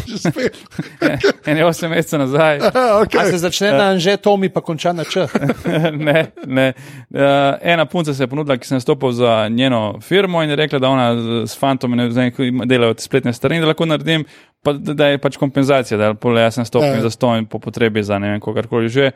Že 0.07 0.19
spet. 0.19 0.57
8 1.47 1.89
mesecev 1.89 2.19
nazaj. 2.21 2.59
A 2.77 3.01
okay. 3.01 3.31
se 3.31 3.39
začne 3.39 3.73
na 3.73 3.85
anže, 3.97 4.17
Tomi 4.17 4.49
pa 4.53 4.61
konča 4.61 4.93
na 4.93 5.05
č. 5.05 5.25
ne, 6.07 6.27
ne. 6.47 6.67
Uh, 7.09 7.57
ena 7.63 7.87
punca 7.87 8.15
se 8.15 8.23
je 8.23 8.29
ponudila, 8.29 8.59
ki 8.61 8.69
sem 8.69 8.81
stopil 8.81 9.13
za 9.17 9.49
njeno 9.49 9.97
firmo 10.05 10.43
in 10.43 10.51
je 10.51 10.57
rekla, 10.57 10.79
da 10.79 10.89
ona 10.89 11.17
z- 11.17 11.49
s 11.49 11.57
fantom 11.59 11.97
ne 11.97 12.09
vem, 12.09 12.31
ko 12.31 12.43
ima- 12.45 12.69
delajo 12.69 12.95
te 12.95 13.03
spletne 13.03 13.33
strani, 13.33 13.61
da 13.61 13.67
lahko 13.67 13.87
naredim, 13.87 14.25
pa, 14.63 14.73
da, 14.77 15.09
je 15.09 15.19
pač 15.19 15.37
kompenzacija, 15.41 15.97
da 15.99 16.13
pole 16.15 16.43
jaz 16.43 16.55
sem 16.55 16.65
stopil 16.69 17.01
Ja. 17.01 17.01
za 17.01 17.11
stojim 17.11 17.47
po 17.47 17.59
potrebi 17.59 18.03
za 18.05 18.19
ne 18.19 18.31
vem, 18.31 18.41
kogarkoli 18.41 18.89
že. 18.89 19.11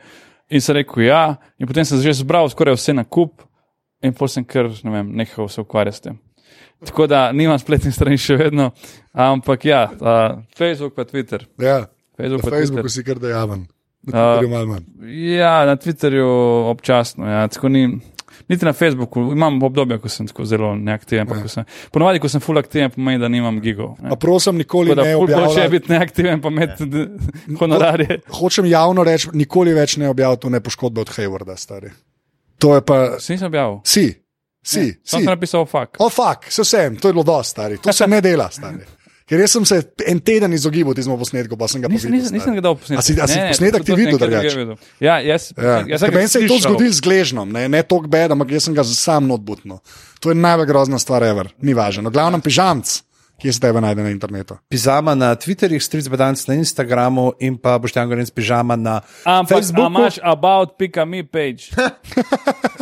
In 0.49 0.61
sem 0.61 0.75
rekel 0.75 1.03
ja, 1.05 1.35
in 1.59 1.67
potem 1.69 1.85
sem 1.85 2.01
že 2.01 2.17
zbral 2.17 2.49
skoraj 2.49 2.73
vse 2.75 2.93
na 2.97 3.03
kup 3.05 3.45
in 4.01 4.11
potem 4.13 4.27
sem 4.41 4.43
kar, 4.43 4.67
ne 4.83 4.91
vem, 4.91 5.13
nehal 5.15 5.47
se 5.47 5.61
ukvarjati 5.61 5.97
s 5.97 6.01
tem. 6.01 6.17
Tako 6.85 7.07
da 7.07 7.31
nimam 7.31 7.59
spletnih 7.59 7.93
strani 7.93 8.17
še 8.17 8.35
vedno, 8.39 8.71
ampak 9.13 9.65
ja, 9.65 9.83
uh, 9.93 10.39
Facebook 10.57 10.95
pa 10.95 11.03
Twitter. 11.05 11.45
Ja, 11.61 11.85
Facebook 12.17 12.43
na 12.43 12.49
pa 12.49 12.55
Facebooku 12.57 12.81
Twitter. 12.81 12.91
si 12.91 13.03
kar 13.03 13.19
dejaven. 13.19 13.67
Na 14.01 14.11
Uh, 14.11 14.39
Twitterju 14.41 14.49
malo 14.49 14.65
manj. 14.65 14.85
Ja, 15.37 15.65
na 15.65 15.75
Twitterju 15.77 16.25
občasno. 16.71 17.27
Ja, 17.29 17.43
ni, 17.69 17.99
niti 18.49 18.65
na 18.65 18.73
Facebooku 18.73 19.21
imam 19.31 19.59
obdobje, 19.63 19.99
ko 20.01 20.09
sem 20.09 20.25
tako 20.27 20.45
zelo 20.45 20.71
neaktiven. 20.75 21.27
Ko 21.29 21.47
sem, 21.47 21.67
ponovadi, 21.93 22.19
ko 22.19 22.29
sem 22.29 22.41
full 22.41 22.57
aktiven, 22.57 22.89
pomeni, 22.89 23.21
da 23.21 23.29
nimam 23.29 23.59
gigov. 23.61 23.93
A 24.01 24.15
prosim, 24.15 24.57
nikoli 24.57 24.89
Tako 24.89 25.01
da 25.01 25.05
ne 25.05 25.13
ful 25.13 25.27
boljše 25.27 25.61
je 25.61 25.69
biti 25.69 25.91
neaktiven, 25.91 26.41
pa 26.41 26.49
imeti 26.49 26.85
d- 26.89 27.05
honorarje. 27.61 28.19
Hočem 28.39 28.65
javno 28.65 29.03
reči, 29.05 29.29
nikoli 29.37 29.73
več 29.77 29.97
ne 30.01 30.09
objavljati 30.09 30.49
ne 30.49 30.63
poškodbe 30.65 31.01
od 31.01 31.13
Haywarda, 31.13 31.57
stari. 31.57 31.93
To 32.57 32.73
je 32.75 32.81
pa. 32.81 33.19
Si 33.19 33.33
nisem 33.37 33.47
objavil. 33.53 33.79
Si, 33.85 34.07
si, 34.63 34.79
Sam 35.03 35.19
si. 35.19 35.23
sem 35.23 35.25
napisal 35.25 35.65
fakt. 35.65 35.95
O, 35.99 36.09
fuk, 36.09 36.45
se 36.49 36.61
vsem, 36.61 36.95
to 36.95 37.07
je 37.07 37.13
bilo 37.13 37.23
dosti, 37.23 37.51
stari. 37.51 37.77
To 37.77 37.93
se 37.93 38.07
ne 38.07 38.21
dela, 38.21 38.49
stari. 38.51 38.83
Ker 39.25 39.39
jaz 39.39 39.51
sem 39.51 39.65
se 39.65 39.77
en 40.07 40.19
teden 40.19 40.51
izogibal 40.53 40.93
temu 40.93 41.15
posnetku, 41.17 41.55
pa 41.57 41.67
sem 41.67 41.79
ga 41.81 41.87
Nisem, 41.87 42.11
videl. 42.11 42.19
nisem, 42.21 42.35
nisem 42.35 42.55
ga 42.55 42.61
dal 42.61 42.75
posnetek. 42.75 42.99
A 42.99 43.01
si- 43.01 43.21
a 43.21 43.27
si 43.27 43.35
Ne, 43.35 43.41
ne, 43.41 43.47
posnetek 43.47 43.83
ti 43.85 43.91
videl 43.95 44.11
sem 44.11 44.19
drugega 44.19 44.49
videl. 44.49 44.75
Ja, 44.99 45.19
jaz, 45.19 45.53
Ja. 45.57 45.83
jaz 45.87 45.99
sem 45.99 46.09
ga 46.11 46.17
Meni 46.17 46.27
se 46.27 46.39
je 46.39 46.47
to 46.47 46.57
zgodilo 46.59 46.91
z 46.91 46.99
gležnom, 46.99 47.47
ne, 47.47 47.69
ne 47.69 47.83
toliko 47.83 48.07
bed, 48.07 48.31
ampak 48.31 48.51
jaz 48.51 48.63
sem 48.63 48.73
ga 48.73 48.83
sam 48.83 49.27
notbutno. 49.27 49.79
To 50.19 50.29
je 50.29 50.35
najbolj 50.35 50.67
grozna 50.67 50.99
stvar, 50.99 51.23
ever. 51.23 51.47
ni 51.61 51.73
važno. 51.73 52.09
Glavno 52.09 52.41
pižamc, 52.41 53.01
kje 53.41 53.53
se 53.53 53.59
tebe 53.59 53.81
najde 53.81 54.03
na 54.03 54.09
internetu. 54.09 54.57
Pizama 54.69 55.15
na 55.15 55.35
Twitterju, 55.35 55.79
Stric 55.79 56.07
Bedanc 56.07 56.47
na 56.47 56.53
Instagramu 56.55 57.33
in 57.39 57.57
pa 57.57 57.77
Boštjan 57.77 58.09
Gorenc 58.09 58.29
Pižama 58.29 58.75
na 58.75 59.01
Ampak 59.25 59.57
Facebooku. 59.57 59.89
imaš 59.89 60.19
about.me 60.23 61.23
page. 61.25 61.71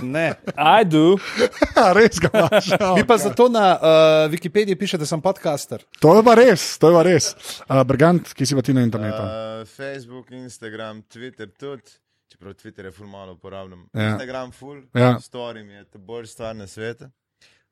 Ne. 0.02 0.34
I 0.56 0.86
do. 0.86 1.18
res 1.96 2.20
ga 2.20 2.30
imaš. 2.34 2.66
Vi 2.98 3.04
pa 3.04 3.18
zato 3.18 3.50
na 3.50 3.76
uh, 3.76 4.32
Wikipediji 4.32 4.76
piše, 4.76 4.98
da 4.98 5.06
sem 5.06 5.22
podcaster. 5.22 5.84
To 6.00 6.16
je 6.16 6.24
pa 6.24 6.36
res, 6.36 6.78
to 6.78 6.90
je 6.90 6.96
pa 6.96 7.04
res. 7.04 7.36
Uh, 7.68 7.84
Brigant, 7.84 8.34
ki 8.34 8.46
si 8.46 8.56
pa 8.56 8.62
ti 8.62 8.74
na 8.74 8.82
internetu. 8.82 9.20
Uh, 9.20 9.68
Facebook, 9.68 10.32
Instagram, 10.32 11.02
Twitter 11.04 11.52
tudi. 11.52 11.84
Čeprav 12.30 12.54
Twitter 12.54 12.86
je 12.86 12.92
ful 12.92 13.08
malo 13.08 13.34
uporabljam. 13.34 13.90
Ja. 13.94 14.12
Instagram 14.12 14.52
ful, 14.52 14.82
Ja. 14.94 15.18
story 15.20 15.64
mi 15.64 15.74
je 15.74 15.84
ta 15.86 15.98
bolj 15.98 16.26
stvar 16.28 16.56
na 16.56 16.68
svetu. 16.68 17.10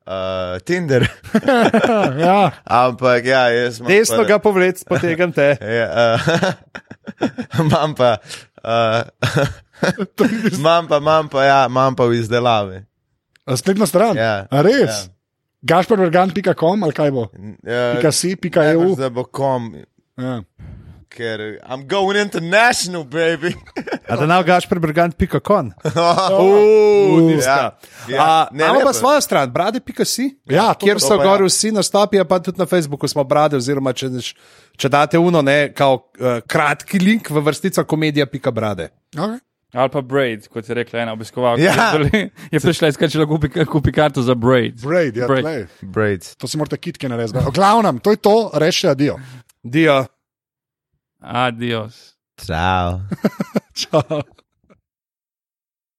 Uh, 0.08 0.56
Tinder, 0.64 1.04
ja, 2.24 2.50
ampak 2.64 3.26
ja, 3.28 3.42
jaz 3.50 3.76
imam. 3.76 3.90
Desno 3.92 4.22
pa- 4.22 4.24
ga 4.24 4.38
povlec, 4.40 4.80
potegam 4.88 5.32
te. 5.32 5.50
Ja, 5.78 6.16
uh, 6.16 7.60
imam 7.62 7.92
pa. 7.94 8.14
Uh, 8.64 9.04
Imam 10.50 10.88
pa, 10.88 10.96
imam 10.96 11.28
pa, 11.28 11.44
ja, 11.44 11.58
imam 11.66 11.92
pa 11.94 12.04
v 12.04 12.16
izdelavi. 12.16 12.80
spletna 13.54 13.86
stran. 13.86 14.16
Ja. 14.16 14.46
A 14.50 14.62
res? 14.62 14.88
Ja. 14.88 15.14
Gašperbergant.com 15.68 16.82
ali 16.82 16.92
kaj 16.94 17.10
bo? 17.10 17.28
Uh, 17.28 17.96
Pika 17.96 18.12
si, 18.12 18.32
pika 18.36 18.64
E 18.64 18.72
EU. 18.72 18.94
Zdaj 18.94 19.10
bo 19.10 19.24
kom, 19.24 19.74
Ja. 20.16 20.40
Ker 21.08 21.58
I'm 21.66 21.86
going 21.86 22.16
international, 22.16 23.04
baby. 23.04 23.54
A 24.08 24.16
da 24.16 24.26
nav. 24.26 24.44
Uh, 25.84 27.30
ja. 27.30 27.38
Ja. 27.46 27.78
Ja, 28.08 28.48
Ne, 28.52 28.64
Imamo 28.64 28.78
ne, 28.78 28.84
pa 28.84 28.92
svojo 28.92 29.20
stran, 29.20 29.50
brade.si. 29.52 30.38
Ja, 30.46 30.74
to- 30.74 30.86
kjer 30.86 31.00
so 31.00 31.16
pa 31.16 31.24
gor 31.24 31.40
ja. 31.40 31.46
vsi 31.46 31.72
nastopi, 31.72 32.24
pa 32.28 32.38
tudi 32.38 32.58
na 32.58 32.66
Facebooku 32.66 33.08
smo 33.08 33.24
brade, 33.24 33.56
oziroma 33.56 33.92
če, 33.92 34.08
če 34.76 34.88
date 34.88 35.18
uno, 35.18 35.42
ne, 35.42 35.72
kao 35.74 35.94
uh, 35.94 36.38
kratki 36.46 36.98
link 36.98 37.30
v 37.30 37.40
vrstico 37.40 37.84
komedija.brade. 37.84 38.88
Okay. 39.16 39.38
Ali 39.72 39.90
pa 39.92 40.00
Braid, 40.00 40.46
kot 40.48 40.68
je 40.68 40.74
rekla 40.74 41.00
ena 41.00 41.12
obiskovalka. 41.12 41.62
Ja. 41.62 41.92
Je 42.50 42.60
prišla 42.60 42.88
če 42.92 43.18
lahko 43.20 43.36
kupi, 43.36 43.64
kupi 43.68 43.92
karto 43.92 44.22
za 44.24 44.34
Braid. 44.34 44.80
Braid, 44.80 45.16
ja, 45.16 45.26
Braid. 45.28 45.44
Braid. 45.44 45.68
Braids. 45.82 46.36
To 46.40 46.48
si 46.48 46.56
morate 46.56 46.80
kitke 46.80 47.08
narediti. 47.08 47.36
V 47.36 47.52
glavnem, 47.52 48.00
to 48.00 48.16
je 48.16 48.16
to, 48.16 48.36
rešite 48.56 48.94
adijo. 48.96 49.18
Dio. 49.62 50.06
Adiós. 51.20 52.16
Chao. 52.38 53.02
Chao. 53.74 54.24